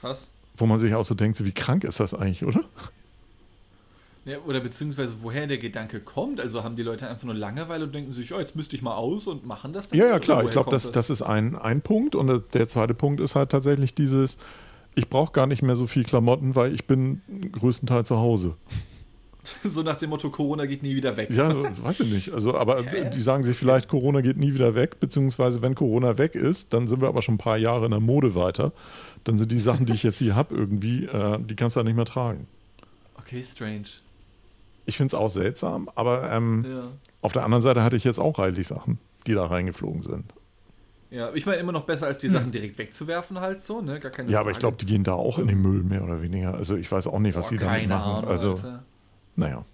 Krass. 0.00 0.26
Wo 0.56 0.66
man 0.66 0.78
sich 0.78 0.94
auch 0.94 1.04
so 1.04 1.14
denkt, 1.14 1.36
so, 1.36 1.46
wie 1.46 1.52
krank 1.52 1.84
ist 1.84 2.00
das 2.00 2.12
eigentlich, 2.12 2.44
oder? 2.44 2.64
Ja, 4.24 4.38
oder 4.46 4.60
beziehungsweise 4.60 5.14
woher 5.22 5.46
der 5.46 5.58
Gedanke 5.58 6.00
kommt. 6.00 6.40
Also 6.40 6.64
haben 6.64 6.76
die 6.76 6.82
Leute 6.82 7.08
einfach 7.08 7.24
nur 7.24 7.34
Langeweile 7.34 7.84
und 7.84 7.94
denken 7.94 8.12
sich, 8.12 8.34
oh, 8.34 8.38
jetzt 8.38 8.56
müsste 8.56 8.76
ich 8.76 8.82
mal 8.82 8.94
aus 8.94 9.26
und 9.26 9.46
machen 9.46 9.72
das 9.72 9.88
dann? 9.88 9.98
Ja, 9.98 10.06
ja, 10.06 10.18
klar. 10.18 10.44
Ich 10.44 10.50
glaube, 10.50 10.70
das, 10.70 10.92
das 10.92 11.08
ist 11.08 11.22
ein, 11.22 11.56
ein 11.56 11.80
Punkt. 11.80 12.14
Und 12.14 12.42
der 12.52 12.68
zweite 12.68 12.94
Punkt 12.94 13.20
ist 13.20 13.36
halt 13.36 13.50
tatsächlich 13.50 13.94
dieses, 13.94 14.36
ich 14.98 15.08
brauche 15.08 15.32
gar 15.32 15.46
nicht 15.46 15.62
mehr 15.62 15.76
so 15.76 15.86
viel 15.86 16.02
Klamotten, 16.02 16.56
weil 16.56 16.74
ich 16.74 16.86
bin 16.86 17.22
größtenteils 17.52 18.08
zu 18.08 18.18
Hause. 18.18 18.54
So 19.64 19.82
nach 19.82 19.96
dem 19.96 20.10
Motto, 20.10 20.28
Corona 20.28 20.66
geht 20.66 20.82
nie 20.82 20.94
wieder 20.94 21.16
weg. 21.16 21.30
Ja, 21.30 21.48
weiß 21.82 22.00
ich 22.00 22.12
nicht. 22.12 22.32
Also, 22.34 22.54
aber 22.54 22.84
Hä? 22.84 23.08
die 23.08 23.20
sagen 23.20 23.42
sich 23.42 23.56
vielleicht, 23.56 23.88
Corona 23.88 24.20
geht 24.20 24.36
nie 24.36 24.52
wieder 24.52 24.74
weg, 24.74 25.00
beziehungsweise 25.00 25.62
wenn 25.62 25.74
Corona 25.74 26.18
weg 26.18 26.34
ist, 26.34 26.74
dann 26.74 26.86
sind 26.86 27.00
wir 27.00 27.08
aber 27.08 27.22
schon 27.22 27.36
ein 27.36 27.38
paar 27.38 27.56
Jahre 27.56 27.86
in 27.86 27.92
der 27.92 28.00
Mode 28.00 28.34
weiter. 28.34 28.72
Dann 29.24 29.38
sind 29.38 29.50
die 29.50 29.60
Sachen, 29.60 29.86
die 29.86 29.94
ich 29.94 30.02
jetzt 30.02 30.18
hier 30.18 30.36
habe, 30.36 30.54
irgendwie, 30.54 31.06
äh, 31.06 31.38
die 31.38 31.56
kannst 31.56 31.76
du 31.76 31.80
ja 31.80 31.84
nicht 31.84 31.96
mehr 31.96 32.04
tragen. 32.04 32.46
Okay, 33.16 33.42
strange. 33.42 33.86
Ich 34.84 34.98
finde 34.98 35.08
es 35.08 35.14
auch 35.14 35.28
seltsam, 35.28 35.88
aber 35.94 36.30
ähm, 36.30 36.66
ja. 36.68 36.82
auf 37.22 37.32
der 37.32 37.44
anderen 37.44 37.62
Seite 37.62 37.82
hatte 37.82 37.96
ich 37.96 38.04
jetzt 38.04 38.20
auch 38.20 38.38
reichlich 38.38 38.66
Sachen, 38.66 38.98
die 39.26 39.32
da 39.32 39.46
reingeflogen 39.46 40.02
sind. 40.02 40.34
Ja, 41.10 41.32
ich 41.34 41.46
meine 41.46 41.58
immer 41.58 41.72
noch 41.72 41.84
besser, 41.84 42.06
als 42.06 42.18
die 42.18 42.26
hm. 42.26 42.34
Sachen 42.34 42.50
direkt 42.52 42.78
wegzuwerfen, 42.78 43.40
halt 43.40 43.62
so, 43.62 43.80
ne? 43.80 43.98
Gar 43.98 44.10
keine 44.10 44.30
Ja, 44.30 44.38
Frage. 44.38 44.40
aber 44.40 44.50
ich 44.50 44.58
glaube, 44.58 44.76
die 44.76 44.86
gehen 44.86 45.04
da 45.04 45.14
auch 45.14 45.38
in 45.38 45.46
den 45.46 45.60
Müll, 45.62 45.82
mehr 45.82 46.04
oder 46.04 46.20
weniger. 46.20 46.54
Also 46.54 46.76
ich 46.76 46.90
weiß 46.90 47.06
auch 47.06 47.18
nicht, 47.18 47.34
was 47.36 47.48
Boah, 47.48 47.56
die 47.56 47.58
da 47.58 47.64
machen. 47.66 47.90
Ahnung, 47.90 48.30
also, 48.30 48.50
Alter. 48.50 48.84
naja. 49.36 49.64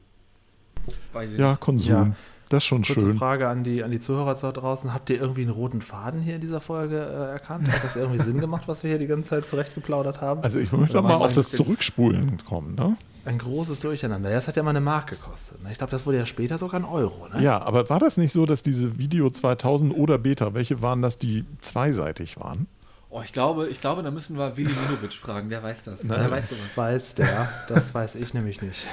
ja, 1.37 1.57
Konsum. 1.57 1.91
Ja. 1.93 2.13
Das 2.51 2.63
ist 2.63 2.67
schon 2.67 2.83
Kurze 2.83 3.01
schön. 3.01 3.19
Frage 3.19 3.49
an 3.49 3.65
die, 3.65 3.83
an 3.83 3.91
die 3.91 4.01
Zuhörer 4.01 4.35
da 4.35 4.53
draußen. 4.53 4.93
Habt 4.93 5.11
ihr 5.11 5.21
irgendwie 5.21 5.43
einen 5.43 5.51
roten 5.51 5.81
Faden 5.81 6.21
hier 6.21 6.37
in 6.37 6.41
dieser 6.41 6.61
Folge 6.61 6.99
äh, 6.99 7.33
erkannt? 7.33 7.73
Hat 7.73 7.83
das 7.83 7.97
irgendwie 7.97 8.23
Sinn 8.23 8.39
gemacht, 8.39 8.69
was 8.69 8.83
wir 8.83 8.91
hier 8.91 8.99
die 8.99 9.07
ganze 9.07 9.31
Zeit 9.31 9.47
zurechtgeplaudert 9.47 10.21
haben? 10.21 10.43
Also 10.43 10.59
ich 10.59 10.71
möchte 10.71 11.01
mal 11.01 11.15
auf 11.15 11.33
das 11.33 11.51
Zurückspulen 11.51 12.39
kommen, 12.45 12.75
ne? 12.75 12.97
Ein 13.27 13.39
großes 13.39 13.81
Durcheinander. 13.81 14.29
Ja, 14.29 14.37
das 14.37 14.49
hat 14.49 14.57
ja 14.57 14.63
mal 14.63 14.71
eine 14.71 14.81
Mark 14.81 15.09
gekostet. 15.09 15.63
Ne? 15.63 15.73
Ich 15.73 15.79
glaube, 15.79 15.91
das 15.91 16.05
wurde 16.05 16.19
ja 16.19 16.27
später 16.27 16.59
sogar 16.59 16.81
ein 16.81 16.85
Euro. 16.85 17.29
Ne? 17.29 17.43
Ja, 17.43 17.63
aber 17.63 17.89
war 17.89 17.99
das 17.99 18.17
nicht 18.17 18.33
so, 18.33 18.45
dass 18.45 18.63
diese 18.63 18.99
Video 18.99 19.31
2000 19.31 19.97
oder 19.97 20.19
Beta, 20.19 20.53
welche 20.53 20.83
waren 20.83 21.01
das, 21.01 21.19
die 21.19 21.45
zweiseitig 21.61 22.39
waren? 22.39 22.67
Oh, 23.09 23.23
ich 23.25 23.33
glaube, 23.33 23.69
ich 23.69 23.81
glaube, 23.81 24.03
da 24.03 24.11
müssen 24.11 24.37
wir 24.37 24.57
Willi 24.57 24.73
Minovic 24.73 25.15
fragen. 25.15 25.49
Der 25.49 25.63
weiß 25.63 25.85
das. 25.85 26.01
das 26.01 26.09
der 26.09 26.31
weiß, 26.31 26.49
das 26.51 26.77
weiß 26.77 27.15
der. 27.15 27.49
Das 27.69 27.95
weiß 27.95 28.17
ich 28.17 28.35
nämlich 28.35 28.61
nicht. 28.61 28.87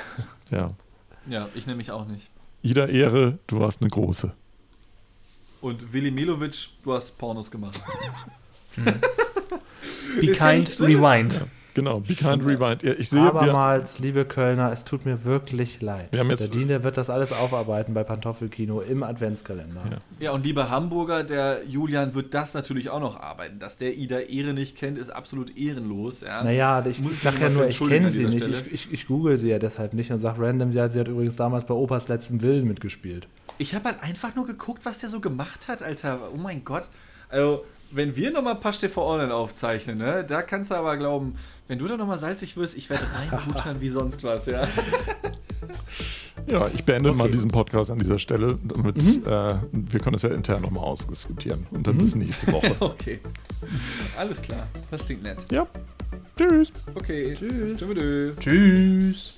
Ja. 0.50 0.72
Ja, 1.28 1.50
ich 1.56 1.68
nämlich 1.68 1.92
auch 1.92 2.06
nicht. 2.06 2.30
Jeder 2.62 2.90
Ehre, 2.90 3.40
du 3.48 3.60
warst 3.60 3.82
eine 3.82 3.90
große. 3.90 4.34
Und 5.62 5.94
Willi 5.94 6.12
Milovic, 6.12 6.70
du 6.84 6.94
hast 6.94 7.18
Pornos 7.18 7.50
gemacht. 7.52 7.80
Be 10.20 10.28
kind, 10.32 10.80
rewind. 10.80 11.46
Genau, 11.74 12.00
Be 12.00 12.16
Kind 12.16 12.44
Rewind. 12.44 12.84
Ich 12.84 13.10
sehe, 13.10 13.22
Abermals, 13.22 14.00
liebe 14.00 14.26
Kölner, 14.26 14.72
es 14.72 14.84
tut 14.84 15.06
mir 15.06 15.24
wirklich 15.24 15.82
leid. 15.82 16.10
Wir 16.12 16.24
der 16.24 16.48
Diener 16.48 16.84
wird 16.84 16.98
das 16.98 17.10
alles 17.10 17.32
aufarbeiten 17.32 17.94
bei 17.94 18.04
Pantoffelkino 18.04 18.82
im 18.82 19.04
Adventskalender. 19.04 19.82
Ja. 19.90 19.98
ja, 20.20 20.32
und 20.32 20.44
liebe 20.44 20.70
Hamburger, 20.70 21.24
der 21.24 21.66
Julian 21.66 22.14
wird 22.14 22.34
das 22.34 22.54
natürlich 22.54 22.90
auch 22.90 23.00
noch 23.00 23.20
arbeiten. 23.20 23.60
Dass 23.60 23.78
der 23.78 23.96
Ida 23.96 24.20
Ehre 24.20 24.54
nicht 24.54 24.76
kennt, 24.76 24.98
ist 24.98 25.10
absolut 25.10 25.56
ehrenlos. 25.58 26.22
Ja. 26.22 26.44
Naja, 26.44 26.84
ich, 26.86 27.00
ich 27.00 27.20
sage 27.20 27.38
ja 27.40 27.50
nur, 27.50 27.68
ich 27.68 27.80
kenne 27.80 28.12
sie 28.12 28.26
nicht. 28.26 28.48
Ich, 28.48 28.74
ich, 28.74 28.94
ich, 28.94 29.08
google 29.08 29.38
sie 29.38 29.50
ja 29.50 29.60
deshalb 29.60 29.94
nicht 29.94 30.12
und 30.12 30.20
sage 30.20 30.42
random, 30.42 30.72
sie 30.72 30.82
hat, 30.82 30.92
sie 30.92 31.00
hat 31.00 31.08
übrigens 31.08 31.36
damals 31.36 31.66
bei 31.66 31.74
Opas 31.74 32.08
letzten 32.08 32.42
Willen 32.42 32.68
mitgespielt. 32.68 33.28
Ich 33.58 33.76
habe 33.76 33.86
halt 33.86 34.04
einfach 34.04 34.36
nur 34.36 34.46
geguckt, 34.46 34.86
was 34.86 35.00
der 35.00 35.10
so 35.10 35.20
gemacht 35.20 35.68
hat, 35.68 35.84
Alter. 35.84 36.20
Oh 36.34 36.38
mein 36.38 36.66
Gott. 36.66 36.90
Also, 37.30 37.64
wenn 37.92 38.16
wir 38.16 38.32
nochmal 38.32 38.56
Pasch 38.56 38.78
TV 38.78 39.06
Online 39.06 39.34
aufzeichnen, 39.34 39.98
ne, 39.98 40.26
da 40.26 40.42
kannst 40.42 40.72
du 40.72 40.76
aber 40.76 40.98
glauben, 40.98 41.36
wenn 41.72 41.80
du 41.80 41.88
da 41.88 41.96
nochmal 41.96 42.20
salzig 42.20 42.58
wirst, 42.58 42.76
ich 42.76 42.90
werde 42.90 43.06
reinbuttern 43.16 43.80
wie 43.80 43.88
sonst 43.88 44.26
was, 44.26 44.46
ja. 44.46 44.68
Ja, 46.46 46.70
ich 46.74 46.84
beende 46.84 47.12
okay. 47.12 47.18
mal 47.18 47.32
diesen 47.32 47.50
Podcast 47.50 47.90
an 47.92 47.98
dieser 47.98 48.20
Stelle, 48.20 48.60
damit 48.62 48.98
mhm. 48.98 49.24
äh, 49.26 49.56
wir 49.72 50.00
können 50.02 50.18
es 50.18 50.24
ja 50.24 50.32
intern 50.32 50.64
nochmal 50.64 50.84
ausdiskutieren 50.84 51.66
und 51.72 51.88
dann 51.88 51.96
mhm. 51.96 52.00
bis 52.00 52.16
nächste 52.16 52.52
Woche. 52.52 52.76
okay. 52.82 53.22
Alles 54.18 54.42
klar. 54.42 54.68
Das 54.90 55.06
klingt 55.06 55.24
nett. 55.24 55.46
Ja. 55.50 55.66
Tschüss. 56.36 56.74
Okay. 56.94 57.36
Tschüss. 57.36 57.80
Tschüss. 57.80 58.36
Tschüss. 58.38 59.34